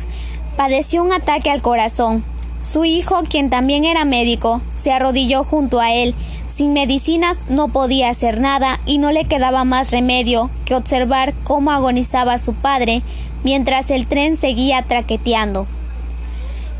padeció 0.57 1.03
un 1.03 1.13
ataque 1.13 1.51
al 1.51 1.61
corazón. 1.61 2.23
Su 2.61 2.85
hijo, 2.85 3.23
quien 3.29 3.49
también 3.49 3.85
era 3.85 4.05
médico, 4.05 4.61
se 4.75 4.91
arrodilló 4.91 5.43
junto 5.43 5.79
a 5.79 5.93
él 5.93 6.15
sin 6.55 6.73
medicinas 6.73 7.43
no 7.49 7.69
podía 7.69 8.09
hacer 8.09 8.39
nada 8.39 8.79
y 8.85 8.99
no 8.99 9.11
le 9.11 9.25
quedaba 9.25 9.63
más 9.63 9.91
remedio 9.91 10.51
que 10.65 10.75
observar 10.75 11.33
cómo 11.43 11.71
agonizaba 11.71 12.37
su 12.37 12.53
padre 12.53 13.01
mientras 13.43 13.89
el 13.89 14.05
tren 14.05 14.37
seguía 14.37 14.83
traqueteando. 14.83 15.65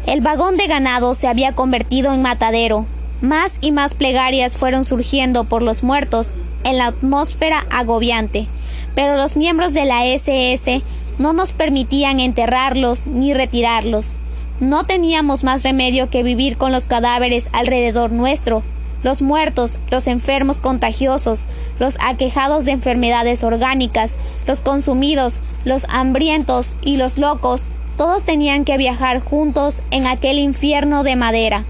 El 0.06 0.22
vagón 0.22 0.58
de 0.58 0.68
ganado 0.68 1.16
se 1.16 1.28
había 1.28 1.54
convertido 1.54 2.14
en 2.14 2.22
matadero. 2.22 2.86
Más 3.22 3.58
y 3.62 3.72
más 3.72 3.96
plegarias 3.96 4.58
fueron 4.58 4.86
surgiendo 4.86 5.46
por 5.46 5.64
los 5.64 5.82
muertos 5.82 6.34
en 6.66 6.78
la 6.78 6.88
atmósfera 6.88 7.66
agobiante, 7.72 8.48
pero 8.96 9.16
los 9.16 9.38
miembros 9.38 9.74
de 9.74 9.86
la 9.86 10.06
SS 10.06 10.82
no 11.20 11.34
nos 11.34 11.54
permitían 11.54 12.20
enterrarlos 12.20 13.06
ni 13.06 13.34
retirarlos. 13.34 14.14
No 14.60 14.86
teníamos 14.86 15.44
más 15.44 15.64
remedio 15.64 16.10
que 16.10 16.24
vivir 16.24 16.58
con 16.58 16.72
los 16.72 16.88
cadáveres 16.88 17.50
alrededor 17.52 18.12
nuestro, 18.12 18.64
los 19.04 19.22
muertos, 19.22 19.78
los 19.92 20.08
enfermos 20.08 20.58
contagiosos, 20.58 21.46
los 21.80 21.98
aquejados 22.02 22.66
de 22.66 22.72
enfermedades 22.72 23.44
orgánicas, 23.44 24.16
los 24.48 24.62
consumidos, 24.62 25.40
los 25.66 25.86
hambrientos 25.90 26.76
y 26.82 26.98
los 26.98 27.18
locos, 27.18 27.64
todos 27.98 28.24
tenían 28.24 28.66
que 28.66 28.78
viajar 28.78 29.20
juntos 29.20 29.82
en 29.92 30.08
aquel 30.08 30.40
infierno 30.40 31.04
de 31.04 31.16
madera. 31.16 31.64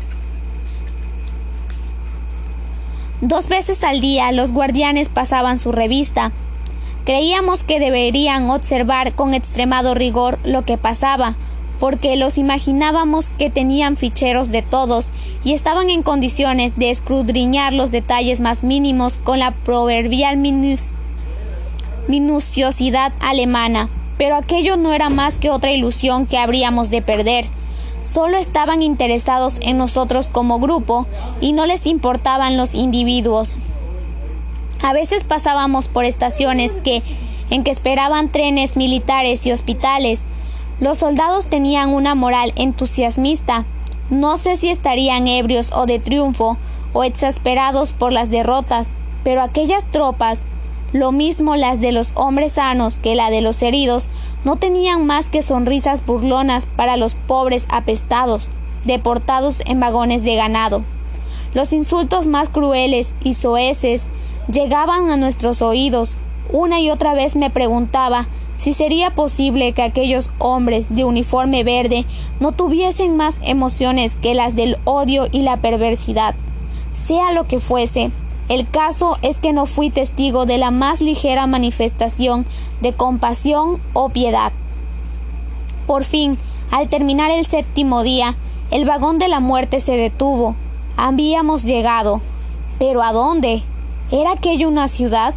Dos 3.22 3.48
veces 3.48 3.84
al 3.84 4.02
día 4.02 4.32
los 4.32 4.52
guardianes 4.52 5.10
pasaban 5.10 5.60
su 5.60 5.72
revista. 5.72 6.32
Creíamos 7.06 7.64
que 7.64 7.80
deberían 7.80 8.50
observar 8.50 9.12
con 9.12 9.34
extremado 9.34 9.94
rigor 9.94 10.40
lo 10.46 10.64
que 10.64 10.78
pasaba, 10.78 11.36
porque 11.82 12.16
los 12.16 12.38
imaginábamos 12.38 13.32
que 13.32 13.50
tenían 13.50 13.98
ficheros 13.98 14.52
de 14.52 14.62
todos 14.62 15.10
y 15.44 15.52
estaban 15.52 15.90
en 15.90 16.02
condiciones 16.02 16.78
de 16.78 16.92
escudriñar 16.92 17.74
los 17.74 17.92
detalles 17.92 18.40
más 18.40 18.64
mínimos 18.64 19.18
con 19.18 19.40
la 19.40 19.52
proverbial 19.52 20.38
minuciosidad 22.08 23.12
alemana. 23.20 23.90
Pero 24.18 24.38
aquello 24.38 24.78
no 24.78 24.94
era 24.94 25.10
más 25.10 25.40
que 25.40 25.50
otra 25.50 25.74
ilusión 25.74 26.26
que 26.26 26.38
habríamos 26.38 26.90
de 26.90 27.02
perder. 27.02 27.48
Solo 28.06 28.38
estaban 28.38 28.82
interesados 28.82 29.60
en 29.62 29.78
nosotros 29.78 30.30
como 30.30 30.60
grupo 30.60 31.06
y 31.42 31.52
no 31.52 31.66
les 31.66 31.86
importaban 31.86 32.56
los 32.56 32.76
individuos. 32.76 33.58
A 34.84 34.92
veces 34.92 35.24
pasábamos 35.24 35.88
por 35.88 36.04
estaciones 36.04 36.74
que 36.74 37.02
en 37.50 37.64
que 37.64 37.72
esperaban 37.72 38.30
trenes 38.30 38.76
militares 38.76 39.46
y 39.46 39.54
hospitales, 39.54 40.26
los 40.82 40.98
soldados 40.98 41.48
tenían 41.48 41.94
una 41.94 42.16
moral 42.16 42.52
entusiasmista. 42.58 43.64
No 44.10 44.36
sé 44.36 44.58
si 44.58 44.70
estarían 44.70 45.30
ebrios 45.30 45.72
o 45.74 45.86
de 45.86 46.00
triunfo 46.00 46.58
o 46.92 47.06
exasperados 47.06 47.94
por 47.94 48.12
las 48.12 48.30
derrotas, 48.30 48.92
pero 49.24 49.42
aquellas 49.42 49.90
tropas, 49.90 50.44
lo 50.92 51.14
mismo 51.14 51.56
las 51.56 51.80
de 51.80 51.94
los 51.94 52.12
hombres 52.16 52.54
sanos 52.54 53.00
que 53.00 53.16
la 53.16 53.30
de 53.30 53.40
los 53.40 53.62
heridos, 53.62 54.10
no 54.44 54.58
tenían 54.58 55.06
más 55.06 55.30
que 55.30 55.44
sonrisas 55.44 56.06
burlonas 56.06 56.66
para 56.66 56.98
los 56.98 57.16
pobres 57.16 57.68
apestados, 57.70 58.50
deportados 58.84 59.62
en 59.66 59.80
vagones 59.80 60.24
de 60.24 60.36
ganado. 60.36 60.84
Los 61.54 61.72
insultos 61.72 62.28
más 62.28 62.50
crueles 62.50 63.14
y 63.24 63.36
soeces 63.36 64.10
llegaban 64.52 65.10
a 65.10 65.18
nuestros 65.18 65.62
oídos. 65.62 66.18
Una 66.52 66.80
y 66.80 66.90
otra 66.90 67.14
vez 67.14 67.36
me 67.36 67.50
preguntaba 67.50 68.28
si 68.58 68.74
sería 68.74 69.10
posible 69.10 69.74
que 69.74 69.82
aquellos 69.82 70.30
hombres 70.40 70.94
de 70.96 71.06
uniforme 71.06 71.64
verde 71.64 72.06
no 72.40 72.52
tuviesen 72.52 73.18
más 73.18 73.42
emociones 73.44 74.16
que 74.16 74.36
las 74.36 74.56
del 74.56 74.78
odio 74.86 75.28
y 75.32 75.42
la 75.42 75.58
perversidad. 75.58 76.36
Sea 76.94 77.32
lo 77.32 77.46
que 77.46 77.60
fuese, 77.60 78.12
el 78.50 78.70
caso 78.70 79.18
es 79.22 79.40
que 79.40 79.54
no 79.54 79.66
fui 79.66 79.90
testigo 79.90 80.46
de 80.46 80.58
la 80.58 80.70
más 80.72 81.02
ligera 81.02 81.48
manifestación 81.48 82.46
de 82.82 82.94
compasión 82.94 83.80
o 83.94 84.10
piedad. 84.10 84.52
Por 85.88 86.04
fin, 86.04 86.38
al 86.72 86.88
terminar 86.88 87.32
el 87.32 87.46
séptimo 87.46 88.04
día, 88.04 88.36
el 88.72 88.86
vagón 88.86 89.18
de 89.18 89.28
la 89.28 89.40
muerte 89.40 89.80
se 89.80 89.98
detuvo. 89.98 90.56
Habíamos 90.98 91.64
llegado. 91.64 92.22
¿Pero 92.80 93.02
a 93.04 93.12
dónde? 93.12 93.64
¿Era 94.14 94.34
aquello 94.34 94.68
una 94.68 94.90
ciudad? 94.90 95.34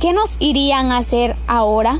¿Qué 0.00 0.12
nos 0.12 0.36
irían 0.38 0.92
a 0.92 0.98
hacer 0.98 1.34
ahora? 1.48 1.98